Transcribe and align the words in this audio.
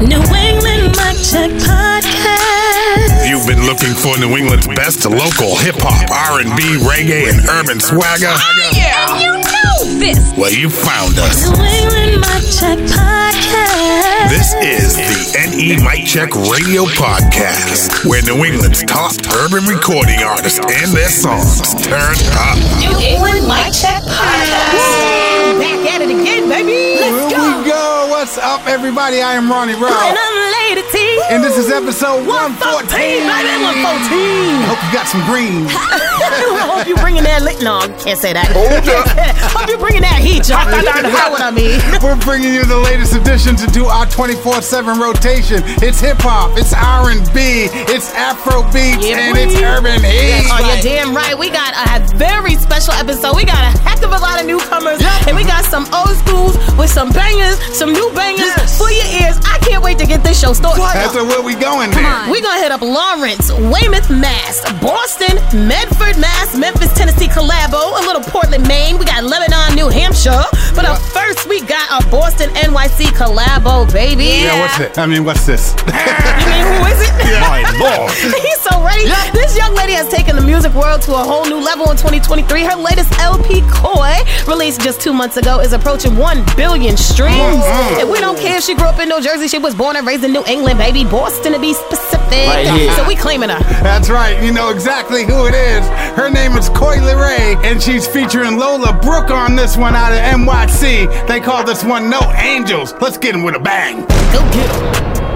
New 0.00 0.16
England 0.16 0.96
Mic 0.96 1.16
Check 1.20 1.50
Podcast. 1.60 3.28
You've 3.28 3.46
been 3.46 3.64
looking 3.68 3.92
for 3.92 4.16
New 4.18 4.34
England's 4.36 4.66
best 4.68 5.04
local 5.04 5.56
hip 5.60 5.76
hop, 5.78 6.08
R&B, 6.32 6.80
reggae, 6.80 7.28
and 7.28 7.44
urban 7.60 7.78
swagger. 7.80 8.32
Oh, 8.32 8.72
yeah. 8.72 9.12
And 9.12 9.20
you 9.20 9.32
know 9.36 10.00
this. 10.00 10.18
Well, 10.38 10.50
you 10.52 10.70
found 10.70 11.18
us. 11.20 11.44
New 11.52 11.60
England 11.60 12.24
Mic 12.24 12.48
Check 12.48 12.80
Podcast. 12.88 14.32
This 14.32 14.54
is 14.64 14.96
the 14.96 15.20
NE 15.52 15.76
Mic 15.84 16.06
Check 16.08 16.32
Radio 16.48 16.88
Podcast, 16.96 18.04
where 18.08 18.22
New 18.22 18.40
England's 18.44 18.82
top 18.84 19.12
urban 19.36 19.64
recording 19.68 20.22
artists 20.24 20.58
and 20.64 20.90
their 20.96 21.10
songs 21.12 21.60
turn 21.84 22.16
up. 22.40 22.56
New 22.80 22.96
England 23.04 23.44
Mic 23.44 23.68
Check 23.76 24.00
Podcast. 24.08 25.60
Back 25.60 25.92
at 25.92 26.00
it 26.00 26.08
again, 26.08 26.48
baby. 26.48 26.96
Let's 27.04 27.28
Here 27.28 27.36
go. 27.36 27.58
we 27.60 27.68
go. 27.68 28.09
What's 28.20 28.36
up, 28.36 28.66
everybody? 28.68 29.22
I 29.24 29.32
am 29.32 29.48
Ronnie 29.48 29.72
Rowe. 29.72 29.88
And 29.88 30.12
I'm 30.12 30.36
Lady 30.60 30.84
T. 30.92 31.00
and 31.32 31.40
this 31.42 31.56
is 31.56 31.72
episode 31.72 32.20
114. 32.28 32.60
114, 32.60 32.92
baby, 33.24 33.48
114. 33.80 34.68
Hope 34.68 34.76
you 34.76 34.92
got 34.92 35.08
some 35.08 35.24
greens. 35.24 35.72
I 36.20 36.68
hope 36.68 36.84
you 36.84 37.00
bringing 37.00 37.24
that 37.24 37.40
lit. 37.40 37.64
No, 37.64 37.80
I 37.80 37.88
can't 37.96 38.20
say 38.20 38.36
that. 38.36 38.52
Oh, 38.52 38.60
hope 39.56 39.72
you 39.72 39.80
bringing 39.80 40.04
that 40.04 40.20
heat, 40.20 40.52
y'all. 40.52 40.68
You 40.68 40.84
know 40.84 41.32
what 41.32 41.40
I 41.40 41.48
mean. 41.48 41.80
We're 42.04 42.20
bringing 42.20 42.52
you 42.52 42.68
the 42.68 42.76
latest 42.76 43.16
edition 43.16 43.56
to 43.56 43.66
do 43.72 43.88
our 43.88 44.04
24/7 44.04 44.68
rotation. 45.00 45.64
It's 45.80 46.04
hip 46.04 46.20
hop, 46.20 46.60
it's 46.60 46.76
R&B, 46.76 47.72
it's 47.88 48.12
Afro 48.12 48.68
beats, 48.68 49.00
Yeah, 49.00 49.32
and 49.32 49.40
it's 49.40 49.56
urban 49.64 50.04
heat. 50.04 50.44
Oh, 50.52 50.60
you're 50.60 50.84
damn 50.84 51.16
right. 51.16 51.32
We 51.32 51.48
got 51.48 51.72
a 51.72 52.04
very 52.20 52.60
special 52.60 52.92
episode. 53.00 53.32
We 53.32 53.48
got 53.48 53.64
a 53.64 53.72
heck 53.80 54.04
of 54.04 54.12
a 54.12 54.20
lot 54.20 54.36
of 54.36 54.44
newcomers, 54.44 55.00
and 55.24 55.32
we 55.32 55.48
got 55.48 55.64
some 55.64 55.88
old 55.96 56.12
schools 56.20 56.60
with 56.76 56.92
some 56.92 57.08
bangers, 57.16 57.56
some 57.72 57.96
new 57.96 58.09
bangers 58.14 58.52
for 58.78 58.90
your 58.90 59.06
ears. 59.22 59.36
I 59.44 59.58
can't 59.62 59.82
wait 59.82 59.98
to 59.98 60.06
get 60.06 60.22
this 60.22 60.40
show 60.40 60.52
started. 60.52 60.80
That's 60.82 61.14
where 61.14 61.42
we 61.42 61.54
going 61.54 61.90
there. 61.90 62.30
We're 62.30 62.42
gonna 62.42 62.60
hit 62.62 62.72
up 62.72 62.82
Lawrence, 62.82 63.50
Weymouth, 63.52 64.10
Mass, 64.10 64.60
Boston, 64.80 65.36
Medford, 65.66 66.18
Mass, 66.18 66.56
Memphis, 66.56 66.92
Tennessee, 66.94 67.28
collabo, 67.28 67.98
a 67.98 68.02
little 68.06 68.22
Portland, 68.22 68.66
Maine. 68.66 68.98
We 68.98 69.04
got 69.04 69.24
Lebanon, 69.24 69.74
New 69.74 69.88
Hampshire. 69.88 70.44
But 70.74 70.84
up 70.84 70.98
first, 71.00 71.48
we 71.48 71.60
got 71.62 71.86
a 71.90 72.08
Boston, 72.10 72.50
NYC 72.50 73.06
collabo, 73.18 73.90
baby. 73.92 74.46
Yeah, 74.46 74.58
what's 74.60 74.78
it? 74.80 74.98
I 74.98 75.06
mean, 75.06 75.24
what's 75.24 75.46
this? 75.46 75.74
You 76.40 76.46
mean 76.48 76.64
who 76.64 76.86
is 76.88 77.00
it? 77.02 77.12
My 77.40 77.60
lord. 77.78 78.10
He's 78.42 78.60
so 78.60 78.82
ready. 78.82 79.04
This 79.32 79.56
young 79.56 79.74
lady 79.74 79.92
has 79.92 80.08
taken 80.08 80.36
the 80.36 80.42
music 80.42 80.72
world 80.74 81.02
to 81.02 81.12
a 81.14 81.18
whole 81.22 81.44
new 81.44 81.60
level 81.62 81.90
in 81.90 81.96
2023. 81.96 82.64
Her 82.64 82.76
latest 82.76 83.12
LP, 83.20 83.60
COI, 83.68 84.18
released 84.48 84.80
just 84.80 85.00
two 85.00 85.12
months 85.12 85.36
ago, 85.36 85.60
is 85.60 85.72
approaching 85.72 86.16
1 86.16 86.44
billion 86.56 86.96
streams. 86.96 87.62
And 88.00 88.10
we 88.10 88.18
don't 88.18 88.38
care 88.38 88.56
if 88.56 88.64
she 88.64 88.74
grew 88.74 88.86
up 88.86 88.98
in 88.98 89.10
New 89.10 89.20
Jersey. 89.20 89.46
She 89.46 89.58
was 89.58 89.74
born 89.74 89.94
and 89.94 90.06
raised 90.06 90.24
in 90.24 90.32
New 90.32 90.44
England, 90.46 90.78
baby. 90.78 91.04
Boston 91.04 91.52
to 91.52 91.60
be 91.60 91.74
specific. 91.74 92.48
So 92.96 93.06
we 93.06 93.14
claiming 93.14 93.50
her. 93.50 93.58
That's 93.82 94.08
right. 94.08 94.42
You 94.42 94.52
know 94.52 94.70
exactly 94.70 95.24
who 95.24 95.46
it 95.46 95.54
is. 95.54 95.86
Her 96.16 96.30
name 96.30 96.52
is 96.52 96.70
Coi 96.70 96.96
Leray, 96.96 97.56
and 97.62 97.82
she's 97.82 98.06
featuring 98.06 98.56
Lola 98.56 98.94
Brooke 98.94 99.30
on 99.30 99.54
this 99.54 99.76
one 99.76 99.94
out 99.94 100.12
of 100.12 100.18
NYC. 100.18 101.26
They 101.26 101.40
call 101.40 101.62
this 101.62 101.84
one 101.84 102.08
No 102.08 102.20
Angels. 102.36 102.94
Let's 103.02 103.18
get 103.18 103.34
him 103.34 103.42
with 103.42 103.54
a 103.54 103.60
bang. 103.60 104.00
Go 104.32 104.40
get 104.50 104.70
her. 104.70 105.29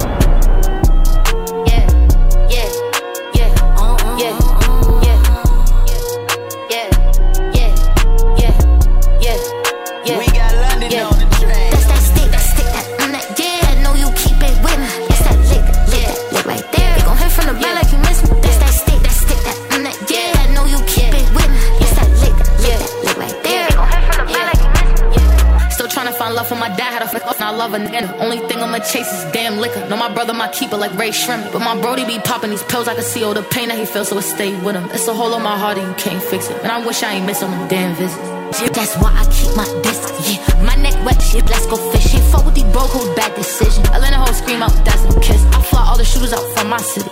My 26.57 26.69
dad, 26.69 26.93
had 26.93 27.03
a 27.03 27.09
flick 27.09 27.25
off, 27.27 27.37
and 27.37 27.45
I 27.45 27.51
love 27.51 27.75
a 27.75 27.79
nigga. 27.79 28.19
Only 28.21 28.39
thing 28.49 28.59
I'ma 28.59 28.79
chase 28.79 29.11
is 29.13 29.25
damn 29.33 29.59
liquor. 29.59 29.87
Know 29.89 29.97
my 29.97 30.13
brother, 30.13 30.35
my 30.35 30.49
keeper, 30.49 30.77
like 30.77 30.93
Ray 30.99 31.13
Shrimp. 31.13 31.53
But 31.53 31.61
my 31.61 31.81
brody 31.81 32.05
be 32.05 32.19
popping 32.19 32.51
these 32.51 32.63
pills, 32.65 32.89
I 32.89 32.95
can 32.95 33.05
see 33.05 33.25
all 33.25 33.35
the 33.35 33.43
pain 33.43 33.69
that 33.69 33.79
he 33.79 33.87
feels, 33.87 34.09
so 34.09 34.19
it 34.19 34.23
stay 34.23 34.55
with 34.63 34.77
him. 34.77 34.85
It's 34.91 35.09
a 35.09 35.15
hole 35.15 35.35
in 35.35 35.43
my 35.43 35.57
heart, 35.59 35.79
and 35.79 35.87
you 35.89 35.95
can't 35.95 36.23
fix 36.23 36.49
it. 36.49 36.57
And 36.63 36.71
I 36.71 36.85
wish 36.85 37.03
I 37.03 37.15
ain't 37.15 37.27
miss 37.27 37.43
on 37.43 37.51
them 37.51 37.69
damn 37.69 37.95
visits. 37.97 38.35
That's 38.73 38.95
why 38.99 39.11
I 39.11 39.25
keep 39.35 39.57
my 39.57 39.67
distance. 39.83 40.31
Yeah, 40.31 40.63
my 40.63 40.77
neck 40.77 40.95
wet, 41.05 41.21
shit. 41.21 41.45
Let's 41.51 41.67
go 41.67 41.77
fishing. 41.91 42.21
Fuck 42.31 42.45
with 42.47 42.55
these 42.55 42.71
broke 42.71 42.91
hoes, 42.91 43.09
bad 43.17 43.35
decision. 43.35 43.85
I 43.89 43.99
let 43.99 44.13
a 44.13 44.17
hoe 44.17 44.33
scream 44.33 44.63
out, 44.63 44.73
that's 44.85 45.03
a 45.05 45.21
kiss. 45.21 45.43
I 45.47 45.61
fly 45.63 45.83
all 45.83 45.99
the 45.99 46.05
shooters 46.05 46.33
out 46.33 46.47
from 46.55 46.69
my 46.69 46.79
city. 46.79 47.11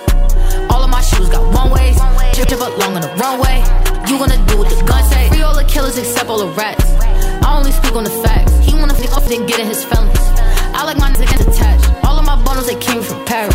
All 0.71 0.83
of 0.85 0.91
my 0.91 1.01
shoes 1.03 1.29
got 1.29 1.43
one 1.53 1.71
ways. 1.71 1.99
Drip 2.35 2.49
drip 2.49 2.61
up 2.61 2.79
long 2.79 2.95
on 2.95 3.03
the 3.03 3.13
runway. 3.19 3.59
You 4.09 4.19
gonna 4.19 4.39
do 4.47 4.59
what 4.59 4.71
the 4.71 4.79
gun 4.87 5.03
say. 5.11 5.29
Free 5.31 5.43
all 5.43 5.55
the 5.55 5.65
killers 5.65 5.99
except 5.99 6.29
all 6.31 6.39
the 6.39 6.49
rats. 6.55 6.85
I 7.43 7.57
only 7.59 7.73
speak 7.73 7.95
on 7.97 8.05
the 8.05 8.11
facts. 8.23 8.62
Wanna 8.83 8.95
flick 8.95 9.17
off, 9.17 9.29
then 9.29 9.47
get 9.47 9.61
in 9.61 9.67
his 9.69 9.85
feelings. 9.85 10.19
I 10.75 10.83
like 10.85 10.99
my 10.99 11.09
niggas 11.13 11.47
attached. 11.47 11.87
All 12.05 12.19
of 12.19 12.27
my 12.27 12.35
bundles, 12.43 12.67
they 12.67 12.75
came 12.75 13.01
from 13.01 13.25
Paris. 13.27 13.55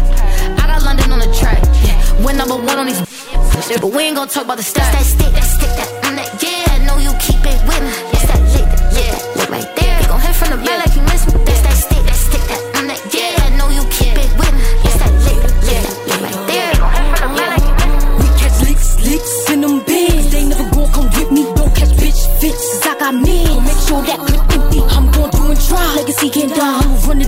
I 0.61 0.63
got 0.67 0.83
London 0.83 1.11
on 1.11 1.19
the 1.19 1.29
track. 1.35 1.61
Yeah, 1.83 1.99
we're 2.23 2.31
number 2.31 2.55
one 2.55 2.79
on 2.79 2.85
these. 2.85 3.01
But 3.81 3.91
we 3.91 4.03
ain't 4.03 4.16
gonna 4.16 4.31
talk 4.31 4.45
about 4.45 4.55
the 4.55 4.63
That's 4.63 4.73
that 4.73 5.03
stick, 5.03 5.33
that 5.33 5.43
stick, 5.43 5.69
that 5.75 5.89
mm, 6.03 6.16
that 6.16 6.41
yeah. 6.41 6.75
I 6.75 6.85
know 6.85 6.97
you 6.97 7.11
keep 7.19 7.43
it 7.43 7.59
with 7.67 7.83
me. 7.83 7.91
That's 8.13 8.27
that 8.31 8.41
lick, 8.55 8.69
yeah, 8.95 9.11
that 9.11 9.35
lick 9.35 9.49
right 9.49 9.86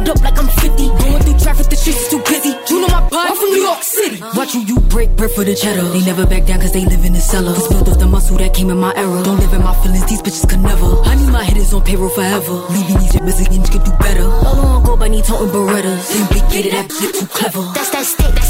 up 0.10 0.22
like 0.22 0.38
I'm 0.38 0.50
50. 0.50 0.90
Going 1.00 1.22
through 1.24 1.40
traffic, 1.40 1.68
the 1.70 1.78
streets 1.78 2.02
is 2.02 2.10
too 2.10 2.22
busy. 2.26 2.58
You 2.70 2.82
know 2.82 2.90
my 2.90 3.02
butt. 3.08 3.30
I'm 3.30 3.38
from 3.38 3.50
New 3.54 3.64
York 3.64 3.84
City. 3.84 4.18
Watch 4.36 4.56
you, 4.56 4.62
you 4.66 4.80
break 4.90 5.16
bread 5.16 5.32
for 5.32 5.44
the 5.44 5.56
cheddar. 5.56 5.86
They 5.94 6.04
never 6.04 6.26
back 6.26 6.46
down 6.46 6.60
cause 6.60 6.74
they 6.74 6.86
live 6.86 7.06
in 7.06 7.14
the 7.14 7.22
cellar. 7.22 7.54
It's 7.54 7.68
built 7.68 7.88
off 7.88 8.00
the 8.00 8.08
muscle 8.08 8.38
that 8.38 8.54
came 8.54 8.70
in 8.70 8.78
my 8.78 8.94
era. 8.96 9.24
Don't 9.24 9.40
live 9.40 9.54
in 9.54 9.62
my 9.62 9.76
feelings, 9.82 10.06
these 10.10 10.22
bitches 10.22 10.50
could 10.50 10.60
never. 10.60 10.90
I 11.06 11.16
need 11.16 11.30
my 11.30 11.44
hitters 11.44 11.74
on 11.74 11.84
payroll 11.84 12.10
forever. 12.10 12.54
Leaving 12.74 12.98
these 12.98 13.16
Brazilians 13.18 13.70
could 13.70 13.84
do 13.84 13.94
better. 14.00 14.26
All 14.26 14.60
on 14.60 14.84
go 14.84 14.98
by 14.98 15.08
need 15.08 15.24
toting 15.24 15.54
Berettas. 15.54 16.02
Simply 16.02 16.42
get 16.50 16.66
it, 16.66 16.72
that 16.72 16.92
shit 16.92 17.14
too 17.16 17.28
clever. 17.28 17.62
That's 17.74 17.90
that 17.92 18.06
stick, 18.06 18.34
that 18.34 18.49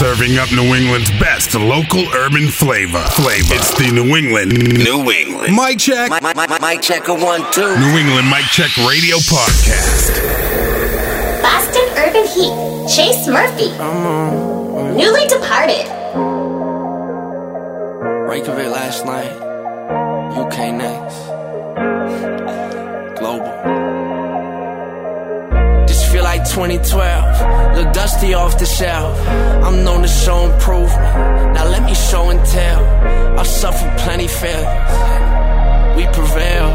Serving 0.00 0.38
up 0.38 0.50
New 0.50 0.74
England's 0.74 1.10
best 1.20 1.54
local 1.54 2.08
urban 2.14 2.48
flavor. 2.48 3.04
Flavor. 3.12 3.52
It's 3.54 3.76
the 3.76 3.90
New 3.92 4.16
England. 4.16 4.50
New 4.78 5.10
England. 5.10 5.54
Mic 5.54 5.78
check. 5.78 6.10
Mic 6.62 6.80
check 6.80 7.08
a 7.08 7.14
one, 7.14 7.44
two. 7.52 7.76
New 7.78 7.98
England 7.98 8.30
Mic 8.30 8.46
Check 8.46 8.74
Radio 8.78 9.16
Podcast. 9.28 10.16
Boston 11.42 11.84
Urban 11.98 12.24
Heat. 12.24 12.88
Chase 12.88 13.28
Murphy. 13.28 13.68
Uh, 13.78 14.94
Newly 14.96 15.26
departed. 15.26 15.84
Reykjavik 18.26 18.72
last 18.72 19.04
night. 19.04 19.36
UK 20.34 20.72
next. 20.72 21.26
Global. 23.20 23.79
Like 26.40 26.48
2012. 26.48 27.76
Look 27.76 27.92
dusty 27.92 28.32
off 28.32 28.58
the 28.58 28.64
shelf. 28.64 29.14
I'm 29.28 29.84
known 29.84 30.00
to 30.00 30.08
show 30.08 30.50
improvement. 30.50 31.54
Now 31.54 31.68
let 31.68 31.82
me 31.84 31.94
show 31.94 32.30
and 32.30 32.42
tell. 32.46 32.82
I've 33.38 33.46
suffered 33.46 33.92
plenty 33.98 34.26
failures. 34.26 35.96
We 35.96 36.04
prevail. 36.16 36.68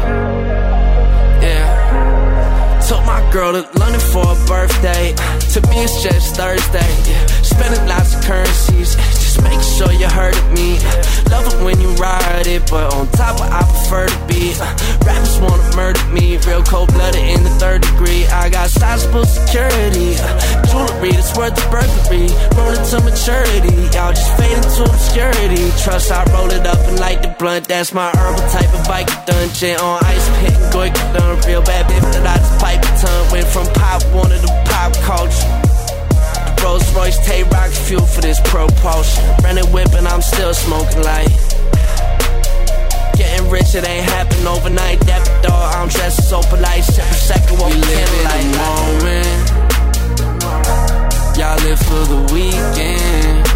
Yeah. 1.42 2.80
Took 2.88 3.04
my 3.06 3.28
girl 3.32 3.52
to 3.54 3.78
London 3.78 4.00
for 4.00 4.24
her 4.24 4.46
birthday. 4.46 5.14
To 5.54 5.60
me, 5.68 5.82
it's 5.82 6.00
just 6.00 6.36
Thursday. 6.36 7.10
Yeah. 7.10 7.26
Spending 7.42 7.88
lots 7.88 8.14
of 8.14 8.22
currencies. 8.22 8.94
Just 9.36 9.44
make 9.44 9.60
sure 9.60 9.92
you 9.92 10.08
heard 10.08 10.36
of 10.36 10.52
me. 10.52 10.78
Love 11.30 11.46
it 11.52 11.64
when 11.64 11.80
you 11.80 11.90
ride 11.96 12.46
it, 12.46 12.62
but 12.70 12.94
on 12.94 13.06
top 13.12 13.36
of 13.40 13.50
I 13.52 13.62
prefer 13.62 14.06
to 14.06 14.26
be. 14.26 14.54
Rappers 15.04 15.38
wanna 15.40 15.76
murder 15.76 16.04
me. 16.08 16.38
Real 16.46 16.62
cold 16.62 16.92
blooded 16.92 17.20
in 17.20 17.42
the 17.42 17.50
third 17.60 17.82
degree. 17.82 18.24
I 18.26 18.48
got 18.48 18.70
sizable 18.70 19.24
security. 19.24 20.16
Jewelry 20.70 21.12
that's 21.12 21.36
worth 21.36 21.54
the 21.54 21.66
burglary. 21.68 22.30
Rolling 22.56 22.84
to 22.88 23.00
maturity. 23.04 23.76
Y'all 23.92 24.12
just 24.12 24.32
fade 24.36 24.56
into 24.56 24.84
obscurity. 24.84 25.70
trust, 25.82 26.10
I 26.10 26.24
roll 26.32 26.50
it 26.50 26.66
up 26.66 26.78
and 26.88 26.98
light 27.00 27.22
the 27.22 27.34
blunt. 27.38 27.68
That's 27.68 27.92
my 27.92 28.10
herbal 28.10 28.48
type 28.48 28.72
of 28.72 28.86
bike 28.88 29.10
dungeon. 29.26 29.76
On 29.80 30.00
ice 30.04 30.28
pick, 30.40 30.56
goik 30.72 30.94
done. 31.12 31.36
Real 31.46 31.62
bad 31.62 31.86
bitch 31.90 32.06
that 32.14 32.26
I 32.26 32.36
just 32.38 32.58
pipe 32.60 32.80
a 32.80 32.92
ton. 33.04 33.32
Went 33.32 33.46
from 33.48 33.66
pop 33.74 34.02
one 34.14 34.30
to 34.30 34.38
the 34.38 34.52
pop 34.64 34.94
culture. 35.04 35.65
Rolls 36.66 36.92
Royce, 36.96 37.18
Tay 37.24 37.44
Rock 37.44 37.70
fuel 37.70 38.04
for 38.04 38.20
this 38.20 38.40
propulsion. 38.40 39.24
Whip 39.72 39.94
and 39.94 40.08
I'm 40.08 40.20
still 40.20 40.52
smoking 40.52 41.02
like. 41.02 41.30
Getting 43.16 43.48
rich, 43.48 43.74
it 43.76 43.86
ain't 43.86 44.04
happen 44.04 44.44
overnight. 44.46 44.98
That 45.06 45.22
dog, 45.44 45.74
I'm 45.76 45.88
dressed 45.88 46.28
so 46.28 46.40
polite. 46.42 46.82
Second, 46.82 47.58
what 47.60 47.72
we 47.72 47.78
live 47.78 48.10
in 48.18 48.26
the 48.34 48.42
moment. 48.58 49.36
Y'all 51.38 51.56
live 51.62 51.78
for 51.78 52.04
the 52.12 52.20
weekend. 52.34 53.46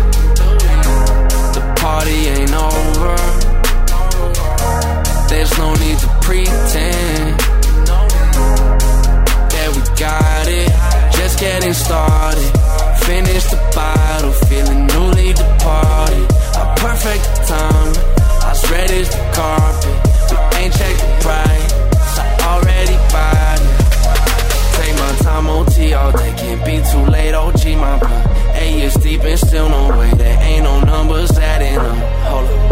The 1.56 1.62
party 1.82 2.28
ain't 2.30 2.54
over. 2.54 3.16
There's 5.28 5.52
no 5.58 5.74
need 5.82 5.98
to 5.98 6.08
pretend 6.22 7.40
that 9.50 9.68
we 9.74 9.82
got 9.98 10.46
it. 10.46 10.70
Just 11.16 11.40
getting 11.40 11.74
started. 11.74 12.59
Finish 13.06 13.44
the 13.44 13.56
bottle, 13.74 14.32
feeling 14.48 14.86
newly 14.86 15.32
departed. 15.32 16.26
A 16.56 16.74
perfect 16.76 17.24
time. 17.46 17.92
I 18.42 18.54
ready 18.70 19.00
as 19.00 19.10
the 19.10 19.22
carpet. 19.34 19.96
We 20.30 20.58
ain't 20.62 20.74
checked 20.74 21.00
the 21.00 21.18
price. 21.20 21.72
I 22.18 22.24
already 22.50 22.96
bought 23.10 23.60
it. 23.60 23.70
Take 24.76 24.94
my 24.94 25.12
time, 25.24 25.46
OT 25.48 25.94
all 25.94 26.12
day. 26.12 26.32
Can't 26.36 26.64
be 26.64 26.80
too 26.90 27.04
late, 27.10 27.34
OG 27.34 27.64
my 27.78 27.98
blood. 27.98 28.26
Eight 28.54 28.78
years 28.78 28.94
deep 28.94 29.22
and 29.22 29.38
still 29.38 29.68
no 29.68 29.88
way. 29.98 30.10
There 30.14 30.38
ain't 30.42 30.64
no 30.64 30.80
numbers 30.80 31.36
adding 31.38 31.78
up. 31.78 31.96
Hold 32.28 32.48
up. 32.48 32.70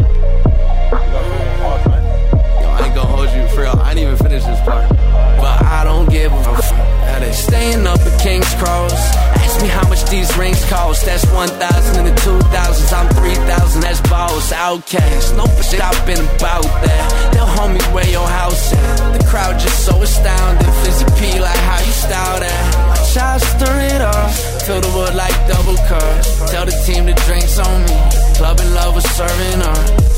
Yo, 2.61 2.69
I 2.69 2.85
ain't 2.87 2.95
gonna 2.95 3.09
hold 3.09 3.31
you 3.31 3.49
for 3.49 3.63
real. 3.63 3.81
I 3.83 3.91
ain't 3.91 3.99
even 3.99 4.17
finished 4.17 4.47
this 4.47 4.61
part. 4.61 4.89
But 4.89 5.63
I 5.65 5.85
don't 5.85 6.09
give 6.11 6.33
a 6.33 6.45
fuck. 6.63 6.98
Now 7.19 7.25
they 7.25 7.33
staying 7.33 7.85
up 7.85 7.99
at 7.99 8.21
King's 8.21 8.55
Cross. 8.63 8.95
Ask 9.43 9.61
me 9.61 9.67
how 9.67 9.83
much 9.89 10.09
these 10.09 10.31
rings 10.39 10.65
cost. 10.67 11.05
That's 11.05 11.27
1,000 11.33 11.99
in 11.99 12.15
the 12.15 12.21
2,000s. 12.21 12.93
I'm 12.95 13.09
3,000. 13.13 13.81
That's 13.81 14.01
boss. 14.03 14.53
Outcast. 14.53 15.35
No 15.35 15.45
shit, 15.61 15.81
I've 15.83 15.99
been 16.07 16.23
about 16.37 16.63
that. 16.63 17.33
They'll 17.35 17.51
homie 17.59 17.83
where 17.93 18.07
your 18.07 18.29
house 18.29 18.73
at. 18.73 19.19
The 19.19 19.25
crowd 19.27 19.59
just 19.59 19.85
so 19.85 20.01
astounded. 20.01 20.71
Fizzy 20.85 21.07
P 21.19 21.41
like 21.41 21.59
how 21.59 21.81
you 21.81 21.91
style 21.91 22.39
that. 22.39 22.63
My 22.87 23.03
child 23.11 23.43
stir 23.43 23.81
it 23.97 24.01
up. 24.01 24.31
Fill 24.63 24.81
the 24.81 24.93
wood 24.95 25.17
like 25.17 25.35
double 25.49 25.77
cup. 25.91 26.23
Tell 26.53 26.67
the 26.67 26.77
team 26.87 27.07
the 27.07 27.15
drinks 27.27 27.59
on 27.59 27.83
me. 27.83 27.99
Club 28.39 28.61
and 28.61 28.75
love 28.75 28.95
was 28.95 29.05
serving 29.19 29.63
us. 29.63 30.18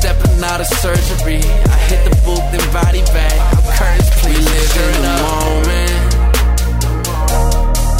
Stepping 0.00 0.42
out 0.42 0.60
of 0.62 0.66
surgery. 0.66 1.44
I 1.44 1.76
hit 1.92 2.00
the 2.08 2.16
booth 2.24 2.40
and 2.40 2.72
body 2.72 3.02
bag. 3.12 3.36
I'm 3.52 3.62
courage, 3.76 4.10
please. 4.22 4.38
We 4.38 4.44
live 4.48 4.76
in 4.80 5.02
the 5.04 5.12
moment. 5.28 6.00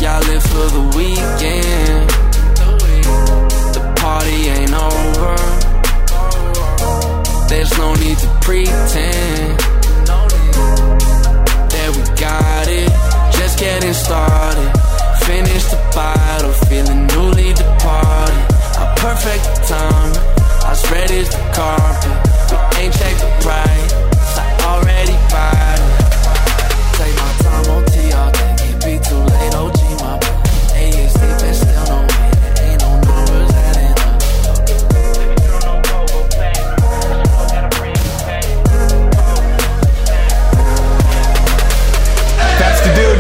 Y'all 0.01 0.25
live 0.25 0.43
for 0.43 0.67
the 0.73 0.81
weekend. 0.97 2.09
The 3.77 3.83
party 4.01 4.49
ain't 4.49 4.73
over. 4.73 5.37
There's 7.51 7.77
no 7.77 7.93
need 7.97 8.17
to 8.17 8.29
pretend 8.41 9.61
that 11.69 11.91
we 11.93 12.03
got 12.17 12.67
it. 12.67 12.89
Just 13.37 13.59
getting 13.59 13.93
started. 13.93 14.73
Finish 15.27 15.65
the 15.65 15.77
bottle, 15.95 16.53
feeling 16.65 17.07
newly 17.09 17.53
departed. 17.53 18.41
A 18.81 18.89
perfect 18.97 19.69
time. 19.69 20.31
I 20.65 20.73
as 21.11 21.29
the 21.31 21.43
carpet. 21.55 22.17
Ain't 22.79 22.95
checked 22.95 23.21
the 23.21 23.31
price. 23.43 23.93
I 24.39 24.47
already 24.71 25.17
bought 25.31 25.79
it. 25.79 26.01
Take 26.97 27.17
my 27.17 27.33
time, 27.43 27.67
OT 27.75 28.13
all 28.13 28.31
day. 28.31 28.55
Can't 28.59 28.85
be 28.85 28.99
too 29.09 29.23
late, 29.33 29.55
OG 29.55 29.80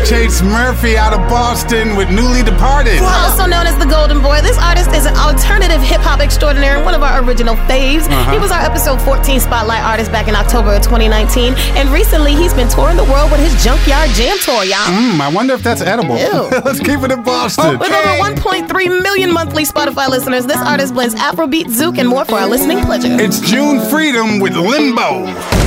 Chase 0.05 0.43
Murphy 0.43 0.97
out 0.97 1.13
of 1.13 1.21
Boston 1.29 1.97
with 1.97 2.11
Newly 2.11 2.43
Departed. 2.43 2.99
Also 3.01 3.47
known 3.47 3.67
as 3.67 3.77
the 3.79 3.87
Golden 3.87 4.21
Boy, 4.23 4.41
this 4.43 4.59
artist 4.59 4.91
is 4.91 5.07
an 5.07 5.15
alternative 5.17 5.81
hip 5.83 6.01
hop 6.01 6.21
extraordinaire 6.21 6.77
and 6.77 6.85
one 6.85 6.95
of 6.95 7.03
our 7.03 7.23
original 7.23 7.55
faves. 7.69 8.09
Uh-huh. 8.09 8.33
He 8.33 8.39
was 8.39 8.51
our 8.51 8.61
episode 8.61 9.01
14 9.03 9.41
spotlight 9.41 9.83
artist 9.85 10.11
back 10.11 10.29
in 10.29 10.35
October 10.35 10.75
of 10.75 10.83
2019, 10.83 11.55
and 11.77 11.89
recently 11.91 12.35
he's 12.35 12.55
been 12.55 12.69
touring 12.69 12.97
the 12.97 13.05
world 13.05 13.31
with 13.31 13.41
his 13.41 13.53
Junkyard 13.63 14.11
Jam 14.11 14.37
tour, 14.39 14.65
y'all. 14.65 14.89
Mm, 14.89 15.21
I 15.21 15.31
wonder 15.33 15.55
if 15.55 15.63
that's 15.63 15.83
edible. 15.83 16.17
Ew. 16.17 16.49
Let's 16.65 16.81
keep 16.81 17.01
it 17.01 17.13
in 17.13 17.23
Boston. 17.23 17.79
With 17.79 17.93
over 17.93 18.31
1.3 18.35 19.03
million 19.03 19.33
monthly 19.33 19.65
Spotify 19.65 20.09
listeners, 20.09 20.47
this 20.47 20.59
artist 20.59 20.95
blends 20.95 21.15
Afrobeat, 21.15 21.67
Zouk, 21.67 21.99
and 21.99 22.09
more 22.09 22.25
for 22.25 22.37
our 22.37 22.49
listening 22.49 22.81
pleasure. 22.81 23.09
It's 23.21 23.41
June 23.41 23.81
Freedom 23.91 24.41
with 24.41 24.57
Limbo. 24.57 25.60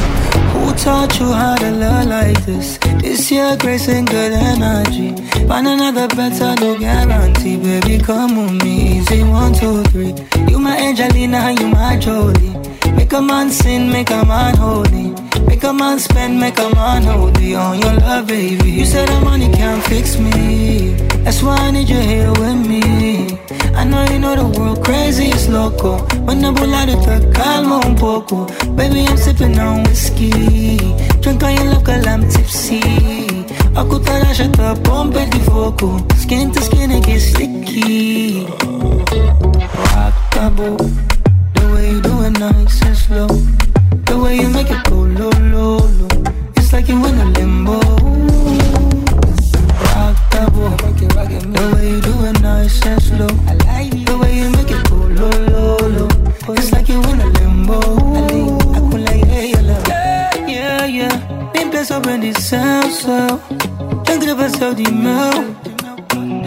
Taught 0.77 1.17
you 1.19 1.31
how 1.31 1.55
to 1.55 1.71
love 1.71 2.07
like 2.07 2.45
this? 2.45 2.77
It's 3.03 3.31
your 3.31 3.55
grace 3.57 3.87
and 3.87 4.05
good 4.05 4.33
energy. 4.33 5.15
Find 5.47 5.67
another 5.67 6.07
better, 6.09 6.55
no 6.59 6.77
guarantee. 6.77 7.55
Baby, 7.57 8.03
come 8.03 8.35
with 8.35 8.63
me. 8.63 8.97
Easy, 8.97 9.23
one, 9.23 9.53
two, 9.53 9.81
three. 9.83 10.13
You 10.49 10.59
my 10.59 10.75
Angelina, 10.77 11.55
you 11.57 11.67
my 11.67 11.97
Jolie. 11.97 12.53
Make 12.97 13.13
a 13.13 13.21
man 13.21 13.49
sin, 13.49 13.91
make 13.91 14.09
a 14.09 14.25
man 14.25 14.55
holy. 14.57 15.13
Make 15.45 15.63
a 15.63 15.71
man 15.71 15.99
spend, 15.99 16.39
make 16.39 16.59
a 16.59 16.69
man 16.75 17.03
holy 17.03 17.55
on 17.55 17.79
your 17.79 17.93
love, 17.95 18.27
baby. 18.27 18.71
You 18.71 18.85
said 18.85 19.07
that 19.07 19.23
money 19.23 19.49
can't 19.53 19.83
fix 19.85 20.17
me. 20.17 20.93
That's 21.23 21.41
why 21.41 21.55
I 21.57 21.71
need 21.71 21.87
you 21.87 21.99
here 21.99 22.31
with 22.31 22.67
me. 22.67 23.12
I 23.75 23.83
know 23.85 24.03
you 24.11 24.19
know 24.19 24.35
the 24.35 24.59
world 24.59 24.83
crazy 24.83 25.29
is 25.29 25.49
loco. 25.49 26.05
Pull 26.63 26.73
out 26.75 26.87
the 26.87 27.31
calmo 27.33 27.81
un 27.85 27.95
poco. 27.95 28.45
Baby, 28.75 29.05
I'm 29.05 29.17
sipping 29.17 29.57
on 29.59 29.83
whiskey. 29.83 30.77
Drink 31.21 31.43
on 31.43 31.55
your 31.55 31.65
love, 31.73 31.83
girl, 31.83 32.07
I'm 32.07 32.29
tipsy. 32.29 32.79
Akutara 33.75 34.33
shut 34.33 34.59
up, 34.59 34.83
pump 34.83 35.15
it 35.15 35.31
the 35.31 35.39
vocal. 35.39 35.99
Skin 36.17 36.51
to 36.51 36.61
skin, 36.61 36.91
it 36.91 37.05
gets 37.05 37.25
sticky. 37.25 38.45
Rock 39.93 40.15
the 40.33 40.53
boat. 40.55 40.79
The 41.55 41.73
way 41.73 41.91
you 41.91 42.01
do 42.01 42.21
it 42.21 42.39
nice 42.39 42.81
and 42.83 42.97
slow. 42.97 43.27
The 43.27 44.17
way 44.17 44.35
you 44.37 44.49
make 44.49 44.69
it 44.69 44.83
go 44.85 44.95
low, 44.95 45.31
low, 45.53 45.77
low. 45.77 46.23
It's 46.55 46.71
like 46.71 46.87
you 46.87 47.05
in 47.05 47.19
a 47.19 47.25
limbo. 47.25 48.22
Rock 50.45 50.97
the 50.97 51.07
boat. 51.15 51.29
The 51.53 51.75
way 51.75 51.89
you 51.89 52.01
do 52.01 52.25
it 52.25 52.41
nice 52.41 52.85
and 52.85 53.01
slow. 53.01 53.27
The 53.27 54.17
way 54.19 54.35
you 54.37 54.49
make 54.51 54.71
it 54.71 54.89
go 54.89 54.95
low, 54.95 55.31
low, 55.51 55.77
low. 55.87 56.53
It's 56.55 56.71
like 56.71 56.89
you 56.89 57.01
in 57.01 57.21
a 57.21 57.27
limbo. 57.27 57.79
Yeah, 59.87 60.35
yeah, 60.47 60.85
yeah. 60.85 61.51
Me 61.53 61.61
empiezo 61.61 61.95
a 61.95 61.97
aprender 61.97 62.33
salsa. 62.33 63.39
Ya 64.07 64.19
creo 64.19 64.35
pasar 64.35 64.75
de 64.75 64.91
mel. 64.91 65.55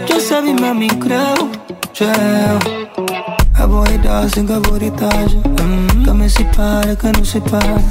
Yo 0.07 0.19
sabia, 0.19 0.53
mami, 0.53 0.89
creu. 0.89 1.49
Gel. 1.93 2.59
Aborridade, 3.55 4.29
sem 4.29 4.45
gaboritagem. 4.45 5.41
Hum, 5.59 6.03
que 6.03 6.11
me 6.13 6.29
separa, 6.29 6.95
que 6.95 7.11
não 7.11 7.25
separa. 7.25 7.81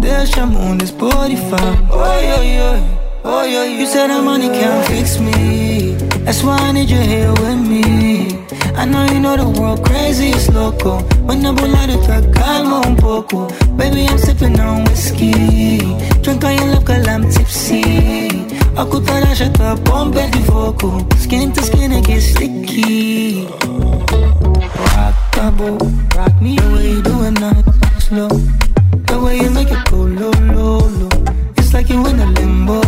Deixa 0.00 0.46
mundo 0.46 0.86
Spotify. 0.86 1.76
Oi, 1.90 2.32
oi, 2.38 2.60
oi. 2.60 3.03
Oi, 3.26 3.46
yeah, 3.46 3.64
you 3.64 3.86
said 3.86 4.08
that 4.08 4.22
money 4.22 4.48
can't 4.48 4.86
fix 4.86 5.18
me. 5.18 5.94
That's 6.24 6.42
why 6.42 6.58
I 6.58 6.72
need 6.72 6.90
you 6.90 7.00
here 7.00 7.32
with 7.32 7.60
me. 7.66 8.44
I 8.76 8.84
know 8.84 9.04
you 9.06 9.20
know 9.20 9.36
the 9.36 9.48
world 9.58 9.84
crazy 9.84 10.28
is 10.30 10.48
loco. 10.50 11.00
When 11.26 11.44
I 11.46 11.54
pull 11.54 11.74
out 11.74 11.88
the 11.88 12.32
calma 12.34 12.82
un 12.86 12.96
poco. 12.96 13.48
Baby, 13.76 14.06
I'm 14.06 14.18
sipping 14.18 14.60
on 14.60 14.84
whiskey. 14.84 15.78
Drink 16.22 16.44
on 16.44 16.54
your 16.54 16.66
love, 16.74 16.84
girl, 16.84 17.08
I'm 17.08 17.30
tipsy. 17.30 18.24
Shut 19.34 19.58
up, 19.60 19.84
pump 19.84 20.14
it 20.14 20.30
the 20.30 20.38
vocal. 20.46 21.04
Skin 21.18 21.52
to 21.54 21.62
skin, 21.62 21.90
it 21.90 22.04
gets 22.04 22.26
sticky. 22.26 23.46
Rock 24.94 25.16
the 25.34 25.52
boat, 25.58 25.82
rock 26.14 26.40
me 26.40 26.54
the 26.54 26.70
way 26.72 26.90
you 26.90 27.02
do 27.02 27.24
it 27.24 27.32
nice, 27.40 28.04
slow. 28.04 28.28
The 28.28 29.20
way 29.20 29.38
you 29.40 29.50
make 29.50 29.72
it 29.72 29.90
go 29.90 29.96
low, 29.96 30.30
low, 30.30 30.78
low. 30.86 31.13
Like 31.74 31.88
you 31.88 32.06
in 32.06 32.20
a 32.20 32.26
limbo. 32.26 32.80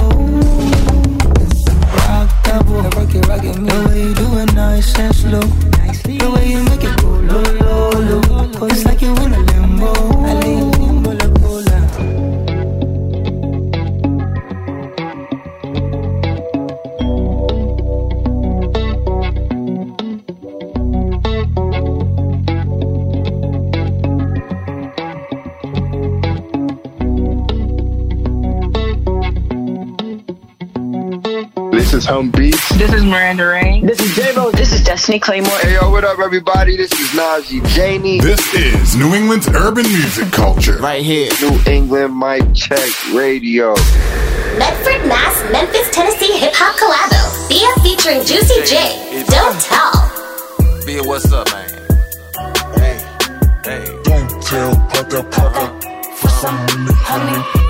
Rock 2.06 2.30
the 2.44 2.62
boat, 2.64 2.94
rock 2.94 3.14
it, 3.16 3.26
rock 3.26 3.42
it, 3.42 3.56
the 3.56 3.88
way 3.88 4.00
you 4.00 4.14
do 4.14 4.38
it 4.38 4.54
nice 4.54 4.96
and 4.96 5.12
slow. 5.12 5.40
The 5.40 6.30
way 6.30 6.50
you 6.50 6.62
make 6.62 6.84
it 6.84 6.96
go 7.02 7.08
low, 7.08 7.42
low, 7.42 7.90
low. 7.90 8.66
It's 8.68 8.84
like 8.84 9.02
you 9.02 9.12
in 9.16 9.34
a 9.34 9.45
This 32.86 33.02
is 33.02 33.04
Miranda 33.04 33.46
Rain. 33.46 33.84
This 33.84 33.98
is 33.98 34.12
Davo. 34.12 34.52
This 34.52 34.72
is 34.72 34.84
Destiny 34.84 35.18
Claymore. 35.18 35.58
Hey, 35.58 35.74
yo, 35.74 35.90
what 35.90 36.04
up, 36.04 36.20
everybody? 36.20 36.76
This 36.76 36.92
is 36.92 37.08
Najee 37.18 37.66
Janie. 37.70 38.20
This 38.20 38.54
is 38.54 38.94
New 38.94 39.12
England's 39.12 39.48
urban 39.48 39.82
music 39.82 40.30
culture. 40.30 40.78
Right 40.78 41.02
here. 41.02 41.28
New 41.40 41.58
England 41.66 42.16
Mic 42.16 42.54
Check 42.54 43.12
Radio. 43.12 43.74
Medford, 44.56 45.04
Mass, 45.08 45.50
Memphis, 45.50 45.90
Tennessee 45.90 46.38
hip 46.38 46.52
hop 46.54 46.76
collabo. 46.78 47.48
Bia 47.48 47.66
featuring 47.82 48.24
Juicy 48.24 48.62
J. 48.62 49.24
Don't 49.30 49.60
tell. 49.60 50.86
Bia, 50.86 51.02
what's 51.02 51.32
up, 51.32 51.50
man? 51.50 51.68
Hey, 52.76 53.04
hey. 53.64 54.00
Don't 54.04 54.42
tell, 54.44 54.76
pop 54.76 55.08
that, 55.10 55.28
pop. 55.32 55.82
For 56.14 56.28
some 56.28 56.54
money, 56.54 56.92
honey. 57.02 57.64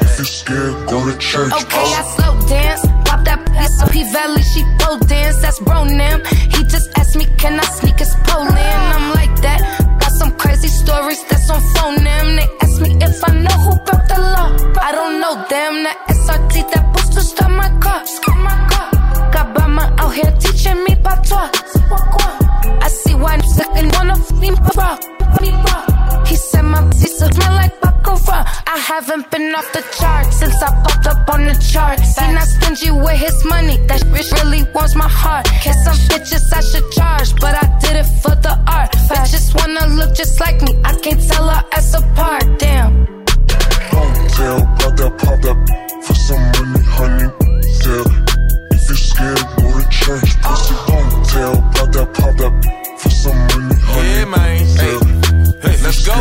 If 0.00 0.18
you're 0.18 0.24
scared, 0.24 0.88
go 0.88 1.08
to 1.08 1.16
church. 1.18 1.52
Okay, 1.52 1.94
I 1.94 2.02
slow 2.16 2.48
dance. 2.48 3.01
Pop 3.12 3.26
that 3.26 3.44
piece 3.44 3.78
P 3.92 4.10
Valley, 4.10 4.40
she 4.40 4.64
pole 4.80 4.96
dance. 4.96 5.36
That's 5.42 5.60
bro 5.60 5.84
Nam. 5.84 6.24
He 6.48 6.64
just 6.64 6.88
asked 6.96 7.14
me, 7.14 7.26
can 7.36 7.60
I 7.60 7.64
sneak 7.76 7.98
his 7.98 8.14
in? 8.14 8.80
I'm 8.96 9.12
like 9.12 9.36
that. 9.44 9.60
Got 10.00 10.12
some 10.12 10.32
crazy 10.38 10.68
stories 10.68 11.22
that's 11.28 11.50
on 11.50 11.60
phone 11.74 12.02
them. 12.02 12.26
They 12.36 12.48
ask 12.62 12.80
me 12.80 12.90
if 13.04 13.20
I 13.28 13.32
know 13.44 13.56
who 13.64 13.72
broke 13.84 14.06
the 14.08 14.18
law. 14.34 14.48
I 14.80 14.92
don't 14.96 15.20
know 15.20 15.34
them. 15.52 15.72
That 15.84 15.98
SRT, 16.24 16.72
that 16.72 16.84
booster 16.94 17.20
start 17.20 17.52
my 17.52 17.68
car. 17.84 18.00
Stop 18.06 18.38
my 18.38 18.56
car. 18.72 18.88
Got 19.30 19.46
Bama 19.56 19.84
out 20.00 20.14
here 20.14 20.32
teaching 20.40 20.82
me 20.84 20.94
patois. 21.04 21.50
I 22.80 22.88
see 22.88 23.14
why 23.14 23.34
I'm 23.34 23.42
sick 23.42 23.68
and 23.74 23.92
wanna 23.92 24.16
f 24.16 24.32
me 24.40 24.50
raw. 24.74 25.91
He 26.32 26.36
said 26.36 26.62
my 26.62 26.80
pussy 26.88 27.08
smell 27.08 27.52
like 27.60 27.78
baccarat. 27.82 28.44
I 28.74 28.78
haven't 28.78 29.30
been 29.30 29.54
off 29.54 29.70
the 29.74 29.84
chart 29.98 30.32
since 30.32 30.62
I 30.62 30.68
popped 30.82 31.06
up 31.06 31.28
on 31.28 31.44
the 31.44 31.52
chart. 31.70 32.00
He 32.00 32.32
not 32.32 32.48
stingy 32.48 32.90
with 32.90 33.20
his 33.20 33.44
money. 33.44 33.76
That 33.88 34.00
bitch 34.12 34.32
really 34.40 34.62
wants 34.72 34.94
my 34.94 35.10
heart. 35.10 35.44
Guess 35.62 35.84
some 35.84 36.00
bitches 36.08 36.50
I 36.50 36.60
should 36.62 36.90
charge, 36.90 37.38
but 37.38 37.52
I 37.62 37.66
did 37.80 37.96
it 38.02 38.08
for 38.22 38.34
the 38.46 38.54
art. 38.66 38.92
Bitches 39.12 39.54
wanna 39.54 39.94
look 39.94 40.14
just 40.14 40.40
like 40.40 40.58
me. 40.62 40.72
I 40.82 40.94
can't 41.04 41.20
tell 41.20 41.46
her 41.50 41.62
ass 41.76 41.92
apart. 42.00 42.44
Damn. 42.58 43.04
Don't 43.92 44.30
tell, 44.36 44.60
pop 44.80 44.92
that, 44.96 45.12
pop 45.20 45.38
that. 45.44 45.58
For 46.06 46.14
some 46.14 46.44
money, 46.54 46.82
honey. 46.96 47.28
Yeah. 47.84 48.72
If 48.72 48.88
you're 48.88 48.96
scared, 48.96 49.44
go 49.60 49.68
to 49.68 49.84
church. 50.00 50.30
Pussy, 50.40 50.74
don't 50.88 51.26
tell, 51.28 51.56
pop 51.76 51.88
that, 51.92 52.08
pop 52.16 52.32
that. 52.40 52.52
For 53.00 53.10
some 53.10 53.36
money, 53.36 53.76
honey. 53.84 54.08
Yeah, 54.08 54.24
man. 54.24 54.52
Let's 55.92 56.06
go. 56.06 56.14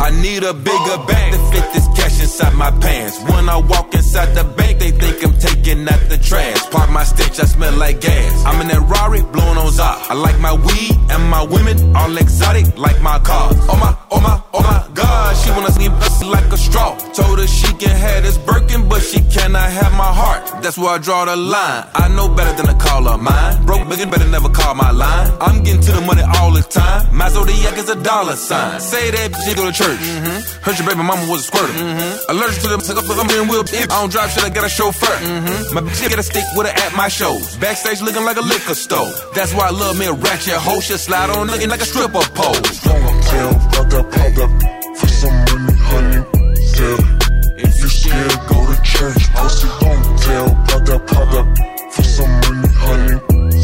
I 0.00 0.08
need 0.22 0.42
a 0.44 0.54
bigger 0.54 0.96
bag 1.06 1.32
to 1.34 1.38
fit 1.52 1.66
this 1.74 1.86
cash 1.88 2.22
inside 2.22 2.54
my 2.54 2.70
pants. 2.70 3.20
When 3.24 3.50
I 3.50 3.58
walk 3.58 3.92
inside 3.92 4.34
the 4.34 4.44
bank, 4.44 4.78
they 4.78 4.92
think 4.92 5.22
I'm 5.22 5.38
taking 5.38 5.86
out 5.86 6.00
the 6.08 6.16
trash. 6.16 6.58
Park 6.70 6.88
my 6.88 7.04
stench, 7.04 7.38
I 7.38 7.44
smell 7.44 7.74
like 7.76 8.00
gas. 8.00 8.44
I'm 8.46 8.58
in 8.62 8.68
that 8.68 8.80
Rari, 8.80 9.20
blowing 9.20 9.58
on 9.58 9.70
Zah. 9.72 10.06
I 10.08 10.14
like 10.14 10.40
my 10.40 10.54
weed 10.54 10.96
and 11.10 11.22
my 11.28 11.42
women, 11.42 11.94
all 11.94 12.16
exotic, 12.16 12.78
like 12.78 13.02
my 13.02 13.18
cars. 13.18 13.56
Oh 13.68 13.76
my, 13.76 13.94
oh 14.10 14.20
my, 14.22 14.40
oh 14.54 14.62
my 14.62 14.88
God, 14.94 15.36
she 15.36 15.50
wanna 15.50 15.70
see 15.70 15.90
me 15.90 15.94
like 16.30 16.50
a 16.52 16.56
straw. 16.56 16.96
Told 17.12 17.38
her 17.38 17.46
she 17.46 17.70
can 17.74 17.94
have 17.94 18.22
this 18.22 18.38
Birkin, 18.38 18.88
but 18.88 19.02
she 19.02 19.20
cannot 19.20 19.68
have 19.70 19.92
my 19.92 20.12
heart. 20.20 20.62
That's 20.62 20.78
where 20.78 20.90
I 20.96 20.98
draw 20.98 21.26
the 21.26 21.36
line. 21.36 21.84
I 21.94 22.08
know 22.08 22.28
better 22.28 22.56
than 22.56 22.66
to 22.72 22.78
call 22.82 23.04
her 23.04 23.18
mine. 23.18 23.66
Broke 23.66 23.86
bigger, 23.88 24.06
better 24.06 24.28
never 24.28 24.48
call 24.48 24.74
my 24.74 24.90
line. 24.90 25.30
I'm 25.40 25.62
getting 25.62 25.82
to 25.82 25.92
the 25.92 26.00
money 26.00 26.22
all 26.22 26.52
the 26.52 26.62
time. 26.62 27.14
My 27.14 27.28
zodiac 27.28 27.76
is 27.76 27.88
a 27.90 28.02
dollar 28.02 28.36
sign. 28.36 28.80
Say 28.80 29.09
that 29.12 29.34
she 29.44 29.54
go 29.54 29.66
to 29.66 29.72
church. 29.72 29.98
Mm-hmm. 29.98 30.38
Heard 30.62 30.78
your 30.78 30.86
baby 30.88 31.02
mama 31.02 31.24
was 31.30 31.40
a 31.40 31.46
squirter. 31.50 31.72
Mm-hmm. 31.72 32.30
Allergic 32.30 32.62
to 32.62 32.68
them, 32.68 32.80
take 32.80 32.96
up 32.96 33.04
the 33.04 33.14
steering 33.14 33.48
wheel. 33.48 33.64
I 33.64 33.86
don't 33.86 34.10
drive 34.10 34.30
shit, 34.30 34.44
I 34.44 34.50
got 34.50 34.64
a 34.64 34.68
chauffeur. 34.68 35.06
Mm-hmm. 35.06 35.74
My 35.74 35.80
bitch 35.80 36.00
get 36.08 36.18
a 36.18 36.22
stick 36.22 36.44
with 36.56 36.66
her 36.66 36.74
at 36.74 36.94
my 36.96 37.08
shows. 37.08 37.56
Backstage 37.56 38.00
looking 38.02 38.24
like 38.24 38.36
a 38.36 38.44
liquor 38.44 38.74
store. 38.74 39.10
That's 39.34 39.52
why 39.54 39.68
I 39.68 39.70
love 39.70 39.98
me 39.98 40.06
a 40.06 40.12
ratchet 40.12 40.54
hoe. 40.54 40.80
Shit 40.80 41.00
slide 41.00 41.30
on 41.30 41.46
looking 41.48 41.68
like 41.68 41.80
a 41.80 41.88
stripper 41.88 42.24
pole. 42.34 42.54
Tell, 42.54 43.52
pop 43.74 43.86
that, 43.90 44.06
pop 44.10 44.30
that. 44.38 44.50
For 44.98 45.08
some 45.08 45.36
money, 45.48 45.74
honey. 45.88 46.20
Yeah. 46.76 47.64
If 47.64 47.74
you 47.80 47.88
scared, 47.88 48.36
go 48.48 48.58
to 48.66 48.76
church. 48.82 49.22
Pussy, 49.34 49.68
don't 49.80 50.18
tell, 50.18 50.48
pop 50.68 50.82
that, 50.88 51.00
pop 51.06 51.26
that. 51.32 51.46
For 51.94 52.02
some 52.04 52.32
money, 52.44 52.68
honey. 52.84 53.16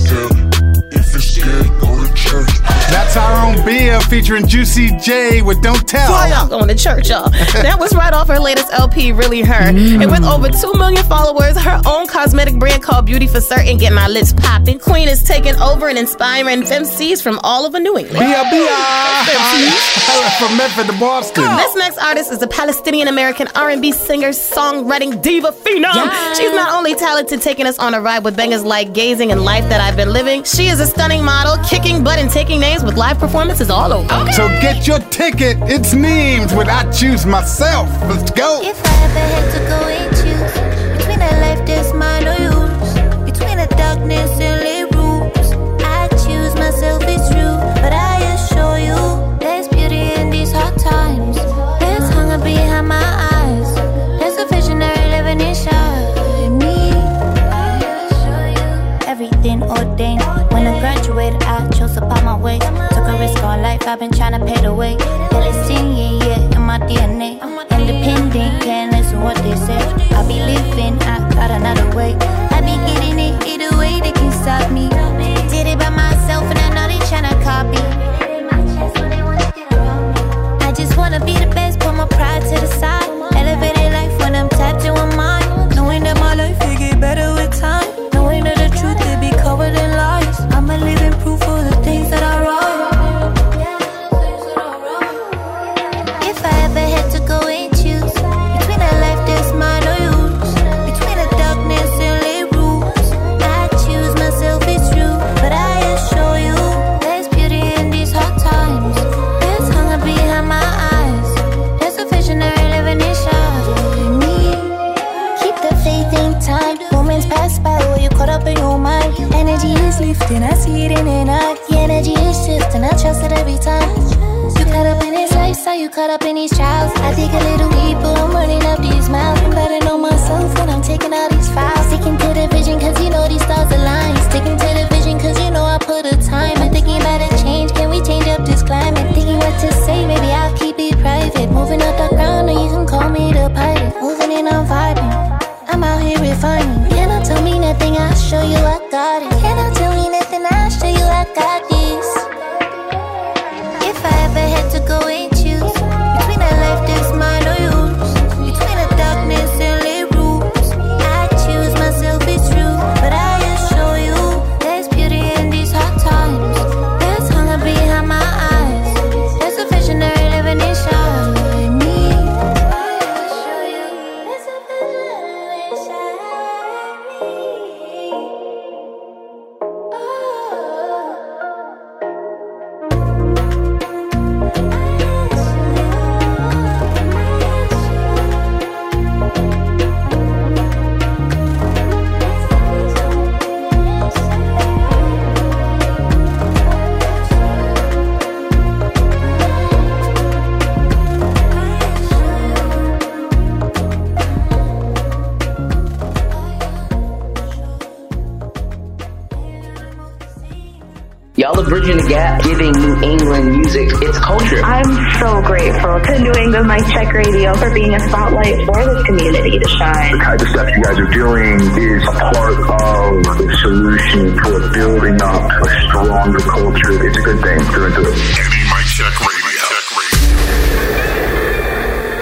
Yeah. 0.06 0.98
If 0.98 1.06
you 1.14 1.20
scared, 1.20 1.68
go 1.80 1.88
to 2.02 2.08
church. 2.14 2.52
That's 2.90 3.16
our 3.16 3.46
own 3.46 3.64
Bia 3.66 4.00
featuring 4.02 4.46
Juicy 4.46 4.96
J 4.98 5.42
with 5.42 5.60
Don't 5.62 5.86
Tell. 5.88 6.08
Fire 6.12 6.48
going 6.48 6.68
to 6.68 6.74
church, 6.74 7.08
y'all. 7.10 7.28
that 7.30 7.76
was 7.78 7.94
right 7.94 8.12
off 8.12 8.28
her 8.28 8.38
latest 8.38 8.72
LP, 8.72 9.12
Really 9.12 9.42
Her. 9.42 9.72
Mm. 9.72 10.02
And 10.02 10.10
with 10.10 10.24
over 10.24 10.48
2 10.48 10.72
million 10.74 11.02
followers, 11.04 11.56
her 11.58 11.80
own 11.86 12.06
cosmetic 12.06 12.58
brand 12.58 12.82
called 12.82 13.06
Beauty 13.06 13.26
for 13.26 13.40
Certain 13.40 13.76
Get 13.76 13.92
My 13.92 14.08
lips 14.08 14.32
popping. 14.32 14.78
Queen 14.78 15.08
is 15.08 15.22
taking 15.22 15.54
over 15.56 15.88
and 15.88 15.98
inspiring 15.98 16.62
MCs 16.62 17.22
from 17.22 17.38
all 17.42 17.66
over 17.66 17.78
New 17.80 17.98
England. 17.98 18.20
Bia, 18.20 18.44
Bia. 18.50 18.76
From 20.38 20.56
Memphis 20.56 20.86
to 20.86 20.98
Boston. 20.98 21.44
This 21.56 21.74
next 21.76 21.98
artist 21.98 22.30
is 22.32 22.42
a 22.42 22.46
Palestinian 22.46 23.08
American 23.08 23.48
R&B 23.54 23.92
singer, 23.92 24.28
songwriting 24.30 25.20
diva 25.22 25.52
phenom. 25.52 25.94
Yes. 25.94 26.38
She's 26.38 26.52
not 26.52 26.72
only 26.74 26.94
talented, 26.94 27.42
taking 27.42 27.66
us 27.66 27.78
on 27.78 27.94
a 27.94 28.00
ride 28.00 28.24
with 28.24 28.36
bangers 28.36 28.64
like 28.64 28.92
"Gazing" 28.92 29.32
and 29.32 29.44
"Life 29.44 29.68
That 29.68 29.80
I've 29.80 29.96
Been 29.96 30.12
Living." 30.12 30.44
She 30.44 30.66
is 30.66 30.80
a 30.80 30.86
stunning 30.86 31.24
model, 31.24 31.56
kicking 31.64 32.04
butt 32.04 32.18
and 32.18 32.30
taking 32.30 32.60
names 32.60 32.75
with 32.82 32.96
live 32.96 33.18
performances 33.18 33.70
all 33.70 33.92
over. 33.92 34.32
So 34.32 34.48
get 34.60 34.86
your 34.86 34.98
ticket. 35.10 35.56
It's 35.62 35.94
Neemz 35.94 36.56
with 36.56 36.68
I 36.68 36.90
Choose 36.90 37.24
Myself. 37.26 37.88
Let's 38.02 38.30
go. 38.30 38.60
If 38.62 38.80
I 38.84 39.04
ever 39.04 39.24
had 39.34 39.46
to 39.54 39.60
go 39.72 39.80
and 39.88 40.10
choose 40.16 40.98
between 40.98 41.20
a 41.20 41.32
life 41.40 41.66
that's 41.66 41.92
mine 41.92 42.26
or 42.26 42.38
yours, 42.38 43.30
between 43.30 43.58
the 43.58 43.66
darkness 43.76 44.30
and 44.40 44.64
light 44.64 44.75
to 62.46 62.58
pop 62.58 62.72
my 62.72 62.78
way. 62.78 62.88
Took 62.90 63.08
a 63.08 63.18
risk 63.18 63.42
on 63.42 63.62
life. 63.62 63.86
I've 63.86 63.98
been 63.98 64.12
trying 64.12 64.38
to 64.38 64.44
pay 64.46 64.60
the 64.60 64.74
way. 64.74 64.94
It 64.94 65.66
singing, 65.66 66.20
yeah, 66.20 66.56
in 66.56 66.62
my 66.62 66.78
DNA. 66.78 67.40
Independent, 67.70 68.62
can't 68.62 68.92
listen 68.92 69.20
what 69.20 69.36
they 69.36 69.56
say. 69.56 69.78
I 70.14 70.26
be 70.26 70.40
living, 70.40 70.98
I 71.02 71.18
got 71.34 71.50
another 71.50 71.96
way. 71.96 72.25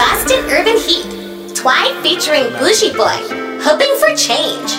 Boston 0.05 0.45
Urban 0.53 0.77
Heat. 0.77 1.07
Twhyy 1.57 1.89
featuring 2.03 2.45
Boujee 2.61 2.93
Boii. 2.93 3.25
Hoping 3.65 3.95
for 3.97 4.13
change. 4.15 4.71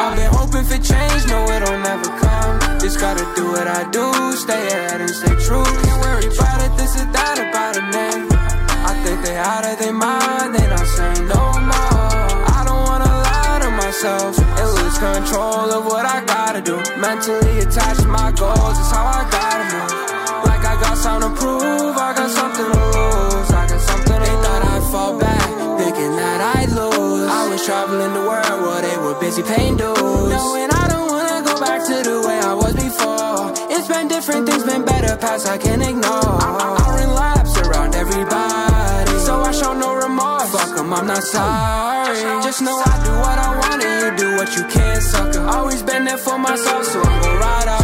I've 0.00 0.16
been 0.16 0.32
hoping 0.32 0.64
for 0.64 0.80
change, 0.80 1.26
no 1.28 1.44
it'll 1.54 1.78
never 1.90 2.08
come. 2.24 2.56
Just 2.80 2.98
gotta 3.00 3.26
do 3.36 3.44
what 3.52 3.68
I 3.68 3.84
do, 3.90 4.06
stay 4.32 4.66
ahead 4.72 5.02
and 5.02 5.10
stay 5.10 5.34
true. 5.44 5.62
Can't 5.84 6.00
worry 6.00 6.28
about 6.32 6.58
it, 6.64 6.72
this 6.78 6.96
is 6.96 7.06
that 7.16 7.36
about 7.44 7.76
a 7.76 7.84
name. 7.92 8.24
I 8.90 8.92
think 9.04 9.20
they 9.26 9.36
out 9.36 9.66
of 9.70 9.78
their 9.78 9.92
mind, 9.92 10.54
they 10.54 10.66
not 10.66 10.86
saying 10.96 11.28
no 11.28 11.42
more. 11.68 12.48
I 12.56 12.64
don't 12.66 12.82
wanna 12.88 13.12
lie 13.28 13.58
to 13.60 13.70
myself 13.72 14.54
control 15.12 15.70
of 15.70 15.84
what 15.84 16.06
I 16.06 16.24
gotta 16.24 16.62
do. 16.62 16.76
Mentally 16.98 17.58
attached 17.60 18.00
to 18.00 18.08
my 18.08 18.32
goals, 18.32 18.78
is 18.78 18.90
how 18.90 19.04
I 19.04 19.28
gotta 19.30 19.64
move. 19.76 20.13
I 21.06 21.20
to 21.20 21.28
prove, 21.36 21.96
I 21.96 22.14
got 22.16 22.30
something 22.30 22.64
to 22.64 22.80
lose. 22.96 23.50
I 23.52 23.66
got 23.68 23.80
something 23.80 24.20
they 24.24 24.36
thought 24.40 24.62
I'd 24.72 24.84
fall 24.90 25.18
back, 25.18 25.48
thinking 25.78 26.16
that 26.16 26.40
I'd 26.56 26.70
lose. 26.72 27.28
I 27.28 27.48
was 27.50 27.60
traveling 27.66 28.14
the 28.14 28.24
world 28.24 28.58
while 28.64 28.80
they 28.80 28.96
were 29.04 29.18
busy 29.20 29.42
paying 29.42 29.76
dues. 29.76 29.98
Knowing 30.00 30.70
I 30.72 30.84
don't 30.88 31.08
wanna 31.12 31.44
go 31.44 31.60
back 31.60 31.84
to 31.88 31.96
the 32.08 32.16
way 32.26 32.38
I 32.40 32.54
was 32.54 32.72
before. 32.72 33.52
It's 33.68 33.86
been 33.86 34.08
different, 34.08 34.48
things 34.48 34.64
been 34.64 34.84
better, 34.86 35.14
past 35.18 35.46
I 35.46 35.58
can't 35.58 35.82
ignore. 35.82 36.40
I, 36.40 36.48
I 36.80 36.96
run 36.96 37.10
laps 37.14 37.52
around 37.60 37.94
everybody, 37.94 39.12
so 39.28 39.42
I 39.42 39.52
show 39.52 39.74
no 39.74 39.94
remorse. 39.94 40.48
Fuck 40.56 40.78
'em, 40.78 40.92
I'm 40.92 41.06
not 41.06 41.22
sorry. 41.22 42.16
Just 42.48 42.62
know 42.62 42.76
I 42.80 42.94
do 43.04 43.12
what 43.24 43.36
I 43.46 43.50
want 43.60 43.80
and 43.84 43.96
you 44.00 44.10
do 44.24 44.28
what 44.38 44.48
you 44.56 44.64
can, 44.72 45.00
sucker. 45.02 45.44
Always 45.56 45.82
been 45.82 46.04
there 46.08 46.16
for 46.26 46.38
myself, 46.38 46.84
so 46.86 46.98
I'm 47.02 47.20
gonna 47.20 47.40
ride 47.44 47.68
out, 47.76 47.83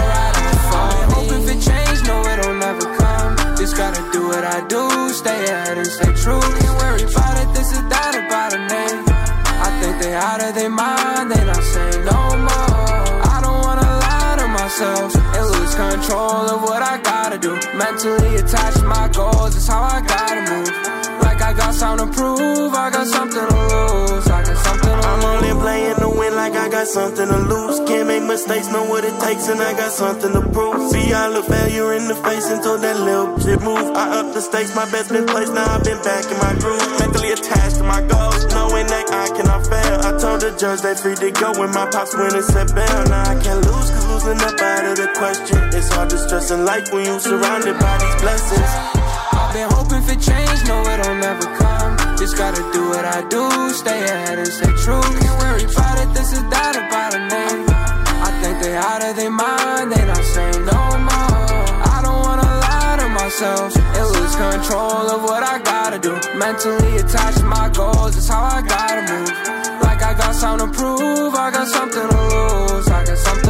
what 4.31 4.45
I 4.45 4.61
do, 4.69 4.83
stay 5.11 5.45
ahead 5.51 5.77
and 5.77 5.87
stay 5.87 6.13
true. 6.23 6.41
Can't 6.41 6.77
worry 6.83 7.03
about 7.03 7.35
it, 7.43 7.49
this 7.53 7.69
is 7.77 7.83
that 7.93 8.15
about 8.15 8.55
a 8.55 8.61
name. 8.75 9.03
I 9.67 9.69
think 9.81 9.95
they 10.03 10.15
out 10.15 10.41
of 10.47 10.55
their 10.55 10.71
mind, 10.71 11.31
they 11.33 11.43
not 11.45 11.65
saying 11.75 12.05
no 12.07 12.21
more. 12.49 13.05
I 13.35 13.37
don't 13.45 13.61
wanna 13.67 13.89
lie 14.07 14.37
to 14.41 14.47
myself 14.61 15.11
and 15.37 15.45
lose 15.55 15.75
control 15.75 16.47
of 16.55 16.63
what 16.63 16.81
I 16.83 16.95
gotta 17.03 17.39
do. 17.39 17.53
Mentally 17.75 18.37
attached 18.37 18.79
to 18.79 18.87
my 18.87 19.09
goals, 19.09 19.57
it's 19.57 19.67
how 19.67 19.83
I 19.83 20.01
gotta 20.15 20.43
move. 20.51 20.71
Like 21.27 21.41
I 21.43 21.53
got 21.53 21.75
something 21.75 22.07
to 22.07 22.13
prove, 22.15 22.73
I 22.85 22.87
got 22.91 23.07
something 23.07 23.47
to 23.51 23.57
lose. 23.73 24.30
I'm 25.11 25.25
only 25.27 25.51
playing 25.59 25.99
to 25.99 26.09
win 26.09 26.37
like 26.37 26.55
I 26.55 26.69
got 26.69 26.87
something 26.87 27.27
to 27.27 27.39
lose. 27.51 27.83
Can't 27.89 28.07
make 28.07 28.23
mistakes, 28.23 28.69
know 28.71 28.85
what 28.85 29.05
it 29.05 29.19
takes, 29.19 29.49
and 29.49 29.61
I 29.61 29.73
got 29.75 29.91
something 29.91 30.31
to 30.33 30.43
prove. 30.55 30.79
See, 30.93 31.13
I 31.13 31.27
look 31.27 31.47
failure 31.47 31.95
in 31.95 32.07
the 32.07 32.15
face 32.15 32.47
and 32.47 32.63
told 32.63 32.83
that 32.83 32.95
little 33.01 33.35
shit 33.43 33.61
move. 33.61 33.91
I 33.99 34.23
up 34.23 34.33
the 34.33 34.41
stakes, 34.41 34.73
my 34.77 34.87
best 34.95 35.11
been 35.11 35.27
placed, 35.27 35.53
now 35.53 35.67
I've 35.67 35.83
been 35.83 35.99
back 36.07 36.31
in 36.31 36.39
my 36.39 36.55
groove. 36.63 36.87
Mentally 37.03 37.33
attached 37.33 37.83
to 37.83 37.85
my 37.85 38.07
goals, 38.07 38.47
knowing 38.55 38.87
that 38.87 39.11
I 39.11 39.27
cannot 39.35 39.67
fail. 39.67 39.99
I 40.07 40.15
told 40.15 40.47
the 40.47 40.55
judge 40.55 40.81
they 40.87 40.95
free 40.95 41.19
to 41.19 41.31
go 41.35 41.59
when 41.59 41.75
my 41.75 41.91
pops 41.91 42.15
win 42.15 42.31
and 42.31 42.47
set 42.47 42.71
bail. 42.71 43.03
Now 43.11 43.27
I 43.27 43.35
can't 43.43 43.67
lose, 43.67 43.91
cause 43.91 44.07
losing 44.15 44.39
up 44.47 44.63
out 44.63 44.85
of 44.87 44.95
the 44.95 45.11
question. 45.19 45.59
It's 45.75 45.91
hard 45.91 46.11
to 46.11 46.19
stress 46.23 46.55
in 46.55 46.65
life 46.65 46.87
when 46.95 47.03
you 47.05 47.19
surrounded 47.19 47.75
by 47.83 47.99
these 47.99 48.19
blessings. 48.23 48.71
I've 49.35 49.51
been 49.59 49.67
hoping 49.75 50.07
for 50.07 50.15
change, 50.23 50.61
no 50.71 50.87
it'll 50.87 51.19
never 51.19 51.51
come. 51.59 51.70
Just 52.21 52.37
gotta 52.37 52.61
do 52.71 52.91
what 52.91 53.07
I 53.07 53.27
do, 53.31 53.49
stay 53.71 54.05
ahead 54.05 54.39
and 54.39 54.47
stay 54.47 54.71
true. 54.85 55.01
Can't 55.01 55.39
worry 55.41 55.65
about 55.65 55.97
it, 56.05 56.13
this 56.13 56.33
is 56.37 56.45
that 56.53 56.77
about 56.77 57.15
a 57.17 57.23
name. 57.33 57.65
I 58.21 58.31
think 58.43 58.61
they 58.61 58.77
out 58.77 59.01
of 59.03 59.17
their 59.17 59.31
mind, 59.31 59.91
they 59.91 60.05
not 60.05 60.23
saying 60.23 60.67
no 60.69 60.83
more. 61.01 61.65
I 61.81 62.01
don't 62.05 62.21
wanna 62.21 62.45
lie 62.45 62.97
to 63.01 63.09
myself 63.09 63.75
and 63.75 64.07
lose 64.13 64.37
control 64.37 65.09
of 65.17 65.23
what 65.23 65.43
I 65.43 65.61
gotta 65.65 65.99
do. 65.99 66.13
Mentally 66.37 66.99
attached 66.99 67.39
to 67.39 67.47
my 67.47 67.71
goals, 67.71 68.15
is 68.15 68.29
how 68.29 68.45
I 68.45 68.61
gotta 68.69 69.01
move. 69.11 69.33
Like 69.81 70.03
I 70.03 70.13
got 70.13 70.35
something 70.35 70.71
to 70.71 70.77
prove, 70.77 71.35
I 71.35 71.51
got 71.51 71.69
something 71.69 72.07
to 72.07 72.19
lose. 72.21 72.89
I 72.89 73.03
got 73.07 73.17
something. 73.17 73.50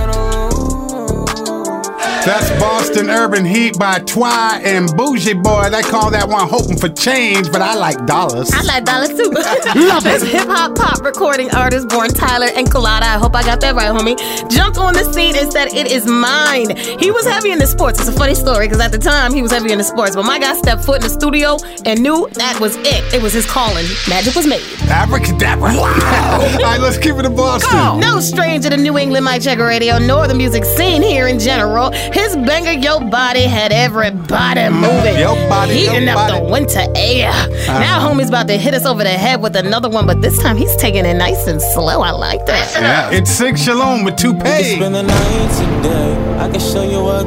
That's 2.24 2.50
Boston 2.60 3.08
Urban 3.08 3.44
Heat 3.44 3.78
by 3.78 3.98
Twhyy 4.00 4.62
and 4.64 4.88
Boujee 4.90 5.40
Boii. 5.42 5.70
They 5.70 5.82
call 5.82 6.10
that 6.10 6.28
one 6.28 6.48
hoping 6.48 6.76
for 6.76 6.88
change, 6.88 7.50
but 7.50 7.62
I 7.62 7.74
like 7.74 8.04
dollars. 8.06 8.50
I 8.52 8.62
like 8.62 8.84
dollars 8.84 9.08
too. 9.10 9.30
Love 9.88 10.04
this 10.04 10.22
hip 10.22 10.46
hop 10.46 10.76
pop 10.76 11.02
recording 11.02 11.50
artist 11.54 11.88
born 11.88 12.08
Tyler 12.10 12.48
Encolada. 12.48 13.02
I 13.02 13.18
hope 13.18 13.34
I 13.34 13.42
got 13.42 13.60
that 13.62 13.74
right, 13.74 13.90
homie. 13.90 14.18
Jumped 14.50 14.76
on 14.78 14.92
the 14.92 15.04
scene 15.12 15.34
and 15.36 15.50
said, 15.50 15.68
It 15.72 15.90
is 15.90 16.06
mine. 16.06 16.76
He 16.76 17.10
was 17.10 17.26
heavy 17.26 17.52
in 17.52 17.58
the 17.58 17.66
sports. 17.66 17.98
It's 18.00 18.08
a 18.08 18.12
funny 18.12 18.34
story 18.34 18.66
because 18.66 18.80
at 18.80 18.92
the 18.92 18.98
time 18.98 19.32
he 19.32 19.40
was 19.40 19.50
heavy 19.50 19.72
in 19.72 19.78
the 19.78 19.84
sports. 19.84 20.14
But 20.14 20.24
my 20.24 20.38
guy 20.38 20.54
stepped 20.54 20.84
foot 20.84 20.96
in 20.96 21.02
the 21.02 21.08
studio 21.08 21.56
and 21.86 22.02
knew 22.02 22.28
that 22.34 22.60
was 22.60 22.76
it. 22.76 23.14
It 23.14 23.22
was 23.22 23.32
his 23.32 23.46
calling. 23.46 23.86
Magic 24.08 24.34
was 24.34 24.46
made. 24.46 24.62
Abracadabra. 24.90 25.72
Wow. 25.72 26.40
All 26.42 26.58
right, 26.58 26.80
let's 26.80 26.98
keep 26.98 27.16
it 27.16 27.24
in 27.24 27.34
Boston. 27.34 28.00
No 28.00 28.20
stranger 28.20 28.68
to 28.68 28.76
New 28.76 28.98
England 28.98 29.24
my 29.24 29.38
Checker 29.38 29.64
Radio 29.64 29.98
nor 29.98 30.28
the 30.28 30.34
music 30.34 30.64
scene 30.64 31.02
here 31.02 31.26
in 31.26 31.38
general. 31.38 31.90
His 32.20 32.36
banger, 32.36 32.72
Yo 32.72 33.00
Body, 33.00 33.42
had 33.44 33.72
everybody 33.72 34.68
moving. 34.68 35.18
Yo 35.18 35.34
Body, 35.48 35.74
Yo 35.80 35.92
Heating 35.92 36.08
up 36.08 36.16
Body. 36.28 36.38
the 36.44 36.52
winter 36.52 36.84
air. 36.94 37.30
Uh-huh. 37.30 37.78
Now, 37.80 38.06
homie's 38.06 38.28
about 38.28 38.46
to 38.48 38.56
hit 38.58 38.74
us 38.74 38.84
over 38.86 39.02
the 39.02 39.08
head 39.10 39.40
with 39.40 39.56
another 39.56 39.88
one, 39.88 40.06
but 40.06 40.20
this 40.20 40.38
time 40.42 40.56
he's 40.56 40.74
taking 40.76 41.06
it 41.06 41.14
nice 41.14 41.46
and 41.46 41.60
slow. 41.60 42.02
I 42.02 42.10
like 42.10 42.44
that. 42.46 42.72
Yeah, 42.74 43.10
it's 43.10 43.30
Sig 43.30 43.54
Shalome 43.54 44.04
with 44.04 44.16
two 44.16 44.32
can 44.34 44.40
toupee. 44.44 44.76
spend 44.76 44.94
the 44.94 45.02
night 45.02 45.50
today. 45.58 46.36
I 46.38 46.50
can 46.50 46.60
show 46.60 46.82
you 46.82 47.02
what. 47.02 47.24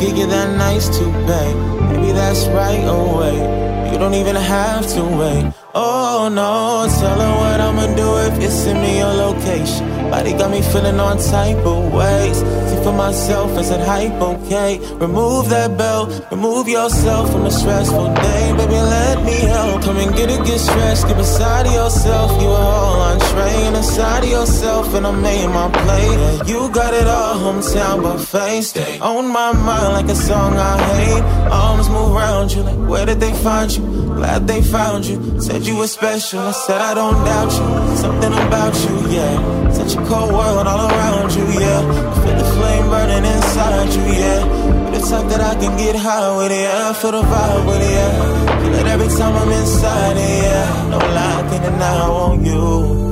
Give 0.00 0.16
you 0.16 0.26
that 0.28 0.56
nice 0.56 0.88
toupee. 0.88 1.54
Maybe 1.92 2.12
that's 2.12 2.46
right 2.48 2.84
away. 2.86 3.90
You 3.92 3.98
don't 3.98 4.14
even 4.14 4.36
have 4.36 4.86
to 4.94 5.02
wait. 5.02 5.52
Oh 5.72 6.28
no, 6.28 6.88
tell 6.98 7.20
her 7.20 7.34
what 7.38 7.60
I'ma 7.60 7.94
do 7.94 8.16
if 8.26 8.42
you 8.42 8.50
send 8.50 8.80
me 8.80 8.98
your 8.98 9.12
location. 9.12 9.88
Body 10.10 10.32
got 10.32 10.50
me 10.50 10.62
feeling 10.62 10.98
all 10.98 11.16
type 11.16 11.64
of 11.64 11.92
ways. 11.92 12.38
See 12.38 12.82
for 12.82 12.92
myself, 12.92 13.56
is 13.56 13.70
it 13.70 13.80
hype 13.80 14.20
okay? 14.20 14.80
Remove 14.96 15.48
that 15.50 15.78
belt, 15.78 16.26
remove 16.32 16.66
yourself 16.66 17.30
from 17.30 17.46
a 17.46 17.50
stressful 17.52 18.12
day. 18.14 18.52
Baby, 18.56 18.72
let 18.72 19.24
me 19.24 19.36
help. 19.46 19.82
Come 19.82 19.98
and 19.98 20.12
get 20.16 20.28
it, 20.28 20.44
get 20.44 20.58
stressed, 20.58 21.06
get 21.06 21.16
beside 21.16 21.66
yourself. 21.66 22.32
You 22.42 22.48
are 22.48 22.74
all 22.74 23.00
entree 23.02 23.62
and 23.68 23.76
inside 23.76 24.24
of 24.24 24.30
yourself, 24.30 24.92
and 24.94 25.06
I'm 25.06 25.22
made 25.22 25.46
my 25.46 25.70
plate. 25.70 26.18
Yeah, 26.18 26.44
you 26.46 26.72
got 26.72 26.92
it 26.94 27.06
all, 27.06 27.36
hometown 27.36 28.02
buffet. 28.02 28.62
Stay 28.62 28.98
on 28.98 29.28
my 29.28 29.52
mind 29.52 29.92
like 29.92 30.08
a 30.08 30.16
song 30.16 30.56
I 30.56 30.82
hate. 30.94 31.22
Arms 31.52 31.88
move 31.88 32.16
around 32.16 32.50
you, 32.50 32.62
like 32.62 32.88
where 32.88 33.06
did 33.06 33.20
they 33.20 33.32
find 33.34 33.70
you? 33.70 33.86
Glad 34.16 34.48
they 34.48 34.60
found 34.60 35.06
you. 35.06 35.40
You 35.66 35.76
were 35.76 35.86
special. 35.86 36.40
I 36.40 36.52
said 36.52 36.80
I 36.80 36.94
don't 36.94 37.24
doubt 37.24 37.52
you. 37.52 37.96
Something 37.96 38.32
about 38.32 38.74
you, 38.84 38.94
yeah. 39.16 39.70
Such 39.72 39.94
a 39.94 40.00
cold 40.08 40.32
world 40.32 40.66
all 40.66 40.88
around 40.88 41.32
you, 41.34 41.46
yeah. 41.60 41.80
I 41.80 42.14
feel 42.22 42.36
the 42.36 42.44
flame 42.56 42.86
burning 42.88 43.24
inside 43.24 43.92
you, 43.96 44.04
yeah. 44.22 44.40
You're 44.82 44.92
the 44.92 45.00
type 45.08 45.26
that 45.28 45.40
I 45.40 45.54
can 45.60 45.76
get 45.76 45.96
high 45.96 46.36
with, 46.36 46.52
yeah. 46.52 46.90
I 46.90 46.92
feel 46.94 47.12
the 47.12 47.22
vibe 47.22 47.66
with 47.66 47.82
it, 47.82 47.90
yeah. 47.90 48.60
Feel 48.60 48.74
it 48.74 48.86
every 48.86 49.08
time 49.08 49.34
I'm 49.36 49.50
inside 49.50 50.16
it, 50.16 50.42
yeah. 50.44 50.88
No 50.90 50.98
lie, 50.98 51.42
deny 51.64 51.96
I 51.98 52.08
want 52.08 52.46
you. 52.46 53.10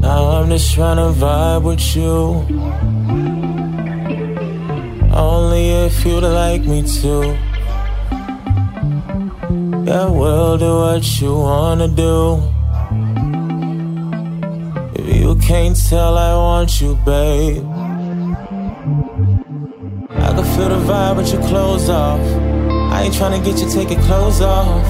Now 0.00 0.22
I'm 0.36 0.48
just 0.48 0.72
trying 0.74 0.96
to 0.96 1.10
vibe 1.20 1.62
with 1.64 1.96
you. 1.96 2.44
Only 5.14 5.70
if 5.86 6.04
you'd 6.04 6.22
like 6.22 6.64
me 6.64 6.82
to. 7.00 7.55
Yeah, 9.86 10.06
we'll 10.10 10.58
do 10.58 10.78
what 10.78 11.20
you 11.20 11.32
wanna 11.32 11.86
do. 11.86 12.42
If 14.98 15.16
you 15.16 15.36
can't 15.36 15.76
tell, 15.88 16.18
I 16.18 16.34
want 16.34 16.80
you, 16.80 16.96
babe. 17.06 17.64
I 20.10 20.28
can 20.34 20.44
feel 20.54 20.70
the 20.70 20.80
vibe 20.88 21.18
with 21.18 21.32
your 21.32 21.42
clothes 21.42 21.88
off. 21.88 22.18
I 22.94 23.02
ain't 23.02 23.14
tryna 23.14 23.44
get 23.44 23.60
you 23.60 23.70
take 23.70 23.90
your 23.90 24.02
clothes 24.02 24.40
off. 24.40 24.82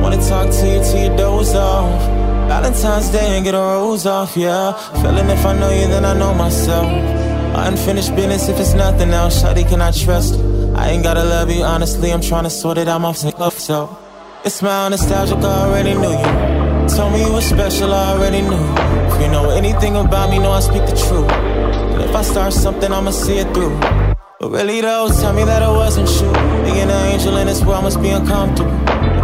Wanna 0.00 0.22
talk 0.28 0.48
to 0.50 0.66
you 0.72 0.80
till 0.84 1.02
you 1.02 1.16
doze 1.16 1.56
off. 1.56 2.00
Valentine's 2.46 3.08
Day 3.08 3.34
and 3.34 3.44
get 3.44 3.56
a 3.56 3.58
rose 3.58 4.06
off, 4.06 4.36
yeah. 4.36 4.70
Feeling 5.02 5.30
if 5.30 5.44
I 5.44 5.58
know 5.58 5.72
you, 5.72 5.88
then 5.88 6.04
I 6.04 6.14
know 6.16 6.32
myself. 6.32 6.86
Unfinished 7.56 8.14
business 8.14 8.48
if 8.48 8.60
it's 8.60 8.74
nothing 8.74 9.10
else. 9.10 9.42
Shawty, 9.42 9.68
can 9.68 9.82
I 9.82 9.90
trust 9.90 10.38
you? 10.38 10.72
I 10.76 10.90
ain't 10.90 11.02
gotta 11.02 11.24
love 11.24 11.50
you, 11.50 11.64
honestly. 11.64 12.12
I'm 12.12 12.20
tryna 12.20 12.52
sort 12.52 12.78
it 12.78 12.86
out 12.86 13.00
myself. 13.00 14.03
It's 14.44 14.60
my 14.60 14.90
nostalgic, 14.90 15.38
I 15.38 15.64
already 15.64 15.94
knew 15.94 16.12
you. 16.12 16.88
Told 16.94 17.14
me 17.14 17.24
you 17.24 17.32
were 17.32 17.40
special, 17.40 17.94
I 17.94 18.12
already 18.12 18.42
knew. 18.42 18.66
If 19.08 19.22
you 19.22 19.28
know 19.28 19.48
anything 19.48 19.96
about 19.96 20.28
me, 20.28 20.38
know 20.38 20.50
I 20.50 20.60
speak 20.60 20.84
the 20.84 20.94
truth. 20.94 21.30
And 21.32 22.02
if 22.02 22.14
I 22.14 22.20
start 22.20 22.52
something, 22.52 22.92
I'ma 22.92 23.10
see 23.10 23.38
it 23.38 23.54
through. 23.54 23.74
But 24.38 24.50
really 24.50 24.82
though, 24.82 25.08
tell 25.08 25.32
me 25.32 25.44
that 25.44 25.62
it 25.62 25.74
wasn't 25.74 26.08
true. 26.08 26.30
Being 26.62 26.90
an 26.90 26.90
angel 26.90 27.38
in 27.38 27.46
this 27.46 27.64
world 27.64 27.84
must 27.84 28.02
be 28.02 28.10
uncomfortable. 28.10 28.70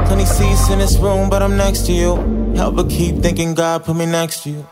Plenty 0.06 0.24
seats 0.24 0.70
in 0.70 0.78
this 0.78 0.96
room, 0.96 1.28
but 1.28 1.42
I'm 1.42 1.54
next 1.54 1.85
to 1.88 1.92
you. 1.92 2.16
Help 2.56 2.76
but 2.76 2.88
keep 2.88 3.16
thinking 3.16 3.52
God 3.52 3.85
put 3.85 3.96
me 3.96 4.06
next 4.06 4.44
to 4.44 4.50
you. 4.50 4.66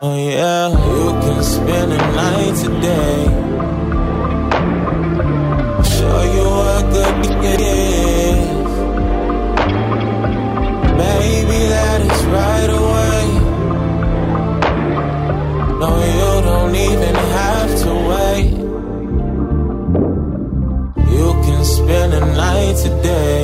Oh 0.00 0.16
yeah, 0.16 0.68
you 0.68 1.10
can 1.22 1.42
spend 1.42 1.92
a 1.92 1.96
night 1.96 2.54
today. 2.54 3.24
Show 5.90 6.22
you 6.34 6.44
what 6.58 6.82
good 6.92 7.60
it 7.60 7.77
No, 15.80 15.90
you 16.16 16.30
don't 16.42 16.74
even 16.74 17.14
have 17.14 17.70
to 17.82 17.90
wait. 18.10 18.50
You 21.14 21.26
can 21.44 21.64
spend 21.64 22.14
a 22.14 22.20
night 22.20 22.76
today. 22.84 23.42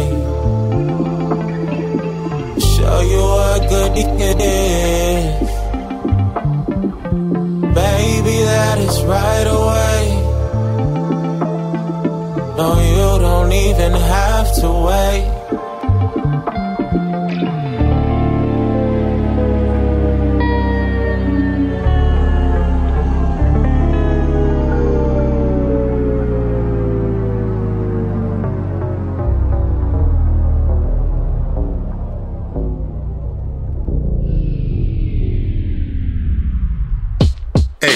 Show 2.59 3.01
you 3.13 3.23
what 3.35 3.69
good 3.69 3.93
it 3.97 4.41
is. 4.41 5.14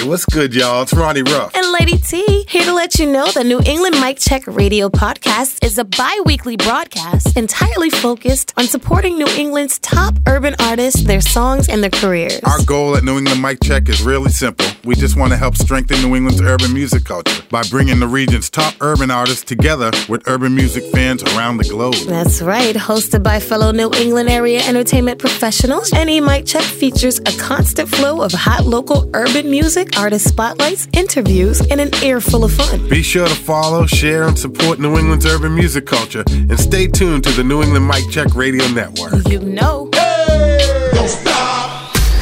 What's 0.09 0.25
good, 0.25 0.55
y'all? 0.55 0.81
It's 0.81 0.93
Ronnie 0.93 1.21
Ruff. 1.21 1.55
And 1.55 1.71
Lady 1.71 1.97
T, 1.99 2.38
here 2.49 2.63
to 2.63 2.73
let 2.73 2.97
you 2.97 3.05
know 3.05 3.27
the 3.31 3.43
New 3.43 3.61
England 3.63 4.01
Mic 4.01 4.17
Check 4.17 4.47
Radio 4.47 4.89
podcast 4.89 5.63
is 5.63 5.77
a 5.77 5.83
bi 5.83 6.19
weekly 6.25 6.57
broadcast 6.57 7.37
entirely 7.37 7.91
focused 7.91 8.55
on 8.57 8.65
supporting 8.65 9.19
New 9.19 9.27
England's 9.37 9.77
top 9.77 10.15
urban 10.25 10.55
artists, 10.59 11.03
their 11.03 11.21
songs, 11.21 11.69
and 11.69 11.83
their 11.83 11.91
careers. 11.91 12.39
Our 12.39 12.63
goal 12.63 12.97
at 12.97 13.03
New 13.03 13.19
England 13.19 13.39
Mic 13.39 13.59
Check 13.63 13.87
is 13.87 14.01
really 14.01 14.31
simple. 14.31 14.65
We 14.83 14.95
just 14.95 15.15
want 15.15 15.31
to 15.31 15.37
help 15.37 15.57
strengthen 15.57 16.01
New 16.01 16.15
England's 16.15 16.41
urban 16.41 16.73
music 16.73 17.05
culture 17.05 17.43
by 17.51 17.61
bringing 17.69 17.99
the 17.99 18.07
region's 18.07 18.49
top 18.49 18.73
urban 18.81 19.11
artists 19.11 19.43
together 19.43 19.91
with 20.07 20.27
urban 20.27 20.55
music 20.55 20.83
fans 20.91 21.21
around 21.21 21.57
the 21.57 21.65
globe. 21.65 21.93
That's 22.07 22.41
right, 22.41 22.75
hosted 22.75 23.21
by 23.21 23.39
fellow 23.39 23.71
New 23.71 23.91
England 23.93 24.27
area 24.27 24.61
entertainment 24.61 25.19
professionals. 25.19 25.93
NE 25.93 26.19
Mic 26.19 26.47
Check 26.47 26.63
features 26.63 27.19
a 27.19 27.37
constant 27.37 27.89
flow 27.89 28.23
of 28.23 28.31
hot 28.31 28.65
local 28.65 29.07
urban 29.13 29.51
music, 29.51 29.99
artist 29.99 30.27
spotlights, 30.27 30.87
interviews, 30.93 31.61
and 31.69 31.79
an 31.79 31.93
air 32.03 32.19
full 32.39 32.45
of 32.45 32.51
fun. 32.53 32.89
Be 32.89 33.03
sure 33.03 33.27
to 33.27 33.35
follow, 33.35 33.85
share, 33.85 34.23
and 34.23 34.37
support 34.37 34.79
New 34.79 34.97
England's 34.97 35.25
urban 35.25 35.53
music 35.55 35.85
culture, 35.85 36.23
and 36.27 36.59
stay 36.59 36.87
tuned 36.87 37.23
to 37.25 37.31
the 37.31 37.43
New 37.43 37.61
England 37.61 37.87
Mic 37.87 38.09
Check 38.09 38.33
Radio 38.35 38.65
Network. 38.69 39.27
You 39.27 39.39
know. 39.39 39.89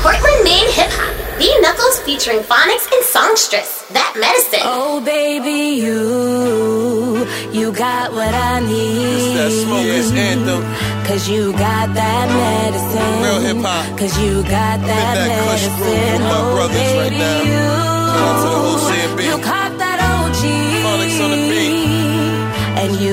Portland, 0.01 0.43
Maine 0.43 0.71
hip 0.71 0.89
hop. 0.91 1.13
B 1.37 1.53
Knuckles 1.61 1.99
featuring 1.99 2.39
Phoniks 2.39 2.87
and 2.91 3.03
Songstress. 3.03 3.85
That 3.89 4.13
medicine. 4.17 4.61
Oh, 4.63 5.01
baby, 5.01 5.81
you, 5.85 7.27
you 7.53 7.71
got 7.71 8.11
what 8.11 8.33
I 8.33 8.59
need. 8.59 9.37
That 9.37 9.51
smokers 9.51 10.11
anthem. 10.13 10.63
Cause 11.05 11.29
you 11.29 11.51
got 11.53 11.93
that 11.93 12.27
medicine. 12.33 13.21
Real 13.21 13.39
hip 13.41 13.57
hop. 13.63 13.99
Cause 13.99 14.17
you 14.19 14.41
got 14.43 14.81
that, 14.81 15.13
that 15.13 15.29
medicine. 15.45 15.77
groove 15.77 16.11
with 16.11 16.21
my 16.21 16.41
oh, 16.41 16.55
brothers 16.55 16.93
right 16.97 17.09
baby, 17.09 17.17
now. 17.17 17.41
you, 17.43 17.97
Shout 18.07 18.25
out 18.25 18.41
to 18.41 18.49
the 18.49 18.57
whole 18.57 18.96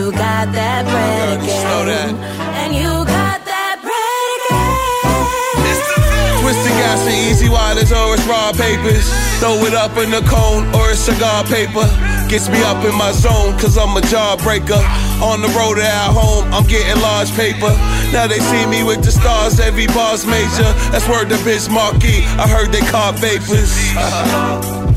you 0.05 0.13
got 0.13 0.53
that 0.53 0.85
bread 0.85 1.41
again. 1.41 1.65
know 1.65 1.85
that. 1.89 2.13
And 2.61 2.77
you 2.77 2.93
got 3.09 3.41
that 3.49 3.81
bread 3.81 4.39
again. 4.53 4.85
Twisted 6.45 6.77
gas 6.77 7.01
and 7.09 7.17
easy 7.25 7.49
waters 7.49 7.89
or 7.89 8.13
it's 8.13 8.21
raw 8.29 8.53
papers. 8.53 9.09
Throw 9.41 9.57
it 9.65 9.73
up 9.73 9.97
in 9.97 10.13
the 10.13 10.21
cone 10.29 10.69
or 10.77 10.93
it's 10.93 11.01
cigar 11.01 11.41
paper. 11.49 11.89
Gets 12.29 12.53
me 12.53 12.61
up 12.69 12.85
in 12.85 12.93
my 13.01 13.17
zone 13.17 13.57
cause 13.57 13.81
I'm 13.81 13.97
a 13.97 14.05
jawbreaker. 14.05 14.85
On 15.25 15.41
the 15.41 15.49
road 15.57 15.81
or 15.81 15.89
at 15.89 16.13
home, 16.13 16.53
I'm 16.53 16.69
getting 16.69 17.01
large 17.01 17.33
paper. 17.33 17.73
Now 18.13 18.29
they 18.29 18.45
see 18.45 18.67
me 18.69 18.85
with 18.85 19.01
the 19.01 19.13
stars, 19.13 19.57
every 19.57 19.89
bar's 19.89 20.29
major. 20.29 20.69
That's 20.93 21.09
word 21.09 21.33
to 21.33 21.41
Biz 21.49 21.73
Markie. 21.73 22.29
I 22.37 22.45
heard 22.45 22.69
they 22.77 22.85
call 22.93 23.17
vapors. 23.17 23.73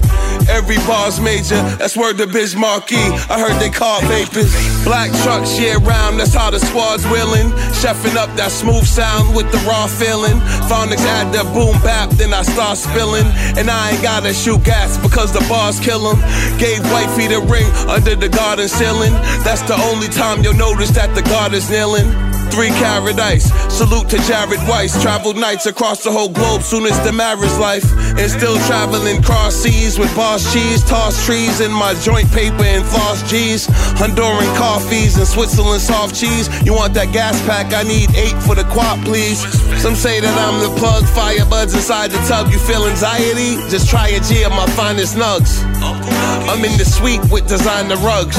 Every 0.50 0.78
bar's 0.88 1.20
major, 1.20 1.62
that's 1.78 1.96
word 1.98 2.18
to 2.18 2.28
Biz 2.28 2.56
Markie. 2.56 2.96
I 3.30 3.40
heard 3.40 3.60
they 3.60 3.70
call 3.70 4.02
vapors. 4.08 4.54
Black 4.84 5.12
trucks 5.24 5.60
year 5.60 5.78
round, 5.80 6.20
that's 6.20 6.34
how 6.34 6.50
the 6.50 6.60
squad's 6.60 7.06
willing. 7.08 7.52
Chefing 7.80 8.16
up 8.16 8.34
that 8.38 8.52
smooth 8.52 8.86
sound 8.86 9.36
with 9.36 9.52
the 9.52 9.60
raw 9.68 9.88
feeling. 9.88 10.40
Phoniks 10.70 11.06
add 11.06 11.34
the 11.34 11.44
boom 11.52 11.76
bap, 11.84 12.10
then 12.12 12.34
I 12.34 12.44
start 12.44 12.78
spilling. 12.78 13.28
And 13.58 13.70
I 13.70 13.92
ain't 13.92 14.04
gotta 14.04 14.34
shoot 14.34 14.64
gas 14.64 14.98
because 14.98 15.32
the 15.32 15.44
bars 15.50 15.80
kill 15.80 16.08
'em. 16.08 16.20
Gave 16.58 16.84
wifey 16.92 17.28
the 17.28 17.42
ring 17.42 17.70
under 17.88 18.16
the 18.16 18.30
garden 18.30 18.68
ceiling. 18.68 19.14
That's 19.44 19.62
the 19.64 19.76
only 19.92 20.08
time 20.08 20.44
you'll 20.44 20.54
notice 20.54 20.92
that 20.92 21.14
the 21.14 21.22
guard 21.24 21.54
is 21.54 21.70
kneeling. 21.70 22.37
Three 22.52 22.70
carat 22.70 23.20
ice. 23.20 23.52
Salute 23.72 24.10
to 24.10 24.18
Jared 24.26 24.60
Weiss. 24.68 25.00
Traveled 25.02 25.38
nights 25.38 25.68
across 25.68 26.04
the 26.04 26.12
whole 26.12 26.30
globe 26.30 26.64
soon 26.64 26.86
as 26.86 26.98
the 27.06 27.12
marriage 27.12 27.54
life. 27.60 27.86
And 28.18 28.32
still 28.32 28.58
traveling 28.66 29.22
cross 29.22 29.56
seas 29.56 30.00
with 30.00 30.14
boss 30.16 30.52
cheese. 30.52 30.84
Toss 30.84 31.24
trees 31.26 31.62
in 31.62 31.72
my 31.72 31.94
joint 32.02 32.32
paper 32.32 32.64
and 32.64 32.84
floss 32.86 33.22
G's. 33.30 33.68
Honduran 34.00 34.50
coffees 34.58 35.18
and 35.18 35.28
Switzerland 35.28 35.82
soft 35.82 36.16
cheese. 36.16 36.50
You 36.66 36.74
want 36.74 36.96
that 36.96 37.14
gas 37.14 37.40
pack? 37.46 37.74
I 37.74 37.84
need 37.84 38.10
eight 38.16 38.38
for 38.42 38.56
the 38.56 38.64
quad, 38.74 39.06
please. 39.06 39.40
Some 39.82 39.96
say 39.96 40.20
that 40.20 40.36
I'm 40.48 40.58
the 40.60 40.74
plug. 40.80 41.06
Fire 41.06 41.46
buds 41.46 41.76
inside 41.76 42.10
the 42.10 42.18
tub. 42.28 42.50
You 42.50 42.58
feel 42.58 42.88
anxiety? 42.88 43.62
Just 43.70 43.90
try 43.90 44.08
a 44.08 44.20
G 44.20 44.44
of 44.44 44.52
my 44.52 44.66
finest 44.74 45.16
nugs. 45.16 45.62
I'm 46.50 46.64
in 46.66 46.78
the 46.78 46.86
suite 46.86 47.22
with 47.30 47.48
designer 47.48 47.98
rugs. 47.98 48.38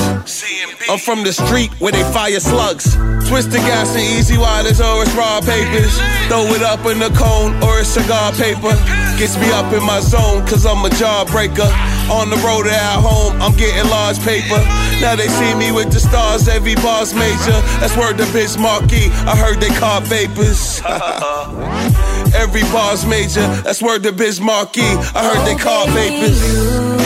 I'm 0.88 0.98
from 0.98 1.22
the 1.22 1.32
street 1.32 1.70
where 1.78 1.92
they 1.92 2.02
fire 2.12 2.40
slugs. 2.40 2.96
Twist 3.28 3.50
the 3.50 3.58
gas 3.58 3.94
and 3.98 4.18
easy 4.18 4.38
waters 4.38 4.80
or 4.80 5.02
it's 5.02 5.14
raw 5.14 5.40
papers. 5.40 5.92
Throw 6.28 6.46
it 6.54 6.62
up 6.62 6.84
in 6.86 6.98
the 6.98 7.10
cone 7.18 7.54
or 7.62 7.80
it's 7.80 7.90
cigar 7.90 8.32
paper. 8.32 8.74
Gets 9.18 9.36
me 9.38 9.50
up 9.50 9.72
in 9.72 9.82
my 9.84 10.00
zone 10.00 10.46
cause 10.46 10.64
I'm 10.64 10.84
a 10.84 10.88
jawbreaker. 10.90 11.68
On 12.10 12.30
the 12.30 12.36
road 12.36 12.66
or 12.66 12.70
at 12.70 13.00
home, 13.00 13.40
I'm 13.42 13.56
getting 13.56 13.88
large 13.90 14.18
paper. 14.20 14.60
Now 15.00 15.16
they 15.16 15.28
see 15.28 15.54
me 15.54 15.72
with 15.72 15.92
the 15.92 16.00
stars, 16.00 16.48
every 16.48 16.74
bar's 16.76 17.12
major. 17.12 17.58
That's 17.80 17.96
word 17.96 18.18
to 18.18 18.32
Biz 18.32 18.56
Markie. 18.56 19.10
I 19.26 19.36
heard 19.36 19.60
they 19.60 19.74
call 19.74 20.00
vapors. 20.00 20.80
every 22.34 22.62
bar's 22.72 23.04
major. 23.04 23.46
That's 23.62 23.82
word 23.82 24.04
to 24.04 24.12
Biz 24.12 24.40
Markie. 24.40 24.80
I 25.14 25.34
heard 25.34 25.46
they 25.46 25.56
call 25.60 25.86
vapors. 25.88 26.97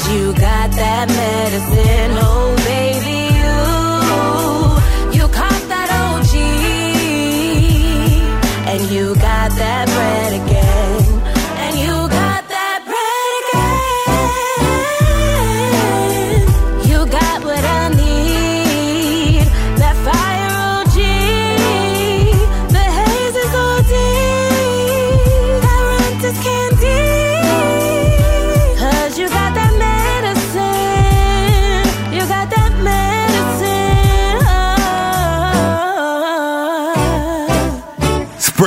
Cause 0.00 0.14
you 0.14 0.32
got 0.32 0.70
that 0.70 1.09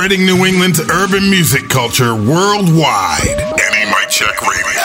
Spreading 0.04 0.26
New 0.26 0.44
England's 0.44 0.80
urban 0.80 1.30
music 1.30 1.70
culture 1.70 2.14
worldwide. 2.14 3.24
Any 3.24 3.90
Mic 3.90 4.10
Check 4.10 4.38
Radio. 4.42 4.82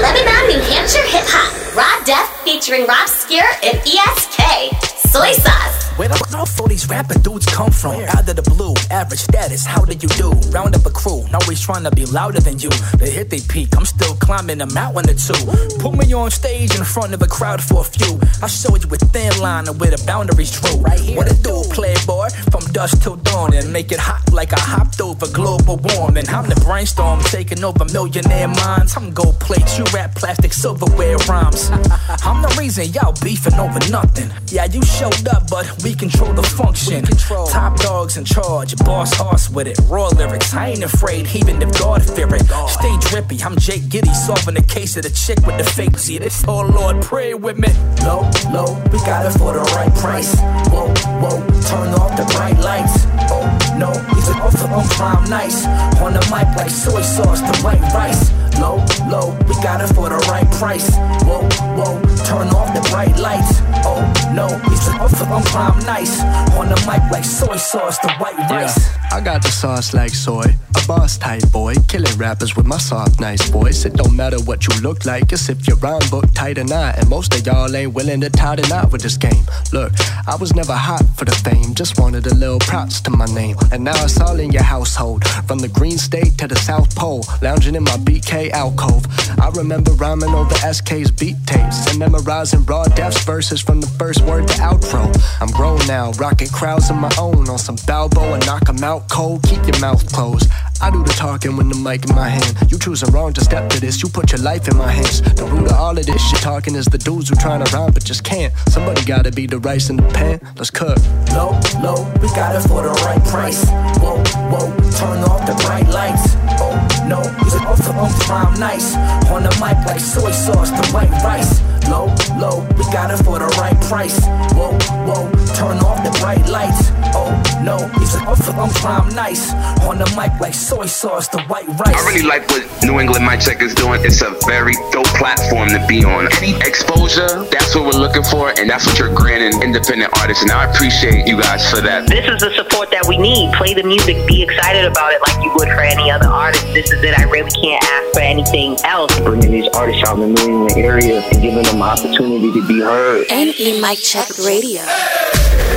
Lebanon, 0.00 0.48
New 0.48 0.62
Hampshire 0.72 1.04
hip 1.04 1.26
hop. 1.26 1.76
Raw 1.76 2.02
Deff 2.06 2.26
featuring 2.42 2.86
Rob 2.86 3.06
Scure 3.06 3.44
and 3.62 3.76
ESK. 3.84 5.10
Soy 5.10 5.32
sauce. 5.32 5.89
Where 6.00 6.08
the 6.08 6.16
fuck 6.16 6.60
all 6.60 6.68
these 6.68 6.88
rapping 6.88 7.20
dudes 7.20 7.46
come 7.46 7.70
from? 7.70 8.00
Out 8.16 8.28
of 8.28 8.36
the 8.36 8.42
blue, 8.42 8.74
average 8.90 9.20
status, 9.20 9.66
how 9.66 9.84
did 9.84 10.02
you 10.02 10.08
do? 10.10 10.30
Round 10.48 10.74
up 10.74 10.86
a 10.86 10.90
crew, 10.90 11.24
always 11.32 11.60
trying 11.60 11.84
to 11.84 11.90
be 11.90 12.06
louder 12.06 12.40
than 12.40 12.58
you. 12.58 12.70
They 12.96 13.10
hit 13.10 13.30
they 13.30 13.40
peak, 13.40 13.76
I'm 13.76 13.84
still 13.84 14.14
climbing 14.14 14.60
a 14.60 14.66
mountain 14.72 15.10
or 15.10 15.14
two. 15.14 15.36
Put 15.78 15.94
me 15.96 16.12
on 16.12 16.30
stage 16.30 16.74
in 16.76 16.84
front 16.84 17.14
of 17.14 17.22
a 17.22 17.26
crowd 17.26 17.62
for 17.62 17.80
a 17.80 17.84
few. 17.84 18.18
I'll 18.42 18.48
show 18.48 18.76
you 18.76 18.88
a 18.88 18.96
thin 18.96 19.38
line 19.40 19.68
and 19.68 19.78
where 19.78 19.90
the 19.90 20.02
boundaries 20.06 20.58
drew. 20.58 20.80
Right 20.80 20.98
here. 20.98 21.16
What 21.16 21.30
it 21.30 21.42
do, 21.42 21.62
playboy? 21.68 22.30
From 22.50 22.64
dusk 22.72 23.02
till 23.02 23.16
dawn 23.16 23.52
and 23.54 23.72
make 23.72 23.92
it 23.92 24.00
hot 24.00 24.32
like 24.32 24.52
I 24.52 24.60
hopped 24.60 25.00
over 25.00 25.26
global 25.28 25.76
warming. 25.76 26.28
I'm 26.28 26.48
the 26.48 26.58
brainstorm 26.64 27.20
taking 27.24 27.62
over 27.62 27.84
millionaire 27.92 28.48
minds. 28.48 28.96
I'm 28.96 29.12
gold 29.12 29.38
plates, 29.38 29.76
you 29.76 29.84
rap 29.92 30.14
plastic 30.14 30.52
silverware 30.52 31.18
rhymes. 31.28 31.70
I'm 32.24 32.40
the 32.40 32.54
reason 32.58 32.86
y'all 32.94 33.14
beefing 33.22 33.54
over 33.54 33.80
nothing. 33.90 34.30
Yeah, 34.46 34.64
you 34.64 34.82
showed 34.82 35.28
up, 35.28 35.50
but 35.50 35.66
we 35.82 35.89
control 35.94 36.32
the 36.32 36.42
function. 36.42 37.04
Control. 37.04 37.46
Top 37.46 37.76
dogs 37.78 38.16
in 38.16 38.24
charge, 38.24 38.76
boss 38.78 39.14
horse 39.14 39.50
with 39.50 39.66
it. 39.66 39.78
Raw 39.88 40.08
lyrics, 40.08 40.54
I 40.54 40.68
ain't 40.68 40.82
afraid, 40.82 41.26
even 41.34 41.60
if 41.62 41.78
God 41.78 42.02
fear 42.02 42.32
it. 42.34 42.42
Stay 42.68 42.96
drippy, 43.08 43.42
I'm 43.42 43.56
Jake 43.58 43.82
Gittes, 43.82 44.14
solving 44.26 44.54
the 44.54 44.62
case 44.62 44.96
of 44.96 45.02
the 45.02 45.10
chick 45.10 45.44
with 45.46 45.58
the 45.58 45.64
fake. 45.64 45.98
See 45.98 46.18
this, 46.18 46.44
oh 46.46 46.62
Lord, 46.66 47.02
pray 47.02 47.34
with 47.34 47.58
me. 47.58 47.68
Low, 48.02 48.28
low, 48.52 48.74
we 48.92 48.98
got 49.00 49.26
it 49.26 49.38
for 49.38 49.52
the 49.52 49.62
right 49.76 49.94
price. 49.96 50.34
Whoa, 50.70 50.88
whoa, 51.20 51.38
turn 51.68 51.94
off 51.94 52.16
the 52.16 52.24
bright 52.34 52.58
lights. 52.58 53.06
Oh 53.30 53.46
no, 53.78 53.90
he's 54.14 54.28
an 54.28 54.40
offer 54.40 54.68
on 54.68 54.86
prime 54.88 55.28
nice. 55.30 55.66
On 56.00 56.12
the 56.12 56.20
mic 56.30 56.48
like 56.56 56.70
soy 56.70 57.02
sauce, 57.02 57.40
the 57.40 57.56
white 57.62 57.80
rice. 57.94 58.30
Low, 58.60 58.76
low, 59.08 59.36
we 59.48 59.54
got 59.62 59.80
it 59.80 59.94
for 59.94 60.08
the 60.08 60.20
right 60.28 60.48
price. 60.52 60.94
Whoa, 61.24 61.48
whoa, 61.76 62.00
turn 62.24 62.48
off 62.48 62.74
the 62.74 62.86
bright 62.90 63.16
lights. 63.18 63.60
Oh 63.86 64.00
no, 64.34 64.48
he's 64.68 64.88
an 64.88 65.00
offer 65.00 65.24
on 65.24 65.42
prime 65.44 65.79
nice. 65.80 66.20
On 66.54 66.68
the 66.68 66.76
mic 66.86 67.02
like 67.10 67.24
soy 67.24 67.56
sauce, 67.56 67.98
the 67.98 68.10
white 68.14 68.36
rice. 68.50 68.90
I 69.12 69.20
got 69.20 69.42
the 69.42 69.50
sauce 69.50 69.92
like 69.92 70.10
soy, 70.10 70.44
a 70.76 70.86
boss 70.86 71.18
type 71.18 71.42
boy, 71.50 71.74
killing 71.88 72.16
rappers 72.16 72.56
with 72.56 72.66
my 72.66 72.78
soft, 72.78 73.20
nice 73.20 73.48
voice. 73.50 73.84
It 73.84 73.94
don't 73.94 74.14
matter 74.14 74.40
what 74.42 74.66
you 74.66 74.80
look 74.80 75.04
like, 75.04 75.32
it's 75.32 75.48
if 75.48 75.66
your 75.66 75.76
rhyme 75.78 76.08
book 76.10 76.26
tight 76.32 76.58
or 76.58 76.64
not. 76.64 76.98
And 76.98 77.08
most 77.08 77.34
of 77.34 77.44
y'all 77.46 77.74
ain't 77.74 77.92
willing 77.92 78.20
to 78.20 78.30
tie 78.30 78.56
the 78.56 78.66
knot 78.68 78.92
with 78.92 79.02
this 79.02 79.16
game. 79.16 79.44
Look, 79.72 79.92
I 80.26 80.36
was 80.36 80.54
never 80.54 80.74
hot 80.74 81.04
for 81.16 81.24
the 81.24 81.32
fame, 81.32 81.74
just 81.74 81.98
wanted 81.98 82.26
a 82.26 82.34
little 82.34 82.60
props 82.60 83.00
to 83.02 83.10
my 83.10 83.26
name. 83.26 83.56
And 83.72 83.82
now 83.84 84.04
it's 84.04 84.20
all 84.20 84.38
in 84.38 84.52
your 84.52 84.62
household, 84.62 85.24
from 85.46 85.58
the 85.58 85.68
Green 85.68 85.98
State 85.98 86.38
to 86.38 86.46
the 86.46 86.56
South 86.56 86.94
Pole, 86.94 87.24
lounging 87.42 87.74
in 87.74 87.84
my 87.84 87.96
BK 87.98 88.50
alcove. 88.50 89.06
I 89.40 89.50
remember 89.50 89.92
rhyming 89.92 90.30
over 90.30 90.54
ESK's 90.64 91.10
beat 91.10 91.36
tapes 91.46 91.90
and 91.90 91.98
memorizing 91.98 92.64
Raw 92.64 92.84
Deff's 92.84 93.24
verses 93.24 93.60
from 93.60 93.80
the 93.80 93.86
first 93.86 94.20
word 94.22 94.46
to 94.48 94.54
outro. 94.54 95.10
I'm 95.40 95.50
grown 95.60 95.86
now, 95.86 96.10
rocking 96.12 96.48
crowds 96.48 96.88
of 96.88 96.96
my 96.96 97.12
own 97.18 97.46
on 97.50 97.58
some 97.58 97.76
Balboa, 97.86 98.38
knock 98.46 98.66
'em 98.70 98.82
out 98.82 99.02
cold, 99.10 99.42
keep 99.42 99.62
your 99.66 99.78
mouth 99.78 100.02
closed. 100.10 100.48
I 100.80 100.90
do 100.90 101.04
the 101.04 101.12
talking 101.12 101.54
when 101.58 101.68
the 101.68 101.74
mic 101.74 102.08
in 102.08 102.14
my 102.16 102.30
hand. 102.30 102.54
You 102.70 102.78
choosing 102.78 103.10
wrong 103.12 103.34
to 103.34 103.42
step 103.44 103.68
to 103.72 103.78
this, 103.78 104.02
you 104.02 104.08
put 104.08 104.32
your 104.32 104.40
life 104.40 104.66
in 104.68 104.76
my 104.78 104.90
hands. 104.90 105.20
The 105.20 105.44
root 105.44 105.66
of 105.70 105.76
all 105.76 105.98
of 105.98 106.06
this 106.06 106.22
shit 106.28 106.40
talking 106.40 106.74
is 106.74 106.86
the 106.86 106.96
dudes 106.96 107.28
who 107.28 107.34
trying 107.36 107.62
to 107.62 107.68
rhyme 107.76 107.92
but 107.92 108.02
just 108.02 108.24
can't. 108.24 108.54
Somebody 108.70 109.02
gotta 109.04 109.30
be 109.30 109.44
the 109.46 109.58
rice 109.58 109.90
in 109.90 109.96
the 109.96 110.08
pan, 110.16 110.40
let's 110.56 110.70
cook. 110.70 110.96
Low, 111.36 111.50
low, 111.84 112.00
we 112.22 112.28
got 112.28 112.56
it 112.56 112.62
for 112.66 112.80
the 112.86 112.94
right 113.04 113.22
price. 113.26 113.62
Whoa, 114.00 114.16
whoa, 114.50 114.66
turn 114.98 115.18
off 115.30 115.44
the 115.44 115.56
bright 115.64 115.88
lights. 115.98 116.26
Oh 116.64 116.76
no, 117.12 117.20
it's 117.44 117.54
an 117.54 117.66
offer 117.66 117.92
on 118.04 118.10
prime 118.24 118.54
nice. 118.58 118.96
On 119.34 119.42
the 119.42 119.52
mic 119.60 119.76
like 119.84 120.00
soy 120.00 120.32
sauce, 120.32 120.70
the 120.70 120.84
white 120.94 121.12
rice. 121.22 121.60
Low, 121.90 122.06
low, 122.38 122.66
we 122.78 122.84
got 122.96 123.10
it 123.10 123.22
for 123.24 123.38
the 123.38 123.50
right 123.60 123.78
price. 123.90 124.18
Whoa, 124.56 124.72
whoa, 125.04 125.39
turn 125.60 125.76
off 125.84 126.00
the 126.00 126.10
bright 126.20 126.48
lights. 126.48 126.88
Oh 127.12 127.36
no, 127.60 127.76
he's 128.00 128.14
an 128.14 128.24
offer 128.24 128.52
on 128.56 128.70
prime 128.80 129.12
nice. 129.14 129.52
On 129.84 129.98
the 129.98 130.08
mic 130.16 130.32
like 130.40 130.54
soy 130.54 130.86
sauce, 130.86 131.28
the 131.28 131.42
white 131.52 131.68
rice. 131.68 131.92
I 131.92 132.00
really 132.08 132.24
like 132.24 132.48
what 132.48 132.64
New 132.82 132.98
England 132.98 133.26
Mic 133.26 133.40
Check 133.40 133.60
is 133.60 133.74
doing. 133.74 134.00
It's 134.02 134.22
a 134.22 134.32
very 134.48 134.72
dope 134.90 135.12
platform 135.20 135.68
to 135.68 135.84
be 135.86 136.02
on. 136.04 136.32
Any 136.40 136.56
exposure, 136.64 137.44
that's 137.52 137.74
what 137.74 137.84
we're 137.84 138.00
looking 138.00 138.24
for, 138.24 138.56
and 138.58 138.70
that's 138.70 138.86
what 138.86 138.98
you're 138.98 139.12
granting 139.12 139.60
independent 139.60 140.10
artists. 140.16 140.42
And 140.42 140.52
I 140.52 140.72
appreciate 140.72 141.28
you 141.28 141.36
guys 141.36 141.68
for 141.68 141.80
that. 141.82 142.08
This 142.08 142.24
is 142.24 142.40
the 142.40 142.50
support 142.56 142.90
that 142.92 143.04
we 143.06 143.18
need. 143.18 143.52
Play 143.52 143.74
the 143.74 143.84
music, 143.84 144.16
be 144.26 144.42
excited 144.42 144.86
about 144.88 145.12
it 145.12 145.20
like 145.28 145.44
you 145.44 145.52
would 145.56 145.68
for 145.68 145.84
any 145.84 146.10
other 146.10 146.28
artist. 146.28 146.64
This 146.72 146.90
is 146.90 147.04
it. 147.04 147.18
I 147.18 147.24
really 147.24 147.52
can't 147.52 147.84
ask 147.84 148.14
for 148.14 148.20
anything 148.20 148.78
else. 148.84 149.12
Bringing 149.20 149.52
these 149.52 149.68
artists 149.76 150.08
out 150.08 150.18
in 150.18 150.32
the 150.32 150.40
New 150.40 150.64
England 150.64 150.78
area 150.80 151.20
and 151.20 151.42
giving 151.42 151.62
them 151.62 151.76
an 151.76 151.82
opportunity 151.82 152.48
to 152.48 152.66
be 152.66 152.80
heard. 152.80 153.26
NE 153.28 153.80
Mic 153.82 153.98
Check 153.98 154.28
Radio. 154.38 154.80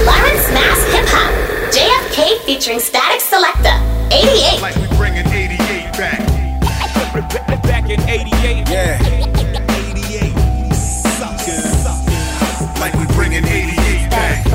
Lawrence 0.05 0.47
Mass 0.51 0.79
Hip 0.93 1.07
Hop. 1.09 1.31
JFK 1.73 2.39
featuring 2.45 2.79
Statik 2.79 3.21
Selektah. 3.21 3.79
88. 4.11 4.61
Like 4.61 4.75
we 4.75 4.87
bringing 4.97 5.27
88 5.27 5.93
back. 5.97 6.19
Back 7.63 7.89
in 7.89 8.01
88. 8.01 8.69
Yeah. 8.69 8.97
88. 9.69 10.73
Suckers. 10.73 11.85
Like 12.79 12.93
we 12.95 13.05
bringing 13.15 13.45
88 13.45 14.09
back. 14.09 14.45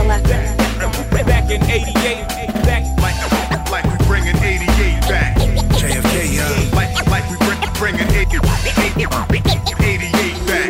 Back 1.27 1.51
in 1.51 1.63
88. 1.63 2.27
Back. 2.65 2.85
Like, 3.01 3.19
like 3.71 3.85
we 3.85 3.97
bringing 4.07 4.37
88 4.37 5.01
back. 5.09 5.37
JFK, 5.79 6.35
yeah. 6.37 6.77
Like, 6.77 6.93
like 7.09 7.25
we 7.31 7.37
bring, 7.39 7.59
bringing 7.75 8.09
88 8.15 8.43
back. 8.43 9.48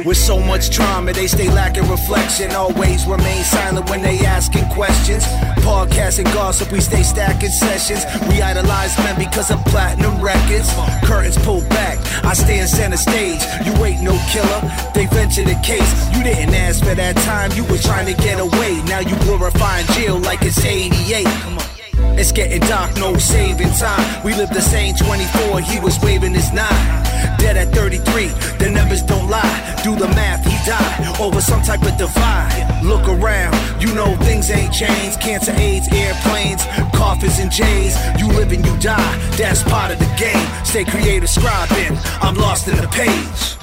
With 0.08 0.16
so 0.16 0.40
much 0.40 0.70
trauma, 0.70 1.12
they 1.12 1.26
stay 1.26 1.48
lacking 1.50 1.86
reflection. 1.86 2.52
Always 2.52 3.04
remain 3.04 3.44
silent 3.44 3.90
when 3.90 4.00
they 4.00 4.20
asking 4.20 4.64
questions. 4.70 5.22
Podcast 5.60 6.18
and 6.18 6.26
gossip, 6.32 6.72
we 6.72 6.80
stay 6.80 7.02
stacking 7.02 7.50
sessions. 7.50 8.06
We 8.26 8.40
idolize 8.40 8.96
men 8.96 9.18
because 9.18 9.50
of 9.50 9.62
platinum 9.66 10.18
records. 10.22 10.72
Curtains 11.04 11.36
pulled 11.44 11.68
back, 11.68 11.98
I 12.24 12.32
stay 12.32 12.58
in 12.58 12.68
center 12.68 12.96
stage. 12.96 13.42
You 13.66 13.84
ain't 13.84 14.02
no 14.02 14.18
killer, 14.32 14.62
they 14.94 15.04
venture 15.12 15.44
the 15.44 15.60
case. 15.62 15.92
You 16.16 16.24
didn't 16.24 16.54
ask 16.54 16.82
for 16.82 16.94
that 16.94 17.14
time, 17.16 17.52
you 17.52 17.64
was 17.64 17.82
trying 17.82 18.06
to 18.06 18.14
get 18.14 18.40
away. 18.40 18.80
Now 18.84 19.00
you 19.00 19.14
glorifying 19.26 19.84
jail 19.88 20.18
like 20.18 20.40
it's 20.40 20.64
88. 20.64 21.77
It's 22.18 22.32
getting 22.32 22.60
dark, 22.62 22.96
no 22.96 23.16
saving 23.16 23.72
time. 23.72 24.24
We 24.24 24.34
live 24.34 24.50
the 24.50 24.60
same 24.60 24.94
24, 24.94 25.60
he 25.60 25.80
was 25.80 25.98
waving 26.00 26.34
his 26.34 26.52
nine. 26.52 27.04
Dead 27.38 27.56
at 27.56 27.68
33, 27.68 28.28
the 28.58 28.70
numbers 28.70 29.02
don't 29.02 29.28
lie. 29.28 29.80
Do 29.84 29.94
the 29.94 30.08
math, 30.08 30.44
he 30.44 30.56
died 30.68 31.20
over 31.20 31.40
some 31.40 31.62
type 31.62 31.82
of 31.82 31.96
divide. 31.96 32.80
Look 32.82 33.06
around, 33.08 33.54
you 33.80 33.94
know 33.94 34.16
things 34.16 34.50
ain't 34.50 34.72
changed. 34.72 35.20
Cancer, 35.20 35.52
AIDS, 35.52 35.88
airplanes, 35.92 36.64
coffins, 36.94 37.38
and 37.38 37.50
J's. 37.50 37.96
You 38.18 38.26
live 38.28 38.52
and 38.52 38.64
you 38.64 38.76
die, 38.78 39.16
that's 39.36 39.62
part 39.62 39.92
of 39.92 39.98
the 39.98 40.10
game. 40.18 40.48
Stay 40.64 40.84
creative, 40.84 41.28
scribing. 41.28 41.96
I'm 42.20 42.34
lost 42.34 42.68
in 42.68 42.76
the 42.76 42.88
page. 42.88 43.56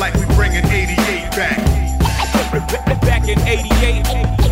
Like 0.00 0.14
we 0.14 0.24
bringing 0.34 0.64
88 0.64 0.96
back. 1.32 1.76
Back 3.02 3.28
in 3.28 3.38
88. 3.40 4.06
88. 4.06 4.45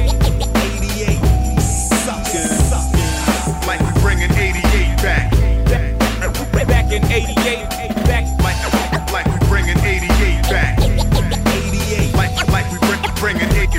In 6.95 7.03
88. 7.11 7.35
Back. 8.07 8.23
Like, 8.39 9.11
like 9.11 9.27
we 9.27 9.49
bringing 9.49 9.77
88 9.79 10.43
back. 10.45 10.79
88. 10.79 12.15
Like, 12.15 12.49
like 12.55 12.71
we 12.71 12.79
bring, 12.87 13.03
bringing 13.17 13.51
88 13.51 13.73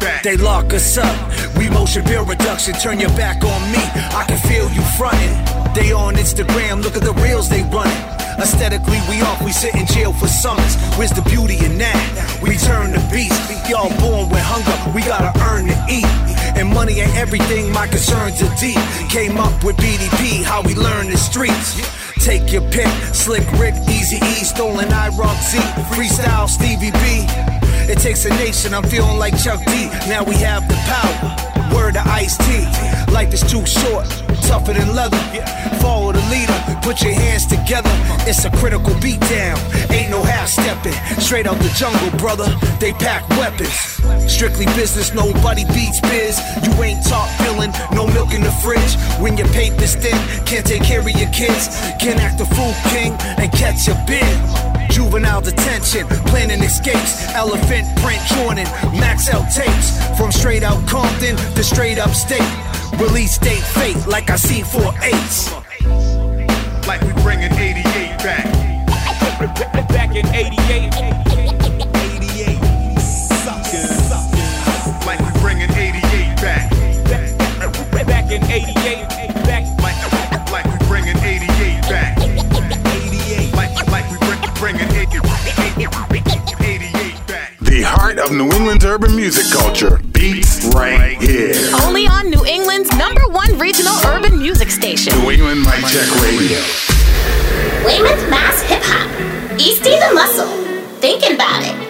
back. 0.00 0.24
They 0.24 0.36
lock 0.36 0.74
us 0.74 0.98
up. 0.98 1.16
We 1.56 1.70
motion 1.70 2.02
bill 2.02 2.24
reduction. 2.24 2.74
Turn 2.74 2.98
your 2.98 3.10
back 3.10 3.44
on 3.44 3.70
me. 3.70 3.78
I 4.18 4.24
can 4.26 4.38
feel 4.48 4.68
you 4.72 4.82
fronting. 4.98 5.30
They 5.74 5.92
on 5.92 6.16
Instagram. 6.16 6.82
Look 6.82 6.96
at 6.96 7.02
the 7.02 7.14
reels 7.22 7.48
they 7.48 7.62
running. 7.62 8.25
Aesthetically, 8.38 9.00
we 9.08 9.22
off, 9.22 9.42
we 9.42 9.52
sit 9.52 9.74
in 9.74 9.86
jail 9.86 10.12
for 10.12 10.28
summers. 10.28 10.76
Where's 10.96 11.10
the 11.10 11.22
beauty 11.22 11.56
in 11.64 11.78
that? 11.78 11.96
We 12.42 12.56
turn 12.58 12.92
the 12.92 13.00
beast. 13.10 13.40
Y'all 13.68 13.88
born 13.98 14.28
with 14.28 14.44
hunger, 14.44 14.76
we 14.94 15.00
gotta 15.02 15.32
earn 15.48 15.66
to 15.66 15.76
eat. 15.88 16.04
And 16.56 16.68
money 16.68 17.00
ain't 17.00 17.16
everything, 17.16 17.72
my 17.72 17.86
concerns 17.86 18.42
are 18.42 18.54
deep. 18.56 18.78
Came 19.08 19.38
up 19.38 19.64
with 19.64 19.76
BDP, 19.78 20.44
how 20.44 20.62
we 20.62 20.74
learn 20.74 21.10
the 21.10 21.16
streets. 21.16 21.80
Take 22.24 22.52
your 22.52 22.62
pick, 22.70 22.88
Slick 23.14 23.50
Rick, 23.52 23.74
Easy 23.88 24.16
E, 24.16 24.44
Stolen 24.44 24.92
I 24.92 25.08
Rock 25.16 25.40
Z, 25.42 25.58
Freestyle 25.96 26.48
Stevie 26.48 26.92
B. 26.92 27.24
It 27.88 27.98
takes 27.98 28.26
a 28.26 28.30
nation, 28.30 28.74
I'm 28.74 28.84
feeling 28.84 29.18
like 29.18 29.40
Chuck 29.42 29.64
D. 29.64 29.88
Now 30.08 30.24
we 30.24 30.34
have 30.36 30.68
the 30.68 30.74
power. 30.84 31.55
Word 31.74 31.94
to 31.94 32.02
Ice-T. 32.06 33.12
Life 33.12 33.32
is 33.32 33.42
too 33.42 33.64
short, 33.66 34.06
tougher 34.42 34.72
than 34.72 34.94
leather. 34.94 35.16
Follow 35.80 36.12
the 36.12 36.22
leader, 36.30 36.54
put 36.82 37.02
your 37.02 37.12
hands 37.12 37.46
together. 37.46 37.90
It's 38.26 38.44
a 38.44 38.50
critical 38.50 38.94
beatdown, 38.94 39.56
ain't 39.90 40.10
no 40.10 40.22
half 40.22 40.48
stepping. 40.48 40.92
Straight 41.20 41.46
out 41.46 41.58
the 41.58 41.72
jungle, 41.76 42.10
brother. 42.18 42.46
They 42.80 42.92
pack 42.92 43.28
weapons. 43.30 43.72
Strictly 44.30 44.66
business, 44.76 45.14
nobody 45.14 45.64
beats 45.72 46.00
biz. 46.00 46.40
You 46.62 46.72
ain't 46.82 47.04
talk 47.06 47.28
feeling, 47.40 47.72
no 47.92 48.06
milk 48.06 48.34
in 48.34 48.42
the 48.42 48.52
fridge. 48.62 48.94
When 49.20 49.36
your 49.36 49.48
paper's 49.48 49.94
thin, 49.94 50.18
can't 50.44 50.66
take 50.66 50.82
care 50.82 51.00
of 51.00 51.08
your 51.08 51.30
kids. 51.30 51.68
Can't 52.00 52.20
act 52.20 52.40
a 52.40 52.46
fool 52.46 52.74
king 52.90 53.12
and 53.38 53.50
catch 53.52 53.88
a 53.88 53.94
bid. 54.06 54.75
Juvenile 54.90 55.40
detention, 55.40 56.06
planning 56.26 56.62
escapes, 56.62 57.26
elephant 57.34 57.86
print 58.00 58.22
Jordan, 58.34 58.66
Maxell 58.94 59.44
tapes. 59.52 59.96
From 60.16 60.32
straight 60.32 60.62
out 60.62 60.86
Compton 60.88 61.36
to 61.36 61.62
straight 61.64 61.98
up 61.98 62.10
state. 62.10 62.40
Release 62.98 63.38
date 63.38 63.62
fate 63.62 64.06
like 64.06 64.30
I 64.30 64.36
see 64.36 64.62
four 64.62 64.92
eights. 65.02 65.52
Like 66.86 67.02
we 67.02 67.12
bringing 67.22 67.52
88 67.52 67.84
back. 68.18 68.44
Back 69.88 70.14
in 70.14 70.26
88. 70.26 70.94
88. 70.94 72.58
Suckers. 73.00 74.10
Like 75.04 75.20
we 75.20 75.40
bringing 75.40 75.70
88 75.70 76.36
back. 76.40 76.70
Back 78.06 78.30
in 78.30 78.42
88. 78.44 79.25
The 87.60 87.82
heart 87.86 88.18
of 88.18 88.32
New 88.32 88.50
England's 88.50 88.84
urban 88.84 89.14
music 89.14 89.46
culture 89.52 90.00
beats 90.12 90.64
right 90.74 91.20
here. 91.20 91.54
Only 91.84 92.06
on 92.06 92.30
New 92.30 92.44
England's 92.44 92.90
number 92.96 93.22
one 93.28 93.58
regional 93.58 93.94
urban 94.06 94.38
music 94.38 94.70
station. 94.70 95.16
New 95.20 95.30
England 95.30 95.60
Mic 95.60 95.84
Check 95.86 96.08
Radio. 96.22 96.58
Weymouth 97.84 98.30
Mass 98.30 98.62
Hip 98.62 98.82
Hop. 98.82 99.08
Easty 99.60 99.94
the 100.08 100.14
Muscle. 100.14 100.48
Thinking 101.00 101.34
about 101.34 101.62
it. 101.62 101.85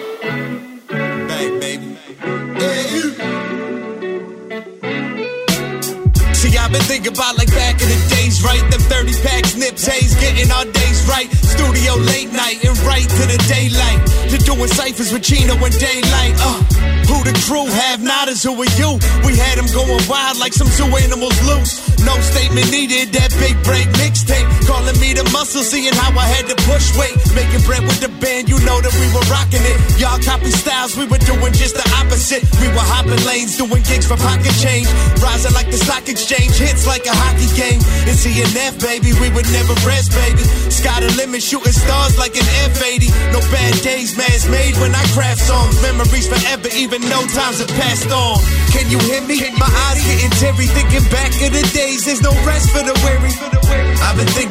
I've 6.67 6.73
been 6.73 6.81
thinking 6.81 7.13
about 7.13 7.37
like 7.37 7.47
back 7.55 7.81
in 7.81 7.87
the 7.87 7.95
days, 8.11 8.43
right? 8.43 8.59
Them 8.59 8.83
30 8.91 9.13
packs, 9.23 9.55
nips, 9.55 9.87
haze, 9.87 10.13
getting 10.19 10.51
our 10.51 10.65
days 10.65 11.07
right. 11.07 11.31
Studio 11.31 11.95
late 11.95 12.33
night 12.33 12.59
and 12.59 12.77
right 12.83 13.07
to 13.07 13.23
the 13.23 13.39
daylight. 13.47 14.03
To 14.35 14.37
doing 14.43 14.67
ciphers 14.67 15.13
with 15.13 15.23
Chino 15.23 15.55
and 15.55 15.79
daylight. 15.79 16.35
Uh, 16.35 16.59
who 17.07 17.23
the 17.23 17.31
crew 17.47 17.71
have 17.71 18.03
nodders, 18.03 18.43
who 18.43 18.51
are 18.59 18.73
you? 18.75 18.99
We 19.23 19.39
had 19.39 19.55
them 19.55 19.71
going 19.71 20.03
wild 20.11 20.43
like 20.43 20.51
some 20.51 20.67
zoo 20.67 20.91
animals 20.91 21.39
loose. 21.47 21.87
No 22.03 22.11
statement 22.19 22.67
needed, 22.67 23.15
that 23.15 23.31
big 23.39 23.55
break 23.63 23.87
mixtape. 23.95 24.47
Calling 24.67 24.99
me 24.99 25.15
the 25.15 25.23
muscle, 25.31 25.63
seeing 25.63 25.95
how 25.95 26.11
I 26.19 26.27
had 26.27 26.51
to 26.51 26.55
push 26.67 26.91
weight. 26.99 27.15
Making 27.31 27.63
bread 27.63 27.83
with 27.87 28.03
the 28.03 28.11
band, 28.19 28.51
you 28.51 28.59
know 28.67 28.83
that 28.83 28.91
we 28.99 29.07
were 29.15 29.23
rocking 29.31 29.63
it. 29.63 29.77
Y'all 29.99 30.19
copy 30.19 30.51
styles, 30.51 30.99
we 30.99 31.07
were 31.07 31.23
doing 31.23 31.55
just 31.55 31.79
the 31.79 31.87
opposite. 31.95 32.43
We 32.59 32.67
were 32.75 32.83
hopping 32.83 33.23
lanes, 33.23 33.55
doing 33.55 33.83
gigs 33.87 34.03
for 34.03 34.19
pocket 34.19 34.51
change. 34.59 34.87
Rising 35.23 35.55
like 35.55 35.71
the 35.71 35.79
stock 35.79 36.07
exchange, 36.11 36.56
hits 36.57 36.85
like 36.85 37.05
a 37.05 37.13
hockey 37.13 37.49
game. 37.55 37.81
In 38.09 38.15
CNF, 38.17 38.81
baby, 38.81 39.13
we 39.21 39.29
would 39.33 39.47
never 39.53 39.73
rest, 39.85 40.11
baby. 40.11 40.43
Sky 40.73 40.99
the 41.01 41.11
limit, 41.15 41.41
shooting 41.41 41.71
stars 41.73 42.17
like 42.17 42.35
an 42.35 42.47
F80. 42.73 43.09
No 43.31 43.39
bad 43.53 43.73
days, 43.81 44.17
man's 44.17 44.49
made 44.49 44.75
when 44.77 44.93
I 44.93 45.03
craft 45.13 45.41
songs. 45.41 45.79
Memories 45.81 46.27
forever, 46.27 46.69
even 46.73 47.01
no 47.07 47.21
times 47.33 47.59
have 47.61 47.71
passed 47.79 48.11
on. 48.11 48.37
Can 48.73 48.89
you 48.91 48.99
hear 49.07 49.21
me? 49.21 49.39
My 49.57 49.69
eyes 49.89 50.01
getting 50.05 50.33
teary, 50.41 50.67
thinking 50.67 51.05
back 51.09 51.31
of 51.41 51.51
the 51.53 51.63
days. 51.73 52.05
There's 52.05 52.21
no 52.21 52.33
rest 52.45 52.69
for 52.71 52.83
the 52.83 52.93
weary. 53.05 53.33
I've 53.41 53.63
been 53.69 53.86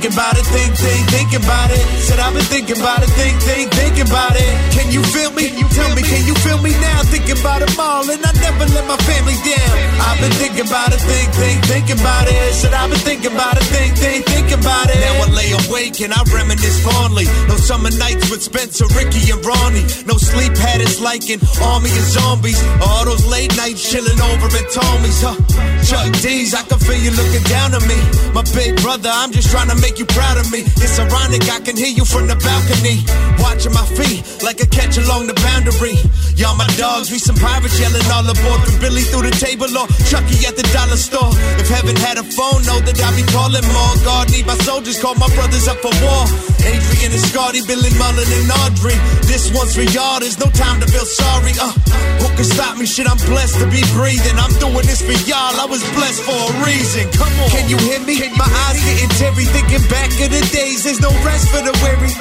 thinking 0.06 0.22
about 0.22 0.38
it, 0.38 0.46
think, 0.46 0.74
think, 0.76 1.02
thinking 1.10 1.42
about 1.42 1.70
it. 1.70 1.82
Said 1.98 2.18
I've 2.20 2.34
been 2.34 2.44
thinking 2.44 2.78
about 2.78 3.02
it, 3.02 3.10
think, 3.18 3.40
think, 3.42 3.70
thinking 3.72 4.06
about 4.06 4.36
it. 4.36 4.52
Can 4.70 4.92
you 4.92 5.02
feel 5.02 5.32
me? 5.32 5.50
You 5.50 5.66
tell 5.74 5.90
me, 5.94 6.02
can 6.02 6.22
you 6.26 6.34
feel 6.46 6.62
me 6.62 6.70
now? 6.78 7.02
Thinking 7.10 7.38
about 7.38 7.60
them 7.66 7.74
all, 7.78 8.06
and 8.06 8.22
I 8.22 8.32
never 8.38 8.66
let 8.70 8.86
my 8.86 8.96
family 9.02 9.34
down. 9.42 9.74
I've 9.98 10.20
been 10.20 10.30
thinking 10.38 10.66
about 10.66 10.94
it, 10.94 11.02
think, 11.02 11.34
think, 11.34 11.58
thinking 11.66 11.98
about 11.98 12.28
it. 12.28 12.54
Said 12.54 12.72
I've 12.72 12.90
been 12.90 13.02
thinking 13.02 13.32
about 13.32 13.56
it, 13.58 13.66
think, 13.66 13.96
think, 13.98 14.26
thinking 14.26 14.60
about 14.60 14.90
it. 14.90 14.98
Now 15.02 15.26
I 15.26 15.28
lay 15.34 15.50
awake 15.66 15.98
and 16.00 16.14
I 16.14 16.22
reminisce 16.30 16.78
fondly. 16.86 17.26
No 17.50 17.56
summer 17.56 17.90
nights 17.90 18.30
with 18.30 18.42
Spencer, 18.42 18.86
Ricky, 18.94 19.30
and 19.34 19.42
Ronnie. 19.42 19.86
No 20.06 20.14
sleep 20.18 20.54
habits 20.56 21.00
like 21.00 21.26
an 21.34 21.42
army 21.62 21.90
of 21.90 22.06
zombies. 22.14 22.62
All 22.78 23.04
those 23.04 23.26
late 23.26 23.50
nights 23.56 23.82
chilling 23.82 24.20
over 24.30 24.46
at 24.46 24.66
Tommy's, 24.70 25.18
huh? 25.18 25.34
Chuck 25.82 26.12
D's, 26.22 26.54
I 26.54 26.62
can 26.62 26.78
feel 26.78 26.98
you 26.98 27.10
looking 27.10 27.42
down 27.50 27.74
on 27.74 27.82
me. 27.90 27.98
My 28.32 28.42
big 28.54 28.76
brother, 28.82 29.10
I'm 29.10 29.32
just 29.32 29.50
trying 29.50 29.68
to 29.68 29.76
make 29.80 29.95
you 29.98 30.06
proud 30.06 30.36
of 30.36 30.50
me. 30.52 30.60
It's 30.82 30.98
ironic, 30.98 31.48
I 31.48 31.60
can 31.60 31.76
hear 31.76 31.88
you 31.88 32.04
from 32.04 32.28
the 32.28 32.36
balcony. 32.36 33.00
Watching 33.40 33.72
my 33.72 33.84
feet 33.96 34.20
like 34.44 34.60
a 34.60 34.68
catch 34.68 34.98
along 34.98 35.26
the 35.26 35.36
boundary. 35.40 35.96
Y'all 36.36 36.56
my 36.56 36.68
dogs, 36.76 37.10
we 37.10 37.18
some 37.18 37.36
pirates 37.36 37.80
yelling 37.80 38.04
all 38.12 38.24
aboard. 38.24 38.60
From 38.66 38.76
Billy 38.80 39.02
through 39.08 39.24
the 39.24 39.34
table 39.36 39.70
or 39.72 39.88
Chucky 40.08 40.44
at 40.44 40.56
the 40.56 40.66
dollar 40.76 41.00
store. 41.00 41.32
If 41.56 41.68
heaven 41.72 41.96
had 41.96 42.20
a 42.20 42.24
phone, 42.24 42.60
know 42.68 42.80
that 42.84 42.96
I'd 43.00 43.16
be 43.16 43.24
calling 43.32 43.64
more. 43.72 43.94
God 44.04 44.28
need 44.32 44.44
my 44.44 44.56
soldiers, 44.68 45.00
call 45.00 45.16
my 45.16 45.28
brothers 45.32 45.64
up 45.68 45.80
for 45.80 45.92
war. 46.04 46.24
Adrian 46.66 47.14
and 47.14 47.24
Scotty, 47.32 47.62
Billy 47.64 47.92
Mullen 47.96 48.26
and 48.26 48.50
Audrey. 48.66 48.98
This 49.24 49.48
one's 49.54 49.72
for 49.72 49.86
y'all, 49.94 50.20
there's 50.20 50.36
no 50.36 50.50
time 50.52 50.82
to 50.82 50.86
feel 50.90 51.06
sorry. 51.06 51.56
Uh, 51.56 51.72
who 52.20 52.28
can 52.36 52.44
stop 52.44 52.76
me? 52.76 52.84
Shit, 52.84 53.08
I'm 53.08 53.20
blessed 53.24 53.56
to 53.62 53.66
be 53.70 53.80
breathing. 53.96 54.36
I'm 54.36 54.52
doing 54.60 54.84
this 54.84 55.00
for 55.00 55.16
y'all, 55.24 55.56
I 55.56 55.64
was 55.64 55.80
blessed 55.96 56.20
for 56.26 56.36
a 56.36 56.52
reason. 56.66 57.08
Come 57.16 57.32
on. 57.40 57.48
Can 57.48 57.70
you 57.70 57.78
hear 57.80 58.02
me? 58.04 58.18
My 58.36 58.50
eyes 58.68 58.82
getting 58.84 59.12
teary, 59.16 59.46
thinking 59.48 59.85
back 59.88 60.10
of 60.20 60.30
the 60.30 60.42
days. 60.52 60.84
There's 60.84 61.00
no 61.00 61.10
rest 61.24 61.50
for 61.50 61.62
the 61.62 61.74
weary. 61.82 62.12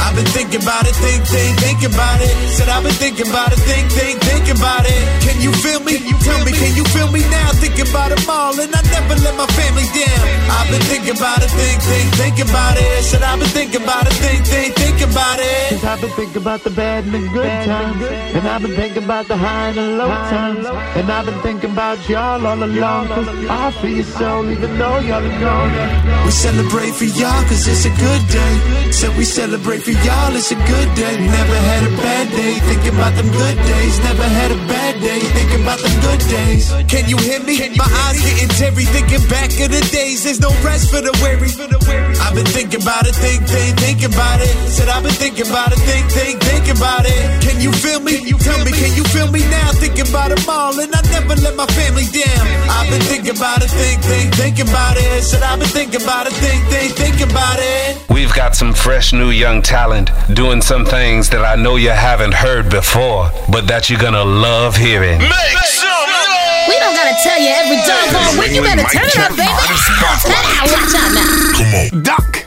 I've 0.00 0.14
been 0.14 0.28
thinking 0.30 0.62
about 0.62 0.86
it, 0.86 0.94
think, 0.94 1.26
think, 1.26 1.58
thinking 1.58 1.92
about 1.92 2.20
it. 2.20 2.30
Said 2.54 2.68
I've 2.68 2.82
been 2.82 2.94
thinking 2.94 3.28
about 3.28 3.52
it, 3.52 3.60
think, 3.66 3.90
think, 3.90 4.20
thinking 4.22 4.56
about 4.56 4.86
it. 4.86 5.00
Can 5.22 5.40
you 5.40 5.52
feel 5.52 5.80
me? 5.80 5.98
Can 5.98 6.06
you 6.06 6.18
tell 6.22 6.40
me, 6.44 6.52
can 6.52 6.72
you 6.76 6.84
feel 6.94 7.10
me 7.10 7.20
now? 7.30 7.50
Thinking 7.58 7.88
about 7.88 8.10
them 8.14 8.22
all, 8.28 8.54
and 8.58 8.70
I 8.74 8.82
never 8.94 9.16
let 9.22 9.34
my 9.36 9.46
family 9.58 9.86
down. 9.94 10.22
I've 10.50 10.70
been 10.70 10.82
thinking 10.86 11.16
about 11.16 11.42
it, 11.42 11.50
think, 11.50 11.78
think, 11.82 12.06
thinking 12.14 12.48
about 12.50 12.76
it. 12.78 13.04
Said 13.04 13.22
I've 13.22 13.38
been 13.38 13.48
thinking 13.48 13.82
about 13.82 14.06
it, 14.06 14.14
think, 14.14 14.44
think, 14.46 14.74
thinking 14.74 15.10
about 15.10 15.38
it. 15.40 15.70
Cause 15.70 15.84
I've 15.84 16.00
been 16.00 16.10
thinking 16.10 16.42
about 16.42 16.60
the 16.64 16.70
bad 16.70 17.04
and 17.04 17.14
the 17.14 17.22
good 17.32 17.50
times. 17.64 18.02
And 18.36 18.46
I've 18.46 18.62
been 18.62 18.74
thinking 18.74 19.04
about 19.04 19.26
the 19.28 19.36
high 19.36 19.68
and 19.68 19.78
the 19.78 19.88
low 20.00 20.08
times. 20.08 20.66
And 20.98 21.10
I've 21.10 21.26
been 21.26 21.40
thinking 21.40 21.70
about 21.70 21.98
y'all 22.08 22.46
all 22.46 22.62
along. 22.62 23.08
Cause 23.08 23.28
I 23.48 23.70
feel 23.80 23.96
your 23.96 24.04
soul 24.04 24.50
even 24.50 24.78
though 24.78 24.98
y'all 25.00 25.24
are 25.24 25.40
gone. 25.40 26.24
We 26.24 26.30
celebrate 26.30 26.94
for 26.96 27.04
y'all 27.04 27.44
cause 27.44 27.68
it's 27.68 27.84
a 27.84 27.92
good 27.92 28.22
day. 28.32 28.54
Said 28.90 29.12
we 29.18 29.24
celebrate 29.24 29.82
for 29.84 29.92
y'all, 29.92 30.32
it's 30.32 30.50
a 30.50 30.56
good 30.56 30.90
day. 30.96 31.14
Never 31.20 31.58
had 31.68 31.82
a 31.84 31.92
bad 32.00 32.26
day, 32.32 32.54
thinking 32.64 32.94
about 32.96 33.12
them 33.12 33.28
good 33.28 33.58
days. 33.68 33.94
Never 34.00 34.24
had 34.24 34.50
a 34.52 34.60
bad 34.64 34.94
day, 35.04 35.20
thinking 35.36 35.60
about 35.60 35.80
them 35.84 35.92
good 36.00 36.22
days. 36.32 36.72
Can 36.88 37.04
you 37.04 37.18
hear 37.20 37.40
me? 37.44 37.60
My 37.76 37.84
eyes 38.08 38.16
getting 38.24 38.48
teary, 38.56 38.88
thinking 38.88 39.24
back 39.28 39.52
of 39.60 39.68
the 39.76 39.82
days. 39.92 40.24
There's 40.24 40.40
no 40.40 40.48
rest 40.64 40.88
for 40.88 41.04
the 41.04 41.12
weary. 41.20 41.52
I've 42.24 42.32
been 42.34 42.48
thinking 42.48 42.80
about 42.80 43.04
it, 43.04 43.14
think, 43.14 43.44
think, 43.44 43.76
thinking 43.76 44.12
about 44.16 44.40
it. 44.40 44.54
Said 44.72 44.88
I've 44.88 45.04
been 45.04 45.12
thinking 45.12 45.48
about 45.52 45.76
it, 45.76 45.80
think, 45.84 46.08
think, 46.08 46.40
thinking 46.40 46.80
about 46.80 47.04
it. 47.04 47.24
Can 47.44 47.60
you 47.60 47.72
feel 47.72 48.00
me? 48.00 48.24
You 48.24 48.40
tell 48.40 48.58
me, 48.64 48.72
can 48.72 48.96
you 48.96 49.04
feel 49.12 49.28
me 49.30 49.44
now? 49.52 49.68
Thinking 49.76 50.08
about 50.08 50.32
them 50.32 50.48
all, 50.48 50.72
and 50.80 50.88
I 50.96 51.02
never 51.12 51.36
let 51.44 51.54
my 51.60 51.68
family 51.76 52.08
down. 52.08 52.44
I've 52.72 52.88
been 52.88 53.04
thinking 53.04 53.36
about 53.36 53.60
it, 53.60 53.68
think, 53.68 54.00
think, 54.00 54.32
thinking 54.34 54.68
about 54.68 54.96
it. 54.96 55.22
Said 55.22 55.42
I've 55.42 55.60
been 55.60 55.68
thinking 55.68 56.00
about 56.00 56.26
it, 56.26 56.32
think, 56.40 56.64
think, 56.72 56.75
thinking 56.88 57.30
about 57.30 57.58
it. 57.58 58.04
We've 58.10 58.32
got 58.32 58.54
some 58.54 58.72
fresh 58.72 59.12
new 59.12 59.30
young 59.30 59.62
talent 59.62 60.10
doing 60.32 60.60
some 60.60 60.84
things 60.84 61.30
that 61.30 61.44
I 61.44 61.56
know 61.56 61.76
you 61.76 61.90
haven't 61.90 62.34
heard 62.34 62.70
before, 62.70 63.30
but 63.50 63.66
that 63.68 63.88
you're 63.88 64.00
gonna 64.00 64.24
love 64.24 64.76
hearing. 64.76 65.18
We 65.18 66.78
don't 66.78 66.94
gotta 66.94 67.16
tell 67.22 67.40
you 67.40 67.48
every 67.48 67.76
doggone 67.86 68.38
week. 68.38 68.52
You 68.52 68.62
better 68.62 68.82
turn 68.82 69.06
it 69.06 69.18
up, 69.18 69.30
baby. 69.30 69.48
Ah, 69.48 70.66
watch 70.74 70.94
out 70.94 71.12
now. 71.14 71.26
Come 71.56 71.74
on. 71.74 72.02
Duck! 72.02 72.44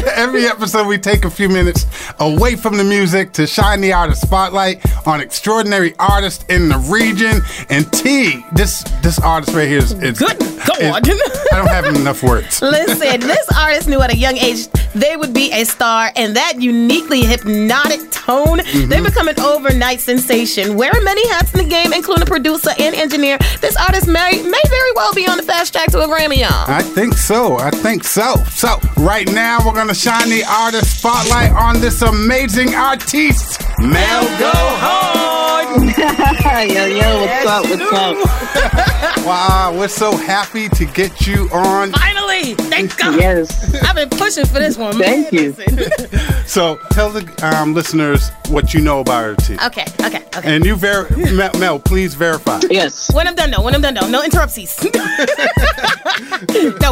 Every 0.16 0.46
episode, 0.46 0.86
we 0.86 0.98
take 0.98 1.24
a 1.24 1.30
few 1.30 1.48
minutes 1.48 1.86
away 2.18 2.56
from 2.56 2.76
the 2.76 2.84
music 2.84 3.32
to 3.34 3.46
shine 3.46 3.80
the 3.80 3.92
artist 3.92 4.22
spotlight 4.22 4.84
on 5.06 5.20
extraordinary 5.20 5.94
artists 5.98 6.44
in 6.48 6.68
the 6.68 6.78
region. 6.78 7.42
And 7.68 7.90
T, 7.92 8.44
this 8.52 8.82
this 9.02 9.18
artist 9.20 9.54
right 9.54 9.68
here 9.68 9.78
is, 9.78 9.92
is 10.02 10.18
Good 10.18 10.38
God. 10.66 11.06
is- 11.08 11.20
I 11.52 11.56
don't 11.56 11.68
have 11.68 11.84
enough 11.86 12.22
words. 12.22 12.60
Listen, 12.62 13.20
this 13.20 13.46
artist 13.56 13.88
knew 13.88 14.00
at 14.00 14.12
a 14.12 14.16
young 14.16 14.36
age 14.36 14.68
they 14.94 15.16
would 15.16 15.32
be 15.32 15.52
a 15.52 15.64
star, 15.64 16.10
and 16.16 16.36
that 16.36 16.60
uniquely 16.60 17.22
hypnotic 17.22 18.10
tone, 18.10 18.58
they 18.58 18.62
mm-hmm. 18.62 19.04
become 19.04 19.28
an 19.28 19.38
overnight 19.40 20.00
sensation. 20.00 20.76
Wearing 20.76 21.04
many 21.04 21.26
hats 21.28 21.52
in 21.54 21.58
the 21.64 21.68
game, 21.68 21.92
including 21.92 22.22
a 22.22 22.26
producer 22.26 22.70
and 22.78 22.94
engineer, 22.94 23.38
this 23.60 23.76
artist 23.76 24.06
may, 24.06 24.42
may 24.42 24.62
very 24.68 24.92
well 24.94 25.14
be 25.14 25.26
on 25.28 25.36
the 25.36 25.42
fast 25.42 25.72
track 25.72 25.90
to 25.92 26.00
a 26.00 26.06
Grammy, 26.06 26.38
y'all. 26.38 26.70
I 26.70 26.82
think 26.82 27.14
so. 27.14 27.58
I 27.58 27.70
think 27.70 28.04
so. 28.04 28.36
So, 28.50 28.78
right 28.96 29.30
now, 29.32 29.58
we're 29.64 29.74
going 29.74 29.88
to 30.00 30.08
shine 30.08 30.28
the 30.28 30.44
artist 30.44 30.98
spotlight 30.98 31.52
on 31.52 31.80
this 31.80 32.02
amazing 32.02 32.74
artiste, 32.74 33.60
Mel 33.80 34.22
Go 34.38 34.52
Hard. 34.54 35.66
yo, 36.70 36.86
yo, 36.86 37.20
what's 37.20 37.46
up? 37.46 37.64
What's 37.64 37.92
up? 37.92 39.16
wow, 39.26 39.74
we're 39.76 39.88
so 39.88 40.16
happy 40.16 40.68
to 40.70 40.84
get 40.84 41.26
you 41.26 41.48
on. 41.52 41.92
Finally! 41.92 42.54
Thank 42.54 42.96
God! 42.96 43.20
Yes. 43.20 43.74
I've 43.82 43.94
been 43.94 44.08
pushing 44.08 44.46
for 44.46 44.58
this 44.58 44.76
one. 44.76 44.98
Thank 44.98 45.32
man. 45.32 45.44
you. 45.44 45.54
So 46.50 46.80
tell 46.90 47.10
the 47.10 47.22
um, 47.46 47.74
listeners 47.74 48.30
what 48.48 48.74
you 48.74 48.80
know 48.80 48.98
about 48.98 49.22
her 49.22 49.36
T. 49.36 49.54
Okay, 49.54 49.84
okay, 50.00 50.24
okay. 50.36 50.56
And 50.56 50.64
you 50.64 50.74
ver 50.74 51.08
Mel, 51.32 51.52
Mel, 51.60 51.78
please 51.78 52.14
verify. 52.14 52.58
Yes. 52.68 53.14
When 53.14 53.28
I'm 53.28 53.36
done, 53.36 53.52
no. 53.52 53.62
When 53.62 53.72
I'm 53.72 53.80
done, 53.80 53.94
no. 53.94 54.08
No 54.08 54.24
interruptions. 54.24 54.82
no, 54.82 54.90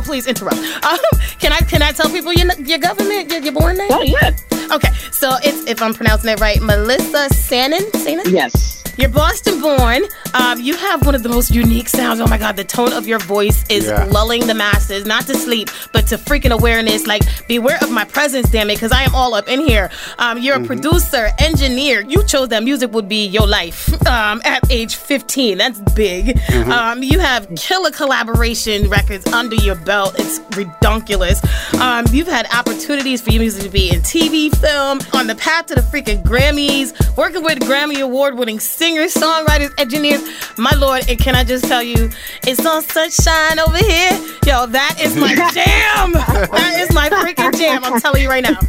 please 0.01 0.29
interrupt. 0.29 0.59
Um, 0.85 0.99
can 1.41 1.53
I 1.53 1.59
can 1.59 1.83
I 1.83 1.91
tell 1.91 2.09
people 2.09 2.33
your 2.33 2.47
your 2.61 2.79
government 2.79 2.98
your, 3.07 3.41
your 3.41 3.53
born 3.53 3.77
name? 3.77 3.89
Oh 3.91 4.03
yeah. 4.03 4.31
Okay, 4.71 4.91
so 5.13 5.31
it's 5.43 5.67
if 5.71 5.81
I'm 5.81 5.95
pronouncing 5.95 6.31
it 6.31 6.41
right, 6.41 6.61
Melissa 6.61 7.29
Sanin. 7.35 7.81
Sanin? 7.93 8.31
Yes. 8.31 8.77
You're 8.99 9.09
Boston 9.11 9.61
born. 9.61 10.03
Um, 10.35 10.61
you 10.61 10.77
have 10.77 11.07
one 11.07 11.15
of 11.15 11.23
the 11.23 11.29
most 11.29 11.53
unique 11.55 11.89
sounds. 11.89 12.19
Oh 12.21 12.27
my 12.27 12.37
God, 12.37 12.57
the 12.57 12.65
tone 12.65 12.93
of 12.93 13.07
your 13.07 13.21
voice 13.21 13.65
is 13.71 13.87
Yeah. 13.87 14.03
lulling 14.11 14.45
the 14.49 14.55
masses, 14.55 15.07
not 15.07 15.25
to 15.29 15.37
sleep, 15.37 15.71
but 15.93 16.09
to 16.09 16.17
freaking 16.19 16.51
awareness. 16.51 17.07
Like, 17.07 17.23
beware 17.47 17.79
of 17.81 17.93
my 17.93 18.05
presence, 18.05 18.51
damn 18.51 18.69
it, 18.71 18.75
because 18.75 18.91
I 18.91 19.05
am 19.05 19.15
all 19.15 19.35
up 19.35 19.49
in 19.49 19.61
here. 19.61 19.89
Um, 20.19 20.39
you're 20.39 20.57
a 20.57 20.65
producer, 20.65 21.29
engineer. 21.39 22.01
You 22.09 22.25
chose 22.27 22.49
that 22.49 22.65
music 22.65 22.93
would 22.93 23.09
be 23.09 23.25
your 23.25 23.47
life 23.47 23.89
um, 24.09 24.43
at 24.45 24.69
age 24.69 24.97
15. 24.97 25.59
That's 25.59 25.79
big. 25.95 26.37
Mhm. 26.37 26.69
Um, 26.69 27.03
you 27.05 27.21
have 27.21 27.47
killer 27.55 27.93
collaboration 27.93 28.89
records 28.91 29.25
under 29.33 29.55
your 29.55 29.77
belt. 29.77 30.17
It's 30.19 30.41
redunculous. 30.57 31.41
Um, 31.81 32.05
you've 32.11 32.27
had 32.27 32.47
opportunities 32.53 32.88
for 32.89 32.95
your 32.95 33.41
music 33.41 33.65
to 33.65 33.69
be 33.69 33.91
in 33.91 34.01
TV, 34.01 34.51
film, 34.57 34.99
on 35.13 35.27
the 35.27 35.35
path 35.35 35.67
to 35.67 35.75
the 35.75 35.83
freaking 35.83 36.23
Grammys, 36.23 36.95
working 37.19 37.43
with 37.43 37.59
Grammy 37.61 38.01
Award 38.01 38.39
winning 38.39 38.59
singers, 38.59 39.13
songwriters, 39.13 39.79
engineers. 39.79 40.23
My 40.57 40.73
lord, 40.79 41.07
and 41.07 41.19
can 41.19 41.35
I 41.35 41.45
just 41.45 41.67
tell 41.67 41.83
you, 41.83 42.09
it's 42.47 42.65
on 42.65 42.83
sunshine 42.83 43.59
over 43.59 43.77
here. 43.77 44.13
Yo, 44.47 44.65
that 44.65 44.99
is 45.03 45.15
my 45.17 45.35
jam. 45.53 46.13
that 46.13 46.77
is 46.79 46.95
my 46.95 47.11
freaking 47.11 47.55
jam. 47.59 47.85
I'm 47.85 48.01
telling 48.01 48.23
you 48.23 48.31
right 48.31 48.43
now. 48.43 48.59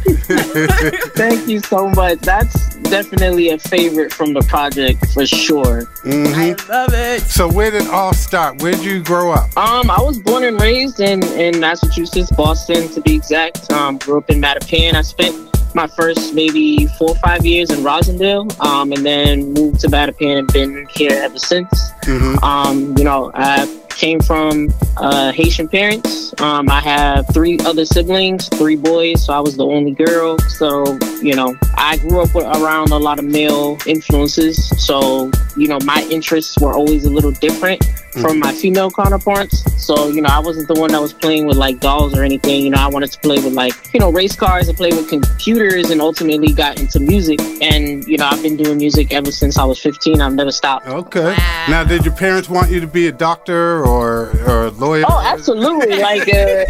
Thank 1.14 1.48
you 1.48 1.60
so 1.60 1.88
much. 1.88 2.18
That's 2.18 2.76
definitely 2.76 3.48
a 3.48 3.58
favorite 3.58 4.12
from 4.12 4.34
the 4.34 4.42
project 4.42 5.14
for 5.14 5.24
sure. 5.24 5.88
Mm-hmm. 6.02 6.70
Love 6.70 6.94
it. 6.94 7.22
So 7.22 7.50
where 7.50 7.70
did 7.70 7.82
it 7.82 7.88
all 7.88 8.12
start? 8.12 8.62
Where 8.62 8.72
did 8.72 8.84
you 8.84 9.02
grow 9.02 9.32
up? 9.32 9.56
Um, 9.56 9.90
I 9.90 10.00
was 10.00 10.18
born 10.18 10.44
and 10.44 10.60
raised 10.60 11.00
in, 11.00 11.22
in 11.22 11.60
Massachusetts, 11.60 12.30
Boston 12.30 12.88
to 12.90 13.00
be 13.00 13.14
exact. 13.14 13.70
Um, 13.72 13.98
grew 13.98 14.18
up 14.18 14.30
in 14.30 14.40
Mattapan. 14.40 14.94
I 14.94 15.02
spent 15.02 15.50
my 15.74 15.86
first 15.86 16.34
maybe 16.34 16.86
four 16.98 17.10
or 17.10 17.16
five 17.16 17.44
years 17.44 17.70
in 17.70 17.80
Roslindale, 17.80 18.58
um, 18.60 18.92
and 18.92 19.04
then 19.04 19.52
moved 19.52 19.80
to 19.80 19.88
Mattapan 19.88 20.38
and 20.38 20.52
been 20.52 20.86
here 20.94 21.12
ever 21.12 21.38
since. 21.38 21.68
Mm-hmm. 22.02 22.42
Um, 22.44 22.96
you 22.96 23.04
know, 23.04 23.30
I 23.34 23.66
came 23.90 24.20
from 24.20 24.72
uh, 24.96 25.32
Haitian 25.32 25.68
parents. 25.68 26.34
Um, 26.40 26.70
I 26.70 26.80
have 26.80 27.26
three 27.32 27.58
other 27.60 27.84
siblings, 27.84 28.48
three 28.48 28.76
boys, 28.76 29.24
so 29.24 29.32
I 29.32 29.40
was 29.40 29.56
the 29.56 29.66
only 29.66 29.92
girl. 29.92 30.38
So, 30.38 30.98
you 31.22 31.34
know, 31.34 31.54
I 31.74 31.98
grew 31.98 32.22
up 32.22 32.34
with, 32.34 32.44
around 32.44 32.90
a 32.90 32.98
lot 32.98 33.18
of 33.18 33.24
male 33.24 33.78
influences. 33.86 34.56
So, 34.84 35.30
you 35.56 35.68
know, 35.68 35.78
my 35.84 36.06
interests 36.10 36.58
were 36.58 36.72
always 36.72 37.04
a 37.04 37.10
little 37.10 37.32
different 37.32 37.84
from 38.12 38.38
my 38.40 38.52
female 38.52 38.90
counterparts. 38.90 39.62
So, 39.82 40.08
you 40.08 40.20
know, 40.20 40.28
I 40.30 40.40
wasn't 40.40 40.68
the 40.68 40.74
one 40.74 40.92
that 40.92 41.00
was 41.00 41.12
playing 41.12 41.46
with 41.46 41.56
like 41.56 41.80
dolls 41.80 42.16
or 42.16 42.24
anything. 42.24 42.62
You 42.62 42.70
know, 42.70 42.78
I 42.78 42.88
wanted 42.88 43.12
to 43.12 43.20
play 43.20 43.36
with 43.36 43.52
like, 43.52 43.72
you 43.94 44.00
know, 44.00 44.10
race 44.10 44.34
cars 44.34 44.68
and 44.68 44.76
play 44.76 44.90
with 44.90 45.08
computers 45.08 45.90
and 45.90 46.00
ultimately 46.00 46.52
got 46.52 46.80
into 46.80 47.00
music. 47.00 47.40
And, 47.60 48.04
you 48.06 48.18
know, 48.18 48.26
I've 48.26 48.42
been 48.42 48.56
doing 48.56 48.78
music 48.78 49.12
ever 49.12 49.30
since 49.30 49.58
I 49.58 49.64
was 49.64 49.78
15. 49.78 50.20
I've 50.20 50.34
never 50.34 50.52
stopped. 50.52 50.86
Okay. 50.86 51.36
Now, 51.68 51.84
did 51.84 52.04
your 52.04 52.14
parents 52.14 52.48
want 52.48 52.70
you 52.70 52.80
to 52.80 52.86
be 52.86 53.06
a 53.06 53.12
doctor 53.12 53.79
or, 53.84 54.30
or 54.46 54.66
a 54.66 54.70
lawyer? 54.70 55.04
Oh, 55.08 55.22
absolutely. 55.24 55.98
like, 55.98 56.28
uh, 56.32 56.64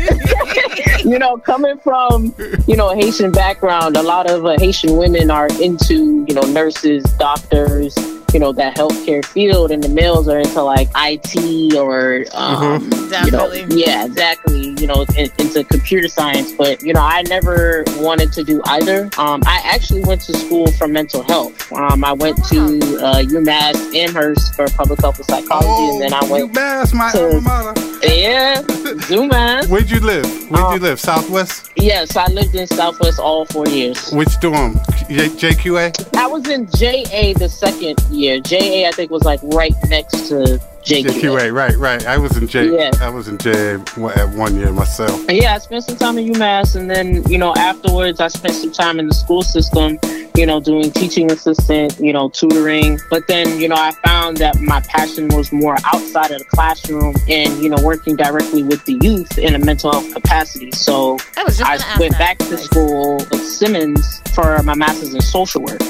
you 1.08 1.18
know, 1.18 1.36
coming 1.38 1.78
from, 1.78 2.34
you 2.66 2.76
know, 2.76 2.90
a 2.90 2.96
Haitian 2.96 3.32
background, 3.32 3.96
a 3.96 4.02
lot 4.02 4.30
of 4.30 4.44
uh, 4.44 4.56
Haitian 4.58 4.96
women 4.96 5.30
are 5.30 5.48
into, 5.60 6.24
you 6.28 6.34
know, 6.34 6.42
nurses, 6.42 7.04
doctors, 7.18 7.96
you 8.32 8.40
know, 8.40 8.52
that 8.52 8.76
healthcare 8.76 9.24
field, 9.24 9.70
and 9.70 9.82
the 9.82 9.88
males 9.88 10.28
are 10.28 10.38
into 10.38 10.62
like 10.62 10.88
IT 10.96 11.74
or, 11.74 12.24
um, 12.32 12.82
you 13.24 13.30
know, 13.30 13.52
yeah, 13.70 14.04
exactly, 14.04 14.74
you 14.80 14.86
know, 14.86 15.04
in, 15.16 15.30
into 15.38 15.64
computer 15.64 16.08
science. 16.08 16.52
But, 16.52 16.82
you 16.82 16.92
know, 16.92 17.02
I 17.02 17.22
never 17.22 17.84
wanted 17.96 18.32
to 18.34 18.44
do 18.44 18.60
either. 18.66 19.10
Um, 19.18 19.42
I 19.46 19.60
actually 19.64 20.04
went 20.04 20.20
to 20.22 20.34
school 20.34 20.70
for 20.72 20.86
mental 20.86 21.22
health. 21.22 21.72
Um, 21.72 22.04
I 22.04 22.12
went 22.12 22.36
to 22.46 22.76
uh, 22.98 23.22
UMass 23.22 23.94
Amherst 23.94 24.54
for 24.54 24.66
public 24.68 25.00
health 25.00 25.16
and 25.16 25.26
psychology, 25.26 25.92
and 25.92 26.02
then 26.02 26.14
I 26.14 26.24
went 26.30 26.52
UMass, 26.52 26.94
my 27.00 27.10
alma 27.12 27.40
mater. 27.40 27.80
Yeah, 28.06 28.60
UMass. 29.08 29.68
Where'd 29.68 29.90
you 29.90 30.00
live? 30.00 30.26
Where'd 30.50 30.80
you 30.80 30.86
uh, 30.86 30.90
live? 30.90 31.00
Southwest? 31.00 31.70
Yes, 31.76 32.14
I 32.14 32.26
lived 32.26 32.54
in 32.54 32.66
Southwest 32.66 33.18
all 33.18 33.46
four 33.46 33.66
years. 33.68 34.12
Which 34.12 34.38
dorm? 34.40 34.74
J- 35.08 35.30
JQA? 35.30 36.16
I 36.18 36.26
was 36.26 36.46
in 36.48 36.66
JA 36.66 37.32
the 37.38 37.48
second 37.48 37.98
year. 38.10 38.38
JA, 38.40 38.86
I 38.86 38.92
think, 38.92 39.10
was 39.10 39.24
like 39.24 39.40
right 39.44 39.72
next 39.88 40.28
to 40.28 40.60
JQA. 40.84 41.04
JQA, 41.04 41.52
right, 41.54 41.76
right. 41.76 42.06
I 42.06 42.16
was 42.18 42.36
in 42.36 42.46
J. 42.48 42.70
Yeah. 42.74 42.90
I 43.00 43.10
was 43.10 43.28
in 43.28 43.38
J 43.38 43.74
at 43.74 44.28
one 44.30 44.56
year 44.56 44.72
myself. 44.72 45.28
And 45.28 45.36
yeah, 45.36 45.54
I 45.54 45.58
spent 45.58 45.84
some 45.84 45.96
time 45.96 46.18
at 46.18 46.24
UMass, 46.24 46.74
and 46.74 46.90
then 46.90 47.22
you 47.28 47.38
know 47.38 47.54
afterwards, 47.54 48.18
I 48.20 48.28
spent 48.28 48.54
some 48.54 48.72
time 48.72 48.98
in 48.98 49.06
the 49.06 49.14
school 49.14 49.42
system. 49.42 49.98
You 50.36 50.46
know, 50.46 50.58
doing 50.58 50.90
teaching 50.92 51.30
assistant, 51.30 51.98
you 51.98 52.14
know, 52.14 52.30
tutoring. 52.30 52.98
But 53.10 53.26
then, 53.26 53.60
you 53.60 53.68
know, 53.68 53.74
I 53.74 53.92
found 54.06 54.38
that 54.38 54.58
my 54.58 54.80
passion 54.80 55.28
was 55.28 55.52
more 55.52 55.76
outside 55.92 56.30
of 56.30 56.38
the 56.38 56.46
classroom 56.46 57.14
and, 57.28 57.62
you 57.62 57.68
know, 57.68 57.76
working 57.82 58.16
directly 58.16 58.62
with 58.62 58.82
the 58.86 58.98
youth 59.02 59.36
in 59.36 59.54
a 59.54 59.58
mental 59.58 59.92
health 59.92 60.14
capacity. 60.14 60.70
So 60.70 61.18
I 61.36 61.44
was 61.44 61.60
I 61.60 61.76
gonna 61.76 62.00
went 62.00 62.12
that. 62.12 62.38
back 62.38 62.38
to 62.48 62.56
school 62.56 63.20
at 63.20 63.34
Simmons 63.40 64.22
for 64.32 64.62
my 64.62 64.74
master's 64.74 65.12
in 65.12 65.20
social 65.20 65.62
work. 65.62 65.82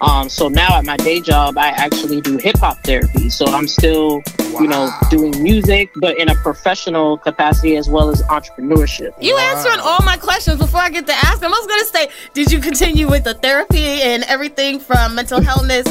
Um, 0.00 0.28
so 0.28 0.48
now 0.48 0.76
at 0.78 0.84
my 0.84 0.96
day 0.96 1.20
job, 1.20 1.58
I 1.58 1.68
actually 1.68 2.20
do 2.20 2.38
hip 2.38 2.58
hop 2.58 2.78
therapy. 2.84 3.28
So 3.28 3.46
I'm 3.46 3.68
still, 3.68 4.22
you 4.60 4.66
know, 4.66 4.90
doing 5.10 5.42
music, 5.42 5.90
but 5.96 6.18
in 6.18 6.28
a 6.28 6.34
professional 6.36 7.18
capacity 7.18 7.76
as 7.76 7.88
well 7.88 8.10
as 8.10 8.22
entrepreneurship. 8.22 9.12
You 9.20 9.36
answering 9.36 9.80
all 9.80 10.02
my 10.04 10.16
questions 10.16 10.58
before 10.58 10.80
I 10.80 10.90
get 10.90 11.06
to 11.06 11.14
ask 11.14 11.40
them. 11.40 11.52
I 11.52 11.58
was 11.58 11.66
gonna 11.66 11.84
say, 11.84 12.08
did 12.32 12.50
you 12.50 12.60
continue 12.60 13.08
with 13.08 13.24
the 13.24 13.34
therapy 13.34 14.02
and 14.02 14.24
everything 14.24 14.78
from 14.78 15.14
mental 15.14 15.40
healthness? 15.40 15.84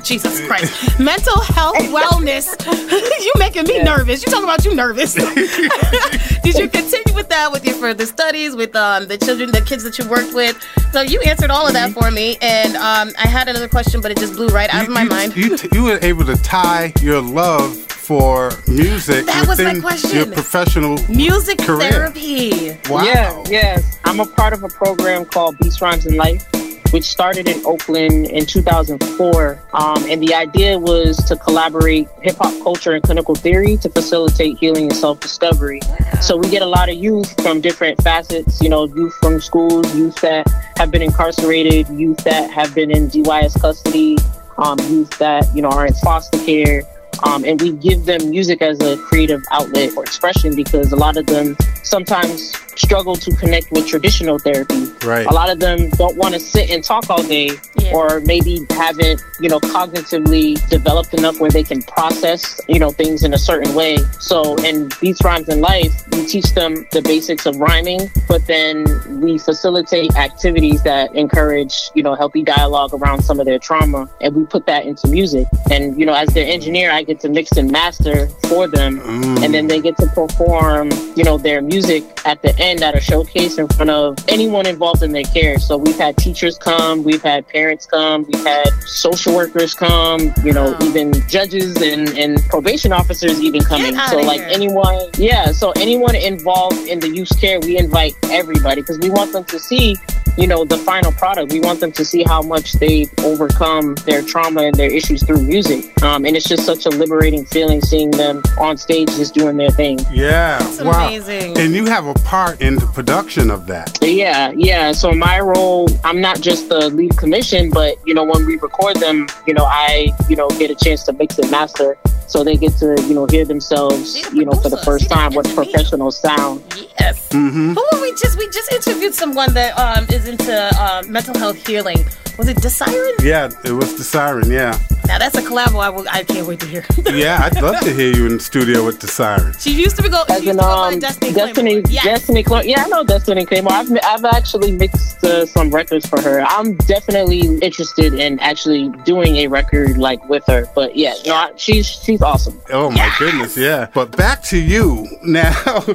Jesus 0.04 0.44
Christ, 0.46 0.98
mental 0.98 1.40
health 1.40 1.76
wellness. 1.76 2.48
you 3.22 3.32
making 3.38 3.64
me 3.64 3.82
nervous. 3.82 4.24
You 4.24 4.32
talking 4.32 4.44
about 4.44 4.64
you 4.64 4.74
nervous? 4.74 5.14
did 5.14 6.54
you 6.54 6.68
continue 6.68 7.14
with 7.14 7.28
that 7.28 7.50
with 7.52 7.64
your 7.64 7.74
further 7.74 8.06
studies 8.06 8.56
with 8.56 8.74
um, 8.74 9.06
the 9.08 9.18
children, 9.18 9.50
the 9.50 9.60
kids 9.60 9.84
that 9.84 9.98
you 9.98 10.08
worked 10.08 10.34
with? 10.34 10.60
So 10.92 11.02
you 11.02 11.20
answered 11.20 11.50
all 11.50 11.66
of 11.66 11.74
that 11.74 11.92
for 11.92 12.10
me, 12.10 12.38
and 12.40 12.76
um, 12.76 13.12
I 13.22 13.26
had 13.26 13.48
another 13.48 13.68
question, 13.68 14.00
but 14.00 14.10
it 14.10 14.18
just 14.18 14.34
blew 14.34 14.48
right 14.48 14.72
out 14.72 14.84
of 14.84 14.90
my 14.90 15.04
mind. 15.04 15.36
You, 15.36 15.56
t- 15.56 15.68
you 15.72 15.84
were 15.84 15.98
able 16.02 16.24
to 16.24 16.36
tie 16.36 16.92
your 17.02 17.20
love 17.20 17.76
for 17.76 18.50
music 18.66 19.26
That 19.26 19.46
was 19.46 19.60
my 19.60 19.78
question. 19.78 20.16
your 20.16 20.26
professional 20.26 20.98
Music 21.08 21.58
career. 21.58 21.90
therapy. 21.90 22.76
Wow. 22.88 23.04
Yeah, 23.04 23.44
yes. 23.48 23.98
I'm 24.04 24.20
a 24.20 24.26
part 24.26 24.52
of 24.52 24.64
a 24.64 24.68
program 24.68 25.24
called 25.26 25.58
Beats, 25.58 25.80
Rhymes, 25.82 26.06
and 26.06 26.16
Life, 26.16 26.44
which 26.90 27.04
started 27.04 27.48
in 27.48 27.64
Oakland 27.64 28.26
in 28.26 28.46
2004. 28.46 29.62
Um, 29.74 30.04
and 30.08 30.22
the 30.22 30.34
idea 30.34 30.78
was 30.78 31.16
to 31.24 31.36
collaborate 31.36 32.08
hip 32.22 32.36
hop 32.36 32.52
culture 32.62 32.92
and 32.92 33.02
clinical 33.02 33.34
theory 33.34 33.76
to 33.78 33.88
facilitate 33.88 34.58
healing 34.58 34.84
and 34.84 34.96
self 34.96 35.20
discovery. 35.20 35.80
So 36.20 36.36
we 36.36 36.50
get 36.50 36.62
a 36.62 36.66
lot 36.66 36.88
of 36.88 36.96
youth 36.96 37.40
from 37.42 37.60
different 37.60 38.02
facets, 38.02 38.60
you 38.60 38.68
know, 38.68 38.86
youth 38.86 39.14
from 39.20 39.40
schools, 39.40 39.94
youth 39.94 40.16
that 40.16 40.48
have 40.76 40.90
been 40.90 41.02
incarcerated, 41.02 41.88
youth 41.88 42.18
that 42.24 42.50
have 42.50 42.74
been 42.74 42.90
in 42.90 43.08
DYS 43.08 43.60
custody, 43.60 44.16
um, 44.58 44.78
youth 44.90 45.10
that, 45.18 45.48
you 45.54 45.62
know, 45.62 45.70
are 45.70 45.86
in 45.86 45.94
foster 45.94 46.38
care. 46.44 46.82
Um, 47.22 47.44
and 47.44 47.60
we 47.60 47.72
give 47.72 48.06
them 48.06 48.30
music 48.30 48.62
as 48.62 48.80
a 48.80 48.96
creative 48.96 49.42
outlet 49.50 49.94
or 49.96 50.02
expression 50.02 50.56
because 50.56 50.92
a 50.92 50.96
lot 50.96 51.16
of 51.16 51.26
them 51.26 51.56
sometimes 51.82 52.52
struggle 52.80 53.14
to 53.14 53.30
connect 53.36 53.70
with 53.70 53.86
traditional 53.86 54.38
therapy. 54.38 54.86
Right. 55.04 55.26
A 55.26 55.32
lot 55.32 55.50
of 55.50 55.60
them 55.60 55.90
don't 55.90 56.16
want 56.16 56.34
to 56.34 56.40
sit 56.40 56.70
and 56.70 56.82
talk 56.82 57.08
all 57.10 57.22
day, 57.22 57.50
or 57.92 58.20
maybe 58.20 58.66
haven't, 58.70 59.22
you 59.40 59.48
know, 59.48 59.60
cognitively 59.60 60.56
developed 60.68 61.12
enough 61.14 61.40
where 61.40 61.50
they 61.50 61.62
can 61.62 61.82
process, 61.82 62.60
you 62.68 62.78
know, 62.78 62.90
things 62.90 63.22
in 63.24 63.34
a 63.34 63.38
certain 63.38 63.74
way. 63.74 63.98
So 64.18 64.56
in 64.64 64.90
Beats, 65.00 65.22
Rhymes, 65.24 65.48
in 65.48 65.60
Life, 65.60 65.92
we 66.12 66.26
teach 66.26 66.54
them 66.54 66.86
the 66.92 67.02
basics 67.02 67.46
of 67.46 67.56
rhyming, 67.56 68.10
but 68.28 68.46
then 68.46 69.20
we 69.20 69.38
facilitate 69.38 70.14
activities 70.16 70.82
that 70.84 71.14
encourage, 71.14 71.90
you 71.94 72.02
know, 72.02 72.14
healthy 72.14 72.42
dialogue 72.42 72.94
around 72.94 73.22
some 73.22 73.40
of 73.40 73.46
their 73.46 73.58
trauma, 73.58 74.08
and 74.20 74.34
we 74.34 74.44
put 74.44 74.66
that 74.66 74.86
into 74.86 75.08
music. 75.08 75.46
And 75.70 75.98
you 75.98 76.06
know, 76.06 76.14
as 76.14 76.28
their 76.30 76.46
engineer, 76.46 76.90
I 76.90 77.02
get 77.02 77.20
to 77.20 77.28
mix 77.28 77.52
and 77.52 77.70
master 77.70 78.28
for 78.48 78.68
them, 78.68 79.00
mm. 79.00 79.44
and 79.44 79.52
then 79.52 79.66
they 79.66 79.80
get 79.80 79.96
to 79.98 80.06
perform, 80.08 80.90
you 81.16 81.24
know, 81.24 81.36
their 81.36 81.60
music 81.60 82.04
at 82.24 82.40
the 82.42 82.56
end 82.58 82.69
at 82.78 82.96
a 82.96 83.00
showcase 83.00 83.58
in 83.58 83.66
front 83.68 83.90
of 83.90 84.16
anyone 84.28 84.66
involved 84.66 85.02
in 85.02 85.12
their 85.12 85.24
care. 85.24 85.58
So 85.58 85.76
we've 85.76 85.98
had 85.98 86.16
teachers 86.16 86.56
come, 86.56 87.02
we've 87.02 87.22
had 87.22 87.46
parents 87.48 87.86
come, 87.86 88.24
we've 88.24 88.44
had 88.44 88.68
social 88.84 89.34
workers 89.34 89.74
come, 89.74 90.32
you 90.44 90.52
know, 90.52 90.76
even 90.82 91.12
judges 91.28 91.76
and, 91.82 92.08
and 92.16 92.40
probation 92.48 92.92
officers 92.92 93.40
even 93.40 93.62
coming. 93.62 93.96
So 93.96 94.18
like 94.18 94.40
here. 94.40 94.48
anyone, 94.50 95.10
yeah, 95.18 95.52
so 95.52 95.72
anyone 95.72 96.14
involved 96.14 96.86
in 96.86 97.00
the 97.00 97.08
youth 97.08 97.38
care, 97.40 97.58
we 97.60 97.76
invite 97.76 98.14
everybody 98.30 98.82
because 98.82 98.98
we 98.98 99.10
want 99.10 99.32
them 99.32 99.44
to 99.44 99.58
see 99.58 99.96
you 100.36 100.46
know, 100.46 100.64
the 100.64 100.78
final 100.78 101.12
product. 101.12 101.52
We 101.52 101.60
want 101.60 101.80
them 101.80 101.92
to 101.92 102.04
see 102.04 102.22
how 102.24 102.42
much 102.42 102.72
they've 102.74 103.10
overcome 103.20 103.94
their 104.06 104.22
trauma 104.22 104.62
and 104.62 104.74
their 104.74 104.92
issues 104.92 105.22
through 105.24 105.42
music. 105.42 106.02
Um, 106.02 106.24
and 106.24 106.36
it's 106.36 106.48
just 106.48 106.64
such 106.64 106.86
a 106.86 106.90
liberating 106.90 107.44
feeling 107.44 107.80
seeing 107.80 108.10
them 108.10 108.42
on 108.58 108.76
stage 108.76 109.08
just 109.08 109.34
doing 109.34 109.56
their 109.56 109.70
thing. 109.70 109.98
Yeah, 110.12 110.58
That's 110.58 110.80
wow. 110.80 111.06
amazing. 111.06 111.58
And 111.58 111.74
you 111.74 111.86
have 111.86 112.06
a 112.06 112.14
part 112.14 112.60
in 112.60 112.76
the 112.76 112.86
production 112.86 113.50
of 113.50 113.66
that. 113.66 113.98
Yeah, 114.02 114.52
yeah. 114.56 114.92
So 114.92 115.12
my 115.12 115.40
role, 115.40 115.88
I'm 116.04 116.20
not 116.20 116.40
just 116.40 116.68
the 116.68 116.88
lead 116.90 117.16
commission, 117.16 117.70
but 117.70 117.96
you 118.06 118.14
know, 118.14 118.24
when 118.24 118.46
we 118.46 118.56
record 118.56 118.96
them, 118.96 119.28
you 119.46 119.54
know, 119.54 119.64
I, 119.64 120.12
you 120.28 120.36
know, 120.36 120.48
get 120.50 120.70
a 120.70 120.74
chance 120.74 121.04
to 121.04 121.12
mix 121.12 121.38
and 121.38 121.50
master, 121.50 121.96
so 122.30 122.44
they 122.44 122.56
get 122.56 122.74
to, 122.74 122.96
you 123.08 123.14
know, 123.14 123.26
hear 123.26 123.44
themselves, 123.44 124.16
you 124.32 124.44
know, 124.44 124.52
for 124.52 124.68
the 124.68 124.76
first 124.78 125.10
time 125.10 125.34
with 125.34 125.52
professional 125.54 126.12
sound. 126.12 126.62
Yes. 127.00 127.28
Mm-hmm. 127.30 127.74
Who 127.74 127.84
were 127.92 128.00
we 128.00 128.12
just? 128.12 128.38
We 128.38 128.48
just 128.50 128.72
interviewed 128.72 129.14
someone 129.14 129.52
that 129.54 129.76
um, 129.78 130.06
is 130.10 130.19
into 130.26 130.82
um, 130.82 131.10
mental 131.10 131.36
health 131.38 131.66
healing. 131.66 131.98
Was 132.38 132.48
it 132.48 132.56
Desiren? 132.58 133.22
Yeah, 133.22 133.50
it 133.64 133.72
was 133.72 133.96
the 133.96 134.04
siren. 134.04 134.50
Yeah, 134.50 134.78
Now 135.10 135.18
that's 135.18 135.36
a 135.36 135.42
collab 135.42 135.74
I, 135.74 135.90
will, 135.90 136.08
I 136.08 136.22
can't 136.22 136.46
wait 136.46 136.60
to 136.60 136.66
hear. 136.66 136.84
yeah. 137.12 137.40
I'd 137.42 137.60
love 137.60 137.80
to 137.80 137.92
hear 137.92 138.14
you 138.14 138.26
in 138.26 138.34
the 138.34 138.40
studio 138.40 138.86
with 138.86 139.00
the 139.00 139.08
siren. 139.08 139.52
she 139.58 139.72
used 139.72 139.96
to 139.96 140.04
be 140.04 140.08
go. 140.08 140.22
She 140.28 140.34
used 140.34 140.46
to 140.46 140.54
go 140.54 140.58
by 140.58 140.96
Destiny. 141.00 141.32
Destiny, 141.32 141.82
Claymore. 141.82 141.90
Yes. 141.90 142.04
Destiny, 142.04 142.42
Cla- 142.44 142.64
yeah, 142.64 142.84
I 142.84 142.88
know 142.88 143.02
Destiny 143.02 143.44
Claymore. 143.44 143.72
I've, 143.72 143.90
I've 144.04 144.24
actually 144.24 144.70
mixed 144.70 145.24
uh, 145.24 145.46
some 145.46 145.70
records 145.70 146.06
for 146.06 146.20
her. 146.20 146.42
I'm 146.42 146.76
definitely 146.76 147.40
interested 147.40 148.14
in 148.14 148.38
actually 148.38 148.90
doing 149.04 149.38
a 149.38 149.48
record 149.48 149.98
like 149.98 150.26
with 150.28 150.44
her. 150.46 150.66
But 150.76 150.94
yeah, 150.94 151.14
no, 151.26 151.34
I, 151.34 151.52
she's 151.56 151.88
she's 151.88 152.22
awesome. 152.22 152.60
Oh 152.70 152.92
my 152.92 153.12
goodness, 153.18 153.56
yeah. 153.56 153.88
But 153.92 154.16
back 154.16 154.44
to 154.44 154.58
you 154.58 155.08
now. 155.24 155.50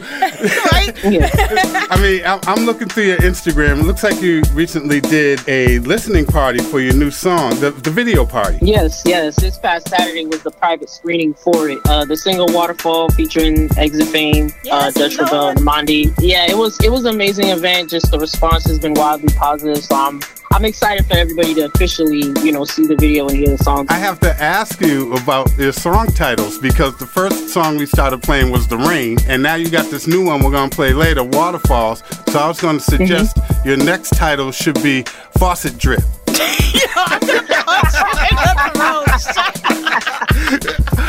Right? 0.71 0.93
I 1.05 1.99
mean, 2.01 2.25
I'm, 2.25 2.39
I'm 2.43 2.65
looking 2.65 2.87
through 2.87 3.05
your 3.05 3.17
Instagram. 3.17 3.79
It 3.79 3.83
looks 3.83 4.03
like 4.03 4.21
you 4.21 4.41
recently 4.53 4.99
did 4.99 5.41
a 5.47 5.79
listening 5.79 6.25
party 6.25 6.59
for 6.59 6.79
your 6.79 6.93
new 6.93 7.11
song, 7.11 7.51
the, 7.59 7.71
the 7.71 7.89
video 7.89 8.25
party. 8.25 8.57
Yes, 8.61 9.03
yes. 9.05 9.35
This 9.39 9.57
past 9.57 9.89
Saturday 9.89 10.25
was 10.25 10.43
the 10.43 10.51
private 10.51 10.89
screening 10.89 11.33
for 11.33 11.69
it. 11.69 11.79
Uh, 11.87 12.05
the 12.05 12.17
single 12.17 12.47
"Waterfall" 12.49 13.09
featuring 13.09 13.69
Exit 13.77 14.07
Fame, 14.07 14.51
uh, 14.71 14.91
Dutch 14.91 15.17
Rebelle, 15.17 15.51
and 15.51 15.59
Mondi. 15.59 16.13
Yeah, 16.19 16.49
it 16.49 16.57
was 16.57 16.79
it 16.83 16.91
was 16.91 17.05
an 17.05 17.15
amazing 17.15 17.49
event. 17.49 17.89
Just 17.89 18.11
the 18.11 18.19
response 18.19 18.65
has 18.65 18.79
been 18.79 18.93
wildly 18.93 19.33
positive. 19.35 19.83
So 19.83 19.95
I'm 19.95 20.21
I'm 20.53 20.63
excited 20.63 21.05
for 21.05 21.17
everybody 21.17 21.53
to 21.55 21.65
officially 21.65 22.31
you 22.43 22.51
know 22.51 22.63
see 22.63 22.85
the 22.85 22.95
video 22.95 23.27
and 23.27 23.37
hear 23.37 23.49
the 23.49 23.63
song. 23.63 23.87
I 23.89 23.97
have 23.97 24.19
to 24.21 24.31
ask 24.41 24.79
you 24.81 25.13
about 25.13 25.55
your 25.57 25.73
song 25.73 26.07
titles 26.07 26.57
because 26.59 26.97
the 26.97 27.05
first 27.05 27.49
song 27.49 27.77
we 27.77 27.85
started 27.85 28.23
playing 28.23 28.51
was 28.51 28.67
The 28.67 28.77
Rain, 28.77 29.17
and 29.27 29.43
now 29.43 29.55
you 29.55 29.69
got 29.69 29.91
this 29.91 30.07
new 30.07 30.25
one 30.25 30.43
we're 30.43 30.51
going 30.51 30.69
to 30.69 30.75
play 30.75 30.93
later, 30.93 31.23
Waterfalls. 31.23 32.03
So 32.29 32.39
I 32.39 32.47
was 32.47 32.61
going 32.61 32.77
to 32.77 32.83
suggest 32.83 33.37
your 33.65 33.77
next 33.77 34.11
title 34.11 34.51
should 34.51 34.81
be 34.81 35.03
Faucet 35.37 35.77
Drip. 35.77 36.01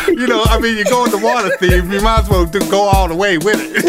you 0.08 0.26
know, 0.26 0.42
I 0.44 0.58
mean, 0.60 0.76
you 0.76 0.84
go 0.84 1.04
in 1.04 1.10
the 1.10 1.18
water 1.18 1.56
theme, 1.58 1.90
you 1.90 2.00
might 2.00 2.20
as 2.20 2.28
well 2.28 2.46
go 2.46 2.82
all 2.82 3.08
the 3.08 3.14
way 3.14 3.38
with 3.38 3.58
it. 3.60 3.86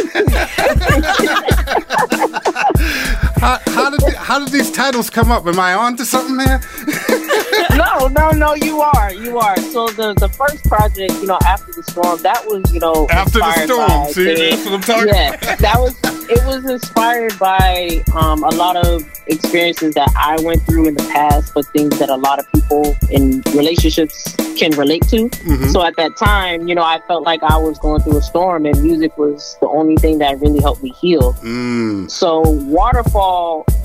How, 3.39 3.59
how, 3.67 3.89
did, 3.89 4.01
how 4.15 4.39
did 4.39 4.49
these 4.49 4.71
titles 4.71 5.09
come 5.09 5.31
up? 5.31 5.45
Am 5.47 5.59
I 5.59 5.73
on 5.73 5.95
to 5.97 6.05
something 6.05 6.37
there? 6.37 6.61
no, 7.75 8.07
no, 8.07 8.31
no, 8.31 8.53
you 8.55 8.81
are, 8.81 9.13
you 9.13 9.37
are. 9.37 9.57
So 9.57 9.87
the 9.89 10.13
the 10.15 10.29
first 10.29 10.63
project, 10.65 11.13
you 11.13 11.27
know, 11.27 11.39
after 11.45 11.71
the 11.71 11.83
storm, 11.83 12.21
that 12.23 12.43
was, 12.45 12.71
you 12.73 12.79
know, 12.79 13.07
After 13.09 13.39
the 13.39 13.65
storm, 13.65 14.13
see, 14.13 14.35
things- 14.35 14.49
that's 14.49 14.65
what 14.65 14.73
I'm 14.73 14.81
talking 14.81 15.07
yeah, 15.09 15.33
about. 15.35 15.59
that 15.67 15.75
was 15.77 15.95
it 16.29 16.45
was 16.45 16.69
inspired 16.69 17.37
by 17.39 18.03
um, 18.13 18.43
a 18.43 18.49
lot 18.49 18.75
of 18.75 19.03
experiences 19.27 19.93
that 19.93 20.11
I 20.17 20.39
went 20.41 20.61
through 20.63 20.87
in 20.89 20.93
the 20.95 21.03
past, 21.03 21.53
but 21.53 21.65
things 21.67 21.97
that 21.99 22.09
a 22.09 22.15
lot 22.15 22.39
of 22.39 22.51
people 22.51 22.95
in 23.09 23.41
relationships 23.55 24.35
can 24.57 24.71
relate 24.71 25.07
to. 25.09 25.29
Mhm. 25.29 25.71
So 25.71 25.83
at 25.83 25.95
that 25.97 26.17
time, 26.17 26.67
you 26.67 26.75
know, 26.75 26.83
I 26.83 26.99
felt 27.07 27.23
like 27.23 27.43
I 27.43 27.57
was 27.57 27.77
going 27.79 28.01
through 28.01 28.17
a 28.17 28.21
storm, 28.21 28.65
and 28.65 28.81
music 28.83 29.17
was 29.17 29.55
the 29.61 29.67
only 29.67 29.95
thing 29.97 30.17
that 30.19 30.39
really 30.39 30.59
helped 30.59 30.83
me 30.83 30.89
heal. 30.99 31.33
Mm. 31.43 32.09
So 32.09 32.41
Waterfall 32.41 33.26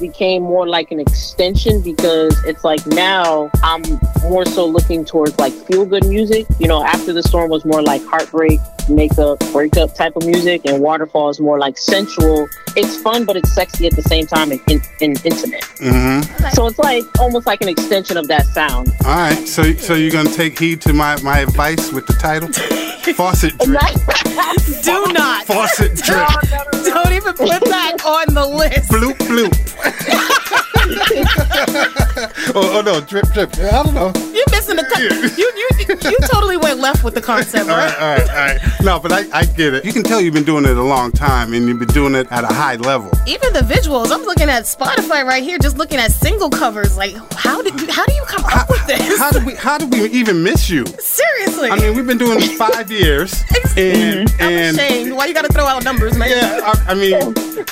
became 0.02 0.42
more 0.42 0.66
like 0.66 0.90
an 0.90 0.98
extension 0.98 1.80
because 1.80 2.36
it's 2.44 2.64
like 2.64 2.84
now 2.88 3.50
I'm 3.62 3.82
more 4.22 4.44
so 4.44 4.66
looking 4.66 5.04
towards 5.04 5.38
like 5.38 5.52
feel 5.52 5.86
good 5.86 6.06
music. 6.06 6.46
You 6.58 6.68
know, 6.68 6.84
after 6.84 7.12
the 7.12 7.22
storm 7.22 7.50
was 7.50 7.64
more 7.64 7.82
like 7.82 8.04
heartbreak, 8.04 8.58
makeup, 8.88 9.38
breakup 9.52 9.94
type 9.94 10.16
of 10.16 10.26
music, 10.26 10.62
and 10.64 10.82
Waterfall 10.82 11.28
is 11.30 11.40
more 11.40 11.58
like 11.58 11.78
sensual. 11.78 12.48
It's 12.76 13.00
fun, 13.00 13.24
but 13.24 13.36
it's 13.36 13.54
sexy 13.54 13.86
at 13.86 13.94
the 13.94 14.02
same 14.02 14.26
time 14.26 14.50
and, 14.50 14.60
and, 14.68 14.82
and 15.00 15.24
intimate. 15.24 15.62
Mm-hmm. 15.78 16.48
So 16.50 16.66
it's 16.66 16.78
like 16.78 17.04
almost 17.20 17.46
like 17.46 17.62
an 17.62 17.68
extension 17.68 18.16
of 18.16 18.26
that 18.28 18.46
sound. 18.46 18.88
All 19.06 19.14
right, 19.14 19.46
so 19.46 19.62
so 19.74 19.94
you're 19.94 20.10
gonna 20.10 20.30
take 20.30 20.58
heed 20.58 20.80
to 20.82 20.92
my, 20.92 21.20
my 21.22 21.40
advice 21.40 21.92
with 21.92 22.06
the 22.06 22.14
title, 22.14 22.48
Faucet 23.14 23.56
Drip. 23.58 23.80
Do 24.82 25.12
not. 25.12 25.44
Faucet 25.46 25.94
drip. 25.96 26.28
Don't 26.84 27.12
even 27.12 27.34
put 27.34 27.64
that 27.64 28.02
on 28.04 28.32
the 28.32 28.46
list. 28.46 28.90
Bloop 28.90 29.18
bloop. 29.32 29.54
oh, 32.54 32.78
oh 32.78 32.82
no, 32.84 33.00
drip 33.00 33.26
drip. 33.32 33.56
I 33.58 33.82
don't 33.82 33.94
know. 33.94 34.12
You're 34.32 34.44
missing 34.50 34.76
the. 34.76 34.84
Con- 34.84 35.02
you 35.38 35.50
you 35.56 36.10
you 36.10 36.16
totally 36.28 36.56
went 36.56 36.80
left 36.80 37.04
with 37.04 37.14
the 37.14 37.20
concept, 37.20 37.68
right? 37.68 37.86
right, 37.88 38.00
all 38.00 38.16
right, 38.16 38.28
all 38.30 38.36
right. 38.36 38.60
No, 38.82 38.98
but 38.98 39.12
I, 39.12 39.24
I 39.32 39.44
get 39.44 39.74
it. 39.74 39.84
You 39.84 39.92
can 39.92 40.02
tell 40.02 40.20
you've 40.20 40.34
been 40.34 40.44
doing 40.44 40.64
it 40.64 40.76
a 40.76 40.82
long 40.82 41.12
time, 41.12 41.52
and 41.52 41.66
you've 41.66 41.78
been 41.78 41.88
doing 41.88 42.14
it 42.14 42.26
at 42.30 42.44
a 42.44 42.52
high 42.52 42.76
level. 42.76 43.10
Even 43.26 43.52
the 43.52 43.60
visuals. 43.60 44.10
I'm 44.10 44.22
looking 44.22 44.48
at 44.48 44.64
Spotify 44.64 45.24
right 45.24 45.42
here, 45.42 45.58
just 45.58 45.78
looking 45.78 45.98
at 45.98 46.12
single 46.12 46.50
covers. 46.50 46.96
Like, 46.96 47.14
how 47.32 47.62
did 47.62 47.80
you, 47.80 47.90
how 47.92 48.04
do 48.04 48.14
you 48.14 48.24
come 48.26 48.44
up 48.46 48.68
with 48.68 48.86
this? 48.86 49.18
How 49.18 49.30
did 49.30 49.44
we 49.44 49.54
how 49.54 49.78
did 49.78 49.92
we 49.92 50.08
even 50.10 50.42
miss 50.42 50.68
you? 50.68 50.84
Seriously. 50.98 51.70
I 51.70 51.76
mean, 51.76 51.94
we've 51.96 52.06
been 52.06 52.18
doing 52.18 52.38
this 52.38 52.56
five 52.56 52.90
years, 52.90 53.42
and 53.76 54.30
and 54.40 54.76
Shame. 54.76 55.14
Why 55.14 55.26
you 55.26 55.34
got 55.34 55.44
to 55.44 55.52
throw 55.52 55.64
out 55.64 55.84
numbers, 55.84 56.16
man? 56.16 56.30
Yeah, 56.30 56.60
I, 56.64 56.92
I 56.92 56.94
mean, 56.94 57.14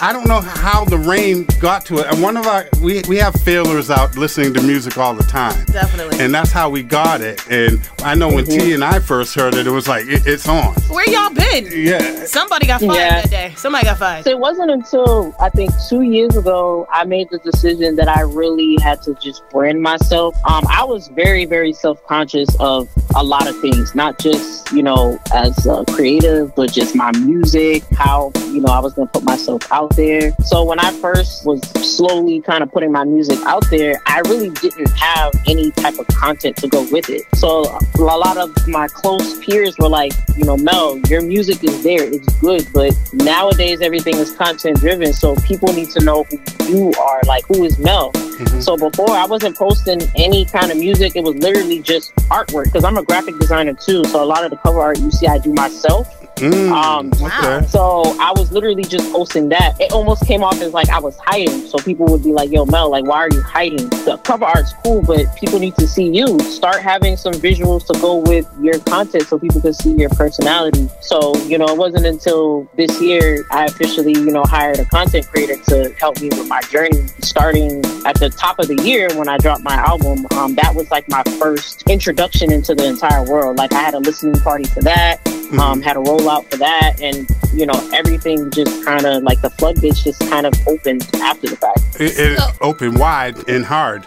I 0.00 0.12
don't 0.12 0.28
know 0.28 0.40
how 0.40 0.84
the 0.84 0.98
rain 0.98 1.46
got 1.60 1.84
to 1.86 1.98
it. 1.98 2.06
And 2.06 2.22
one 2.22 2.36
of 2.36 2.46
our 2.46 2.66
we 2.82 2.99
we 3.08 3.16
have 3.18 3.34
feelers 3.42 3.90
out 3.90 4.16
listening 4.16 4.54
to 4.54 4.62
music 4.62 4.96
all 4.98 5.14
the 5.14 5.22
time. 5.24 5.64
Definitely. 5.66 6.20
And 6.20 6.34
that's 6.34 6.50
how 6.52 6.68
we 6.70 6.82
got 6.82 7.20
it. 7.20 7.40
And 7.50 7.80
I 8.04 8.14
know 8.14 8.28
when 8.28 8.44
T 8.44 8.72
and 8.72 8.82
I 8.84 8.98
first 9.00 9.34
heard 9.34 9.54
it, 9.54 9.66
it 9.66 9.70
was 9.70 9.88
like 9.88 10.06
it, 10.06 10.26
it's 10.26 10.48
on. 10.48 10.74
Where 10.88 11.08
y'all 11.08 11.32
been? 11.34 11.66
Yeah. 11.72 12.24
Somebody 12.24 12.66
got 12.66 12.80
fired 12.80 12.94
Yeah. 12.94 13.20
that 13.22 13.30
day. 13.30 13.54
Somebody 13.56 13.84
got 13.86 13.98
fired. 13.98 14.24
So 14.24 14.30
it 14.30 14.38
wasn't 14.38 14.70
until 14.70 15.34
I 15.40 15.48
think 15.50 15.70
two 15.88 16.02
years 16.02 16.36
ago 16.36 16.86
I 16.92 17.04
made 17.04 17.28
the 17.30 17.38
decision 17.38 17.96
that 17.96 18.08
I 18.08 18.20
really 18.22 18.76
had 18.82 19.02
to 19.02 19.14
just 19.14 19.42
brand 19.50 19.80
myself. 19.82 20.34
Um, 20.48 20.64
I 20.68 20.84
was 20.84 21.08
very, 21.08 21.44
very 21.44 21.72
self 21.72 22.04
conscious 22.06 22.48
of 22.60 22.88
a 23.16 23.22
lot 23.24 23.48
of 23.48 23.58
things, 23.60 23.94
not 23.94 24.18
just 24.18 24.70
you 24.72 24.82
know 24.82 25.18
as 25.34 25.66
a 25.66 25.84
creative, 25.90 26.54
but 26.54 26.72
just 26.72 26.94
my 26.94 27.10
music, 27.18 27.82
how 27.92 28.32
you 28.46 28.60
know 28.60 28.72
I 28.72 28.80
was 28.80 28.92
going 28.94 29.08
to 29.08 29.12
put 29.12 29.24
myself 29.24 29.70
out 29.72 29.94
there. 29.96 30.32
So 30.44 30.64
when 30.64 30.78
I 30.78 30.92
first 31.00 31.44
was 31.46 31.60
slowly 31.86 32.40
kind 32.40 32.62
of 32.62 32.70
putting 32.72 32.89
my 32.92 33.04
music 33.04 33.38
out 33.46 33.68
there, 33.70 34.00
I 34.06 34.20
really 34.26 34.50
didn't 34.50 34.90
have 34.90 35.32
any 35.46 35.70
type 35.72 35.98
of 35.98 36.06
content 36.08 36.56
to 36.58 36.68
go 36.68 36.86
with 36.90 37.10
it. 37.10 37.22
So 37.34 37.78
a 37.98 38.02
lot 38.02 38.36
of 38.36 38.54
my 38.68 38.88
close 38.88 39.38
peers 39.44 39.76
were 39.78 39.88
like, 39.88 40.12
you 40.36 40.44
know, 40.44 40.56
Mel, 40.56 40.98
your 41.08 41.22
music 41.22 41.62
is 41.64 41.82
there, 41.82 42.02
it's 42.02 42.32
good, 42.36 42.66
but 42.72 42.92
nowadays 43.12 43.80
everything 43.80 44.16
is 44.16 44.34
content 44.34 44.78
driven, 44.78 45.12
so 45.12 45.36
people 45.36 45.72
need 45.72 45.90
to 45.90 46.04
know 46.04 46.24
who 46.24 46.38
you 46.68 46.92
are, 47.00 47.20
like 47.26 47.44
who 47.46 47.64
is 47.64 47.78
Mel. 47.78 48.12
Mm-hmm. 48.12 48.60
So 48.60 48.76
before 48.76 49.10
I 49.10 49.26
wasn't 49.26 49.56
posting 49.56 50.00
any 50.16 50.44
kind 50.44 50.70
of 50.70 50.78
music, 50.78 51.16
it 51.16 51.22
was 51.22 51.36
literally 51.36 51.80
just 51.80 52.14
artwork 52.30 52.64
because 52.64 52.84
I'm 52.84 52.96
a 52.96 53.02
graphic 53.02 53.38
designer 53.38 53.74
too. 53.74 54.04
So 54.04 54.22
a 54.22 54.24
lot 54.24 54.44
of 54.44 54.50
the 54.50 54.56
cover 54.56 54.80
art 54.80 54.98
you 54.98 55.10
see 55.10 55.26
I 55.26 55.38
do 55.38 55.52
myself. 55.52 56.19
Mm, 56.40 56.70
Um, 56.72 57.12
okay. 57.22 57.66
So 57.68 58.16
I 58.18 58.32
was 58.34 58.50
literally 58.50 58.82
just 58.84 59.12
posting 59.12 59.48
that. 59.50 59.78
It 59.80 59.92
almost 59.92 60.26
came 60.26 60.42
off 60.42 60.60
as 60.62 60.72
like 60.72 60.88
I 60.88 60.98
was 60.98 61.18
hiding. 61.18 61.66
So 61.66 61.78
people 61.78 62.06
would 62.06 62.22
be 62.24 62.32
like, 62.32 62.50
"Yo, 62.50 62.64
Mel, 62.64 62.90
like, 62.90 63.04
why 63.04 63.18
are 63.18 63.28
you 63.30 63.42
hiding?" 63.42 63.88
The 64.06 64.18
cover 64.24 64.46
art's 64.46 64.72
cool, 64.82 65.02
but 65.02 65.26
people 65.36 65.58
need 65.58 65.76
to 65.76 65.86
see 65.86 66.08
you. 66.08 66.38
Start 66.40 66.80
having 66.80 67.16
some 67.16 67.34
visuals 67.34 67.86
to 67.86 67.98
go 68.00 68.16
with 68.16 68.48
your 68.60 68.78
content, 68.80 69.24
so 69.28 69.38
people 69.38 69.60
can 69.60 69.74
see 69.74 69.92
your 69.92 70.08
personality. 70.10 70.88
So 71.02 71.36
you 71.44 71.58
know, 71.58 71.66
it 71.66 71.76
wasn't 71.76 72.06
until 72.06 72.68
this 72.76 73.00
year 73.02 73.44
I 73.50 73.66
officially, 73.66 74.12
you 74.12 74.30
know, 74.30 74.44
hired 74.44 74.78
a 74.78 74.86
content 74.86 75.28
creator 75.28 75.56
to 75.68 75.94
help 76.00 76.20
me 76.22 76.28
with 76.30 76.48
my 76.48 76.62
journey. 76.62 77.06
Starting 77.20 77.84
at 78.06 78.18
the 78.18 78.30
top 78.30 78.58
of 78.58 78.68
the 78.68 78.80
year 78.82 79.08
when 79.14 79.28
I 79.28 79.36
dropped 79.36 79.62
my 79.62 79.74
album, 79.74 80.26
um, 80.38 80.54
that 80.54 80.74
was 80.74 80.90
like 80.90 81.06
my 81.08 81.22
first 81.38 81.82
introduction 81.90 82.50
into 82.50 82.74
the 82.74 82.86
entire 82.86 83.24
world. 83.30 83.58
Like 83.58 83.72
I 83.74 83.80
had 83.80 83.94
a 83.94 83.98
listening 83.98 84.40
party 84.40 84.64
for 84.64 84.80
that 84.82 85.20
um, 85.58 85.82
had 85.82 85.96
a 85.96 86.00
rollout 86.30 86.50
for 86.50 86.56
that, 86.58 87.00
and 87.00 87.28
you 87.52 87.66
know, 87.66 87.90
everything 87.92 88.50
just 88.50 88.84
kind 88.84 89.06
of 89.06 89.22
like 89.22 89.40
the 89.40 89.50
floodgates 89.50 90.04
just 90.04 90.20
kind 90.20 90.46
of 90.46 90.54
opened 90.66 91.08
after 91.16 91.48
the 91.48 91.56
fact. 91.56 91.80
It, 91.98 92.12
it 92.16 92.40
opened 92.60 92.98
wide 92.98 93.48
and 93.48 93.64
hard. 93.64 94.06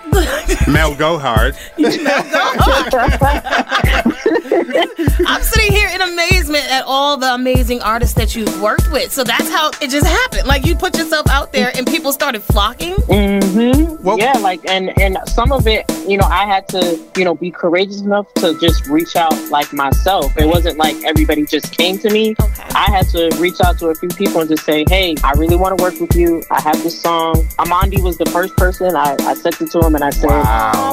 Mel 0.68 0.96
go 0.96 1.18
hard. 1.18 1.56
I'm 5.28 5.42
sitting 5.42 5.72
here 5.72 5.90
in 5.90 6.02
amazement 6.02 6.70
at 6.72 6.84
all 6.86 7.18
the 7.18 7.34
amazing 7.34 7.82
artists 7.82 8.16
that 8.16 8.36
you've 8.36 8.62
worked 8.62 8.92
with. 8.92 9.12
So 9.12 9.24
that's 9.24 9.50
how 9.50 9.70
it 9.82 9.90
just 9.90 10.08
happened. 10.08 10.48
Like 10.48 10.66
you 10.66 10.76
put 10.76 10.98
yourself 10.98 11.28
out 11.30 11.52
there 11.52 11.72
and 11.76 11.86
people 11.86 12.14
started 12.14 12.42
flocking. 12.42 12.94
Mm-hmm. 12.94 14.18
yeah, 14.18 14.34
like 14.40 14.62
and 14.70 14.98
and 15.00 15.18
some 15.28 15.52
of 15.52 15.68
it, 15.68 15.86
you 16.08 16.18
know, 16.18 16.26
I 16.26 16.46
had 16.46 16.68
to, 16.70 17.00
you 17.18 17.26
know, 17.26 17.36
be 17.36 17.52
courageous 17.52 18.02
enough 18.02 18.34
to 18.36 18.58
just 18.60 18.88
reach 18.88 19.16
out 19.16 19.34
like 19.50 19.74
myself. 19.74 20.36
It 20.38 20.46
wasn't 20.46 20.78
like 20.78 20.96
everybody 21.04 21.46
just 21.46 21.76
came 21.78 21.98
to 22.04 22.12
me. 22.14 22.36
I 22.76 22.86
had 22.92 23.08
to 23.10 23.30
reach 23.40 23.60
out 23.64 23.78
to 23.80 23.88
a 23.88 23.96
few 23.96 24.10
people 24.10 24.42
and 24.42 24.50
just 24.50 24.66
say, 24.66 24.84
hey, 24.90 25.16
I 25.24 25.32
really 25.34 25.56
want 25.56 25.78
to 25.78 25.84
work 25.84 26.00
with 26.00 26.16
you. 26.16 26.44
I 26.52 26.62
have 26.62 26.82
this 26.84 27.00
song. 27.02 27.36
Amandi 27.60 28.02
was 28.02 28.18
the 28.18 28.26
first 28.28 28.56
person. 28.58 28.96
I, 28.96 29.16
I 29.22 29.34
sent 29.34 29.62
it 29.62 29.72
to 29.72 29.80
him 29.80 29.96
and 29.96 30.04
I 30.04 30.10
said, 30.10 30.30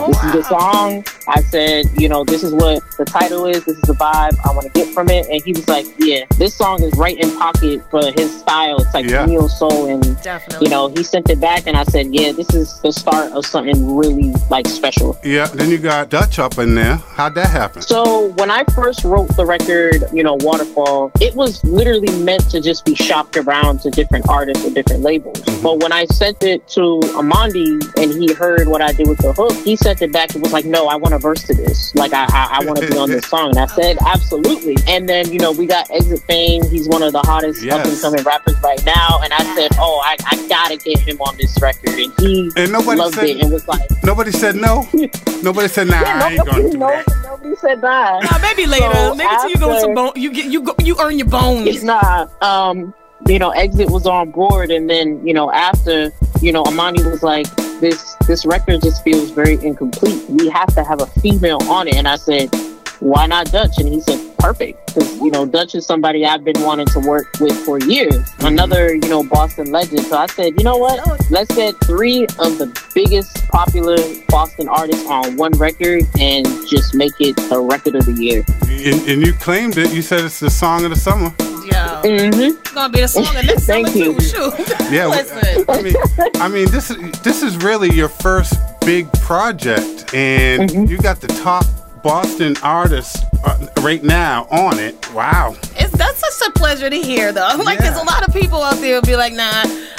this 0.08 0.22
is 0.24 0.32
the 0.32 0.42
song. 0.44 1.04
I 1.28 1.40
said, 1.42 1.86
you 2.00 2.08
know, 2.08 2.24
this 2.24 2.42
is 2.42 2.52
what 2.52 2.82
the 2.96 3.04
title 3.04 3.46
is. 3.46 3.64
This 3.64 3.76
is 3.76 3.82
the 3.82 3.94
vibe 3.94 4.36
I 4.44 4.52
want 4.52 4.62
to 4.66 4.72
get 4.72 4.92
from 4.94 5.08
it. 5.10 5.26
And 5.28 5.42
he 5.42 5.52
was 5.52 5.68
like, 5.68 5.86
yeah, 5.98 6.24
this 6.38 6.54
song 6.54 6.82
is 6.82 6.92
right 6.94 7.18
in 7.18 7.30
pocket 7.38 7.82
for 7.90 8.02
his 8.16 8.38
style. 8.38 8.80
It's 8.80 8.94
like 8.94 9.06
Yeah. 9.08 9.26
neo 9.26 9.46
soul. 9.48 9.86
And, 9.86 10.02
Definitely. 10.22 10.66
you 10.66 10.70
know, 10.70 10.88
he 10.88 11.02
sent 11.02 11.28
it 11.30 11.40
back 11.40 11.66
and 11.66 11.76
I 11.76 11.84
said, 11.84 12.14
yeah, 12.14 12.32
this 12.32 12.50
is 12.54 12.80
the 12.80 12.92
start 12.92 13.32
of 13.32 13.44
something 13.46 13.96
really 13.96 14.32
like 14.50 14.66
special. 14.66 15.18
Yeah, 15.24 15.46
then 15.46 15.70
you 15.70 15.78
got 15.78 16.08
Dutch 16.10 16.38
up 16.38 16.58
in 16.58 16.74
there. 16.74 16.96
How'd 16.96 17.34
that 17.34 17.50
happen? 17.50 17.82
So 17.82 18.28
when 18.34 18.50
I 18.50 18.64
first 18.74 19.04
wrote 19.04 19.34
the 19.36 19.46
record, 19.46 20.04
you 20.12 20.22
know, 20.22 20.34
Waterfall, 20.40 20.99
it 21.20 21.34
was 21.34 21.62
literally 21.64 22.12
meant 22.22 22.50
to 22.50 22.60
just 22.60 22.84
be 22.84 22.94
shopped 22.94 23.36
around 23.36 23.80
to 23.82 23.90
different 23.90 24.28
artists 24.28 24.64
or 24.64 24.70
different 24.70 25.02
labels. 25.02 25.40
But 25.62 25.82
when 25.82 25.92
I 25.92 26.04
sent 26.06 26.42
it 26.42 26.66
to 26.68 27.00
Amandi 27.14 27.78
and 28.02 28.10
he 28.22 28.32
heard 28.34 28.68
what 28.68 28.80
I 28.82 28.92
did 28.92 29.08
with 29.08 29.18
the 29.18 29.32
hook, 29.32 29.52
he 29.64 29.76
sent 29.76 30.02
it 30.02 30.12
back 30.12 30.34
and 30.34 30.42
was 30.42 30.52
like, 30.52 30.64
"No, 30.64 30.86
I 30.88 30.96
want 30.96 31.14
a 31.14 31.18
verse 31.18 31.42
to 31.44 31.54
this. 31.54 31.94
Like, 31.94 32.12
I 32.12 32.24
I, 32.30 32.58
I 32.60 32.64
want 32.64 32.78
to 32.80 32.86
be 32.88 32.96
on 32.96 33.08
this 33.10 33.26
song." 33.34 33.50
And 33.50 33.58
I 33.58 33.66
said, 33.66 33.98
"Absolutely." 34.06 34.76
And 34.88 35.08
then 35.08 35.30
you 35.32 35.38
know 35.38 35.52
we 35.52 35.66
got 35.66 35.90
Exit 35.90 36.20
Fame. 36.28 36.62
He's 36.70 36.88
one 36.88 37.02
of 37.02 37.12
the 37.12 37.20
hottest 37.20 37.62
Yes. 37.62 37.74
up 37.74 37.86
and 37.86 38.00
coming 38.00 38.22
rappers 38.24 38.56
right 38.62 38.82
now. 38.84 39.20
And 39.22 39.32
I 39.32 39.42
said, 39.54 39.70
"Oh, 39.78 40.00
I, 40.04 40.16
I 40.30 40.48
gotta 40.48 40.76
get 40.76 40.98
him 40.98 41.20
on 41.20 41.36
this 41.36 41.60
record." 41.60 41.90
And 41.90 42.12
he 42.20 42.50
And 42.56 42.72
nobody 42.72 42.98
loved 43.00 43.14
said- 43.16 43.28
it 43.28 43.40
and 43.42 43.52
was 43.52 43.66
like, 43.68 43.80
Nobody 44.02 44.32
said 44.32 44.56
no. 44.56 44.88
Nobody 45.42 45.68
said 45.68 45.88
nah. 45.88 46.00
"Yeah, 46.00 46.20
I 46.24 46.28
ain't 46.30 46.36
nobody, 46.38 46.62
gonna 46.62 46.70
do 46.72 46.78
no, 46.78 46.86
that. 46.88 47.06
nobody 47.24 47.56
said 47.56 47.80
that." 47.80 48.22
Nah, 48.24 48.38
maybe 48.40 48.66
later. 48.66 48.92
So 48.94 49.14
maybe 49.14 49.30
till 49.40 49.50
you 49.50 49.56
go 49.56 49.68
with 49.68 49.80
some 49.80 49.94
bone. 49.94 50.12
You 50.16 50.32
get 50.32 50.46
you 50.46 50.62
go, 50.62 50.74
you 50.82 50.89
earn 50.98 51.18
your 51.18 51.28
bones. 51.28 51.82
Nah, 51.82 52.26
um, 52.40 52.94
you 53.26 53.38
know, 53.38 53.50
Exit 53.50 53.90
was 53.90 54.06
on 54.06 54.30
board, 54.30 54.70
and 54.70 54.88
then 54.88 55.26
you 55.26 55.34
know 55.34 55.50
after, 55.52 56.12
you 56.40 56.52
know, 56.52 56.62
Amandi 56.64 57.08
was 57.10 57.22
like, 57.22 57.46
this 57.80 58.14
this 58.26 58.46
record 58.46 58.82
just 58.82 59.02
feels 59.04 59.30
very 59.30 59.62
incomplete. 59.64 60.28
We 60.28 60.48
have 60.48 60.74
to 60.74 60.84
have 60.84 61.00
a 61.00 61.06
female 61.06 61.62
on 61.64 61.88
it, 61.88 61.96
and 61.96 62.08
I 62.08 62.16
said, 62.16 62.54
why 63.00 63.26
not 63.26 63.50
Dutch? 63.50 63.78
And 63.78 63.88
he 63.88 64.00
said, 64.00 64.29
perfect, 64.40 64.86
because 64.86 65.16
you 65.18 65.30
know 65.30 65.46
Dutch 65.46 65.74
is 65.74 65.86
somebody 65.86 66.24
I've 66.26 66.44
been 66.44 66.60
wanting 66.62 66.86
to 66.88 67.00
work 67.00 67.26
with 67.40 67.56
for 67.64 67.78
years. 67.80 68.16
Another, 68.40 68.94
you 68.94 69.08
know, 69.08 69.22
Boston 69.22 69.70
legend. 69.70 70.00
So 70.06 70.16
I 70.16 70.26
said, 70.26 70.54
you 70.58 70.64
know 70.64 70.76
what? 70.76 70.98
Let's 71.30 71.54
get 71.54 71.74
three 71.84 72.22
of 72.24 72.58
the 72.58 72.66
biggest 72.94 73.46
popular 73.48 73.96
Boston 74.28 74.68
artists 74.68 75.06
on 75.08 75.36
one 75.36 75.52
record 75.52 76.02
and 76.18 76.46
just 76.68 76.94
make 76.94 77.12
it 77.20 77.38
a 77.52 77.60
record 77.60 77.94
of 77.96 78.06
the 78.06 78.12
year. 78.14 78.44
And, 78.68 79.08
and 79.08 79.26
you 79.26 79.32
claimed 79.34 79.76
it. 79.78 79.92
You 79.92 80.02
said 80.02 80.24
it's 80.24 80.40
the 80.40 80.50
song 80.50 80.84
of 80.84 80.90
the 80.90 80.96
summer. 80.96 81.32
Yeah. 81.66 82.02
Mm-hmm. 82.02 82.40
It's 82.40 82.72
gonna 82.72 82.92
be 82.92 83.00
the 83.02 83.08
song 83.08 83.36
of 83.36 83.44
next 83.44 83.64
Thank 83.66 83.88
summer 83.88 83.98
you. 83.98 84.14
too. 84.14 84.20
Shoot. 84.20 84.54
Yeah, 84.90 85.06
Listen. 85.06 85.64
I 85.68 85.82
mean, 85.82 85.94
I 86.36 86.48
mean, 86.48 86.68
this 86.72 86.90
is 86.90 87.20
this 87.20 87.42
is 87.44 87.56
really 87.58 87.90
your 87.94 88.08
first 88.08 88.54
big 88.80 89.10
project, 89.20 90.12
and 90.14 90.68
Mm-hmm. 90.68 90.84
you 90.86 90.98
got 90.98 91.20
the 91.20 91.28
top 91.28 91.64
Boston 92.02 92.56
artists 92.62 93.22
uh, 93.44 93.66
right 93.80 94.02
now 94.02 94.44
on 94.50 94.78
it. 94.78 94.94
Wow. 95.14 95.54
It's 95.76 95.90
that's 95.96 96.18
such 96.18 96.48
a 96.48 96.52
pleasure 96.52 96.88
to 96.90 96.96
hear, 97.00 97.32
though. 97.32 97.48
Like, 97.70 97.78
there's 97.78 97.96
a 97.96 98.04
lot 98.04 98.26
of 98.26 98.34
people 98.34 98.62
out 98.62 98.76
there 98.78 98.96
who 98.96 99.02
be 99.02 99.16
like, 99.16 99.32
nah, 99.32 99.44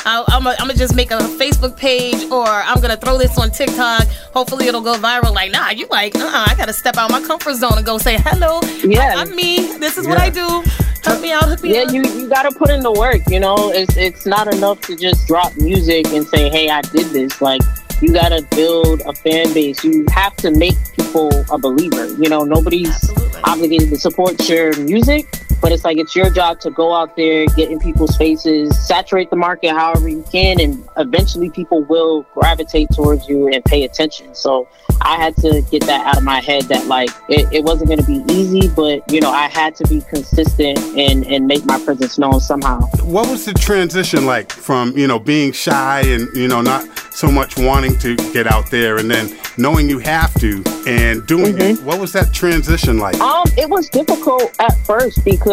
I, 0.06 0.24
I'm 0.30 0.44
gonna 0.44 0.74
just 0.74 0.96
make 0.96 1.12
a 1.12 1.18
Facebook 1.20 1.78
page 1.78 2.30
or 2.32 2.46
I'm 2.48 2.82
gonna 2.82 2.98
throw 2.98 3.18
this 3.18 3.38
on 3.38 3.50
TikTok. 3.52 4.08
Hopefully, 4.34 4.68
it'll 4.68 4.82
go 4.82 4.96
viral. 4.96 5.34
Like, 5.34 5.52
nah, 5.52 5.70
you 5.70 5.88
like, 5.90 6.16
uh, 6.16 6.46
I 6.48 6.54
gotta 6.58 6.74
step 6.74 6.98
out 6.98 7.12
my 7.12 7.22
comfort 7.22 7.56
zone 7.56 7.74
and 7.78 7.86
go 7.86 7.98
say 7.98 8.18
hello. 8.20 8.60
Yeah. 8.84 9.16
I'm 9.18 9.36
me. 9.36 9.78
This 9.78 9.98
is 9.98 10.08
what 10.08 10.20
I 10.20 10.30
do. 10.30 10.64
Help 11.04 11.22
me 11.22 11.32
out. 11.32 11.46
Hook 11.46 11.64
me 11.64 11.74
Yeah, 11.76 11.84
up. 11.84 11.94
you 11.94 12.04
you 12.04 12.30
got 12.30 12.44
to 12.44 12.56
put 12.58 12.70
in 12.70 12.82
the 12.82 12.92
work. 12.92 13.22
You 13.28 13.40
know, 13.40 13.72
it's 13.72 13.96
it's 13.98 14.26
not 14.26 14.54
enough 14.54 14.82
to 14.82 14.96
just 14.96 15.26
drop 15.28 15.56
music 15.58 16.06
and 16.08 16.28
say, 16.28 16.50
"Hey, 16.50 16.70
I 16.70 16.82
did 16.82 17.08
this." 17.08 17.42
Like, 17.42 17.62
you 18.02 18.12
got 18.14 18.30
to 18.30 18.42
build 18.56 19.02
a 19.06 19.14
fan 19.14 19.54
base. 19.54 19.84
You 19.84 20.06
have 20.12 20.36
to 20.38 20.52
make 20.52 20.76
people 20.96 21.30
a 21.52 21.58
believer. 21.58 22.08
You 22.22 22.30
know, 22.30 22.42
nobody's 22.42 23.10
obligated 23.44 23.90
to 23.90 23.98
support 23.98 24.48
your 24.50 24.76
music, 24.80 25.28
but 25.62 25.72
it's 25.72 25.84
like 25.84 25.98
it's 25.98 26.16
your 26.16 26.30
job 26.30 26.60
to 26.62 26.72
go 26.72 26.94
out 26.94 27.16
there, 27.16 27.46
get 27.48 27.72
in 27.72 27.80
people's 27.80 28.18
faces, 28.18 28.78
saturate 28.86 29.30
the 29.30 29.36
market 29.36 29.72
however 29.72 30.10
you 30.10 30.24
can, 30.32 30.60
and 30.60 30.88
eventually 30.98 31.50
people 31.50 31.84
will 31.84 32.24
gravitate 32.34 32.90
towards 32.94 33.28
you 33.28 33.48
and 33.48 33.64
pay 33.66 33.84
attention. 33.84 34.34
So. 34.36 34.68
I 35.04 35.16
had 35.16 35.36
to 35.38 35.62
get 35.72 35.84
that 35.88 36.06
out 36.06 36.18
of 36.18 36.24
my 36.24 36.42
head 36.42 36.64
that 36.64 36.86
like 36.86 37.10
it, 37.28 37.52
it 37.52 37.64
wasn't 37.64 37.90
going 37.90 38.00
to 38.00 38.06
be 38.06 38.24
easy, 38.32 38.68
but 38.70 39.12
you 39.12 39.20
know 39.20 39.32
I 39.32 39.48
had 39.48 39.76
to 39.78 39.88
be 39.88 40.02
consistent 40.02 40.78
and 40.98 41.26
and 41.26 41.48
make 41.48 41.66
my 41.66 41.80
presence 41.84 42.18
known 42.20 42.40
somehow. 42.40 42.82
What 43.04 43.30
was 43.30 43.46
the 43.46 43.54
transition 43.54 44.26
like 44.26 44.52
from 44.52 44.96
you 44.96 45.08
know 45.08 45.20
being 45.20 45.52
shy 45.54 46.02
and 46.02 46.28
you 46.36 46.48
know 46.48 46.62
not 46.62 46.88
so 47.12 47.30
much 47.30 47.58
wanting 47.58 47.98
to 48.00 48.16
get 48.32 48.48
out 48.48 48.70
there, 48.70 48.98
and 48.98 49.10
then 49.10 49.36
knowing 49.58 49.90
you 49.90 50.00
have 50.00 50.34
to 50.36 50.64
and 50.88 51.26
doing 51.28 51.60
it? 51.60 51.82
What 51.84 52.00
was 52.00 52.14
that 52.14 52.34
transition 52.34 52.98
like? 52.98 53.20
Um, 53.20 53.46
it 53.58 53.70
was 53.70 53.90
difficult 53.90 54.56
at 54.60 54.78
first 54.86 55.26
because 55.26 55.51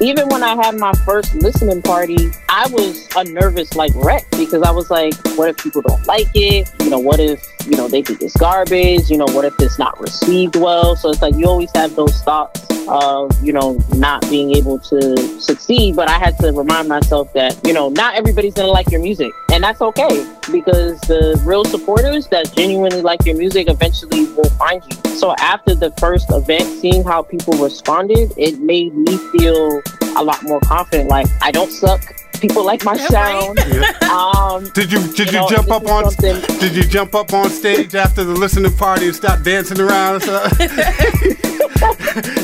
even 0.00 0.28
when 0.28 0.42
I 0.42 0.54
had 0.54 0.78
my 0.78 0.92
first 1.04 1.34
listening 1.34 1.82
party, 1.82 2.30
I 2.48 2.68
was 2.70 3.08
a 3.16 3.24
nervous 3.24 3.74
like 3.74 3.92
wreck 3.94 4.30
because 4.32 4.62
I 4.62 4.70
was 4.70 4.90
like, 4.90 5.14
what 5.36 5.48
if 5.48 5.56
people 5.56 5.82
don't 5.82 6.06
like 6.06 6.28
it? 6.34 6.70
You 6.80 6.90
know, 6.90 6.98
what 6.98 7.20
if 7.20 7.46
you 7.68 7.76
know 7.76 7.88
they 7.88 8.02
think 8.02 8.22
it's 8.22 8.36
garbage? 8.36 9.10
You 9.10 9.18
know, 9.18 9.26
what 9.26 9.44
if 9.44 9.54
it's 9.60 9.78
not 9.78 10.00
received 10.00 10.56
well? 10.56 10.96
So 10.96 11.10
it's 11.10 11.22
like 11.22 11.34
you 11.34 11.46
always 11.46 11.70
have 11.74 11.94
those 11.94 12.20
thoughts 12.22 12.66
of 12.88 13.30
you 13.44 13.52
know 13.52 13.78
not 13.94 14.22
being 14.30 14.54
able 14.54 14.78
to 14.78 15.16
succeed. 15.40 15.96
But 15.96 16.08
I 16.08 16.18
had 16.18 16.38
to 16.38 16.52
remind 16.52 16.88
myself 16.88 17.32
that 17.34 17.58
you 17.66 17.72
know 17.72 17.88
not 17.88 18.14
everybody's 18.14 18.54
gonna 18.54 18.68
like 18.68 18.90
your 18.90 19.00
music, 19.00 19.32
and 19.52 19.62
that's 19.62 19.80
okay 19.80 20.26
because 20.50 21.00
the 21.02 21.40
real 21.44 21.64
supporters 21.64 22.26
that 22.28 22.52
genuinely 22.56 23.02
like 23.02 23.24
your 23.24 23.36
music 23.36 23.68
eventually 23.68 24.24
will 24.32 24.50
find 24.50 24.82
you. 24.90 25.10
So 25.16 25.34
after 25.38 25.74
the 25.74 25.90
first 25.98 26.26
event, 26.30 26.64
seeing 26.80 27.04
how 27.04 27.22
people 27.22 27.54
responded, 27.54 28.32
it 28.36 28.60
made 28.60 28.94
me 28.94 29.16
feel 29.32 29.82
a 30.16 30.22
lot 30.22 30.42
more 30.44 30.60
confident. 30.60 31.08
Like 31.10 31.26
I 31.42 31.50
don't 31.50 31.70
suck. 31.70 32.00
People 32.40 32.64
like 32.64 32.84
my 32.84 32.96
sound. 32.96 33.58
Um, 34.04 34.64
Did 34.74 34.92
you 34.92 35.00
did 35.12 35.26
you, 35.32 35.38
know, 35.40 35.48
jump 35.48 35.70
up 35.70 35.86
on 35.86 36.10
something- 36.10 36.58
Did 36.58 36.74
you 36.76 36.82
jump 36.84 37.14
up 37.14 37.32
on 37.32 37.50
stage 37.50 37.94
after 37.94 38.24
the 38.24 38.32
listening 38.32 38.72
party 38.76 39.06
and 39.06 39.16
start 39.16 39.42
dancing 39.42 39.80
around 39.80 40.22
and 40.22 40.58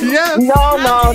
yes. 0.03 0.39
No, 0.39 0.77
no. 0.77 1.15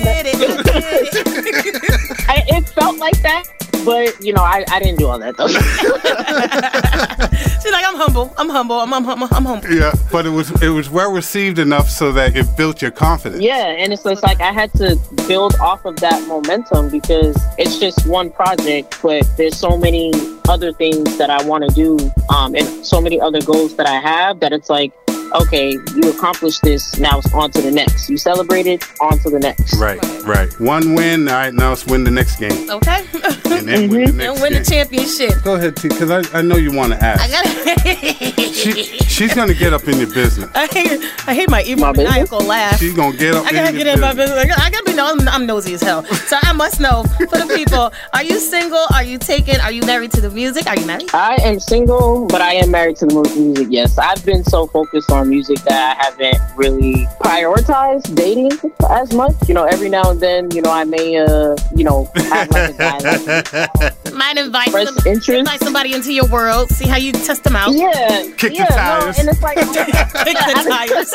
I, 2.28 2.42
it 2.48 2.68
felt 2.70 2.98
like 2.98 3.20
that, 3.22 3.44
but 3.84 4.24
you 4.24 4.32
know, 4.32 4.42
I, 4.42 4.64
I 4.70 4.80
didn't 4.80 4.98
do 4.98 5.08
all 5.08 5.18
that 5.18 5.36
though. 5.36 5.48
She's 7.62 7.72
like, 7.72 7.84
I'm 7.86 7.96
humble. 7.96 8.32
I'm 8.38 8.48
humble. 8.48 8.80
I'm, 8.80 8.92
I'm, 8.92 9.08
I'm, 9.08 9.22
I'm 9.22 9.44
humble. 9.44 9.70
Yeah, 9.70 9.92
but 10.10 10.26
it 10.26 10.30
was 10.30 10.50
it 10.62 10.70
was 10.70 10.90
well 10.90 11.12
received 11.12 11.58
enough 11.58 11.88
so 11.88 12.12
that 12.12 12.36
it 12.36 12.46
built 12.56 12.82
your 12.82 12.90
confidence. 12.90 13.42
Yeah, 13.42 13.66
and 13.66 13.92
it's, 13.92 14.04
it's 14.06 14.22
like 14.22 14.40
I 14.40 14.52
had 14.52 14.72
to 14.74 14.98
build 15.28 15.54
off 15.56 15.84
of 15.84 15.96
that 15.96 16.26
momentum 16.26 16.90
because 16.90 17.36
it's 17.58 17.78
just 17.78 18.06
one 18.06 18.30
project, 18.30 18.98
but 19.02 19.28
there's 19.36 19.56
so 19.56 19.76
many 19.76 20.12
other 20.48 20.72
things 20.72 21.16
that 21.18 21.30
I 21.30 21.42
want 21.44 21.68
to 21.68 21.74
do, 21.74 21.98
um, 22.34 22.54
and 22.54 22.84
so 22.84 23.00
many 23.00 23.20
other 23.20 23.40
goals 23.40 23.76
that 23.76 23.86
I 23.86 24.00
have 24.00 24.40
that 24.40 24.52
it's 24.52 24.68
like, 24.68 24.92
okay, 25.34 25.72
you 25.94 26.10
accomplished 26.10 26.62
this, 26.62 26.98
now 26.98 27.18
it's 27.18 27.32
on 27.32 27.50
to 27.52 27.60
the 27.62 27.70
next. 27.70 28.08
You 28.10 28.16
celebrated, 28.16 28.82
on 29.00 29.18
to 29.20 29.30
the 29.30 29.38
next. 29.38 29.76
Right, 29.78 30.00
right. 30.24 30.52
One 30.60 30.94
win. 30.94 31.28
All 31.28 31.34
right, 31.34 31.54
now 31.54 31.70
let's 31.70 31.86
win 31.86 32.04
the 32.04 32.10
next 32.10 32.36
game. 32.36 32.68
Okay. 32.70 33.04
And 33.50 33.68
then 33.68 33.88
win 33.90 34.06
the 34.06 34.12
next 34.12 34.24
and 34.24 34.40
win 34.40 34.52
game. 34.52 34.62
the 34.62 34.70
championship. 34.70 35.42
Go 35.44 35.54
ahead, 35.54 35.76
T, 35.76 35.88
because 35.88 36.10
I, 36.10 36.38
I 36.38 36.42
know 36.42 36.56
you 36.56 36.72
want 36.72 36.92
to 36.92 37.02
ask. 37.02 37.22
I 37.22 37.28
gotta. 37.28 38.40
She, 38.60 38.82
she's 38.82 39.32
gonna 39.32 39.54
get 39.54 39.72
up 39.72 39.88
in 39.88 39.98
your 39.98 40.12
business. 40.12 40.50
I 40.54 40.66
hate, 40.66 41.00
I 41.26 41.32
hate 41.34 41.48
my 41.48 41.62
evil 41.62 41.90
maniacal 41.94 42.40
laugh. 42.40 42.78
She's 42.78 42.94
gonna 42.94 43.16
get 43.16 43.34
up 43.34 43.46
I 43.46 43.52
gotta 43.52 43.72
your 43.72 43.84
get 43.84 43.94
in 43.94 44.00
my 44.00 44.12
business. 44.12 44.44
business. 44.44 44.58
I 44.58 44.70
gotta 44.70 44.84
be 44.84 44.92
no. 44.94 45.06
I'm, 45.10 45.26
I'm 45.28 45.46
nosy 45.46 45.72
as 45.74 45.82
hell, 45.82 46.04
so 46.04 46.36
I 46.42 46.52
must 46.52 46.78
know 46.78 47.04
for 47.04 47.38
the 47.38 47.50
people. 47.56 47.90
Are 48.12 48.22
you 48.22 48.38
single? 48.38 48.84
Are 48.92 49.02
you 49.02 49.16
taken? 49.18 49.58
Are 49.62 49.72
you 49.72 49.82
married 49.86 50.12
to 50.12 50.20
the 50.20 50.28
music? 50.30 50.66
Are 50.66 50.76
you 50.78 50.84
married? 50.84 51.08
I 51.14 51.36
am 51.40 51.58
single, 51.58 52.26
but 52.26 52.42
I 52.42 52.54
am 52.54 52.70
married 52.70 52.96
to 52.96 53.06
the 53.06 53.14
music. 53.34 53.68
Yes, 53.70 53.96
I've 53.96 54.22
been 54.26 54.44
so 54.44 54.66
focused 54.66 55.10
on 55.10 55.19
on 55.20 55.28
music 55.28 55.58
that 55.60 55.98
I 55.98 56.02
haven't 56.02 56.56
really 56.56 57.06
prioritized 57.20 58.14
dating 58.14 58.50
as 58.88 59.12
much. 59.12 59.34
You 59.46 59.54
know, 59.54 59.64
every 59.64 59.88
now 59.88 60.10
and 60.10 60.20
then, 60.20 60.50
you 60.52 60.62
know, 60.62 60.70
I 60.70 60.84
may, 60.84 61.18
uh, 61.18 61.56
you 61.76 61.84
know, 61.84 62.10
have 62.16 62.50
like 62.50 62.74
a 62.74 62.78
guy 62.78 62.98
like 62.98 64.00
Might 64.14 64.38
invite, 64.38 64.68
Express 64.68 65.24
some, 65.24 65.34
invite 65.34 65.60
somebody 65.60 65.94
into 65.94 66.12
your 66.12 66.26
world, 66.28 66.70
see 66.70 66.86
how 66.86 66.96
you 66.96 67.12
test 67.12 67.44
them 67.44 67.56
out. 67.56 67.72
Yeah, 67.72 68.26
Kick 68.36 68.52
yeah, 68.54 68.66
the 68.66 68.74
tires. 68.74 69.16
No, 69.16 69.20
and 69.20 69.28
it's 69.28 69.42
like 69.42 69.56
Kick 70.24 70.36
the 70.36 70.66
tires. 70.68 71.12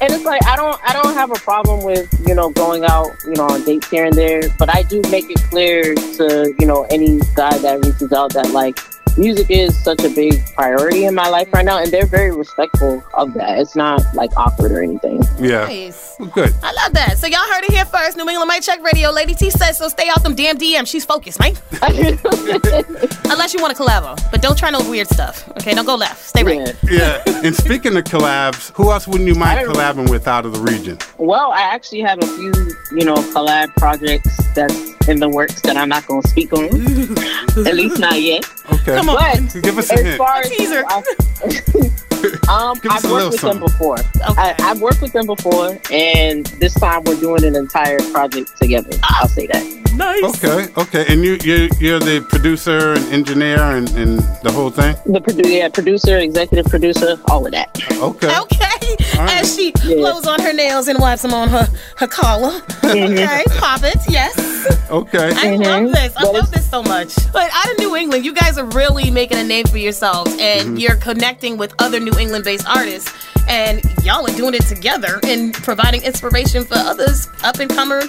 and 0.00 0.12
it's 0.12 0.24
like 0.24 0.44
I 0.46 0.56
don't 0.56 0.80
I 0.82 0.92
don't 0.92 1.14
have 1.14 1.30
a 1.30 1.40
problem 1.40 1.84
with 1.84 2.08
you 2.26 2.34
know 2.34 2.50
going 2.50 2.84
out 2.84 3.08
you 3.24 3.34
know 3.34 3.46
on 3.46 3.64
dates 3.64 3.88
here 3.88 4.04
and 4.04 4.14
there, 4.14 4.42
but 4.58 4.74
I 4.74 4.82
do 4.82 5.00
make 5.10 5.30
it 5.30 5.40
clear 5.50 5.94
to 5.94 6.54
you 6.58 6.66
know 6.66 6.86
any 6.90 7.20
guy 7.36 7.56
that 7.58 7.84
reaches 7.84 8.12
out 8.12 8.32
that 8.34 8.50
like 8.50 8.78
music 9.20 9.50
is 9.50 9.78
such 9.84 10.02
a 10.02 10.08
big 10.08 10.44
priority 10.54 11.04
in 11.04 11.14
my 11.14 11.28
life 11.28 11.52
right 11.52 11.64
now, 11.64 11.78
and 11.78 11.92
they're 11.92 12.06
very 12.06 12.34
respectful 12.34 13.02
of 13.14 13.34
that. 13.34 13.58
It's 13.58 13.76
not 13.76 14.02
like 14.14 14.34
awkward 14.36 14.72
or 14.72 14.82
anything. 14.82 15.22
Yeah. 15.38 15.66
Nice. 15.66 16.16
Well, 16.18 16.30
good. 16.30 16.54
I 16.62 16.72
love 16.72 16.94
that. 16.94 17.18
So 17.18 17.26
y'all 17.26 17.40
heard 17.40 17.64
it 17.64 17.72
here 17.72 17.84
first. 17.84 18.16
New 18.16 18.28
England 18.28 18.48
Mic 18.48 18.62
Check 18.62 18.82
Radio. 18.82 19.10
Lady 19.10 19.34
T 19.34 19.50
says 19.50 19.78
so. 19.78 19.88
Stay 19.88 20.08
off 20.08 20.22
them 20.22 20.34
damn 20.34 20.56
DMs. 20.56 20.88
She's 20.88 21.04
focused, 21.04 21.38
right? 21.38 21.60
Unless 23.30 23.54
you 23.54 23.60
want 23.60 23.76
to 23.76 23.82
collabo, 23.82 24.18
but 24.30 24.40
don't 24.40 24.56
try 24.56 24.70
no 24.70 24.80
weird 24.88 25.08
stuff. 25.08 25.48
Okay, 25.50 25.74
don't 25.74 25.86
go 25.86 25.94
left. 25.94 26.24
Stay 26.24 26.42
right. 26.42 26.74
Yeah. 26.82 27.22
and 27.26 27.54
speaking 27.54 27.96
of 27.96 28.04
collabs, 28.04 28.72
who 28.72 28.90
else 28.90 29.06
wouldn't 29.06 29.28
you 29.28 29.34
mind 29.34 29.60
I 29.60 29.64
collabing 29.64 30.10
with 30.10 30.26
out 30.26 30.46
of 30.46 30.52
the 30.52 30.60
region? 30.60 30.98
Well, 31.18 31.52
I 31.52 31.60
actually 31.60 32.00
have 32.00 32.22
a 32.22 32.26
few 32.26 32.52
you 32.92 33.04
know 33.04 33.14
collab 33.34 33.74
projects 33.76 34.36
that's 34.54 34.90
in 35.08 35.18
the 35.18 35.28
works 35.28 35.60
that 35.62 35.76
I'm 35.76 35.88
not 35.88 36.06
going 36.06 36.22
to 36.22 36.28
speak 36.28 36.52
on, 36.52 36.64
at 37.66 37.74
least 37.74 37.98
not 37.98 38.20
yet. 38.20 38.44
Okay. 38.72 38.96
Come 38.96 39.08
on. 39.16 39.46
But 39.46 39.62
Give 39.62 39.78
us 39.78 39.90
a 39.90 39.94
as 39.94 40.00
hint. 40.00 40.18
far 40.18 40.36
as 40.40 40.50
teaser. 40.50 40.84
um, 42.48 42.78
Give 42.82 42.92
I've 42.92 43.04
a 43.04 43.12
worked 43.12 43.32
with 43.32 43.40
them 43.40 43.58
something. 43.58 43.66
before. 43.66 43.96
I, 44.22 44.54
I've 44.60 44.80
worked 44.80 45.02
with 45.02 45.12
them 45.12 45.26
before, 45.26 45.78
and 45.90 46.46
this 46.60 46.74
time 46.74 47.02
we're 47.04 47.16
doing 47.20 47.44
an 47.44 47.56
entire 47.56 47.98
project 48.12 48.56
together. 48.58 48.90
I'll 49.04 49.28
say 49.28 49.46
that. 49.48 49.76
Nice. 49.96 50.42
Okay, 50.42 50.72
okay. 50.78 51.04
And 51.12 51.22
you, 51.24 51.36
you 51.42 51.68
you're 51.78 51.98
the 51.98 52.24
producer 52.30 52.92
and 52.94 53.04
engineer 53.12 53.58
and, 53.60 53.88
and 53.90 54.20
the 54.42 54.50
whole 54.52 54.70
thing? 54.70 54.94
The 55.04 55.20
produ- 55.20 55.50
yeah, 55.52 55.68
producer, 55.68 56.16
executive 56.18 56.66
producer, 56.70 57.18
all 57.28 57.44
of 57.44 57.52
that. 57.52 57.68
Okay. 57.98 58.38
Okay. 58.38 58.96
As 59.18 59.54
she 59.54 59.72
blows 59.72 60.26
on 60.26 60.40
her 60.40 60.52
nails 60.54 60.88
and 60.88 60.98
wipes 60.98 61.22
them 61.22 61.34
on 61.34 61.48
her, 61.50 61.68
her 61.96 62.06
collar. 62.06 62.60
Mm-hmm. 62.80 63.12
Okay, 63.12 63.44
pop 63.58 63.80
it. 63.82 63.96
Yes. 64.08 64.34
Okay. 64.90 65.30
I 65.34 65.56
love 65.56 65.92
this. 65.92 66.16
I 66.16 66.22
love 66.24 66.50
this 66.50 66.68
so 66.70 66.82
much. 66.82 67.14
But 67.32 67.50
out 67.52 67.70
of 67.70 67.78
New 67.78 67.94
England, 67.96 68.24
you 68.24 68.32
guys 68.32 68.56
are 68.58 68.64
really 68.66 69.10
making 69.10 69.38
a 69.38 69.44
name 69.44 69.66
for 69.66 69.78
yourselves 69.78 70.30
and 70.40 70.70
Mhm. 70.76 70.80
you're 70.80 70.96
connecting 70.96 71.56
with 71.58 71.74
other 71.78 72.00
New 72.00 72.09
England 72.18 72.44
based 72.44 72.66
artists. 72.68 73.12
And 73.48 73.82
y'all 74.04 74.24
are 74.28 74.36
doing 74.36 74.54
it 74.54 74.62
together 74.62 75.18
and 75.24 75.52
providing 75.52 76.02
inspiration 76.02 76.64
for 76.64 76.76
others 76.76 77.28
up 77.42 77.58
and 77.58 77.68
comers 77.70 78.06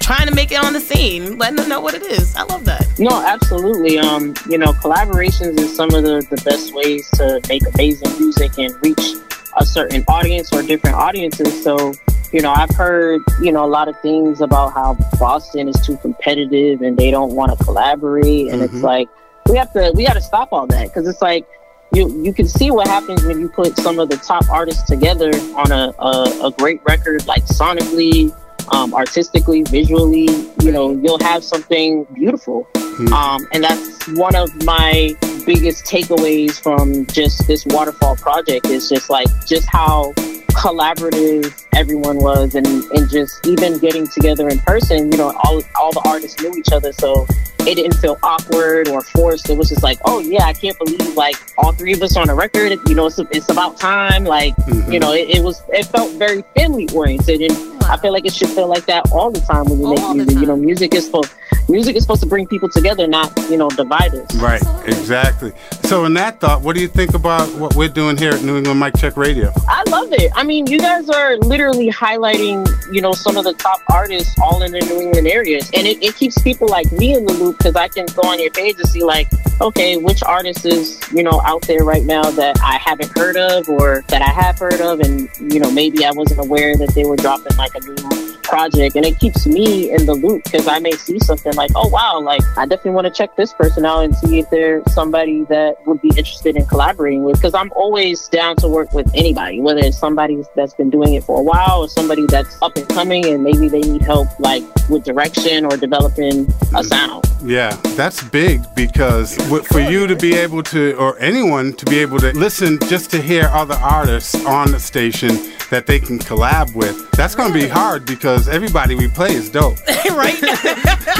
trying 0.00 0.26
to 0.26 0.34
make 0.34 0.50
it 0.50 0.56
on 0.64 0.72
the 0.72 0.80
scene, 0.80 1.38
letting 1.38 1.56
them 1.56 1.68
know 1.68 1.80
what 1.80 1.94
it 1.94 2.02
is. 2.02 2.34
I 2.34 2.42
love 2.42 2.64
that. 2.64 2.84
No, 2.98 3.24
absolutely. 3.24 3.98
Um, 3.98 4.34
you 4.48 4.58
know, 4.58 4.72
collaborations 4.72 5.58
is 5.60 5.76
some 5.76 5.94
of 5.94 6.02
the, 6.02 6.26
the 6.30 6.42
best 6.44 6.74
ways 6.74 7.08
to 7.10 7.40
make 7.48 7.62
amazing 7.74 8.10
music 8.18 8.58
and 8.58 8.74
reach 8.82 9.14
a 9.58 9.64
certain 9.64 10.02
audience 10.08 10.52
or 10.52 10.62
different 10.62 10.96
audiences. 10.96 11.62
So, 11.62 11.92
you 12.32 12.40
know, 12.40 12.52
I've 12.52 12.70
heard, 12.70 13.20
you 13.40 13.52
know, 13.52 13.64
a 13.64 13.68
lot 13.68 13.86
of 13.88 14.00
things 14.00 14.40
about 14.40 14.72
how 14.72 14.94
Boston 15.20 15.68
is 15.68 15.76
too 15.86 15.96
competitive 15.98 16.82
and 16.82 16.96
they 16.96 17.10
don't 17.12 17.34
want 17.36 17.56
to 17.56 17.64
collaborate. 17.64 18.48
And 18.48 18.62
it's 18.62 18.74
Mhm. 18.74 18.82
like, 18.82 19.08
we 19.48 19.56
have 19.58 19.72
to, 19.74 19.92
we 19.94 20.04
got 20.04 20.14
to 20.14 20.20
stop 20.20 20.48
all 20.52 20.66
that 20.68 20.88
because 20.88 21.06
it's 21.06 21.22
like, 21.22 21.46
you, 21.92 22.22
you 22.22 22.32
can 22.32 22.46
see 22.46 22.70
what 22.70 22.86
happens 22.86 23.24
when 23.24 23.40
you 23.40 23.48
put 23.48 23.76
some 23.78 23.98
of 23.98 24.08
the 24.08 24.16
top 24.16 24.48
artists 24.48 24.84
together 24.84 25.30
on 25.56 25.72
a, 25.72 25.92
a, 25.98 26.46
a 26.46 26.54
great 26.56 26.80
record, 26.84 27.26
like 27.26 27.44
sonically, 27.44 28.34
um, 28.72 28.94
artistically, 28.94 29.62
visually, 29.62 30.28
you 30.62 30.70
know, 30.70 30.92
you'll 30.92 31.22
have 31.22 31.42
something 31.42 32.04
beautiful. 32.14 32.68
Um, 33.12 33.46
and 33.52 33.64
that's 33.64 34.06
one 34.08 34.36
of 34.36 34.54
my 34.64 35.14
biggest 35.46 35.84
takeaways 35.86 36.60
from 36.60 37.06
just 37.06 37.46
this 37.46 37.64
waterfall 37.66 38.16
project 38.16 38.66
is 38.66 38.88
just 38.88 39.08
like 39.08 39.26
just 39.46 39.66
how 39.68 40.12
collaborative 40.50 41.66
everyone 41.74 42.18
was 42.18 42.54
and, 42.54 42.66
and 42.66 43.08
just 43.08 43.46
even 43.46 43.78
getting 43.78 44.06
together 44.06 44.48
in 44.48 44.58
person, 44.60 45.10
you 45.10 45.18
know, 45.18 45.32
all 45.44 45.62
all 45.78 45.92
the 45.92 46.02
artists 46.06 46.40
knew 46.42 46.52
each 46.56 46.72
other 46.72 46.92
so 46.92 47.26
it 47.66 47.74
didn't 47.74 47.96
feel 47.98 48.18
awkward 48.22 48.88
or 48.88 49.02
forced. 49.02 49.50
It 49.50 49.56
was 49.56 49.68
just 49.68 49.82
like, 49.82 49.98
oh 50.04 50.20
yeah, 50.20 50.44
I 50.44 50.52
can't 50.52 50.78
believe 50.78 51.14
like 51.14 51.36
all 51.58 51.72
three 51.72 51.92
of 51.92 52.02
us 52.02 52.16
on 52.16 52.28
a 52.28 52.34
record. 52.34 52.78
You 52.88 52.94
know, 52.94 53.06
it's, 53.06 53.18
it's 53.18 53.50
about 53.50 53.76
time. 53.78 54.24
Like, 54.24 54.54
you 54.58 54.74
mm-hmm. 54.74 54.98
know, 54.98 55.12
it, 55.12 55.28
it 55.30 55.42
was 55.42 55.62
it 55.68 55.86
felt 55.86 56.12
very 56.14 56.42
family 56.56 56.88
oriented, 56.94 57.40
and 57.42 57.82
I 57.84 57.96
feel 57.96 58.12
like 58.12 58.24
it 58.24 58.32
should 58.32 58.50
feel 58.50 58.68
like 58.68 58.86
that 58.86 59.10
all 59.12 59.30
the 59.30 59.40
time 59.40 59.64
when 59.66 59.80
you 59.80 59.94
make 59.94 60.16
music. 60.16 60.38
You 60.38 60.46
know, 60.46 60.56
music 60.56 60.94
is 60.94 61.06
supposed 61.06 61.32
music 61.68 61.96
is 61.96 62.02
supposed 62.02 62.22
to 62.22 62.28
bring 62.28 62.46
people 62.46 62.68
together, 62.68 63.06
not 63.06 63.36
you 63.50 63.56
know 63.56 63.68
divide 63.70 64.14
us. 64.14 64.34
Right, 64.36 64.62
exactly. 64.86 65.52
So, 65.84 66.04
in 66.04 66.14
that 66.14 66.40
thought, 66.40 66.62
what 66.62 66.76
do 66.76 66.82
you 66.82 66.88
think 66.88 67.14
about 67.14 67.52
what 67.54 67.74
we're 67.74 67.88
doing 67.88 68.16
here 68.16 68.32
at 68.32 68.42
New 68.42 68.56
England 68.56 68.80
Mic 68.80 68.96
Check 68.96 69.16
Radio? 69.16 69.52
I 69.68 69.82
love 69.88 70.12
it. 70.12 70.32
I 70.40 70.42
mean, 70.42 70.66
you 70.68 70.78
guys 70.78 71.10
are 71.10 71.36
literally 71.36 71.90
highlighting, 71.90 72.66
you 72.90 73.02
know, 73.02 73.12
some 73.12 73.36
of 73.36 73.44
the 73.44 73.52
top 73.52 73.82
artists 73.92 74.34
all 74.40 74.62
in 74.62 74.72
the 74.72 74.80
New 74.80 74.98
England 74.98 75.28
areas. 75.28 75.70
And 75.74 75.86
it, 75.86 76.02
it 76.02 76.16
keeps 76.16 76.40
people 76.40 76.66
like 76.66 76.90
me 76.92 77.12
in 77.12 77.26
the 77.26 77.34
loop 77.34 77.58
because 77.58 77.76
I 77.76 77.88
can 77.88 78.06
go 78.06 78.22
on 78.22 78.40
your 78.40 78.50
page 78.50 78.76
and 78.78 78.88
see, 78.88 79.04
like, 79.04 79.28
okay, 79.60 79.98
which 79.98 80.22
artist 80.22 80.64
is, 80.64 80.98
you 81.12 81.22
know, 81.22 81.42
out 81.44 81.60
there 81.66 81.84
right 81.84 82.04
now 82.04 82.22
that 82.22 82.58
I 82.62 82.78
haven't 82.78 83.14
heard 83.18 83.36
of 83.36 83.68
or 83.68 84.02
that 84.08 84.22
I 84.22 84.30
have 84.30 84.58
heard 84.58 84.80
of. 84.80 85.00
And, 85.00 85.28
you 85.52 85.60
know, 85.60 85.70
maybe 85.70 86.06
I 86.06 86.10
wasn't 86.10 86.40
aware 86.40 86.74
that 86.74 86.94
they 86.94 87.04
were 87.04 87.16
dropping 87.16 87.54
like 87.58 87.74
a 87.74 87.80
new 87.80 88.30
project. 88.50 88.96
And 88.96 89.04
it 89.06 89.18
keeps 89.18 89.46
me 89.46 89.92
in 89.92 90.06
the 90.06 90.14
loop 90.14 90.44
because 90.44 90.66
I 90.66 90.80
may 90.80 90.92
see 90.92 91.18
something 91.20 91.54
like, 91.54 91.70
oh, 91.76 91.88
wow, 91.88 92.20
like, 92.20 92.42
I 92.56 92.66
definitely 92.66 92.92
want 92.92 93.06
to 93.06 93.12
check 93.12 93.36
this 93.36 93.52
person 93.52 93.84
out 93.86 94.04
and 94.04 94.14
see 94.16 94.40
if 94.40 94.50
they're 94.50 94.82
somebody 94.88 95.44
that 95.44 95.86
would 95.86 96.02
be 96.02 96.08
interested 96.08 96.56
in 96.56 96.66
collaborating 96.66 97.22
with. 97.22 97.36
Because 97.36 97.54
I'm 97.54 97.70
always 97.76 98.28
down 98.28 98.56
to 98.56 98.68
work 98.68 98.92
with 98.92 99.08
anybody, 99.14 99.60
whether 99.60 99.80
it's 99.80 99.98
somebody 99.98 100.29
that's 100.54 100.74
been 100.74 100.90
doing 100.90 101.14
it 101.14 101.24
for 101.24 101.38
a 101.38 101.42
while 101.42 101.80
or 101.80 101.88
somebody 101.88 102.26
that's 102.26 102.60
up 102.62 102.76
and 102.76 102.88
coming 102.88 103.24
and 103.26 103.42
maybe 103.42 103.68
they 103.68 103.80
need 103.80 104.02
help, 104.02 104.28
like, 104.38 104.62
with 104.88 105.04
direction 105.04 105.64
or 105.64 105.76
developing 105.76 106.52
a 106.74 106.82
sound. 106.84 107.24
Yeah, 107.42 107.70
that's 107.96 108.22
big 108.22 108.62
because 108.74 109.36
w- 109.48 109.62
for 109.64 109.80
you 109.80 110.06
to 110.06 110.16
be 110.16 110.34
able 110.34 110.62
to, 110.64 110.94
or 110.96 111.18
anyone 111.18 111.72
to 111.74 111.84
be 111.86 111.98
able 111.98 112.18
to 112.18 112.32
listen 112.32 112.78
just 112.80 113.10
to 113.12 113.22
hear 113.22 113.44
other 113.52 113.76
artists 113.76 114.34
on 114.46 114.72
the 114.72 114.80
station 114.80 115.30
that 115.70 115.86
they 115.86 116.00
can 116.00 116.18
collab 116.18 116.74
with, 116.74 117.10
that's 117.12 117.34
going 117.34 117.52
to 117.52 117.58
be 117.58 117.68
hard 117.68 118.04
because 118.04 118.48
everybody 118.48 118.94
we 118.94 119.08
play 119.08 119.32
is 119.32 119.48
dope. 119.48 119.78
right? 120.10 120.36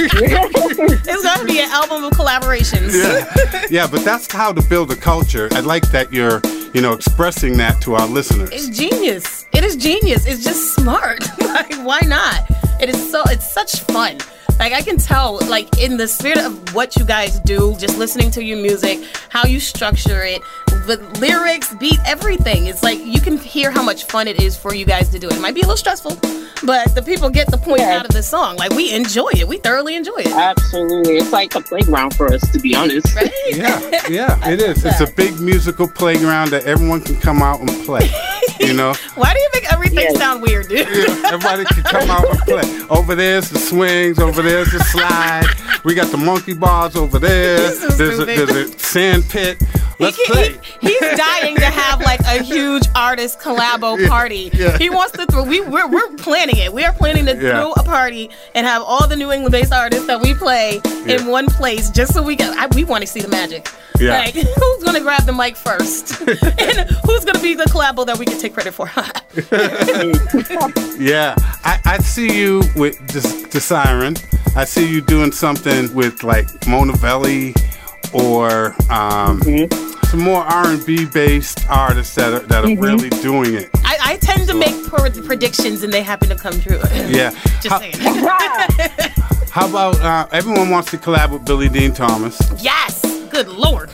it's 0.02 1.22
gonna 1.22 1.44
be 1.44 1.60
an 1.60 1.68
album 1.70 2.04
of 2.04 2.12
collaborations. 2.12 2.92
Yeah, 2.94 3.66
yeah, 3.70 3.86
but 3.90 4.04
that's 4.04 4.30
how 4.32 4.52
to 4.52 4.62
build 4.68 4.90
a 4.90 4.96
culture. 4.96 5.48
I 5.52 5.60
like 5.60 5.90
that 5.90 6.12
you're, 6.12 6.40
you 6.72 6.80
know, 6.80 6.92
expressing 6.92 7.56
that 7.58 7.80
to 7.82 7.94
our 7.94 8.06
listeners. 8.06 8.50
It's 8.52 8.68
genius. 8.68 8.99
It 9.02 9.64
is 9.64 9.76
genius. 9.76 10.26
It's 10.26 10.44
just 10.44 10.74
smart. 10.74 11.20
like, 11.40 11.74
why 11.84 12.00
not? 12.00 12.44
It 12.80 12.90
is 12.90 13.10
so. 13.10 13.22
It's 13.28 13.50
such 13.50 13.80
fun. 13.80 14.18
Like 14.58 14.74
I 14.74 14.82
can 14.82 14.98
tell, 14.98 15.38
like 15.48 15.78
in 15.78 15.96
the 15.96 16.06
spirit 16.06 16.38
of 16.38 16.74
what 16.74 16.96
you 16.96 17.04
guys 17.06 17.40
do, 17.40 17.74
just 17.78 17.96
listening 17.96 18.30
to 18.32 18.44
your 18.44 18.58
music, 18.58 18.98
how 19.30 19.46
you 19.46 19.58
structure 19.58 20.22
it, 20.22 20.42
the 20.66 20.98
lyrics, 21.18 21.74
beat, 21.76 21.98
everything. 22.06 22.66
It's 22.66 22.82
like 22.82 22.98
you 23.02 23.22
can 23.22 23.38
hear 23.38 23.70
how 23.70 23.82
much 23.82 24.04
fun 24.04 24.28
it 24.28 24.42
is 24.42 24.54
for 24.56 24.74
you 24.74 24.84
guys 24.84 25.08
to 25.10 25.18
do 25.18 25.28
it. 25.28 25.36
It 25.36 25.40
might 25.40 25.54
be 25.54 25.62
a 25.62 25.64
little 25.64 25.78
stressful, 25.78 26.16
but 26.66 26.94
the 26.94 27.02
people 27.02 27.30
get 27.30 27.50
the 27.50 27.56
point 27.56 27.80
out 27.80 28.04
of 28.04 28.10
the 28.12 28.22
song. 28.22 28.56
Like 28.56 28.72
we 28.72 28.92
enjoy 28.92 29.30
it. 29.30 29.48
We 29.48 29.56
thoroughly 29.56 29.96
enjoy 29.96 30.18
it. 30.18 30.32
Absolutely. 30.32 31.16
It's 31.16 31.32
like 31.32 31.54
a 31.54 31.62
playground 31.62 32.14
for 32.14 32.30
us, 32.32 32.46
to 32.50 32.58
be 32.58 32.74
honest. 32.74 33.16
Right? 33.16 33.32
Yeah, 33.48 33.80
yeah, 34.10 34.48
it 34.50 34.60
is. 34.60 34.84
It's 34.84 35.00
a 35.00 35.10
big 35.14 35.40
musical 35.40 35.88
playground 35.88 36.50
that 36.50 36.64
everyone 36.64 37.00
can 37.00 37.16
come 37.16 37.40
out 37.40 37.60
and 37.60 37.70
play. 37.86 38.10
You 38.70 38.74
know, 38.74 38.92
Why 39.14 39.32
do 39.32 39.40
you 39.40 39.48
make 39.54 39.72
everything 39.72 40.14
sound 40.16 40.42
weird, 40.42 40.68
dude? 40.68 40.86
Yeah, 40.86 41.32
everybody 41.32 41.64
can 41.64 41.82
come 41.82 42.10
out 42.10 42.28
and 42.28 42.38
play. 42.40 42.86
Over 42.90 43.14
there's 43.14 43.48
the 43.48 43.58
swings, 43.58 44.18
over 44.18 44.42
there's 44.42 44.70
the 44.70 44.80
slide. 44.84 45.46
We 45.82 45.94
got 45.94 46.10
the 46.10 46.18
monkey 46.18 46.52
bars 46.52 46.94
over 46.94 47.18
there. 47.18 47.58
He's 47.70 47.80
so 47.80 47.88
There's 47.88 48.18
a, 48.18 48.24
there's 48.26 48.50
a 48.50 48.78
sand 48.78 49.24
pit. 49.30 49.62
Let's 50.00 50.16
He- 50.16 50.24
play. 50.26 50.56
he- 50.80 50.88
he's 50.88 51.16
dying 51.18 51.56
to 51.56 51.66
have 51.66 52.00
like 52.00 52.20
a 52.20 52.42
huge 52.42 52.84
artist 52.96 53.38
collabo 53.40 54.08
party. 54.16 54.50
yeah. 54.52 54.76
He 54.78 54.90
wants 54.90 55.12
to 55.12 55.26
throw. 55.26 55.44
We 55.44 55.60
we're, 55.60 55.86
we're 55.88 56.08
planning 56.16 56.56
it. 56.56 56.72
We 56.72 56.84
are 56.84 56.92
planning 56.92 57.26
to 57.26 57.34
Yeah. 57.36 57.60
throw 57.60 57.72
a 57.72 57.82
party 57.84 58.30
and 58.54 58.66
have 58.66 58.82
all 58.82 59.06
the 59.06 59.16
New 59.16 59.30
England 59.30 59.52
based 59.52 59.72
artists 59.72 60.06
that 60.06 60.20
we 60.20 60.34
play 60.34 60.80
Yeah. 61.06 61.16
in 61.20 61.26
one 61.26 61.46
place, 61.46 61.90
just 61.90 62.14
so 62.14 62.22
we 62.22 62.34
can. 62.36 62.58
I, 62.58 62.66
we 62.74 62.84
want 62.84 63.02
to 63.02 63.06
see 63.06 63.20
the 63.20 63.28
magic. 63.28 63.68
Yeah. 63.98 64.18
Like 64.20 64.34
who's 64.60 64.82
gonna 64.84 65.00
grab 65.00 65.24
the 65.26 65.32
mic 65.34 65.56
first, 65.56 66.20
and 66.66 66.90
who's 67.04 67.24
gonna 67.26 67.38
be 67.40 67.54
the 67.54 67.64
collabo 67.64 68.06
that 68.06 68.18
we 68.18 68.24
can 68.24 68.38
take 68.38 68.54
credit 68.54 68.72
for? 68.72 68.90
Yeah, 70.98 71.34
I, 71.64 71.78
I 71.84 71.98
see 71.98 72.38
you 72.38 72.62
with 72.76 72.96
the, 73.08 73.48
the 73.52 73.60
siren. 73.60 74.16
I 74.56 74.64
see 74.64 74.90
you 74.90 75.00
doing 75.00 75.32
something 75.32 75.94
with 75.94 76.22
like 76.22 76.48
Mona 76.66 76.92
Velli 76.94 77.54
or 78.12 78.74
um, 78.90 79.40
some 80.10 80.20
more 80.20 80.42
R&B 80.42 81.04
based 81.06 81.64
artists 81.70 82.14
that 82.16 82.32
are, 82.32 82.40
that 82.40 82.64
are 82.64 82.68
Mhm. 82.68 82.82
really 82.82 83.10
doing 83.22 83.54
it. 83.54 83.70
I, 83.84 83.96
I 84.02 84.16
tend 84.16 84.48
to 84.48 84.54
make 84.54 84.74
pr- 84.88 85.08
predictions 85.24 85.82
and 85.84 85.92
they 85.92 86.02
happen 86.02 86.28
to 86.28 86.34
come 86.36 86.60
true. 86.60 86.80
Yeah. 87.08 87.30
Just 87.62 87.68
How- 87.68 87.78
saying. 87.78 87.94
How 89.50 89.68
about 89.68 90.00
uh, 90.00 90.26
everyone 90.32 90.70
wants 90.70 90.90
to 90.92 90.96
collab 90.98 91.30
with 91.30 91.44
Billy 91.44 91.68
Dean 91.68 91.92
Thomas? 91.92 92.38
yes. 92.62 93.02
Good 93.40 93.56
lord. 93.56 93.88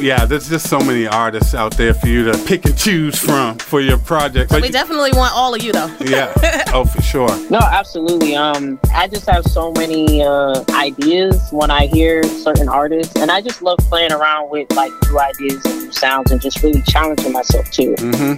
Yeah, 0.00 0.24
there's 0.26 0.48
just 0.48 0.68
so 0.70 0.78
many 0.78 1.04
artists 1.08 1.54
out 1.56 1.76
there 1.76 1.92
for 1.92 2.06
you 2.06 2.30
to 2.30 2.38
pick 2.46 2.64
and 2.66 2.78
choose 2.78 3.18
from 3.18 3.58
for 3.58 3.80
your 3.80 3.98
project. 3.98 4.50
But 4.52 4.62
we 4.62 4.68
definitely 4.70 5.10
want 5.12 5.34
all 5.34 5.52
of 5.56 5.60
you 5.62 5.72
though. 5.72 5.92
yeah, 6.00 6.32
oh 6.72 6.84
for 6.84 7.02
sure. 7.02 7.28
No, 7.50 7.58
absolutely. 7.58 8.36
Um, 8.36 8.78
I 8.94 9.08
just 9.08 9.28
have 9.28 9.44
so 9.44 9.72
many 9.72 10.22
uh, 10.22 10.62
ideas 10.70 11.40
when 11.50 11.68
I 11.68 11.86
hear 11.86 12.22
certain 12.22 12.68
artists, 12.68 13.16
and 13.16 13.28
I 13.28 13.40
just 13.40 13.60
love 13.60 13.78
playing 13.78 14.12
around 14.12 14.50
with 14.50 14.70
like 14.72 14.92
new 15.08 15.18
ideas 15.18 15.64
and 15.66 15.82
new 15.82 15.92
sounds, 15.92 16.30
and 16.30 16.40
just 16.40 16.62
really 16.62 16.82
challenging 16.82 17.32
myself 17.32 17.68
too. 17.72 17.96
hmm 17.98 18.34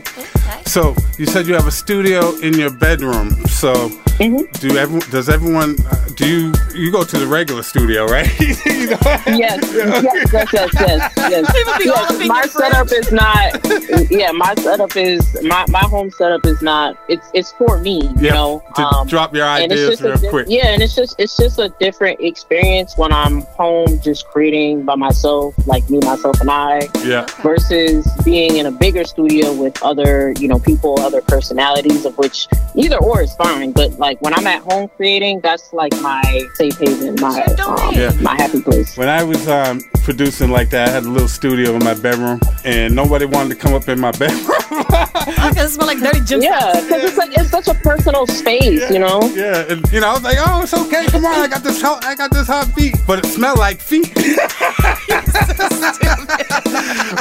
So 0.65 0.97
you 1.19 1.27
said 1.27 1.47
you 1.47 1.53
have 1.53 1.67
a 1.67 1.71
studio 1.73 2.35
in 2.39 2.55
your 2.55 2.71
bedroom. 2.71 3.33
So 3.49 3.91
Mm-hmm. 4.13 4.45
do 4.69 4.77
everyone? 4.77 5.09
Does 5.11 5.29
everyone? 5.31 5.75
Uh, 5.91 5.97
do 6.17 6.29
you 6.29 6.53
you 6.75 6.93
go 6.93 7.03
to 7.03 7.19
the 7.19 7.27
regular 7.27 7.63
studio, 7.63 8.05
right? 8.07 8.29
You 8.83 8.91
know? 8.91 8.99
Yes, 9.27 9.59
yes, 9.75 10.22
yes, 10.33 10.49
yes, 10.53 10.71
yes. 10.75 11.13
yes. 11.17 11.53
People 11.57 11.73
be 11.79 11.89
all 11.91 12.27
my 12.29 12.41
your 12.43 12.49
setup 12.49 12.93
is 12.93 13.13
not. 13.13 14.11
Yeah, 14.11 14.33
my 14.33 14.55
setup 14.57 14.97
is 14.97 15.21
my 15.43 15.65
my 15.69 15.81
home 15.81 16.11
setup 16.11 16.45
is 16.47 16.61
not. 16.63 16.97
It's 17.09 17.29
it's 17.35 17.53
for 17.53 17.79
me, 17.79 18.03
you 18.03 18.13
Yeah, 18.29 18.35
know. 18.35 18.63
to 18.77 19.05
drop 19.09 19.35
your 19.35 19.45
and 19.47 19.71
ideas 19.73 19.91
just 19.91 20.03
real 20.03 20.17
di- 20.17 20.29
quick. 20.29 20.47
Yeah, 20.49 20.69
and 20.69 20.83
it's 20.83 20.95
just 20.95 21.17
it's 21.19 21.37
just 21.37 21.59
a 21.59 21.69
different 21.81 22.21
experience 22.21 22.97
when 22.97 23.13
I'm 23.13 23.43
home, 23.57 24.01
just 24.01 24.27
creating 24.27 24.85
by 24.85 24.95
myself, 24.97 25.55
like 25.67 25.89
me, 25.91 25.99
myself, 26.01 26.41
and 26.41 26.51
I. 26.51 26.89
Yeah. 27.05 27.27
Versus 27.43 28.07
being 28.25 28.57
in 28.57 28.67
a 28.67 28.71
bigger 28.71 29.05
studio 29.05 29.53
with 29.55 29.81
other, 29.83 30.33
you 30.39 30.49
know, 30.49 30.59
people, 30.59 30.99
other 31.01 31.23
personalities, 31.23 32.05
of 32.05 32.17
which 32.19 32.47
either 32.77 32.99
or 32.99 33.23
is 33.23 33.35
fine. 33.37 33.73
But 33.73 33.99
like 33.99 34.21
when 34.23 34.35
I'm 34.35 34.47
at 34.47 34.63
home 34.63 34.89
creating, 34.97 35.41
that's 35.41 35.73
like 35.73 35.93
my 36.01 36.23
safe 36.55 36.79
haven, 36.79 37.17
my 37.21 37.43
um, 37.45 37.95
Yeah. 37.95 38.13
my 38.21 38.35
happy 38.35 38.61
place. 38.63 38.97
When 38.97 39.09
I 39.09 39.23
was 39.23 39.49
um, 39.49 39.81
producing 40.03 40.51
like 40.51 40.71
that, 40.71 40.89
I 40.89 40.93
had 40.93 41.05
a 41.05 41.09
little 41.09 41.29
studio 41.29 41.75
in 41.75 41.85
my 41.85 41.95
bedroom, 41.95 42.41
and 42.65 42.95
nobody 42.95 43.25
wanted 43.25 43.51
to 43.51 43.55
come 43.57 43.75
up 43.75 43.89
in 43.89 44.01
my 44.01 44.11
bedroom. 44.19 44.51
Okay, 44.69 45.63
it 45.63 45.69
smell 45.71 45.87
like 45.87 46.01
dirty 46.01 46.21
gym 46.21 46.43
Yeah, 46.43 46.73
because 46.73 47.05
it's 47.05 47.17
like 47.17 47.31
it's 47.37 47.51
such 47.51 47.69
a 47.69 47.75
personal 47.75 48.27
space, 48.27 48.91
you 48.91 48.99
know. 48.99 49.23
Yeah, 49.35 49.65
and 49.69 49.91
you 49.93 50.01
know, 50.01 50.11
I 50.11 50.13
was 50.13 50.23
like, 50.23 50.37
"Oh, 50.41 50.63
it's 50.63 50.75
okay. 50.75 51.07
Come 51.07 51.25
on, 51.25 51.41
I 51.41 51.49
got 51.49 51.63
this 51.63 51.81
hot, 51.81 52.05
I 52.05 52.15
got 52.15 52.31
this 52.31 52.47
hot 52.47 52.69
beat," 52.77 52.97
but 53.07 53.19
it 53.21 53.27
smelled 53.27 53.59
like 53.59 53.81
feet. 53.81 54.13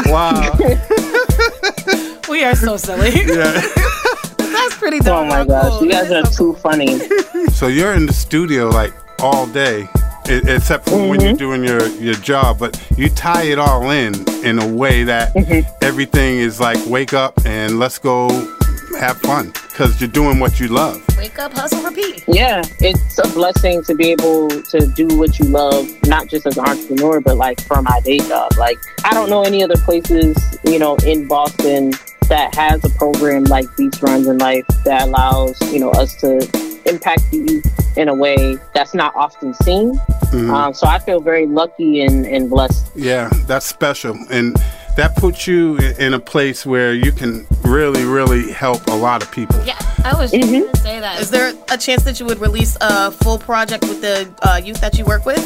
wow. 0.07 0.57
We 2.29 2.43
are 2.43 2.55
so 2.55 2.77
silly. 2.77 3.11
Yeah. 3.31 3.61
That's 4.37 4.75
pretty 4.77 4.99
dumb. 4.99 5.25
Oh 5.25 5.29
my 5.29 5.45
gosh, 5.45 5.81
you 5.81 5.89
guys 5.89 6.11
are 6.11 6.23
too 6.23 6.53
funny. 6.55 6.99
So 7.51 7.67
you're 7.67 7.93
in 7.93 8.05
the 8.05 8.13
studio 8.13 8.67
like 8.69 8.93
all 9.19 9.47
day, 9.47 9.87
except 10.29 10.89
for 10.89 10.97
when 11.09 11.19
Mm-hmm. 11.19 11.21
you're 11.27 11.33
doing 11.37 11.63
your 11.63 11.87
your 11.99 12.15
job, 12.15 12.59
but 12.59 12.79
you 12.97 13.09
tie 13.09 13.43
it 13.43 13.59
all 13.59 13.89
in 13.91 14.13
in 14.43 14.59
a 14.59 14.67
way 14.67 15.03
that 15.03 15.33
Mm-hmm. 15.35 15.67
everything 15.81 16.37
is 16.37 16.59
like 16.59 16.77
wake 16.87 17.13
up 17.13 17.33
and 17.45 17.79
let's 17.79 17.97
go 17.99 18.29
have 18.99 19.17
fun 19.21 19.47
because 19.69 19.99
you're 20.01 20.09
doing 20.09 20.39
what 20.39 20.59
you 20.59 20.67
love. 20.67 21.01
Wake 21.17 21.39
up, 21.39 21.53
hustle, 21.53 21.81
repeat. 21.81 22.23
Yeah, 22.27 22.61
it's 22.79 23.17
a 23.19 23.27
blessing 23.29 23.83
to 23.85 23.95
be 23.95 24.11
able 24.11 24.49
to 24.49 24.85
do 24.95 25.07
what 25.17 25.39
you 25.39 25.45
love, 25.45 25.87
not 26.05 26.27
just 26.29 26.45
as 26.45 26.57
an 26.57 26.65
entrepreneur, 26.65 27.21
but 27.21 27.37
like 27.37 27.61
for 27.61 27.81
my 27.81 27.99
day 28.01 28.17
job. 28.19 28.51
Like, 28.57 28.77
I 29.05 29.13
don't 29.13 29.29
know 29.29 29.43
any 29.43 29.63
other 29.63 29.77
places, 29.77 30.35
you 30.65 30.77
know, 30.77 30.95
in 31.05 31.27
Boston 31.27 31.93
that 32.27 32.53
has 32.55 32.83
a 32.83 32.89
program 32.91 33.45
like 33.45 33.65
Beats 33.77 34.01
Rhymes 34.03 34.27
in 34.27 34.37
Life 34.37 34.65
that 34.85 35.03
allows, 35.03 35.59
you 35.73 35.79
know, 35.79 35.91
us 35.91 36.15
to 36.17 36.37
impact 36.85 37.29
the 37.31 37.37
youth 37.37 37.97
in 37.97 38.07
a 38.09 38.13
way 38.13 38.57
that's 38.73 38.93
not 38.93 39.15
often 39.15 39.53
seen. 39.53 39.99
Mhm. 40.31 40.49
Um, 40.53 40.73
so 40.73 40.87
I 40.87 40.99
feel 40.99 41.19
very 41.19 41.45
lucky 41.45 42.01
and, 42.01 42.25
and 42.25 42.49
blessed. 42.49 42.85
Yeah, 42.95 43.29
that's 43.47 43.65
special. 43.65 44.17
And 44.29 44.55
that 44.97 45.15
puts 45.15 45.47
you 45.47 45.77
in 45.99 46.13
a 46.13 46.19
place 46.19 46.65
where 46.65 46.93
you 46.93 47.11
can 47.11 47.45
really, 47.63 48.03
really 48.03 48.51
help 48.51 48.85
a 48.87 48.95
lot 48.95 49.21
of 49.23 49.31
people. 49.31 49.59
Yeah, 49.65 49.77
I 50.03 50.13
was 50.17 50.31
just 50.31 50.43
Mm-hmm. 50.49 50.65
gonna 50.65 50.75
say 50.77 50.99
that. 50.99 51.19
Is 51.21 51.29
there 51.31 51.53
a 51.69 51.77
chance 51.77 52.03
that 52.03 52.19
you 52.19 52.25
would 52.25 52.39
release 52.39 52.77
a 52.81 53.11
full 53.11 53.37
project 53.37 53.83
with 53.83 54.01
the 54.01 54.29
uh, 54.41 54.57
youth 54.63 54.81
that 54.81 54.97
you 54.97 55.05
work 55.05 55.25
with? 55.25 55.43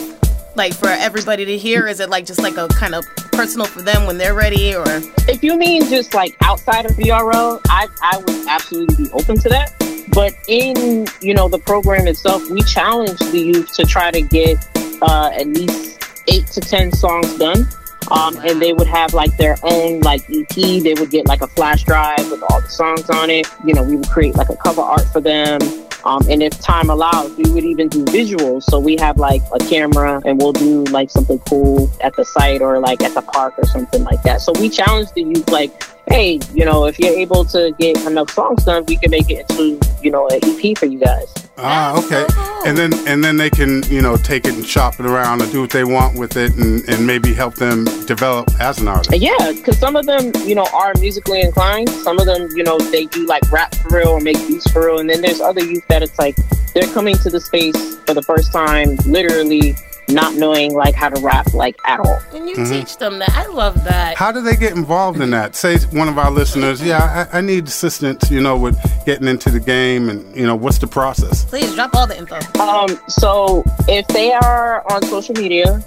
Like 0.55 0.73
for 0.73 0.87
everybody 0.87 1.43
to 1.45 1.57
hear? 1.57 1.87
Is 1.87 1.99
it 1.99 2.09
like 2.09 2.25
just 2.25 2.41
like 2.41 2.57
a 2.57 2.67
kind 2.69 2.95
of 2.95 3.05
personal 3.33 3.67
for 3.67 3.81
them 3.81 4.05
when 4.07 4.17
they're 4.17 4.33
ready 4.33 4.73
or 4.73 4.85
If 5.27 5.43
you 5.43 5.57
mean 5.57 5.83
just 5.89 6.13
like 6.13 6.35
outside 6.41 6.85
of 6.85 6.93
BRL, 6.93 7.59
I, 7.67 7.87
I 8.01 8.17
would 8.17 8.47
absolutely 8.47 9.05
be 9.05 9.11
open 9.11 9.37
to 9.39 9.49
that. 9.49 9.73
But 10.13 10.33
in 10.47 11.07
you 11.21 11.33
know 11.33 11.49
the 11.49 11.59
program 11.59 12.07
itself, 12.07 12.49
we 12.49 12.61
challenge 12.61 13.19
the 13.19 13.39
youth 13.39 13.73
to 13.73 13.85
try 13.85 14.11
to 14.11 14.21
get 14.21 14.65
uh, 15.01 15.29
at 15.33 15.47
least 15.47 16.01
eight 16.29 16.47
to 16.47 16.61
ten 16.61 16.91
songs 16.91 17.37
done. 17.37 17.67
Um, 18.11 18.37
and 18.45 18.61
they 18.61 18.71
would 18.71 18.87
have 18.87 19.13
like 19.13 19.35
their 19.35 19.57
own 19.63 19.99
like 20.01 20.21
EP. 20.29 20.55
They 20.55 20.93
would 20.93 21.09
get 21.09 21.27
like 21.27 21.41
a 21.41 21.47
flash 21.47 21.83
drive 21.83 22.29
with 22.31 22.43
all 22.49 22.61
the 22.61 22.69
songs 22.69 23.09
on 23.09 23.29
it. 23.29 23.47
You 23.65 23.73
know, 23.73 23.83
we 23.83 23.97
would 23.97 24.09
create 24.09 24.35
like 24.35 24.49
a 24.49 24.55
cover 24.55 24.81
art 24.81 25.05
for 25.11 25.19
them. 25.19 25.59
Um, 26.05 26.21
and 26.29 26.43
if 26.43 26.59
time 26.59 26.89
allows, 26.89 27.35
we 27.35 27.49
would 27.51 27.63
even 27.63 27.89
do 27.89 28.05
visuals. 28.05 28.63
So 28.63 28.79
we 28.79 28.95
have 28.97 29.17
like 29.17 29.41
a 29.51 29.59
camera 29.59 30.21
and 30.23 30.39
we'll 30.39 30.53
do 30.53 30.83
like 30.85 31.09
something 31.09 31.39
cool 31.39 31.89
at 32.01 32.15
the 32.15 32.23
site 32.23 32.61
or 32.61 32.79
like 32.79 33.01
at 33.01 33.13
the 33.15 33.23
park 33.23 33.55
or 33.57 33.65
something 33.65 34.03
like 34.03 34.21
that. 34.23 34.41
So 34.41 34.53
we 34.59 34.69
challenge 34.69 35.11
the 35.13 35.23
youth 35.23 35.49
like, 35.49 35.83
hey, 36.07 36.39
you 36.53 36.65
know, 36.65 36.85
if 36.85 36.99
you're 36.99 37.17
able 37.17 37.45
to 37.45 37.73
get 37.79 37.97
enough 38.05 38.29
songs 38.29 38.63
done, 38.63 38.85
we 38.85 38.97
can 38.97 39.11
make 39.11 39.29
it 39.29 39.49
into, 39.49 39.79
you 40.01 40.11
know, 40.11 40.27
an 40.29 40.39
EP 40.43 40.77
for 40.77 40.85
you 40.85 40.99
guys. 40.99 41.33
Ah, 41.57 41.97
okay. 41.97 42.25
And 42.65 42.77
then 42.77 42.93
and 43.07 43.23
then 43.23 43.37
they 43.37 43.49
can, 43.49 43.83
you 43.83 44.01
know, 44.01 44.17
take 44.17 44.45
it 44.45 44.53
and 44.55 44.65
shop 44.65 44.99
it 44.99 45.05
around 45.05 45.41
and 45.41 45.51
do 45.51 45.61
what 45.61 45.69
they 45.69 45.83
want 45.83 46.17
with 46.17 46.35
it 46.35 46.53
and, 46.55 46.87
and 46.89 47.05
maybe 47.05 47.33
help 47.33 47.55
them 47.55 47.85
develop 48.05 48.49
as 48.59 48.79
an 48.79 48.87
artist. 48.87 49.15
Yeah, 49.19 49.51
because 49.53 49.77
some 49.77 49.95
of 49.95 50.05
them, 50.05 50.31
you 50.45 50.55
know, 50.55 50.67
are 50.73 50.93
musically 50.99 51.41
inclined. 51.41 51.89
Some 51.89 52.19
of 52.19 52.25
them, 52.25 52.49
you 52.55 52.63
know, 52.63 52.77
they 52.77 53.05
do 53.05 53.25
like 53.25 53.49
rap 53.51 53.73
for 53.75 53.97
real 53.97 54.09
or 54.09 54.19
make 54.19 54.37
beats 54.47 54.69
for 54.71 54.87
real. 54.87 54.99
And 54.99 55.09
then 55.09 55.21
there's 55.21 55.41
other 55.41 55.63
youth 55.63 55.85
that 55.87 56.03
it's 56.03 56.19
like 56.19 56.35
they're 56.73 56.91
coming 56.93 57.15
to 57.17 57.29
the 57.29 57.39
space 57.39 57.95
for 58.05 58.13
the 58.13 58.23
first 58.23 58.51
time, 58.51 58.95
literally 59.05 59.75
not 60.09 60.35
knowing 60.35 60.73
like 60.75 60.93
how 60.95 61.09
to 61.09 61.19
rap 61.21 61.53
like 61.53 61.75
at 61.85 61.99
all. 61.99 62.19
and 62.33 62.49
you 62.49 62.55
Mhm. 62.55 62.69
teach 62.69 62.97
them 62.97 63.19
that? 63.19 63.31
I 63.35 63.47
love 63.47 63.83
that. 63.85 64.17
How 64.17 64.31
do 64.31 64.41
they 64.41 64.55
get 64.55 64.73
involved 64.73 65.19
in 65.21 65.29
that? 65.31 65.55
Say 65.55 65.77
one 65.91 66.07
of 66.07 66.17
our 66.17 66.29
listeners, 66.31 66.81
yeah, 66.81 67.27
I, 67.31 67.37
I 67.39 67.41
need 67.41 67.67
assistance, 67.67 68.29
you 68.29 68.41
know, 68.41 68.55
with 68.57 68.77
getting 69.05 69.27
into 69.27 69.49
the 69.49 69.59
game 69.59 70.09
and, 70.09 70.35
you 70.35 70.45
know, 70.45 70.55
what's 70.55 70.77
the 70.77 70.87
process? 70.87 71.45
Please 71.45 71.73
drop 71.75 71.95
all 71.95 72.07
the 72.07 72.17
info. 72.17 72.39
Um, 72.61 72.99
so 73.07 73.63
if 73.87 74.05
they 74.09 74.33
are 74.33 74.83
on 74.91 75.01
social 75.07 75.33
media, 75.35 75.83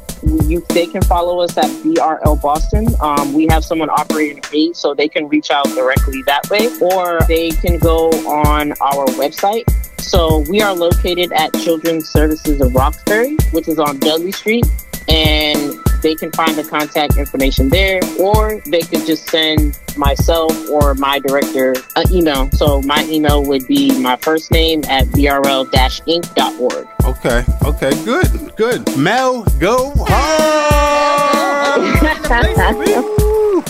you 0.46 0.64
they 0.70 0.86
can 0.86 1.02
follow 1.02 1.40
us 1.40 1.56
at 1.56 1.66
BRL 1.82 2.34
Boston. 2.42 2.88
Um, 3.00 3.34
we 3.34 3.46
have 3.50 3.64
someone 3.64 3.88
operating 3.88 4.38
a 4.38 4.42
page, 4.42 4.74
so 4.74 4.92
they 4.94 5.06
can 5.08 5.28
reach 5.28 5.50
out 5.52 5.64
directly 5.76 6.22
that 6.26 6.48
way, 6.50 6.68
or 6.80 7.20
they 7.28 7.50
can 7.50 7.78
go 7.78 8.08
on 8.26 8.72
our 8.80 9.06
website. 9.14 9.62
So 10.00 10.38
we 10.48 10.62
are 10.62 10.74
located 10.74 11.32
at 11.32 11.52
Children's 11.54 12.08
Services 12.08 12.60
of 12.60 12.74
Roxbury, 12.74 13.36
which 13.52 13.68
is 13.68 13.78
on 13.78 13.98
Dudley 13.98 14.32
Street, 14.32 14.64
and 15.08 15.74
they 16.02 16.14
can 16.14 16.30
find 16.32 16.56
the 16.56 16.64
contact 16.64 17.16
information 17.16 17.68
there, 17.68 18.00
or 18.18 18.60
they 18.66 18.80
could 18.80 19.06
just 19.06 19.28
send 19.28 19.78
myself 19.96 20.52
or 20.70 20.94
my 20.94 21.18
director 21.18 21.74
an 21.96 22.12
email. 22.12 22.50
So 22.52 22.80
my 22.82 23.04
email 23.04 23.44
would 23.44 23.66
be 23.66 23.98
my 24.00 24.16
first 24.16 24.50
name 24.50 24.82
at 24.88 25.06
brl-inc.org. 25.06 26.88
Okay, 27.04 27.44
okay, 27.64 28.04
good, 28.04 28.56
good. 28.56 28.96
Mel, 28.98 29.44
go 29.58 29.92
home! 29.96 30.08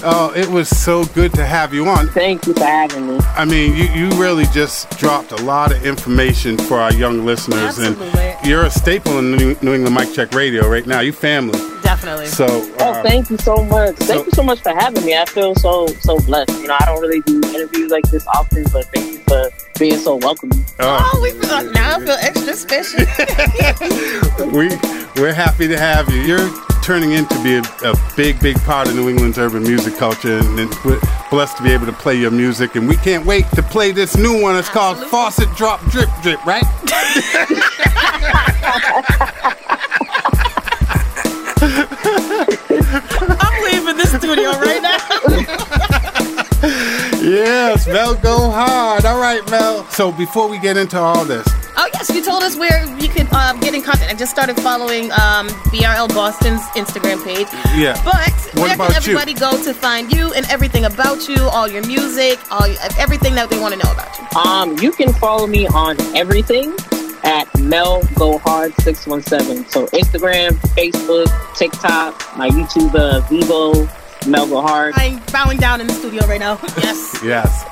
Oh, 0.01 0.33
it 0.37 0.49
was 0.49 0.69
so 0.69 1.05
good 1.07 1.33
to 1.35 1.45
have 1.45 1.75
you 1.75 1.87
on. 1.87 2.09
Thank 2.09 2.47
you 2.47 2.55
for 2.55 2.65
having 2.65 3.09
me. 3.09 3.19
I 3.37 3.45
mean, 3.45 3.75
you, 3.75 3.85
you 3.85 4.11
really 4.21 4.45
just 4.47 4.91
dropped 4.99 5.33
a 5.33 5.37
lot 5.43 5.73
of 5.73 5.85
information 5.85 6.57
for 6.57 6.79
our 6.79 6.93
young 6.93 7.25
listeners, 7.25 7.79
Absolutely. 7.79 8.21
and 8.21 8.47
you're 8.47 8.65
a 8.65 8.71
staple 8.71 9.19
in 9.19 9.33
New, 9.37 9.57
New 9.61 9.75
England 9.75 9.95
Mic 9.95 10.13
Check 10.15 10.33
Radio 10.33 10.69
right 10.69 10.87
now. 10.87 11.01
You 11.01 11.13
family. 11.13 11.59
Definitely. 11.89 12.27
So, 12.27 12.47
Oh, 12.81 12.91
uh, 12.91 13.03
thank 13.03 13.31
you 13.31 13.39
so 13.39 13.65
much. 13.65 13.97
so- 13.97 14.05
Thank 14.05 14.27
you 14.27 14.33
so 14.35 14.43
much 14.43 14.61
for 14.61 14.75
having 14.79 15.03
me. 15.07 15.17
I 15.17 15.25
feel 15.25 15.55
so 15.55 15.87
so 16.03 16.19
blessed. 16.21 16.51
You 16.61 16.69
know, 16.69 16.77
I 16.79 16.85
don't 16.85 17.01
really 17.01 17.21
do 17.23 17.41
interviews 17.55 17.91
like 17.91 18.05
this 18.11 18.27
often, 18.27 18.65
but 18.75 18.85
thank 18.93 19.07
you 19.13 19.19
for 19.27 19.49
being 19.79 19.97
so 19.97 20.17
welcoming. 20.17 20.67
Oh, 20.81 21.19
we 21.23 21.31
feel, 21.31 21.73
now 21.73 21.97
I 21.97 22.01
feel 22.05 22.19
extra 22.21 22.55
special. 22.55 23.01
we 24.59 24.69
we're 25.17 25.33
happy 25.33 25.67
to 25.67 25.79
have 25.79 26.11
you. 26.13 26.21
You're 26.21 26.51
turning 26.83 27.13
into 27.13 27.35
be 27.43 27.57
a, 27.57 27.63
a 27.91 27.95
big, 28.17 28.39
big 28.41 28.59
part 28.65 28.87
of 28.89 28.95
New 28.95 29.09
England's 29.09 29.39
urban 29.39 29.63
music 29.63 29.97
culture, 29.97 30.37
and, 30.37 30.61
and 30.61 30.71
we're 30.85 31.01
blessed 31.31 31.57
to 31.57 31.63
be 31.63 31.73
able 31.73 31.87
to 31.87 31.93
play 31.95 32.17
your 32.17 32.31
music. 32.31 32.77
And 32.77 32.87
we 32.87 32.97
can't 32.99 33.25
wait 33.25 33.47
to 33.53 33.63
play 33.63 33.93
this 33.93 34.15
new 34.15 34.43
one. 34.43 34.57
It's 34.57 34.69
called 34.69 34.99
Faucet 35.07 35.49
Drop 35.57 35.81
Drip 35.91 36.11
Drip, 36.23 36.45
right? 36.45 36.65
studio 44.29 44.51
right 44.61 44.83
now. 44.83 44.99
yes, 47.23 47.87
Mel, 47.87 48.15
go 48.17 48.51
hard. 48.51 49.07
All 49.07 49.19
right, 49.19 49.49
Mel. 49.51 49.85
So 49.91 50.13
before 50.13 50.49
we 50.49 50.59
get 50.59 50.77
into 50.77 50.99
all 50.99 51.25
this, 51.25 51.47
Oh 51.81 51.89
yes, 51.95 52.11
you 52.11 52.23
told 52.23 52.43
us 52.43 52.57
where 52.57 52.85
you 53.01 53.09
could 53.09 53.33
um, 53.33 53.59
get 53.61 53.73
in 53.73 53.81
contact. 53.83 54.11
I 54.13 54.15
just 54.15 54.33
started 54.33 54.57
following 54.61 55.13
um, 55.13 55.49
BRL 55.71 56.09
Boston's 56.13 56.61
Instagram 56.77 57.25
page. 57.25 57.47
Yeah. 57.77 57.95
But 58.05 58.15
What 58.15 58.55
where 58.57 58.75
about 58.75 58.91
can 58.93 59.03
you? 59.03 59.17
everybody 59.19 59.33
go 59.35 59.63
to 59.65 59.73
find 59.73 60.13
you 60.13 60.33
and 60.35 60.45
everything 60.51 60.85
about 60.85 61.27
you, 61.29 61.39
all 61.41 61.69
your 61.69 61.87
music, 61.87 62.39
all 62.51 62.67
everything 62.99 63.35
that 63.37 63.49
they 63.49 63.59
want 63.61 63.75
to 63.75 63.81
know 63.83 63.93
about 63.93 64.19
you? 64.19 64.41
Um, 64.41 64.79
you 64.79 64.91
can 64.93 65.13
follow 65.15 65.47
me 65.47 65.69
on 65.69 65.97
everything 66.17 66.75
at 67.23 67.47
Mel 67.61 68.03
Go 68.17 68.39
Hard 68.39 68.75
six 68.81 69.07
one 69.07 69.23
seven. 69.23 69.65
So 69.69 69.87
Instagram, 69.87 70.51
Facebook, 70.77 71.29
TikTok, 71.57 72.37
my 72.37 72.49
YouTube, 72.51 72.95
uh, 72.97 73.21
Vivo, 73.29 73.89
Mel 74.27 74.47
Go 74.47 74.61
Hard. 74.61 74.95
I'm 74.97 75.21
bowing 75.33 75.59
down 75.59 75.81
in 75.81 75.87
the 75.87 75.93
studio 75.95 76.27
right 76.27 76.41
now. 76.41 76.59
Yes. 76.79 77.21
yes. 77.25 77.65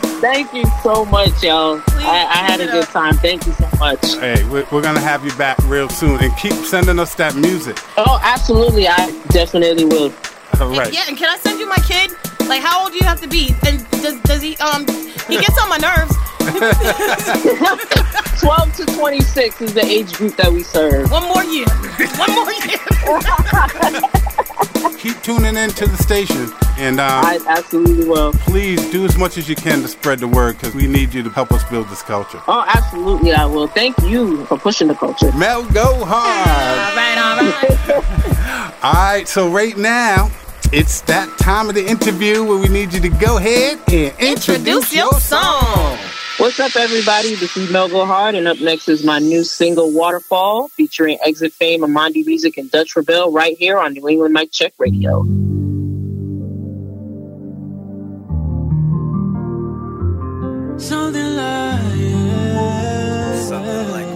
Thank 0.20 0.52
you 0.52 0.64
so 0.82 1.04
much, 1.06 1.42
y'all. 1.42 1.82
I, 1.88 2.26
I 2.28 2.50
had 2.50 2.60
a 2.60 2.66
good 2.66 2.86
time. 2.86 3.14
Thank 3.14 3.46
you 3.46 3.52
so 3.52 3.68
much. 3.78 4.14
Hey, 4.16 4.44
we're, 4.50 4.66
we're 4.70 4.82
gonna 4.82 5.00
have 5.00 5.24
you 5.24 5.32
back 5.32 5.58
real 5.64 5.88
soon, 5.88 6.22
and 6.22 6.36
keep 6.36 6.52
sending 6.52 6.98
us 6.98 7.14
that 7.14 7.34
music. 7.36 7.78
Oh, 7.96 8.20
absolutely. 8.22 8.86
I 8.86 9.10
definitely 9.28 9.84
will. 9.84 10.12
All 10.60 10.68
right. 10.70 10.92
Yeah, 10.92 11.04
and 11.08 11.16
can 11.16 11.28
I 11.28 11.38
send 11.38 11.58
you 11.58 11.68
my 11.68 11.78
kid? 11.88 12.12
Like, 12.48 12.62
how 12.62 12.82
old 12.82 12.92
do 12.92 12.98
you 12.98 13.04
have 13.04 13.20
to 13.22 13.28
be? 13.28 13.54
And 13.66 13.88
does, 14.02 14.20
does 14.22 14.42
he 14.42 14.56
um 14.58 14.86
he 15.30 15.38
gets 15.38 15.60
on 15.62 15.68
my 15.68 15.78
nerves. 15.78 16.14
12 18.40 18.74
to 18.76 18.86
26 18.86 19.60
is 19.60 19.74
the 19.74 19.84
age 19.84 20.12
group 20.14 20.34
that 20.36 20.50
we 20.52 20.62
serve. 20.62 21.10
One 21.10 21.24
more 21.24 21.44
year. 21.44 21.66
One 22.16 22.34
more 22.34 22.52
year. 22.52 22.78
Keep 24.98 25.22
tuning 25.22 25.56
in 25.56 25.70
to 25.70 25.86
the 25.86 25.96
station, 25.96 26.50
and 26.78 27.00
um, 27.00 27.24
I 27.24 27.38
absolutely 27.48 28.06
will. 28.06 28.32
Please 28.32 28.90
do 28.90 29.04
as 29.06 29.16
much 29.16 29.38
as 29.38 29.48
you 29.48 29.56
can 29.56 29.80
to 29.80 29.88
spread 29.88 30.18
the 30.18 30.28
word, 30.28 30.56
because 30.58 30.74
we 30.74 30.86
need 30.86 31.14
you 31.14 31.22
to 31.22 31.30
help 31.30 31.52
us 31.52 31.64
build 31.70 31.88
this 31.88 32.02
culture. 32.02 32.42
Oh, 32.48 32.64
absolutely, 32.66 33.32
I 33.32 33.46
will. 33.46 33.66
Thank 33.66 33.98
you 34.02 34.44
for 34.46 34.58
pushing 34.58 34.88
the 34.88 34.94
culture. 34.94 35.32
Mel, 35.32 35.64
go 35.70 36.04
hard. 36.04 36.48
All 36.48 36.96
right, 36.96 37.18
all 37.18 37.36
right. 37.40 38.74
All 38.82 38.92
right, 38.94 39.28
so 39.28 39.50
right 39.50 39.76
now. 39.76 40.30
It's 40.72 41.00
that 41.02 41.36
time 41.36 41.68
of 41.68 41.74
the 41.74 41.84
interview 41.84 42.44
where 42.44 42.56
we 42.56 42.68
need 42.68 42.92
you 42.92 43.00
to 43.00 43.08
go 43.08 43.38
ahead 43.38 43.80
and 43.88 44.14
introduce, 44.20 44.94
your 44.94 45.12
song. 45.14 45.98
What's 46.36 46.60
up, 46.60 46.76
everybody? 46.76 47.34
This 47.34 47.56
is 47.56 47.72
Mel 47.72 47.88
Go 47.88 48.06
Hard, 48.06 48.36
and 48.36 48.46
up 48.46 48.60
next 48.60 48.88
is 48.88 49.04
my 49.04 49.18
new 49.18 49.42
single, 49.42 49.90
Waterfall, 49.90 50.68
featuring 50.68 51.18
Exit 51.24 51.52
Fame, 51.54 51.80
Amandi 51.80 52.24
Music, 52.24 52.56
and 52.56 52.70
Dutch 52.70 52.94
Rebelle, 52.94 53.34
right 53.34 53.58
here 53.58 53.80
on 53.80 53.94
New 53.94 54.08
England 54.08 54.32
Mic 54.32 54.52
Check 54.52 54.72
Radio. 54.78 55.22
Something 60.78 61.34
like, 61.34 61.90
something 63.48 63.90
like 63.90 64.09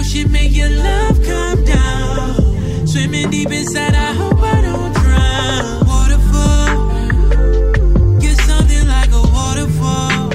ocean, 0.00 0.32
make 0.32 0.52
your 0.52 0.70
love 0.70 1.22
come 1.22 1.64
down. 1.64 2.86
Swimming 2.86 3.30
deep 3.30 3.50
inside, 3.50 3.94
I 3.94 4.12
hope 4.14 4.40
I 4.40 4.60
don't 4.62 4.92
drown. 4.94 5.86
Waterfall, 5.90 6.72
you're 8.22 8.40
something 8.48 8.86
like 8.88 9.10
a 9.12 9.22
waterfall. 9.36 10.32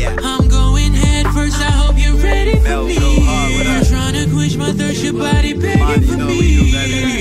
Yeah. 0.00 0.16
I'm 0.22 0.48
going 0.48 0.92
head 0.92 1.26
first, 1.32 1.58
I 1.60 1.70
hope 1.80 1.96
you're 1.98 2.16
ready 2.16 2.56
for 2.60 2.84
me. 2.84 2.94
You're 2.94 3.84
trying 3.84 4.14
to 4.14 4.24
quench 4.32 4.56
my 4.56 4.72
thirst, 4.72 5.02
your 5.02 5.14
body 5.14 5.54
begging 5.54 6.02
for 6.02 6.16
me. 6.16 7.11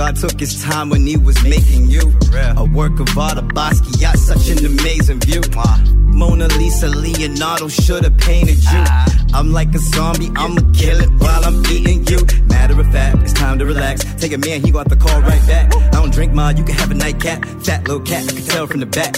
God 0.00 0.16
took 0.16 0.40
his 0.40 0.62
time 0.62 0.88
when 0.88 1.06
he 1.06 1.18
was 1.18 1.36
making 1.44 1.90
you 1.90 2.00
a 2.56 2.64
work 2.64 2.98
of 3.00 3.18
art, 3.18 3.36
a 3.36 3.42
Basquiat, 3.42 4.16
such 4.16 4.48
an 4.48 4.64
amazing 4.64 5.20
view. 5.20 5.42
Mona 5.92 6.48
Lisa, 6.56 6.88
Leonardo 6.88 7.68
should 7.68 8.04
have 8.04 8.16
painted 8.16 8.64
you. 8.64 8.82
I'm 9.34 9.52
like 9.52 9.74
a 9.74 9.78
zombie, 9.78 10.30
I'ma 10.36 10.62
kill 10.72 10.98
it 11.02 11.10
while 11.18 11.44
I'm 11.44 11.60
eating 11.66 12.06
you. 12.06 12.16
Matter 12.46 12.80
of 12.80 12.90
fact, 12.90 13.18
it's 13.24 13.34
time 13.34 13.58
to 13.58 13.66
relax. 13.66 14.02
Take 14.14 14.32
a 14.32 14.38
man, 14.38 14.62
he 14.62 14.70
got 14.70 14.88
the 14.88 14.96
call 14.96 15.20
right 15.20 15.46
back. 15.46 15.76
I 15.76 15.90
don't 15.90 16.14
drink 16.14 16.32
mine, 16.32 16.56
you 16.56 16.64
can 16.64 16.76
have 16.76 16.90
a 16.90 16.94
nightcap. 16.94 17.44
Fat 17.62 17.86
little 17.86 18.00
cat, 18.00 18.26
I 18.26 18.32
can 18.32 18.44
tell 18.44 18.66
from 18.66 18.80
the 18.80 18.86
back. 18.86 19.16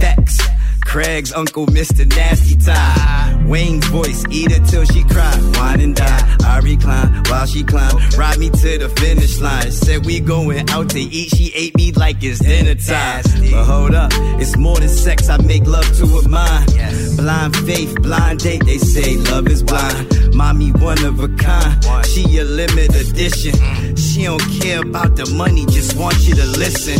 Facts. 0.00 0.47
Craig's 0.88 1.34
uncle, 1.34 1.66
Mr. 1.66 2.08
Nasty 2.16 2.56
Tie. 2.56 3.44
Wayne's 3.46 3.86
voice, 3.88 4.24
eat 4.30 4.50
it 4.50 4.64
till 4.68 4.86
she 4.86 5.04
cry. 5.04 5.38
Wine 5.52 5.82
and 5.82 5.94
die. 5.94 6.36
I 6.44 6.60
recline 6.60 7.24
while 7.28 7.44
she 7.44 7.62
climb. 7.62 7.94
Ride 8.16 8.38
me 8.38 8.48
to 8.48 8.78
the 8.78 8.88
finish 8.98 9.38
line. 9.38 9.70
Said 9.70 10.06
we 10.06 10.18
going 10.18 10.68
out 10.70 10.88
to 10.90 10.98
eat. 10.98 11.28
She 11.36 11.52
ate 11.54 11.76
me 11.76 11.92
like 11.92 12.16
it's 12.22 12.38
dinner 12.38 12.74
time. 12.74 13.22
But 13.50 13.64
hold 13.64 13.94
up, 13.94 14.10
it's 14.40 14.56
more 14.56 14.76
than 14.76 14.88
sex. 14.88 15.28
I 15.28 15.36
make 15.42 15.66
love 15.66 15.94
to 15.98 16.04
a 16.04 16.26
mind. 16.26 16.72
Blind 17.18 17.54
faith, 17.56 17.94
blind 18.00 18.40
date. 18.40 18.64
They 18.64 18.78
say 18.78 19.16
love 19.16 19.46
is 19.46 19.62
blind. 19.62 20.34
Mommy, 20.34 20.72
one 20.72 21.04
of 21.04 21.20
a 21.20 21.28
kind. 21.28 21.84
She 22.06 22.38
a 22.38 22.44
limited 22.44 23.10
edition. 23.10 23.52
Mm. 23.52 23.87
She 23.98 24.24
don't 24.24 24.40
care 24.60 24.80
about 24.80 25.16
the 25.16 25.26
money, 25.34 25.66
just 25.66 25.96
want 25.96 26.16
you 26.26 26.34
to 26.34 26.46
listen. 26.46 26.98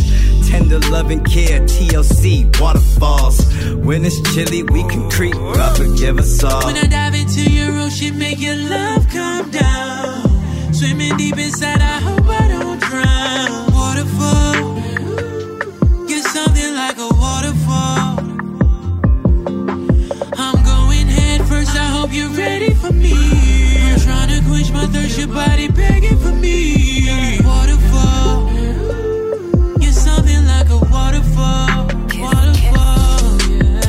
Tender 0.49 0.81
love 0.91 1.11
and 1.11 1.25
care, 1.25 1.61
TLC, 1.61 2.61
waterfalls. 2.61 3.39
When 3.87 4.05
it's 4.05 4.21
chilly, 4.35 4.65
we 4.65 4.83
can 4.89 5.09
creep. 5.11 5.35
God 5.35 5.77
forgive 5.77 6.19
us 6.19 6.43
all. 6.43 6.65
When 6.65 6.77
I 6.77 6.87
dive 6.87 7.15
into 7.15 7.51
your 7.51 7.79
ocean, 7.79 8.19
make 8.19 8.41
your 8.41 8.57
love 8.57 9.07
come 9.09 9.51
down. 9.51 10.75
Swimming 10.75 11.17
deep 11.17 11.39
inside, 11.39 11.81
I 11.81 12.01
hope 12.01 12.27
I 12.27 12.48
thirst, 24.93 25.19
your 25.19 25.29
body 25.29 25.69
begging 25.69 26.19
for 26.19 26.33
me. 26.33 27.39
Waterfall, 27.45 28.51
you're 29.81 29.93
something 29.93 30.45
like 30.47 30.69
a 30.71 30.79
waterfall. 30.79 31.87
Waterfall, 32.25 33.39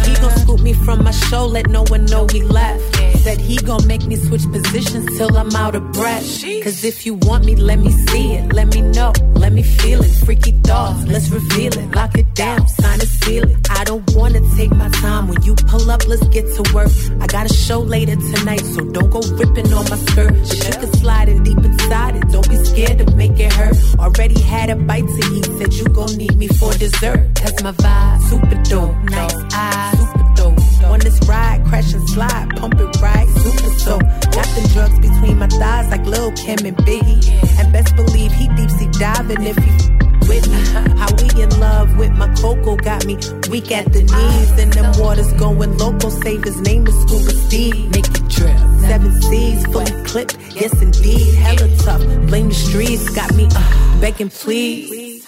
He 0.05 0.13
gon' 0.21 0.37
scoop 0.37 0.61
me 0.61 0.73
from 0.73 1.03
my 1.03 1.11
show, 1.11 1.45
let 1.45 1.67
no 1.67 1.83
one 1.89 2.05
know 2.05 2.25
we 2.33 2.41
left. 2.41 2.88
Said 3.29 3.41
he 3.41 3.57
gon' 3.57 3.85
make 3.85 4.07
me 4.07 4.15
switch 4.15 4.41
positions 4.51 5.05
till 5.15 5.37
I'm 5.37 5.55
out 5.55 5.75
of 5.75 5.83
breath. 5.91 6.23
Cause 6.63 6.83
if 6.83 7.05
you 7.05 7.13
want 7.13 7.45
me, 7.45 7.55
let 7.55 7.77
me 7.77 7.91
see 8.07 8.33
it. 8.33 8.53
Let 8.53 8.73
me 8.73 8.81
know, 8.81 9.13
let 9.35 9.53
me 9.53 9.61
feel 9.61 10.01
it. 10.01 10.09
Freaky 10.25 10.53
thoughts, 10.63 11.05
let's 11.05 11.29
reveal 11.29 11.77
it. 11.77 11.95
Lock 11.95 12.17
it 12.17 12.33
down, 12.33 12.67
sign 12.67 12.99
a 12.99 13.05
seal 13.05 13.43
it. 13.43 13.69
I 13.69 13.83
don't 13.83 14.03
wanna 14.15 14.41
take 14.57 14.71
my 14.71 14.89
time. 14.89 15.27
When 15.27 15.39
you 15.43 15.53
pull 15.53 15.91
up, 15.91 16.07
let's 16.07 16.27
get 16.29 16.45
to 16.55 16.73
work. 16.73 16.89
I 17.21 17.27
got 17.27 17.45
a 17.45 17.53
show 17.53 17.81
later 17.81 18.15
tonight, 18.15 18.61
so 18.61 18.81
don't 18.95 19.11
go 19.11 19.21
ripping 19.37 19.71
on 19.73 19.87
my 19.91 19.97
skirt. 20.07 20.33
But 20.33 20.65
you 20.65 20.73
can 20.81 20.93
slide 20.93 21.29
in 21.29 21.43
deep 21.43 21.59
inside 21.59 22.15
it. 22.15 22.27
Don't 22.29 22.49
be 22.49 22.57
scared 22.65 22.97
to 22.97 23.15
make 23.15 23.39
it 23.39 23.53
hurt. 23.53 23.77
Already 23.99 24.41
had 24.41 24.71
a 24.71 24.75
bite 24.75 25.05
to 25.05 25.23
eat, 25.35 25.45
said 25.45 25.73
you 25.73 25.85
gon' 25.93 26.17
need 26.17 26.35
me 26.35 26.47
for 26.47 26.73
dessert. 26.73 27.29
Cause 27.35 27.61
my 27.61 27.73
vibe, 27.73 28.21
super 28.27 28.63
dope, 28.63 28.95
nice 29.03 29.35
eyes, 29.53 29.99
super. 29.99 30.18
On 30.99 31.05
this 31.05 31.19
ride, 31.29 31.63
crash 31.65 31.93
and 31.93 32.09
slide, 32.09 32.49
pump 32.57 32.75
it 32.77 33.01
right, 33.01 33.27
super 33.29 33.69
so. 33.79 33.99
Got 33.99 34.47
the 34.51 34.69
drugs 34.73 34.99
between 34.99 35.37
my 35.37 35.47
thighs 35.47 35.89
like 35.91 36.05
Lil 36.05 36.31
Kim 36.33 36.65
and 36.65 36.75
Biggie. 36.75 37.23
And 37.57 37.71
best 37.71 37.95
believe 37.95 38.33
he 38.33 38.49
deep 38.49 38.69
sea 38.69 38.89
diving 38.99 39.43
if 39.43 39.55
he 39.55 39.71
with 40.27 40.45
me. 40.51 40.59
How 40.99 41.07
we 41.15 41.41
in 41.41 41.57
love 41.57 41.95
with 41.97 42.11
my 42.11 42.27
cocoa 42.35 42.75
got 42.75 43.05
me 43.05 43.15
weak 43.49 43.71
at 43.71 43.93
the 43.93 44.03
knees. 44.03 44.51
And 44.59 44.73
them 44.73 44.91
waters 44.99 45.31
going 45.33 45.77
local, 45.77 46.11
save 46.11 46.43
his 46.43 46.59
name 46.59 46.85
is 46.85 47.01
Scuba 47.03 47.31
Steve. 47.47 47.89
Make 47.91 48.07
it 48.07 48.27
drip. 48.27 48.59
Seven 48.81 49.21
C's 49.21 49.65
fully 49.67 50.03
clipped, 50.03 50.37
yes 50.53 50.81
indeed. 50.81 51.33
Hella 51.35 51.77
tough, 51.77 52.03
blame 52.27 52.49
the 52.49 52.55
streets, 52.55 53.09
got 53.15 53.33
me 53.35 53.47
uh, 53.55 54.01
begging 54.01 54.29
please. 54.29 55.25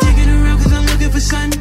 Digging 0.00 0.30
around 0.30 0.58
cause 0.62 0.72
I'm 0.72 0.84
looking 0.86 1.10
for 1.10 1.20
sun. 1.20 1.55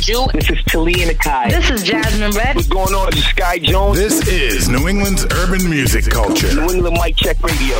Jew. 0.00 0.26
This 0.32 0.48
is 0.50 0.62
Talia 0.64 1.12
Nakai. 1.12 1.50
This 1.50 1.70
is 1.70 1.82
Jasmine 1.82 2.30
Red. 2.32 2.56
What's 2.56 2.68
going 2.68 2.94
on? 2.94 3.10
This 3.10 3.20
is 3.20 3.26
Sky 3.26 3.58
Jones. 3.58 3.98
This 3.98 4.26
is 4.28 4.68
New 4.68 4.88
England's 4.88 5.26
urban 5.32 5.68
music 5.68 6.10
culture. 6.10 6.52
New 6.54 6.70
England 6.70 6.96
Mic 7.02 7.16
Check 7.16 7.40
Radio. 7.42 7.76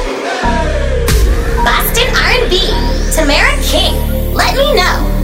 Boston 1.64 2.08
R&B. 2.14 2.60
Tamera 3.16 3.56
King. 3.70 3.94
Let 4.34 4.54
me 4.54 4.74
know. 4.74 5.16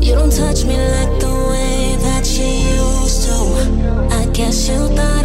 You 0.00 0.14
don't 0.14 0.32
touch 0.32 0.64
me 0.64 0.76
like 0.76 1.18
the 1.18 1.34
way 1.50 1.96
that 1.98 2.24
you 2.38 2.46
used 2.46 3.26
to. 3.26 3.36
I 4.14 4.26
guess 4.32 4.68
you 4.68 4.86
thought 4.96 5.23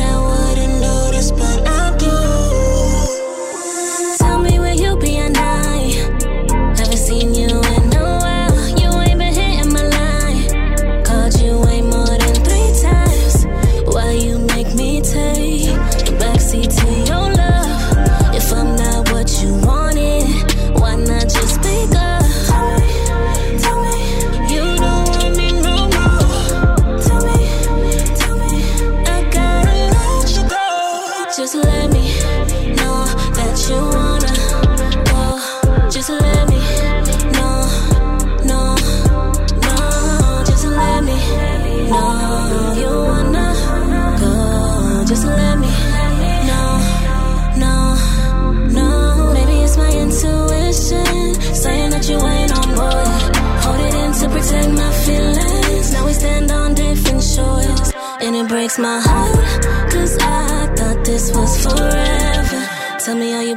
my 58.79 58.99
heart. 58.99 59.91
Cause 59.91 60.17
I 60.19 60.73
thought 60.75 61.03
this 61.03 61.31
was 61.35 61.63
forever. 61.63 62.61
Tell 63.03 63.15
me, 63.15 63.31
how 63.31 63.41
you 63.41 63.55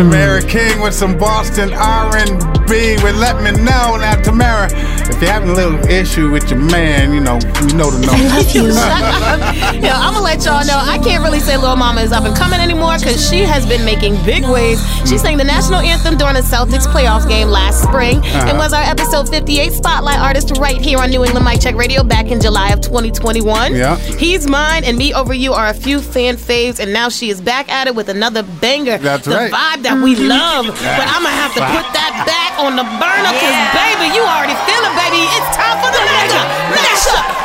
Tamera 0.00 0.40
King 0.48 0.80
with 0.80 0.94
some 0.94 1.18
Boston 1.18 1.74
R&B. 1.74 2.96
With 3.04 3.16
let 3.16 3.36
me 3.42 3.50
know 3.50 3.98
now, 4.00 4.14
Tamera. 4.16 4.89
If 5.10 5.20
you're 5.20 5.30
having 5.32 5.50
a 5.50 5.54
little 5.54 5.78
issue 5.88 6.30
with 6.30 6.48
your 6.50 6.58
man, 6.60 7.12
you 7.12 7.20
know, 7.20 7.34
you 7.66 7.74
know 7.76 7.90
the 7.90 8.00
number. 8.06 8.24
Yo, 9.86 9.92
I'm 9.92 10.14
gonna 10.14 10.24
let 10.24 10.44
y'all 10.44 10.64
know 10.64 10.78
I 10.80 10.98
can't 11.02 11.22
really 11.22 11.40
say 11.40 11.56
Lil 11.56 11.76
Mama 11.76 12.00
is 12.00 12.12
up 12.12 12.24
and 12.24 12.34
coming 12.36 12.60
anymore 12.60 12.96
because 12.98 13.28
she 13.28 13.40
has 13.40 13.66
been 13.66 13.84
making 13.84 14.14
big 14.24 14.44
waves. 14.44 14.80
She 15.08 15.18
sang 15.18 15.36
the 15.36 15.44
national 15.44 15.80
anthem 15.80 16.16
during 16.16 16.36
a 16.36 16.40
Celtics 16.40 16.86
playoff 16.86 17.28
game 17.28 17.48
last 17.48 17.82
spring 17.82 18.18
Uh-huh. 18.18 18.48
and 18.48 18.58
was 18.58 18.72
our 18.72 18.82
episode 18.82 19.28
58 19.28 19.72
spotlight 19.72 20.18
artist 20.18 20.56
right 20.58 20.80
here 20.80 20.98
on 20.98 21.10
New 21.10 21.24
England 21.24 21.44
Mic 21.44 21.60
Check 21.60 21.74
Radio 21.74 22.02
back 22.02 22.26
in 22.30 22.40
July 22.40 22.70
of 22.70 22.80
2021. 22.80 23.74
Yeah. 23.74 23.96
He's 23.96 24.46
mine 24.48 24.84
and 24.84 24.96
Me 24.96 25.12
Over 25.12 25.34
You 25.34 25.52
are 25.52 25.68
a 25.68 25.74
few 25.74 26.00
fan 26.00 26.36
faves, 26.36 26.80
and 26.80 26.92
now 26.92 27.08
she 27.08 27.30
is 27.30 27.40
back 27.40 27.68
at 27.70 27.86
it 27.88 27.94
with 27.94 28.08
another 28.08 28.42
banger. 28.42 28.98
That's 28.98 29.26
the 29.26 29.32
right. 29.34 29.52
vibe 29.52 29.82
that 29.82 30.02
we 30.02 30.16
love. 30.16 30.66
But 30.66 31.06
I'm 31.08 31.22
gonna 31.22 31.28
have 31.36 31.52
to 31.54 31.60
put 31.60 31.86
that 31.92 32.24
back 32.26 32.39
on 32.60 32.76
the 32.76 32.84
burner 33.00 33.32
because, 33.32 33.56
baby, 33.72 34.12
you 34.12 34.20
already 34.20 34.52
feel 34.68 34.82
it, 34.84 34.92
baby. 34.92 35.24
It's 35.32 35.50
time 35.56 35.80
for 35.80 35.88
the 35.88 36.02
mega 36.04 36.44
mashup. 36.76 37.40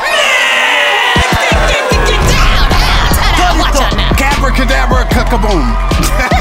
Abracadabra, 4.46 5.06
cuckaboom. 5.10 6.32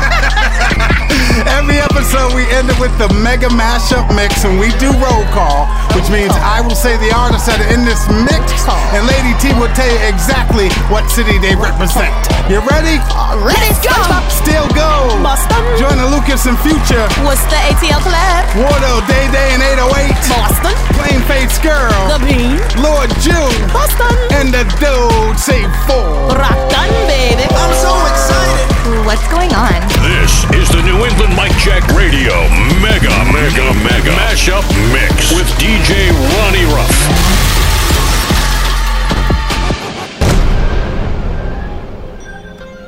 Every 1.46 1.76
episode 1.76 2.32
we 2.32 2.48
end 2.56 2.72
it 2.72 2.78
with 2.80 2.92
the 2.96 3.08
mega 3.20 3.48
mashup 3.52 4.08
mix, 4.16 4.44
and 4.44 4.56
we 4.56 4.72
do 4.80 4.88
roll 4.96 5.24
call, 5.36 5.68
which 5.92 6.08
means 6.08 6.32
I 6.40 6.64
will 6.64 6.76
say 6.76 6.96
the 6.96 7.12
artists 7.12 7.46
that 7.48 7.60
are 7.60 7.70
in 7.72 7.84
this 7.84 8.00
mix, 8.08 8.44
and 8.96 9.04
Lady 9.04 9.36
T 9.40 9.52
will 9.60 9.70
tell 9.76 9.88
you 9.88 10.00
exactly 10.08 10.72
what 10.88 11.04
city 11.12 11.36
they 11.38 11.52
represent. 11.56 12.12
You 12.48 12.60
ready? 12.64 13.00
Ready, 13.40 13.72
go. 13.80 13.96
Still 14.28 14.68
go. 14.76 15.08
Boston. 15.24 15.60
Joyner 15.80 16.08
Lucas 16.12 16.44
and 16.44 16.56
Future. 16.60 17.04
What's 17.24 17.44
the 17.48 17.56
ATL 17.72 18.00
collab? 18.04 18.44
Wardo, 18.60 19.00
Day 19.08 19.24
Day, 19.32 19.48
and 19.56 19.64
808. 19.80 20.12
Boston. 20.28 20.74
Plain 20.96 21.20
Face 21.24 21.56
Girl. 21.60 21.92
The 22.12 22.20
Bean. 22.24 22.60
Lord 22.84 23.08
Ju. 23.24 23.36
Boston. 23.72 24.12
And 24.36 24.52
the 24.52 24.64
dude, 24.76 25.40
say 25.40 25.64
four. 25.88 26.36
Rock 26.36 26.58
done, 26.68 26.92
baby. 27.08 27.48
I'm 27.48 27.72
so 27.80 27.92
excited. 28.12 28.73
What's 28.85 29.27
going 29.28 29.51
on? 29.55 29.81
This 30.05 30.44
is 30.52 30.69
the 30.69 30.82
New 30.85 31.06
England 31.06 31.35
Mic 31.35 31.51
Check 31.56 31.89
Radio 31.97 32.35
Mega 32.85 33.09
Mega 33.32 33.73
Mega 33.81 34.12
Mashup 34.12 34.61
Mix 34.93 35.32
with 35.32 35.48
DJ 35.56 36.11
Ronnie 36.12 36.66
Ruff. 36.66 36.93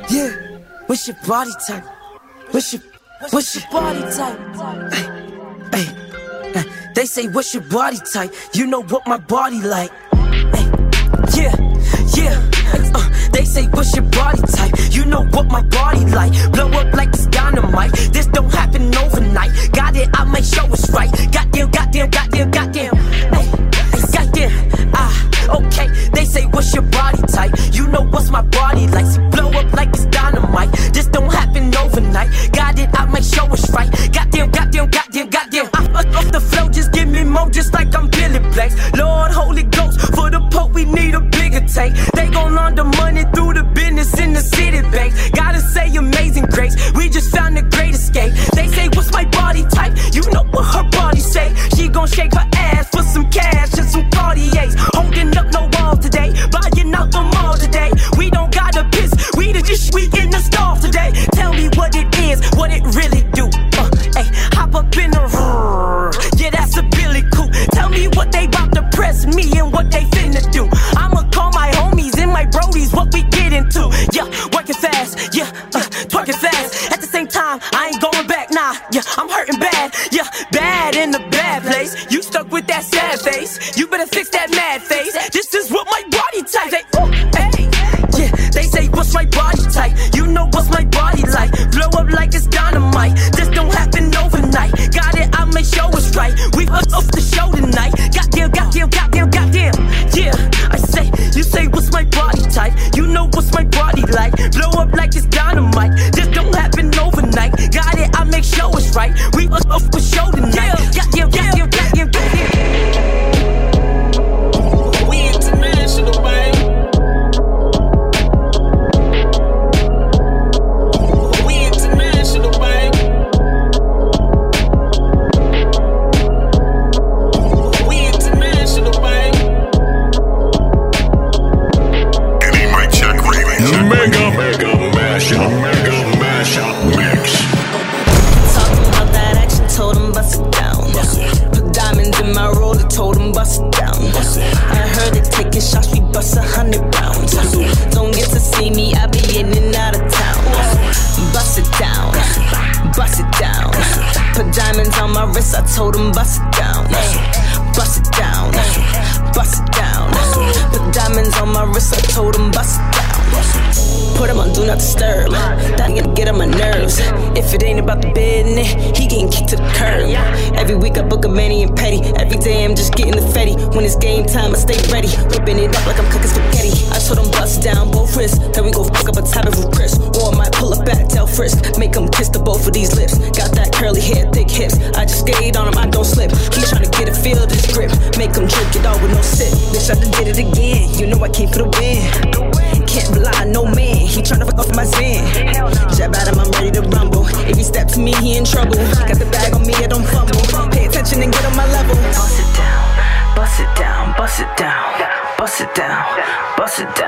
Yeah, 0.07 0.59
what's 0.85 1.07
your 1.07 1.17
body 1.25 1.51
type? 1.67 1.83
What's 2.51 2.73
your 2.73 2.83
what's 3.31 3.55
your 3.55 3.63
body 3.71 4.01
type? 4.01 4.37
Hey, 4.93 5.81
hey, 5.81 6.51
hey, 6.53 6.91
they 6.93 7.05
say 7.05 7.27
what's 7.27 7.55
your 7.55 7.63
body 7.63 7.97
type? 8.13 8.31
You 8.53 8.67
know 8.67 8.83
what 8.83 9.07
my 9.07 9.17
body 9.17 9.63
like. 9.63 9.91
They 13.37 13.45
say 13.45 13.67
what's 13.67 13.95
your 13.95 14.05
body 14.05 14.41
type? 14.41 14.73
You 14.89 15.05
know 15.05 15.23
what 15.25 15.45
my 15.47 15.61
body 15.61 16.03
like. 16.05 16.33
Blow 16.51 16.69
up 16.71 16.91
like 16.95 17.09
it's 17.09 17.27
dynamite. 17.27 17.93
This 18.11 18.25
don't 18.25 18.51
happen 18.51 18.93
overnight. 18.95 19.51
Got 19.73 19.95
it, 19.95 20.09
I 20.13 20.23
make 20.23 20.43
sure 20.43 20.65
it's 20.73 20.89
right. 20.89 21.11
Goddamn, 21.31 21.69
goddamn, 21.69 22.09
goddamn, 22.09 22.49
goddamn. 22.49 22.95
Hey, 23.35 23.45
goddamn. 24.11 24.51
Ah, 24.93 25.13
okay. 25.59 25.87
They 26.15 26.25
say 26.25 26.45
what's 26.47 26.73
your 26.73 26.83
body 26.83 27.21
type? 27.27 27.53
You 27.73 27.85
know 27.87 28.01
what's 28.09 28.31
my 28.31 28.41
body 28.41 28.87
like. 28.87 29.05
See, 29.05 29.21
blow 29.29 29.49
up 29.51 29.71
like 29.73 29.89
it's 29.89 30.05
dynamite. 30.05 30.71
This 30.95 31.05
don't 31.05 31.31
happen 31.31 31.75
overnight. 31.77 32.29
Got 32.53 32.79
it, 32.79 32.89
I 32.93 33.05
make 33.05 33.23
sure 33.23 33.47
it's 33.53 33.69
right. 33.69 33.91
Goddamn, 34.11 34.49
goddamn, 34.49 34.89
goddamn, 34.89 35.29
goddamn. 35.29 35.69
I, 35.75 35.85
I, 35.93 36.17
off 36.17 36.31
the 36.31 36.41
flow, 36.41 36.69
just 36.69 36.91
give 36.91 37.07
me 37.07 37.23
more, 37.23 37.51
just 37.51 37.71
like 37.71 37.93
I'm 37.95 38.09
Billy 38.09 38.39
Blanks. 38.39 38.75
Lord, 38.97 39.31
Holy 39.31 39.63
Ghost, 39.63 39.99
for 40.15 40.31
the 40.31 40.41
Pope, 40.51 40.73
we 40.73 40.85
need 40.85 41.13
a 41.13 41.21
tank. 41.67 41.95
They 42.15 42.29
gon' 42.29 42.55
launder 42.55 42.83
money 42.83 43.23
through 43.33 43.53
the 43.53 43.63
business 43.63 43.86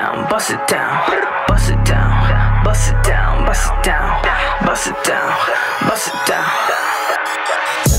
down, 0.00 0.30
bust 0.30 0.50
it 0.50 0.66
down, 0.66 0.96
bust 1.46 1.70
it 1.70 1.84
down, 1.84 2.64
bust 2.64 2.90
it 2.90 3.04
down, 3.04 3.44
bust 3.44 3.70
it 3.70 3.84
down, 3.84 4.22
bust 4.64 4.86
it 4.86 4.96
down, 5.04 5.30
bust 5.88 6.08
it 6.08 6.20
down. 6.26 6.48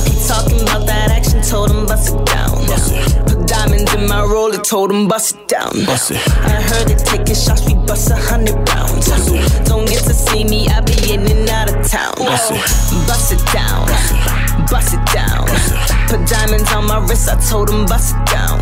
He 0.09 0.15
talking 0.27 0.61
about 0.61 0.87
that 0.87 1.11
action, 1.11 1.41
told 1.43 1.69
him 1.69 1.85
bust 1.85 2.15
it 2.15 2.25
down. 2.25 2.65
Put 3.27 3.47
diamonds 3.47 3.93
in 3.93 4.07
my 4.07 4.23
roller, 4.23 4.57
told 4.57 4.89
him 4.91 5.07
bust 5.07 5.35
it 5.35 5.47
down. 5.47 5.69
I 5.77 6.61
heard 6.71 6.89
it 6.89 7.05
taking 7.05 7.35
shots, 7.35 7.67
we 7.67 7.75
bust 7.75 8.09
a 8.09 8.15
hundred 8.15 8.57
rounds. 8.69 9.05
Don't 9.69 9.85
get 9.87 10.03
to 10.09 10.13
see 10.13 10.43
me, 10.43 10.69
I 10.69 10.81
be 10.81 11.13
in 11.13 11.21
and 11.29 11.47
out 11.49 11.69
of 11.69 11.87
town. 11.87 12.15
Bust 12.17 13.31
it 13.31 13.43
down, 13.53 13.85
bust 14.71 14.95
it 14.97 15.05
down. 15.13 15.45
Put 16.09 16.27
diamonds 16.27 16.71
on 16.73 16.87
my 16.87 16.97
wrist, 17.07 17.29
I 17.29 17.37
told 17.47 17.69
him 17.69 17.85
bust 17.85 18.15
it 18.15 18.25
down. 18.25 18.57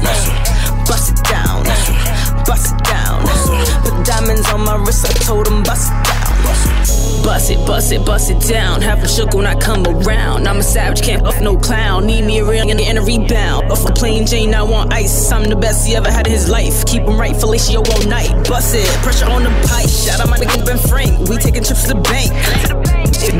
Bust 0.90 1.12
it 1.14 1.24
down, 1.24 1.64
bust 1.64 1.90
it 1.90 2.04
down. 2.04 2.19
Put 2.50 4.06
diamonds 4.06 4.50
on 4.50 4.66
my 4.66 4.76
wrist, 4.76 5.06
I 5.06 5.14
told 5.24 5.48
him 5.48 5.62
bust 5.62 5.92
it 5.92 6.04
down. 6.04 7.24
Bust 7.24 7.52
it, 7.52 7.68
bust 7.68 7.92
it, 7.92 8.04
bust 8.04 8.32
it 8.32 8.42
down. 8.42 8.82
Half 8.82 9.04
a 9.04 9.08
shook 9.08 9.36
when 9.36 9.46
I 9.46 9.54
come 9.54 9.86
around. 9.86 10.48
I'm 10.48 10.58
a 10.58 10.64
savage, 10.64 11.04
can't 11.04 11.28
off 11.28 11.40
no 11.42 11.58
clown. 11.58 12.08
Need 12.08 12.24
me 12.26 12.40
a 12.40 12.46
ring 12.46 12.72
and 12.72 12.98
a 12.98 13.02
rebound. 13.04 13.72
Off 13.72 13.88
a 13.88 13.94
plain 13.94 14.26
Jane, 14.26 14.56
I 14.56 14.64
want 14.64 14.92
ice. 14.92 15.32
I'm 15.32 15.44
the 15.44 15.56
best 15.56 15.86
he 15.86 15.96
ever 15.96 16.10
had 16.10 16.26
in 16.26 16.34
his 16.34 16.50
life. 16.50 16.86
Keep 16.88 17.04
him 17.04 17.20
right, 17.20 17.36
fellatio 17.36 17.88
all 17.88 18.10
night. 18.10 18.32
Bust 18.48 18.74
it, 18.74 18.88
pressure 19.04 19.30
on 19.30 19.44
the 19.44 19.52
pipe. 19.68 19.88
Shout 19.88 20.20
out 20.20 20.30
my 20.30 20.38
nigga 20.38 20.66
Ben 20.66 20.80
Frank. 20.80 21.30
We 21.30 21.38
taking 21.38 21.64
trips 21.64 21.84
to 21.84 21.94
the 21.94 22.02
bank. 22.02 22.34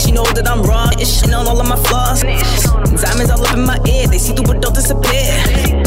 She 0.04 0.12
know 0.12 0.26
that 0.34 0.48
I'm 0.48 0.62
raw. 0.62 0.90
It's 0.94 1.20
shit 1.20 1.34
on 1.34 1.48
all 1.48 1.60
of 1.60 1.68
my 1.68 1.78
flaws. 1.78 2.22
Diamonds 2.22 3.32
all 3.32 3.44
up 3.44 3.58
in 3.58 3.66
my 3.66 3.80
ear. 3.90 4.06
They 4.06 4.20
see 4.20 4.36
through 4.36 4.46
but 4.46 4.62
don't 4.62 4.76
disappear. 4.76 5.79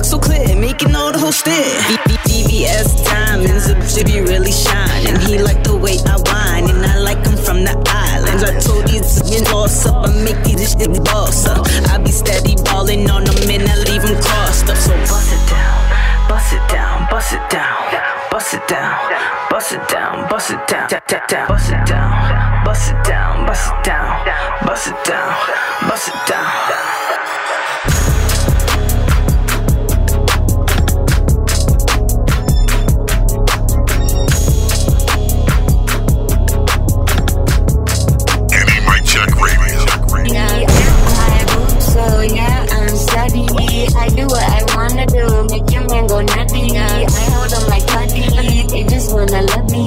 Bitch, 0.00 0.06
so 0.06 0.18
clear. 0.18 0.56
Making 0.56 0.94
all 0.94 1.12
the 1.12 1.18
whole 1.18 1.32
stare. 1.32 1.80
VVS 2.24 3.04
diamonds, 3.04 3.68
a 3.68 4.04
be 4.04 4.20
really 4.20 4.52
shining. 4.52 5.20
He 5.20 5.38
like 5.38 5.62
the 5.62 5.76
way 5.76 5.98
I 6.06 6.16
whine, 6.16 6.70
and 6.70 6.84
I 6.84 6.98
like 6.98 7.24
him 7.24 7.36
from 7.36 7.64
the 7.64 7.74
islands. 7.86 8.42
I 8.42 8.58
told 8.60 8.86
these 8.86 9.20
you 9.30 9.42
boss 9.44 9.86
up, 9.86 10.08
I 10.08 10.12
make 10.24 10.42
these 10.44 10.72
shit 10.72 10.92
boss 11.04 11.46
up. 11.46 11.66
I 11.90 11.98
be 11.98 12.10
steady 12.10 12.56
balling 12.64 13.10
on 13.10 13.24
them 13.24 13.50
and 13.50 13.68
I 13.68 13.76
leave 13.84 14.02
them 14.02 14.20
crossed 14.22 14.68
up. 14.70 14.76
So 14.76 14.92
bust 14.96 15.32
it 15.32 15.48
down, 15.50 16.28
bust 16.28 16.52
it 16.52 16.64
down, 16.68 17.08
bust 17.10 17.32
it 17.32 17.50
down, 17.50 18.28
bust 18.30 18.54
it 18.54 18.68
down, 18.68 19.48
bust 19.50 19.72
it 19.72 19.88
down, 19.88 20.28
bust 20.28 20.50
it 20.50 20.68
down, 20.68 21.48
bust 21.48 21.70
it 21.70 21.86
down, 21.86 22.64
bust 22.64 22.90
it 22.90 23.04
down, 23.04 23.46
bust 23.46 23.68
it 23.68 23.84
down, 23.84 24.66
bust 24.66 24.88
it 24.88 25.04
down, 25.04 25.88
bust 25.88 26.08
it 26.08 26.28
down. 26.28 27.19
I 44.00 44.08
do 44.08 44.24
what 44.26 44.42
I 44.42 44.64
wanna 44.74 45.04
do. 45.06 45.44
Make 45.52 45.70
your 45.70 45.86
man 45.88 46.06
go 46.06 46.22
nutty. 46.22 46.72
I 46.76 47.04
hold 47.36 47.50
them 47.50 47.68
like 47.68 47.86
putty. 47.86 48.24
They 48.72 48.84
just 48.84 49.12
wanna 49.12 49.42
love 49.42 49.70
me. 49.70 49.86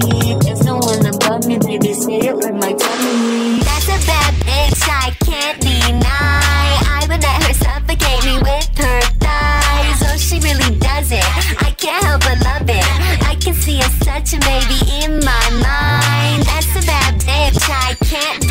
No 0.64 0.78
one 0.78 1.06
above 1.06 1.46
me. 1.48 1.58
Baby, 1.58 1.94
say 1.94 2.20
it 2.30 2.36
with 2.36 2.54
my 2.54 2.74
tummy. 2.74 3.60
That's 3.66 3.90
a 3.90 3.98
bad 4.06 4.34
bitch, 4.46 4.84
I 4.88 5.10
can't 5.26 5.60
deny. 5.60 6.78
I 6.98 7.06
would 7.10 7.22
let 7.22 7.44
her 7.44 7.54
suffocate 7.54 8.24
me 8.24 8.38
with 8.38 8.70
her 8.78 9.02
thighs. 9.18 10.00
Oh, 10.06 10.18
she 10.18 10.40
really 10.40 10.78
does 10.78 11.12
it. 11.12 11.26
I 11.62 11.72
can't 11.72 12.06
help 12.06 12.22
but 12.22 12.40
love 12.46 12.70
it. 12.70 12.86
I 13.28 13.36
can 13.42 13.56
see 13.56 13.80
a 13.80 13.90
such 14.06 14.34
a 14.34 14.40
baby 14.46 14.80
in 15.04 15.20
my 15.26 15.46
mind. 15.58 16.44
That's 16.46 16.70
a 16.78 16.86
bad 16.86 17.20
bitch, 17.20 17.66
I 17.68 17.96
can't 18.06 18.43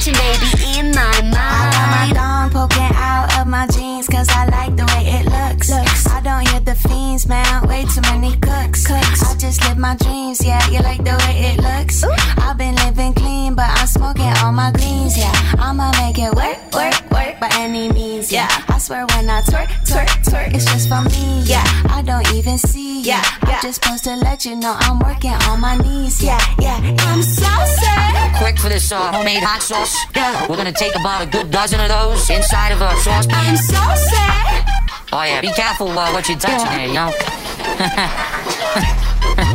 touching, 0.00 0.14
baby, 0.14 0.78
in 0.78 0.94
my 0.94 1.20
mind. 1.22 1.34
I 1.36 1.70
got 1.72 1.90
my 1.90 2.14
thong 2.14 2.50
poking 2.50 2.92
out 2.94 3.38
of 3.38 3.46
my 3.46 3.66
jeans 3.66 4.06
cause 4.08 4.28
I 4.30 4.46
like 4.46 4.76
the 4.76 4.84
way 4.86 5.04
it 5.18 5.24
looks. 5.26 5.70
I 6.06 6.20
don't 6.22 6.48
hear 6.48 6.60
the 6.60 6.74
fiends, 6.74 7.26
man. 7.26 7.68
Way 7.68 7.84
too 7.84 8.00
many 8.02 8.36
cooks. 8.36 8.90
I 8.90 9.36
just 9.36 9.62
live 9.64 9.78
my 9.78 9.96
dreams, 9.96 10.44
yeah. 10.44 10.64
You 10.70 10.80
like 10.80 11.04
the 11.04 11.16
way 11.24 11.52
it 11.52 11.58
looks? 11.60 12.02
I've 12.38 12.56
been 12.56 12.74
living 12.76 13.14
clean, 13.14 13.54
but 13.54 13.68
I'm 13.68 13.86
smoking 13.86 14.32
all 14.42 14.52
my 14.52 14.72
greens, 14.72 15.16
yeah. 15.18 15.32
I'ma 15.58 15.92
make 16.00 16.18
it 16.18 16.34
work, 16.34 16.58
work, 16.72 17.10
work 17.10 17.40
by 17.40 17.50
any 17.54 17.92
means, 17.92 18.32
yeah. 18.32 18.48
I 18.68 18.78
swear 18.78 19.06
when 19.06 19.28
I 19.28 19.42
twerk, 19.42 19.68
twerk, 19.86 20.08
it's 20.52 20.64
just 20.64 20.88
for 20.88 21.02
me, 21.02 21.42
yeah. 21.44 21.64
I 21.88 22.02
don't 22.02 22.26
even 22.34 22.58
see, 22.58 23.02
yeah. 23.02 23.22
I'm 23.42 23.62
just 23.62 23.82
supposed 23.82 24.04
to 24.04 24.16
let 24.16 24.44
you 24.44 24.56
know 24.56 24.76
I'm 24.78 24.98
working 24.98 25.32
on 25.48 25.60
my 25.60 25.76
knees, 25.76 26.22
yeah, 26.22 26.40
yeah. 26.58 26.78
I'm 27.00 27.22
so 27.22 27.50
sad. 27.80 28.36
Quick 28.38 28.58
for 28.58 28.68
this 28.68 28.90
uh, 28.92 29.12
homemade 29.12 29.42
hot 29.42 29.62
sauce. 29.62 29.96
Yeah, 30.14 30.46
we're 30.48 30.56
gonna 30.56 30.72
take 30.72 30.94
about 30.96 31.22
a 31.22 31.26
good 31.26 31.50
dozen 31.50 31.80
of 31.80 31.88
those 31.88 32.28
inside 32.30 32.72
of 32.72 32.80
a 32.80 32.96
sauce. 32.96 33.26
I'm 33.30 33.56
so 33.56 33.82
sad. 34.10 34.64
Oh 35.12 35.22
yeah, 35.22 35.40
be 35.40 35.52
careful 35.52 35.88
uh, 35.88 36.12
what 36.12 36.28
you're 36.28 36.38
touching 36.38 36.70
here, 36.78 36.88
you 36.88 36.94
know. 36.94 37.10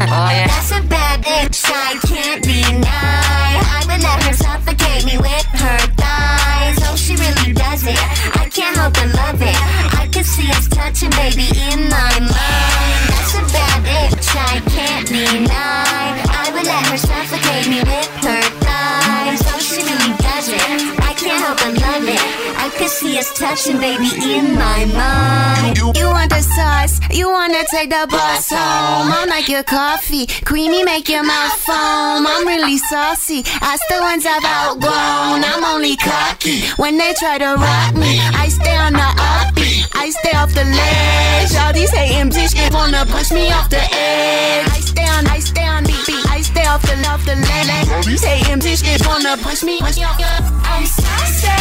oh 0.05 0.29
yeah. 0.31 0.47
That's 0.47 0.71
a 0.71 0.81
bad 0.87 1.23
bitch, 1.23 1.63
I 1.65 1.97
can't 2.05 2.43
deny. 2.43 3.63
I 3.63 3.83
would 3.87 4.01
let 4.03 4.23
her 4.23 4.33
suffocate 4.33 5.05
me 5.05 5.17
with 5.17 5.45
her 5.59 5.79
thighs. 5.95 6.77
Oh, 6.87 6.95
she 6.95 7.15
really 7.15 7.53
does 7.53 7.87
it. 7.87 7.97
I 8.35 8.49
can't 8.51 8.75
help 8.75 8.93
but 8.93 9.07
love 9.15 9.41
it. 9.41 9.94
See 10.25 10.49
us 10.51 10.67
touching, 10.67 11.11
baby, 11.11 11.47
in 11.71 11.87
my 11.87 12.13
mind. 12.19 13.01
That's 13.13 13.35
a 13.35 13.43
bad 13.53 13.77
bitch, 13.85 14.35
I 14.35 14.59
can't 14.73 15.07
deny. 15.07 16.25
I 16.41 16.49
would 16.51 16.65
let 16.65 16.85
her 16.87 16.97
suffocate 16.97 17.67
me 17.69 17.79
with 17.79 18.09
her 18.25 18.41
thighs. 18.65 19.41
Oh, 19.53 19.59
she 19.59 19.81
really 19.85 20.17
does 20.17 20.49
it. 20.49 20.59
I 20.99 21.13
can't 21.13 21.39
help 21.45 21.57
but 21.59 21.79
love 21.79 22.09
it. 22.09 22.45
I 22.57 22.69
can 22.75 22.89
see 22.89 23.17
us 23.19 23.37
touching, 23.37 23.77
baby, 23.79 24.09
in 24.17 24.55
my 24.55 24.85
mind. 24.85 25.77
You 25.95 26.07
want 26.09 26.31
the 26.31 26.41
sauce, 26.41 26.99
you 27.11 27.29
wanna 27.29 27.63
take 27.69 27.91
the 27.91 28.07
bus 28.09 28.49
home. 28.49 29.11
I'm 29.13 29.29
like 29.29 29.47
your 29.47 29.63
coffee, 29.63 30.25
creamy, 30.43 30.83
make 30.83 31.07
your 31.07 31.23
mouth 31.23 31.53
foam. 31.61 32.25
I'm 32.25 32.47
really 32.47 32.77
saucy, 32.77 33.43
I 33.61 33.77
the 33.89 34.01
ones 34.01 34.25
I've 34.25 34.43
outgrown. 34.43 35.43
I'm 35.43 35.63
only 35.63 35.95
cocky 35.95 36.61
when 36.77 36.97
they 36.97 37.13
try 37.13 37.37
to 37.37 37.55
rock 37.55 37.93
me. 37.95 38.19
I 38.19 38.47
stay 38.49 38.75
on 38.75 38.93
the 38.93 39.09
offbeat, 39.29 39.64
I 39.93 40.09
stay 40.09 40.31
off 40.37 40.53
the 40.53 40.63
ledge. 40.63 41.55
All 41.61 41.73
these 41.73 41.91
hating 41.91 42.31
bitches 42.31 42.73
wanna 42.73 43.05
push 43.05 43.31
me 43.31 43.51
off 43.51 43.69
the 43.69 43.77
edge. 43.77 44.67
I 44.69 44.79
stay 44.79 45.07
on, 45.07 45.27
I 45.27 45.39
stay 45.39 45.67
on 45.67 45.83
beat, 45.83 46.05
beat. 46.07 46.25
I 46.29 46.41
stay 46.41 46.65
off 46.65 46.81
the 46.81 46.95
off 47.07 47.23
the 47.25 47.35
ledge. 47.35 47.89
All 47.89 48.03
these 48.03 48.23
hating 48.23 48.59
bitches 48.59 49.05
wanna 49.07 49.37
push 49.37 49.63
me, 49.63 49.79
push 49.79 49.97
me 49.97 50.03
off 50.03 50.17
the. 50.17 50.25
I'm 50.65 50.85
saucy. 50.85 51.53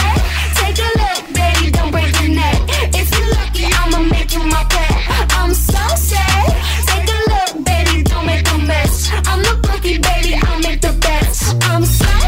Take 0.59 0.79
a 0.79 0.91
look, 1.01 1.23
baby, 1.35 1.71
don't 1.71 1.91
break 1.91 2.13
your 2.21 2.31
neck. 2.31 2.61
If 2.95 3.11
you're 3.13 3.31
lucky, 3.37 3.67
I'ma 3.67 3.99
make 4.11 4.33
you 4.33 4.43
my 4.45 4.65
pet. 4.65 4.93
I'm 5.39 5.53
so 5.55 5.83
sad. 5.97 6.49
Take 6.89 7.09
a 7.09 7.19
look, 7.33 7.65
baby, 7.65 8.03
don't 8.03 8.27
make 8.27 8.49
a 8.51 8.59
mess. 8.59 9.11
I'm 9.27 9.43
the 9.43 9.55
cookie, 9.67 9.99
baby, 9.99 10.35
I'll 10.43 10.61
make 10.61 10.81
the 10.81 10.93
best. 11.01 11.57
I'm 11.65 11.85
so 11.85 12.24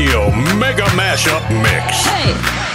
Radio 0.00 0.30
Mega 0.56 0.86
Mashup 0.96 1.50
Mix. 1.50 2.69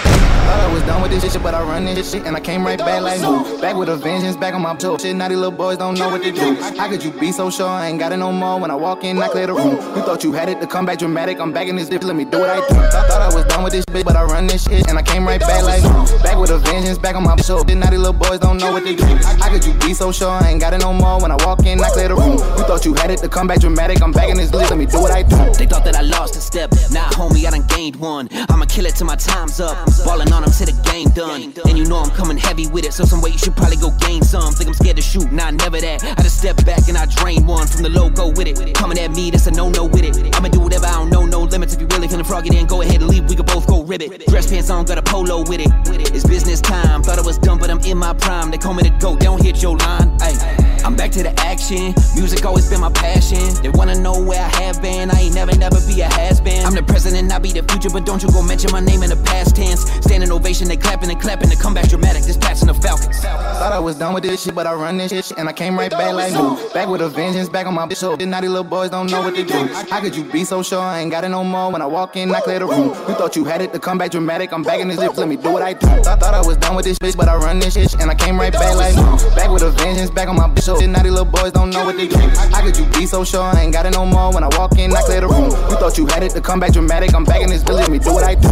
Thought 0.46 0.60
I 0.60 0.72
was 0.72 0.84
done 0.84 1.02
with 1.02 1.10
this 1.10 1.34
shit, 1.34 1.42
but 1.42 1.56
I 1.56 1.64
run 1.64 1.86
this 1.86 2.12
shit 2.12 2.24
and 2.26 2.36
I 2.36 2.40
came 2.40 2.64
right 2.64 2.78
back 2.78 3.02
like 3.02 3.20
new. 3.20 3.60
Back 3.60 3.76
with 3.76 3.90
a 3.90 3.98
vengeance, 3.98 4.38
back 4.38 4.54
on 4.54 4.62
my 4.62 4.76
toe. 4.76 4.98
Shit, 5.00 5.16
naughty 5.16 5.36
little 5.36 5.50
boys 5.50 5.78
don't 5.78 5.98
know 5.98 6.10
what 6.10 6.22
to 6.22 6.32
do. 6.32 6.54
How 6.78 6.88
could 6.88 7.04
you 7.04 7.12
be 7.12 7.32
so 7.32 7.50
sure 7.50 7.68
I 7.68 7.88
ain't 7.88 7.98
got 7.98 8.12
it 8.12 8.18
no 8.18 8.32
more? 8.32 8.60
When 8.60 8.70
I 8.70 8.76
walk 8.76 9.04
in, 9.04 9.18
I 9.18 9.28
clear 9.28 9.48
the 9.48 9.54
room. 9.54 9.78
You 9.96 10.04
thought 10.04 10.24
you 10.24 10.34
had 10.34 10.48
it 10.48 10.62
to 10.62 10.68
come 10.68 10.86
back 10.86 11.00
dramatic. 11.00 11.40
I'm 11.40 11.52
back 11.52 11.68
in 11.68 11.76
this 11.76 11.90
dip, 11.90 12.04
let 12.04 12.16
me 12.16 12.26
do 12.26 12.40
what 12.40 12.52
I 12.52 12.58
do. 12.58 12.76
Thought, 12.76 13.08
thought 13.10 13.22
I 13.22 13.34
was 13.34 13.44
done 13.46 13.64
with 13.64 13.74
this 13.74 13.86
bitch, 13.86 14.06
but 14.06 14.16
I 14.16 14.24
run 14.24 14.46
this 14.46 14.66
shit 14.66 14.88
and 14.88 15.00
I 15.00 15.02
came 15.02 15.26
right 15.26 15.40
back 15.40 15.64
like 15.64 15.82
new. 15.82 16.20
Back 16.22 16.38
with 16.38 16.52
a 16.52 16.60
vengeance, 16.60 17.00
back 17.00 17.16
on 17.16 17.24
my 17.24 17.36
show. 17.38 17.66
Shit, 17.66 17.78
naughty 17.78 17.98
little 17.98 18.14
boys 18.14 18.38
don't 18.38 18.58
know 18.58 18.72
what 18.72 18.84
to 18.86 18.96
do. 18.96 19.04
How 19.42 19.50
could 19.50 19.66
you 19.66 19.74
be 19.80 19.96
so 19.96 20.12
sure 20.12 20.30
I 20.30 20.52
ain't 20.52 20.62
got 20.62 20.74
it 20.74 20.82
no 20.82 20.94
more? 20.94 21.20
When 21.20 21.32
I 21.32 21.38
walk 21.44 21.66
in, 21.66 21.80
I 21.80 21.90
clear 21.90 22.10
the 22.10 22.16
room. 22.16 22.38
You 22.58 22.64
thought 22.70 22.86
you 22.86 22.94
had 22.94 23.10
it 23.10 23.18
to 23.20 23.30
come 23.30 23.48
back 23.48 23.62
dramatic. 23.62 24.00
I'm 24.04 24.12
back 24.12 24.30
in 24.30 24.38
this 24.38 24.52
dip, 24.52 24.70
let 24.70 24.78
me 24.78 24.86
do 24.86 25.02
what 25.02 25.12
I 25.12 25.24
do. 25.24 25.38
They 25.58 25.66
thought 25.66 25.86
that 25.86 25.96
I 25.96 26.02
lost 26.02 26.36
a 26.36 26.40
step. 26.40 26.72
Nah, 26.92 27.10
homie, 27.18 27.48
I 27.48 27.50
done 27.50 27.66
gained 27.66 27.96
one. 27.96 28.30
I'ma 28.50 28.66
kill 28.66 28.86
it 28.86 28.96
till 28.96 29.08
my 29.08 29.16
time's 29.16 29.60
up. 29.60 29.76
Ballin' 30.06 30.32
on 30.44 30.52
till 30.52 30.68
the 30.68 30.78
game 30.92 31.10
done. 31.10 31.54
And 31.68 31.78
you 31.78 31.86
know 31.86 32.00
I'm 32.00 32.10
coming 32.12 32.38
heavy 32.38 32.68
with 32.68 32.86
it, 32.86 32.94
so 32.94 33.06
some 33.06 33.22
way 33.22 33.32
you 33.32 33.38
should 33.38 33.56
probably 33.56 33.78
go 33.78 33.92
gain 34.00 34.22
some. 34.22 34.54
Think 34.54 34.70
I'm 34.70 34.74
scared 34.74 34.98
to 34.98 35.02
shoot, 35.02 35.32
nah, 35.32 35.52
never 35.52 35.80
that. 35.80 36.04
I 36.04 36.22
just 36.22 36.40
step 36.40 36.64
back 36.66 36.88
and 36.88 36.98
I 36.98 37.06
drain 37.06 37.46
one 37.46 37.68
from 37.68 37.84
the 37.84 37.90
logo 37.90 38.30
with 38.30 38.48
it. 38.48 38.76
Coming 38.76 39.00
at 39.00 39.12
me, 39.12 39.32
that's 39.32 39.48
a 39.48 39.52
no 39.52 39.70
no 39.70 39.86
with 39.86 40.04
it. 40.04 40.36
I'ma 40.36 40.50
do 40.50 40.60
whatever, 40.60 40.88
I 40.88 40.94
don't 40.94 41.10
know, 41.10 41.26
no 41.26 41.44
limits. 41.44 41.74
If 41.74 41.82
you 41.82 41.88
really 41.88 42.08
feeling 42.08 42.26
froggy, 42.26 42.50
then 42.50 42.66
go 42.66 42.82
ahead 42.82 43.02
and 43.02 43.10
leave. 43.10 43.30
We 43.30 43.36
can 43.36 43.46
both 43.46 43.68
go 43.68 43.84
ribbit. 43.84 44.28
Dress 44.28 44.50
pants 44.50 44.70
on, 44.70 44.86
got 44.86 44.98
a 44.98 45.04
polo 45.04 45.40
with 45.40 45.62
it. 45.62 45.72
It's 46.14 46.26
business 46.26 46.62
time. 46.62 47.04
Thought 47.04 47.20
I 47.20 47.22
was 47.22 47.38
done, 47.38 47.58
but 47.60 47.70
I'm 47.70 47.80
in 47.80 47.98
my 47.98 48.14
prime. 48.14 48.52
They 48.52 48.58
call 48.58 48.74
me 48.74 48.84
to 48.84 48.90
go, 49.00 49.16
they 49.16 49.26
don't 49.26 49.42
hit 49.42 49.62
your 49.62 49.78
line. 49.78 50.18
Ay. 50.22 50.75
I'm 50.86 50.96
back 50.96 51.10
to 51.14 51.24
the 51.24 51.34
action. 51.40 51.96
Music 52.14 52.46
always 52.46 52.70
been 52.70 52.80
my 52.80 52.92
passion. 52.92 53.42
They 53.64 53.70
wanna 53.70 54.00
know 54.00 54.22
where 54.22 54.40
I 54.40 54.50
have 54.62 54.84
been. 54.84 55.10
I 55.10 55.22
ain't 55.22 55.34
never, 55.34 55.58
never 55.58 55.82
be 55.88 56.02
a 56.02 56.06
has 56.06 56.40
been. 56.40 56.64
I'm 56.64 56.76
the 56.76 56.84
president, 56.84 57.32
I 57.34 57.40
be 57.40 57.52
the 57.52 57.64
future, 57.64 57.90
but 57.90 58.06
don't 58.06 58.22
you 58.22 58.30
go 58.30 58.44
mention 58.44 58.72
my 58.72 58.82
name 58.82 59.02
in 59.02 59.10
the 59.10 59.16
past 59.16 59.56
tense. 59.56 59.90
Standing 60.06 60.32
ovation, 60.32 60.68
they 60.68 60.78
clapping 60.78 61.10
and 61.10 61.20
clapping. 61.20 61.50
The 61.50 61.56
comeback 61.56 61.90
dramatic, 61.90 62.22
this 62.22 62.38
passing 62.38 62.68
the 62.68 62.76
Falcons. 62.76 63.20
Thought 63.20 63.74
I 63.74 63.80
was 63.80 63.98
done 63.98 64.14
with 64.14 64.26
this 64.26 64.44
shit, 64.44 64.54
but 64.54 64.68
I 64.68 64.76
run 64.76 64.98
this 64.98 65.12
shit 65.12 65.32
and 65.40 65.50
I 65.50 65.54
came 65.54 65.76
right 65.76 65.90
back 65.90 66.14
like 66.14 66.34
new. 66.34 66.56
Back 66.72 66.88
with 66.88 67.02
a 67.02 67.10
vengeance, 67.10 67.50
back 67.50 67.66
on 67.66 67.74
my 67.74 67.88
bitch. 67.88 67.98
So 67.98 68.16
the 68.16 68.28
naughty 68.28 68.48
little 68.48 68.64
boys 68.64 68.92
don't 68.92 69.10
know 69.10 69.22
what 69.22 69.34
to 69.36 69.44
do. 69.44 69.66
How 69.90 70.02
could 70.02 70.16
you 70.16 70.24
be 70.24 70.44
so 70.44 70.62
sure 70.62 70.82
I 70.82 71.00
ain't 71.00 71.10
got 71.10 71.24
it 71.24 71.30
no 71.30 71.44
more? 71.44 71.72
When 71.72 71.82
I 71.82 71.88
walk 71.88 72.16
in, 72.16 72.30
I 72.36 72.42
clear 72.42 72.60
the 72.60 72.68
room. 72.68 72.90
You 73.08 73.16
thought 73.16 73.36
you 73.36 73.44
had 73.44 73.62
it 73.64 73.74
to 73.74 73.80
come 73.80 73.98
back 73.98 74.12
dramatic. 74.12 74.54
I'm 74.54 74.62
back 74.62 74.80
in 74.82 74.90
this 74.90 75.00
dip, 75.00 75.18
let 75.18 75.28
me 75.28 75.36
do 75.36 75.52
what 75.52 75.64
I 75.64 75.74
do. 75.74 75.88
Thought, 75.88 76.20
thought 76.20 76.36
I 76.36 76.46
was 76.46 76.58
done 76.58 76.76
with 76.76 76.86
this 76.86 77.00
bitch, 77.00 77.18
but 77.18 77.28
I 77.28 77.36
run 77.38 77.58
this 77.58 77.74
shit 77.74 77.96
and 77.96 78.12
I 78.12 78.14
came 78.14 78.38
right 78.38 78.54
back 78.54 78.76
like 78.76 78.96
new. 78.96 79.36
Back 79.36 79.50
with 79.50 79.64
a 79.64 79.72
vengeance, 79.72 80.12
back 80.12 80.28
on 80.28 80.36
my 80.36 80.48
bitch. 80.48 80.75
Naughty 80.84 81.10
little 81.10 81.26
boys 81.26 81.52
don't 81.52 81.70
know 81.70 81.86
what 81.86 81.98
to 81.98 82.08
do. 82.08 82.18
How 82.52 82.62
could 82.62 82.78
you 82.78 82.86
be 82.88 83.06
so 83.06 83.24
sure 83.24 83.42
I 83.42 83.62
ain't 83.62 83.74
got 83.74 83.86
it 83.86 83.94
no 83.94 84.06
more? 84.06 84.34
When 84.34 84.44
I 84.44 84.50
walk 84.58 84.78
in, 84.78 84.92
I 84.96 85.02
clear 85.02 85.22
the 85.22 85.28
room. 85.28 85.52
You 85.70 85.78
thought 85.78 85.98
you 85.98 86.06
had 86.06 86.24
it 86.24 86.32
to 86.32 86.42
come 86.42 86.60
back 86.60 86.74
dramatic. 86.74 87.14
I'm 87.14 87.24
back 87.24 87.42
in 87.42 87.50
this 87.50 87.64
village, 87.64 87.90
me 87.90 88.00
do 88.00 88.14
what 88.14 88.24
I 88.24 88.36
do. 88.36 88.50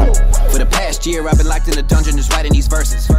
For 0.51 0.59
the 0.59 0.67
past 0.69 1.05
year, 1.05 1.27
I've 1.27 1.37
been 1.37 1.47
locked 1.47 1.67
in 1.67 1.75
the 1.75 1.83
dungeon 1.83 2.17
just 2.17 2.31
writing 2.33 2.53
these 2.53 2.67
verses. 2.67 3.09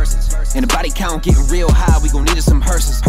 And 0.55 0.63
the 0.63 0.69
body 0.69 0.91
count 0.91 1.23
getting 1.25 1.47
real 1.49 1.71
high, 1.71 1.99
we 2.03 2.09
gon' 2.09 2.25
need 2.25 2.39
us 2.39 2.45
some 2.45 2.61
hearses. 2.61 3.03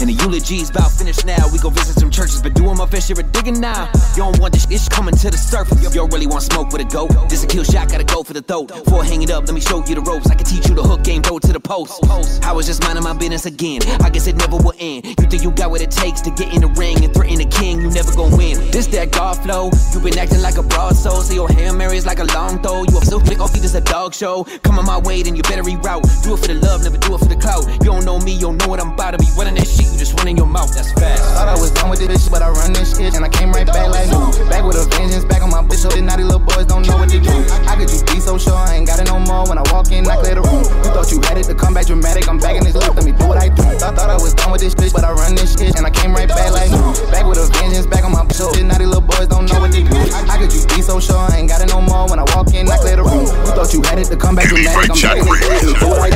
And 0.00 0.08
the 0.08 0.14
eulogies 0.14 0.70
about 0.70 0.92
finished 0.92 1.26
now, 1.26 1.48
we 1.52 1.58
gon' 1.58 1.74
visit 1.74 1.98
some 1.98 2.10
churches. 2.10 2.40
But 2.40 2.54
doing 2.54 2.76
my 2.76 2.86
fair 2.86 3.00
share 3.00 3.18
of 3.18 3.30
digging 3.32 3.60
now. 3.60 3.90
You 4.14 4.22
don't 4.24 4.38
want 4.38 4.54
this 4.54 4.70
ish 4.70 4.88
coming 4.88 5.14
to 5.14 5.30
the 5.30 5.36
surface. 5.36 5.82
You 5.82 5.90
don't 5.90 6.12
really 6.12 6.26
want 6.26 6.42
smoke 6.44 6.72
with 6.72 6.82
a 6.82 6.84
go, 6.84 7.06
this 7.28 7.44
a 7.44 7.46
kill 7.46 7.64
shot, 7.64 7.90
gotta 7.90 8.04
go 8.04 8.22
for 8.22 8.32
the 8.32 8.42
throat. 8.42 8.68
Before 8.68 9.04
hang 9.04 9.22
it 9.22 9.30
up, 9.30 9.44
let 9.46 9.54
me 9.54 9.60
show 9.60 9.84
you 9.84 9.94
the 9.94 10.00
ropes. 10.00 10.30
I 10.30 10.34
can 10.34 10.46
teach 10.46 10.68
you 10.68 10.74
the 10.74 10.82
hook 10.82 11.02
game, 11.04 11.22
throw 11.22 11.38
it 11.38 11.42
to 11.44 11.52
the 11.52 11.60
post. 11.60 12.02
I 12.42 12.52
was 12.52 12.66
just 12.66 12.82
minding 12.84 13.04
my 13.04 13.12
business 13.12 13.46
again. 13.46 13.80
I 14.00 14.10
guess 14.10 14.26
it 14.26 14.36
never 14.36 14.56
will 14.56 14.74
end. 14.78 15.06
You 15.06 15.26
think 15.28 15.42
you 15.42 15.50
got 15.50 15.70
what 15.70 15.80
it 15.80 15.90
takes 15.90 16.20
to 16.22 16.30
get 16.30 16.52
in 16.54 16.60
the 16.62 16.68
ring 16.68 17.04
and 17.04 17.12
threaten 17.12 17.38
the 17.38 17.44
king, 17.44 17.80
you 17.80 17.90
never 17.90 18.12
gon' 18.14 18.36
win. 18.36 18.56
This 18.70 18.86
that 18.88 19.12
God 19.12 19.36
flow, 19.42 19.70
you 19.92 20.00
been 20.00 20.18
acting 20.18 20.40
like 20.40 20.56
a 20.56 20.62
broad 20.62 20.96
soul. 20.96 21.20
So 21.20 21.34
your 21.34 21.48
Hail 21.48 21.74
Mary 21.74 21.96
is 21.96 22.06
like 22.06 22.18
a 22.18 22.24
long 22.32 22.62
throw. 22.62 22.84
You 22.88 22.98
a 22.98 23.04
so 23.04 23.20
flick 23.20 23.40
off, 23.40 23.52
this 23.52 23.74
a 23.74 23.80
dog 23.80 24.14
show. 24.14 24.44
Come 24.62 24.78
on 24.78 24.86
my 24.86 24.98
way, 24.98 25.22
then 25.22 25.36
you 25.36 25.42
better 25.42 25.62
reroute. 25.62 26.04
Do 26.24 26.34
it 26.34 26.40
for 26.40 26.48
the 26.48 26.54
love, 26.54 26.82
never 26.82 26.96
do 26.96 27.14
it 27.14 27.18
for 27.18 27.28
the 27.28 27.36
clout. 27.36 27.68
You 27.84 27.92
don't 27.92 28.04
know 28.04 28.18
me, 28.18 28.32
you 28.32 28.48
don't 28.48 28.58
know 28.58 28.68
what 28.68 28.80
I'm 28.80 28.92
about 28.92 29.12
to 29.12 29.18
be. 29.18 29.28
Running 29.36 29.54
that 29.56 29.66
shit, 29.66 29.92
you 29.92 29.98
just 29.98 30.16
running 30.18 30.36
your 30.36 30.46
mouth, 30.46 30.74
that's 30.74 30.92
fast. 30.92 31.22
Thought 31.36 31.48
I 31.48 31.60
was 31.60 31.70
done 31.72 31.90
with 31.90 32.00
this 32.00 32.08
bitch, 32.08 32.30
but 32.30 32.42
I 32.42 32.48
run 32.48 32.72
this 32.72 32.96
shit 32.96 33.14
and 33.14 33.24
I 33.24 33.28
came 33.28 33.52
right 33.52 33.66
back 33.66 33.88
like 33.90 34.08
new. 34.08 34.32
Back 34.48 34.64
with 34.64 34.80
a 34.80 34.88
vengeance, 34.96 35.24
back 35.24 35.42
on 35.42 35.50
my 35.50 35.62
bitch. 35.62 35.84
So 35.84 35.88
the 35.88 36.00
naughty 36.02 36.24
little 36.24 36.40
boys 36.40 36.66
don't 36.66 36.86
know 36.86 36.96
what 36.96 37.10
to 37.10 37.20
do. 37.20 37.36
How 37.68 37.76
could 37.76 37.90
you 37.90 38.00
be 38.08 38.20
so 38.20 38.38
sure 38.38 38.56
I 38.56 38.76
ain't 38.76 38.86
got 38.86 38.98
it 39.00 39.06
no 39.06 39.20
more? 39.20 39.44
When 39.48 39.58
I 39.58 39.64
walk 39.72 39.92
in, 39.92 40.06
I 40.08 40.16
clear 40.16 40.36
the 40.36 40.42
room. 40.42 40.64
You 40.64 40.90
thought 40.90 41.10
you 41.12 41.20
had 41.22 41.36
it 41.38 41.44
to 41.50 41.54
come 41.54 41.74
back 41.74 41.86
dramatic. 41.86 42.28
I'm 42.28 42.38
back 42.38 42.56
in 42.56 42.64
this 42.64 42.74
lip, 42.74 42.94
let 42.94 43.04
me 43.04 43.12
do 43.12 43.26
what 43.28 43.38
I 43.38 43.48
do. 43.48 43.62
Thought, 43.78 43.96
thought 43.96 44.10
I 44.10 44.16
was 44.16 44.34
done 44.34 44.50
with 44.52 44.60
this 44.60 44.74
bitch, 44.74 44.92
but 44.92 45.04
I 45.04 45.12
run 45.18 45.34
this 45.34 45.58
shit 45.58 45.76
and 45.76 45.84
I 45.86 45.90
came 45.90 46.14
right 46.14 46.28
back 46.28 46.52
like 46.52 46.70
new. 46.70 46.94
Back 47.10 47.26
with 47.26 47.38
a 47.38 47.46
vengeance, 47.58 47.86
back 47.86 48.04
on 48.04 48.12
my 48.12 48.22
bitch. 48.24 48.38
So 48.38 48.50
the 48.52 48.62
naughty 48.62 48.86
little 48.86 49.02
boys 49.02 49.26
don't 49.26 49.46
know 49.50 49.60
what 49.60 49.72
they 49.72 49.82
do. 49.82 49.98
How 50.30 50.38
could 50.38 50.52
you 50.54 50.62
be 50.70 50.80
so 50.82 51.00
sure 51.00 51.18
I 51.18 51.38
ain't 51.38 51.48
got 51.48 51.60
it 51.60 51.68
no 51.68 51.80
more? 51.80 52.06
When 52.08 52.18
I 52.18 52.24
walk 52.34 52.54
in, 52.54 52.70
I 52.70 52.78
clear 52.78 52.96
the 52.96 53.02
room. 53.02 53.26
You 53.26 53.52
thought 53.52 53.74
you 53.74 53.82
had 53.82 53.98
it 53.98 54.06
to 54.06 54.16
come 54.16 54.36
back 54.36 54.48
dramatic. 54.48 54.90
I'm 54.90 55.00
back 55.02 55.18
in 55.18 55.26
this 55.26 55.42
lip, 55.42 55.50
let 55.50 55.62
me 55.66 55.74
do 55.80 55.88
what 55.88 56.12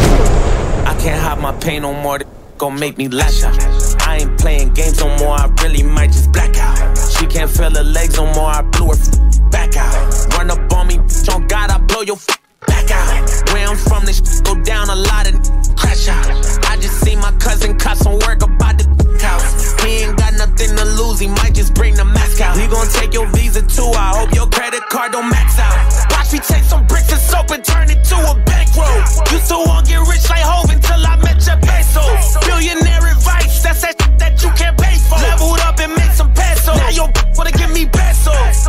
I 0.87 0.95
can't 1.03 1.20
hide 1.20 1.41
my 1.41 1.53
pain 1.59 1.83
no 1.83 1.93
more. 1.93 2.19
They 2.19 2.27
gon' 2.59 2.79
make 2.79 2.97
me 2.97 3.09
lash 3.09 3.43
out. 3.43 3.59
I 4.07 4.19
ain't 4.23 4.39
playing 4.39 4.73
games 4.74 5.01
no 5.01 5.09
more. 5.19 5.35
I 5.35 5.47
really 5.62 5.83
might 5.83 6.12
just 6.12 6.31
black 6.33 6.57
out. 6.57 6.97
She 6.97 7.27
can't 7.27 7.51
feel 7.51 7.70
her 7.74 7.83
legs 7.83 8.16
no 8.16 8.27
more. 8.35 8.51
I 8.51 8.62
blew 8.62 8.89
her 8.89 9.51
back 9.51 9.77
out. 9.77 9.95
Run 10.35 10.51
up 10.51 10.73
on 10.73 10.87
me, 10.87 10.99
bitch, 10.99 11.35
on 11.35 11.47
God, 11.49 11.70
I 11.70 11.79
blow 11.79 12.03
your 12.03 12.16
f- 12.29 12.41
back 12.67 12.91
out. 12.91 13.29
Where 13.53 13.69
I'm 13.69 13.77
from, 13.77 14.05
this 14.05 14.19
shit 14.19 14.45
go 14.45 14.55
down 14.63 14.91
a 14.91 14.97
lot 14.97 15.27
and 15.27 15.39
crash 15.77 16.09
out. 16.09 16.27
I 16.69 16.77
just 16.77 17.01
see 17.01 17.17
my 17.17 17.33
cousin 17.39 17.79
cut 17.79 17.99
some 17.99 18.19
work 18.27 18.43
about 18.43 18.79
the 18.79 18.87
house. 19.21 19.73
He 19.83 20.05
ain't 20.05 20.17
got 20.17 20.35
nothing 20.35 20.77
to 20.77 20.85
lose. 20.99 21.19
He 21.21 21.29
might 21.29 21.55
just 21.55 21.75
bring 21.75 21.95
the 21.95 22.05
mask 22.05 22.41
out. 22.41 22.57
We 22.57 22.67
gon' 22.67 22.89
take 22.89 23.15
your 23.15 23.27
visa 23.31 23.63
too. 23.63 23.91
I 23.95 24.19
hope 24.19 24.35
your 24.35 24.49
credit 24.49 24.83
card 24.91 25.13
don't 25.13 25.29
max 25.31 25.59
out. 25.59 25.77
Watch 26.11 26.33
me 26.33 26.39
take 26.41 26.65
some 26.65 26.87
bricks 26.87 27.13
of 27.13 27.19
soap 27.19 27.51
and 27.51 27.65
turn 27.65 27.91
it 27.91 28.05
to 28.11 28.17
a 28.17 28.35
bankroll. 28.45 28.99
Used 29.31 29.49
to 29.49 29.59
want 29.67 29.87
get 29.89 30.01
rich 30.07 30.29
like 30.29 30.43
Hov 30.43 30.71
until 30.71 31.01
I 31.07 31.17
met 31.23 31.45
your 31.47 31.59
pesos. 31.61 32.37
Billionaire 32.47 33.07
advice, 33.13 33.63
that's 33.63 33.83
that 33.83 33.95
shit 34.01 34.19
that 34.19 34.43
you 34.43 34.51
can't 34.57 34.77
pay 34.79 34.97
for. 35.09 35.19
Leveled 35.19 35.61
up 35.61 35.79
and 35.81 35.93
make 35.95 36.13
some 36.13 36.33
pesos. 36.35 36.77
Now 36.77 36.91
your 36.91 37.09
wanna 37.37 37.53
give 37.53 37.71
me 37.71 37.87
pesos. 37.87 38.69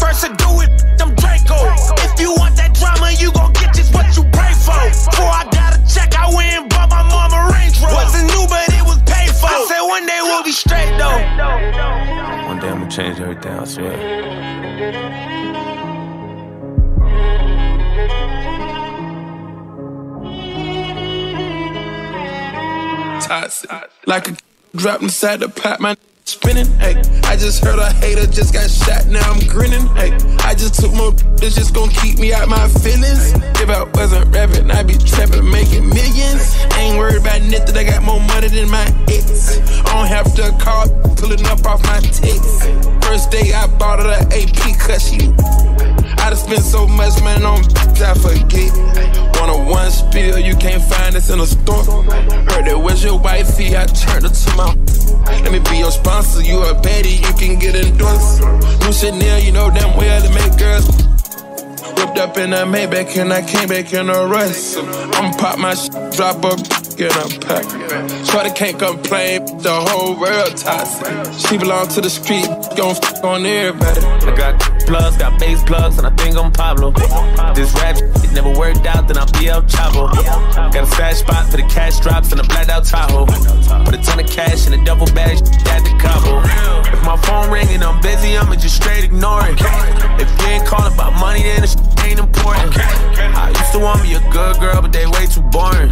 First 0.00 0.26
to 0.26 0.30
do 0.34 0.50
it, 0.64 0.70
them 0.98 1.14
Draco. 1.14 1.58
If 2.06 2.18
you 2.18 2.34
want 2.34 2.49
that 2.90 2.98
drama, 2.98 3.12
you 3.18 3.32
gon' 3.32 3.52
get 3.52 3.74
just 3.74 3.94
what 3.94 4.16
you 4.16 4.24
pray 4.32 4.52
for. 4.54 4.74
Before 5.10 5.26
I 5.26 5.44
got 5.50 5.76
a 5.76 5.80
check, 5.92 6.14
I 6.16 6.34
went 6.34 6.54
and 6.54 6.68
bought 6.68 6.90
my 6.90 7.02
mama 7.02 7.52
Range 7.52 7.80
Rover. 7.80 7.94
Wasn't 7.94 8.26
new, 8.26 8.46
but 8.48 8.68
it 8.68 8.82
was 8.84 8.98
paid 9.02 9.30
for. 9.34 9.46
I 9.46 9.64
said 9.68 9.82
one 9.82 10.06
day 10.06 10.18
we'll 10.22 10.44
be 10.44 10.52
straight 10.52 10.98
though. 10.98 11.20
One 12.48 12.58
day 12.60 12.68
I'ma 12.68 12.88
change 12.88 13.20
everything, 13.20 13.52
I 13.52 13.64
swear. 13.64 13.96
Toxic. 23.20 23.70
Like 24.06 24.28
a 24.28 24.36
dropped 24.74 25.02
inside 25.02 25.40
the 25.40 25.48
pot, 25.48 25.80
my 25.80 25.96
spinning. 26.24 26.66
Hey, 26.78 26.96
I 27.24 27.36
just 27.36 27.64
heard 27.64 27.78
a 27.78 27.92
hater 27.92 28.26
just 28.26 28.52
got 28.52 28.70
shot, 28.70 29.06
now 29.06 29.20
I'm 29.30 29.40
grinning. 29.46 29.86
Hey, 29.96 30.12
I 30.40 30.54
just 30.54 30.80
took 30.80 30.92
more, 30.92 31.12
it's 31.42 31.54
just 31.54 31.74
gonna 31.74 31.92
keep 31.92 32.18
me 32.18 32.32
out 32.32 32.48
my 32.48 32.68
feelings. 32.68 33.32
If 33.60 33.68
I 33.68 33.84
wasn't 33.94 34.34
rapping, 34.34 34.70
I'd 34.70 34.86
be 34.86 34.94
trapping, 34.94 35.48
making 35.50 35.88
millions. 35.88 36.56
Ain't 36.76 36.98
worried 36.98 37.20
about 37.20 37.42
nothing, 37.42 37.76
I 37.76 37.84
got 37.84 38.02
more 38.02 38.20
money 38.20 38.48
than 38.48 38.70
my 38.70 38.86
ex. 39.08 39.58
I 39.58 39.92
don't 39.94 40.08
have 40.08 40.34
to 40.36 40.52
call, 40.62 40.88
pulling 41.16 41.44
up 41.46 41.64
off 41.66 41.82
my 41.84 42.00
text. 42.00 42.64
First 43.04 43.30
day 43.30 43.52
I 43.52 43.66
bought 43.78 44.00
her 44.00 44.08
the 44.08 44.20
AP, 44.34 44.78
cause 44.78 45.08
she. 45.08 45.99
I 46.20 46.30
done 46.30 46.36
spent 46.36 46.62
so 46.62 46.86
much 46.86 47.20
money 47.22 47.44
on 47.44 47.64
I 48.02 48.14
forget. 48.14 48.72
One 49.40 49.50
on 49.50 49.66
one 49.66 49.90
spill, 49.90 50.38
you 50.38 50.56
can't 50.56 50.82
find 50.82 51.14
this 51.14 51.28
in 51.28 51.38
a 51.40 51.46
store. 51.46 51.84
Heard 51.84 52.66
that 52.66 52.78
was 52.78 53.04
your 53.04 53.18
wifey, 53.18 53.76
I 53.76 53.84
turned 53.86 54.24
her 54.24 54.30
to 54.30 54.56
my. 54.56 54.74
Let 55.42 55.52
me 55.52 55.58
be 55.58 55.78
your 55.78 55.90
sponsor, 55.90 56.42
you 56.42 56.62
a 56.62 56.74
baddie, 56.74 57.20
you 57.20 57.32
can 57.34 57.58
get 57.58 57.74
endorsed. 57.74 58.40
New 58.40 58.92
Chanel, 58.92 59.40
you 59.40 59.52
know 59.52 59.70
damn 59.70 59.96
well 59.96 60.22
to 60.22 60.30
make 60.32 60.58
girls. 60.58 60.86
Whipped 61.96 62.18
up 62.18 62.38
in 62.38 62.52
a 62.54 62.64
Maybach 62.64 63.16
and 63.20 63.32
I 63.32 63.42
came 63.42 63.68
back 63.68 63.92
in 63.92 64.08
a 64.08 64.26
rush. 64.26 64.76
I'ma 64.76 65.36
pop 65.36 65.58
my 65.58 65.74
shit, 65.74 65.92
drop 66.12 66.44
a 66.44 66.56
a 67.08 67.40
pack. 67.40 67.64
Shorty 68.26 68.50
can't 68.50 68.78
complain, 68.78 69.44
the 69.62 69.72
whole 69.88 70.18
world 70.18 70.56
toxic. 70.56 71.12
She 71.48 71.56
belong 71.56 71.88
to 71.88 72.00
the 72.00 72.10
street, 72.10 72.46
gon' 72.76 72.96
f 72.96 73.24
on 73.24 73.46
everybody. 73.46 74.00
I 74.00 74.36
got 74.36 74.60
plugs, 74.86 75.16
got 75.16 75.38
bass 75.40 75.62
plugs, 75.64 75.98
and 75.98 76.06
I 76.06 76.10
think 76.10 76.36
I'm 76.36 76.52
Pablo. 76.52 76.90
This 77.54 77.72
rap 77.74 77.96
shit 77.96 78.32
never 78.32 78.52
worked 78.52 78.86
out, 78.86 79.08
then 79.08 79.18
I'll 79.18 79.30
be 79.38 79.48
El 79.48 79.62
Chapo. 79.62 80.12
Got 80.72 80.76
a 80.76 80.86
stash 80.86 81.16
spot 81.16 81.50
for 81.50 81.56
the 81.56 81.64
cash 81.64 82.00
drops 82.00 82.32
and 82.32 82.40
a 82.40 82.44
blacked 82.44 82.70
out 82.70 82.84
Tahoe. 82.84 83.26
Put 83.84 83.94
a 83.94 84.02
ton 84.02 84.20
of 84.20 84.26
cash 84.26 84.66
in 84.66 84.74
a 84.74 84.84
double 84.84 85.06
bag, 85.06 85.38
at 85.68 85.82
the 85.84 85.96
Cabo. 86.00 86.40
If 86.92 87.02
my 87.04 87.16
phone 87.24 87.50
ringing, 87.50 87.82
I'm 87.82 88.00
busy, 88.00 88.36
I'ma 88.36 88.56
just 88.56 88.76
straight 88.76 89.04
ignore 89.04 89.46
it. 89.46 89.58
If 90.20 90.28
you 90.40 90.46
ain't 90.48 90.66
calling 90.66 90.92
about 90.92 91.14
money, 91.18 91.42
then 91.42 91.64
it's 91.64 91.76
ain't 92.04 92.20
important. 92.20 92.72
I 92.76 93.48
used 93.48 93.72
to 93.72 93.78
want 93.78 94.02
me 94.02 94.14
a 94.14 94.20
good 94.30 94.58
girl, 94.60 94.82
but 94.82 94.92
they 94.92 95.06
way 95.06 95.26
too 95.26 95.42
boring. 95.52 95.90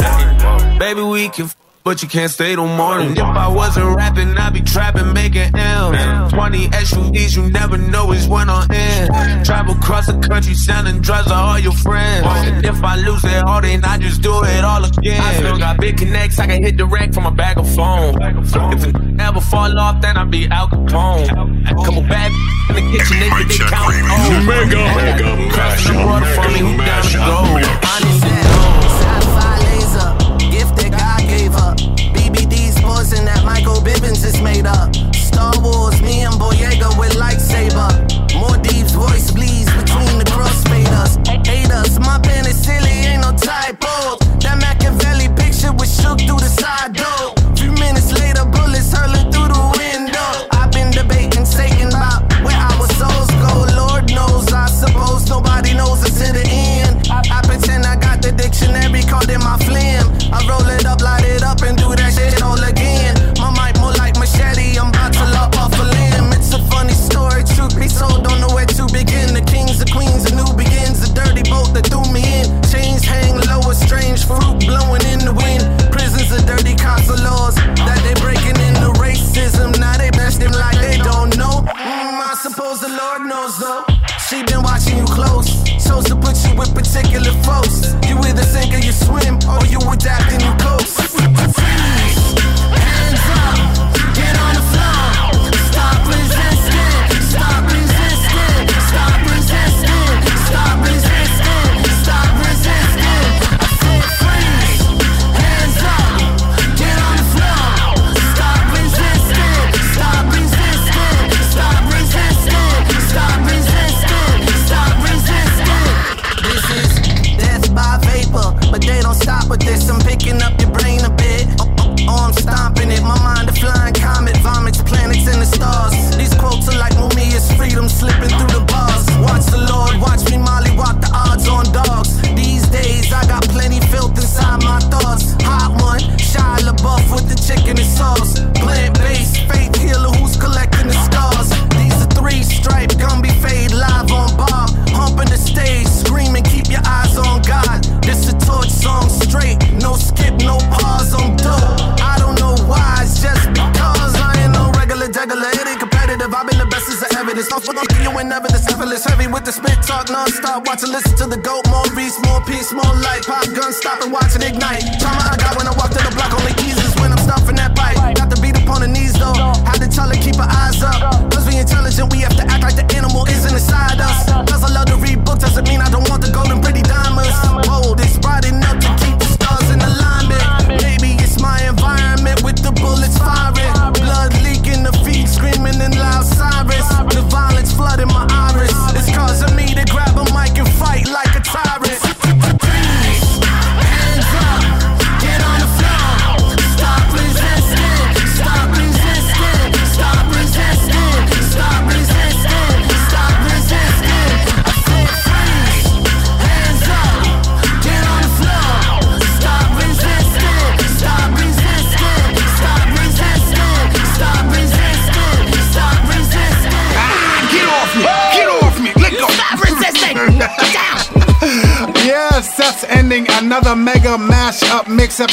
Baby, 0.79 1.03
we 1.03 1.29
can. 1.29 1.51
F- 1.89 1.95
but 1.95 2.03
you 2.03 2.09
can't 2.09 2.31
stay 2.31 2.55
till 2.55 2.67
morning. 2.67 3.13
If 3.13 3.23
I 3.23 3.49
wasn't 3.49 3.97
rapping, 3.97 4.37
I'd 4.37 4.53
be 4.53 4.61
trapping, 4.61 5.15
making 5.15 5.57
M's. 5.57 6.33
20 6.35 6.69
SUVs, 6.69 7.35
you 7.35 7.49
never 7.51 7.79
know 7.79 8.07
which 8.09 8.27
one 8.27 8.51
on 8.51 8.71
end. 8.71 9.47
Travel 9.47 9.75
across 9.75 10.07
the 10.07 10.19
country, 10.19 10.53
selling 10.53 11.01
drugs 11.01 11.29
to 11.29 11.35
all 11.35 11.59
your 11.59 11.73
friends. 11.73 12.27
And 12.27 12.65
if 12.67 12.85
I 12.85 12.97
lose 12.97 13.25
it 13.25 13.43
all, 13.43 13.63
then 13.63 13.85
I 13.87 13.97
just 13.97 14.21
do 14.21 14.45
it 14.45 14.65
all 14.65 14.85
again. 14.85 15.21
I 15.21 15.33
still 15.37 15.57
got 15.59 15.81
big 15.81 15.97
connects, 15.97 16.39
I 16.39 16.47
can 16.47 16.63
hit 16.63 16.77
direct 16.77 17.15
from 17.15 17.25
a 17.25 17.31
bag 17.31 17.57
of 17.57 17.67
phone. 17.75 18.21
If 18.23 18.85
it 18.85 18.95
ever 19.19 19.41
fall 19.41 19.79
off, 19.79 20.03
then 20.03 20.19
I'll 20.19 20.27
be 20.27 20.47
Al 20.49 20.69
Capone. 20.69 21.65
Couple 21.85 22.03
bad 22.03 22.31
in 22.69 22.75
the 22.77 22.83
kitchen, 22.93 23.19
they, 23.19 23.31
they 23.49 23.65
count. 23.65 23.95
Oh, 23.97 24.45
Mega, 24.47 24.77
mega 24.77 25.25
mashup, 25.57 26.35
for 26.35 26.49
me, 26.53 26.59
who 26.61 26.77
down 26.77 27.03
to 27.03 27.17
go? 27.17 27.39
Honest 27.89 28.25
and 28.25 28.49
Sapphire 28.49 28.58
BBD's 33.09 33.25
that 33.25 33.45
Michael 33.45 33.81
Bivins 33.81 34.25
is 34.25 34.41
made 34.41 34.67
up. 34.67 34.95
Star 35.15 35.53
Wars, 35.61 36.01
me 36.03 36.23
and 36.23 36.35
Boyega 36.35 36.93
with 36.99 37.15
lightsaber. 37.17 37.89
Mobb 38.37 38.63
Deep's 38.63 38.93
voice 38.93 39.31
bleeds 39.31 39.71
between 39.73 40.19
the 40.19 40.25
crossfaders. 40.29 41.17
Haters, 41.47 41.99
my 42.01 42.19
pen 42.21 42.47
is 42.47 42.61
silly, 42.63 43.09
ain't 43.09 43.23
no 43.23 43.33
typo. 43.33 44.19
That 44.41 44.59
Machiavelli 44.61 45.29
picture 45.37 45.73
was 45.73 45.89
shook 45.89 46.21
through 46.21 46.41
the 46.41 46.53
side 46.53 46.93
door. 46.95 47.35
Few 47.57 47.73
minutes 47.73 48.13
later, 48.13 48.45
bullets 48.45 48.93
hurling 48.93 49.31
through 49.33 49.49
the 49.49 49.65
window. 49.79 50.31
I've 50.53 50.73
been 50.73 50.91
debating 50.91 51.45
Satan 51.47 51.89
about 51.89 52.29
where 52.45 52.57
our 52.57 52.87
souls 53.01 53.31
go. 53.41 53.65
Lord 53.73 54.13
knows, 54.13 54.53
I 54.53 54.67
suppose 54.67 55.29
nobody 55.29 55.75
knows 55.75 56.05
to 56.05 56.27
the 56.33 56.45
end. 56.45 57.09
I, 57.11 57.41
pretend 57.43 57.87
I 57.87 57.97
got 57.97 58.21
the 58.23 58.33
dictionary 58.33 59.03
called 59.03 59.31
in 59.31 59.41
my 59.41 59.57
phlegm. 59.65 60.07
I 60.33 60.45
roll 60.49 60.67
it 60.69 60.78
particular 86.99 87.33
folks. 87.43 87.95
You 88.09 88.19
either 88.27 88.43
sink 88.43 88.75
or 88.75 88.79
you 88.79 88.93
swim, 88.93 89.39
or 89.47 89.65
you 89.67 89.79
adapt 89.91 90.38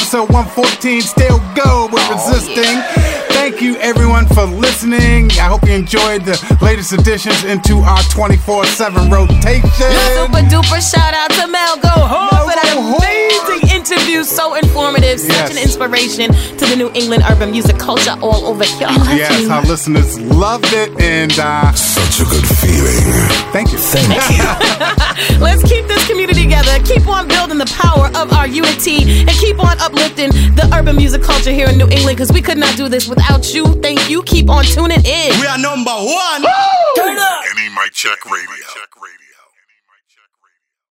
episode 0.06 0.30
114. 0.30 1.00
Still 1.02 1.38
go 1.58 1.90
with 1.90 1.98
oh, 2.06 2.14
resisting. 2.14 2.78
Thank 3.34 3.60
you 3.60 3.74
everyone 3.78 4.24
for 4.28 4.46
listening. 4.46 5.32
I 5.32 5.50
hope 5.50 5.66
you 5.66 5.74
enjoyed 5.74 6.22
the 6.22 6.38
latest 6.62 6.92
additions 6.92 7.42
into 7.42 7.82
our 7.82 7.98
24/7 8.14 9.10
rotation. 9.10 9.66
Super 10.14 10.46
duper 10.46 10.78
shout 10.78 11.10
out 11.10 11.30
to 11.34 11.50
Mel 11.50 11.74
Go 11.82 11.90
Home 11.90 12.38
for 12.46 12.54
that 12.54 12.70
amazing 12.78 13.65
interview. 13.90 14.24
So 14.24 14.54
informative, 14.54 15.20
such 15.20 15.36
Yes. 15.36 15.50
an 15.56 15.58
inspiration 15.62 16.32
to 16.58 16.64
the 16.66 16.76
New 16.76 16.90
England 16.94 17.22
urban 17.30 17.50
music 17.50 17.78
culture 17.78 18.16
all 18.20 18.46
over 18.46 18.64
here. 18.64 18.88
Yes, 19.14 19.48
our 19.48 19.62
listeners 19.62 20.18
loved 20.20 20.72
it 20.72 20.90
and 21.00 21.32
uh, 21.38 21.72
such 21.72 22.20
a 22.20 22.24
good 22.24 22.46
feeling. 22.60 23.02
Thank 23.52 23.72
you. 23.72 23.78
Thank 23.78 24.08
you. 24.36 25.38
Let's 25.46 25.62
keep 25.62 25.86
this 25.86 26.06
community 26.08 26.42
together. 26.44 26.78
Keep 26.84 27.06
on 27.08 27.28
building 27.28 27.58
the 27.58 27.66
power 27.66 28.06
of 28.20 28.32
our 28.32 28.46
unity 28.46 29.20
and 29.20 29.30
keep 29.30 29.58
on 29.62 29.78
uplifting 29.80 30.30
the 30.54 30.68
urban 30.74 30.96
music 30.96 31.22
culture 31.22 31.50
here 31.52 31.68
in 31.68 31.76
New 31.78 31.88
England 31.88 32.16
because 32.16 32.32
we 32.32 32.42
could 32.42 32.58
not 32.58 32.76
do 32.76 32.88
this 32.88 33.08
without 33.08 33.54
you. 33.54 33.64
Thank 33.82 34.10
you. 34.10 34.22
Keep 34.24 34.50
on 34.50 34.64
tuning 34.64 35.04
in. 35.04 35.30
We 35.40 35.46
are 35.46 35.58
number 35.58 35.92
one. 35.92 36.42
Any 36.42 36.46
mic 36.46 36.46
check 36.46 36.54
radio. 36.54 36.75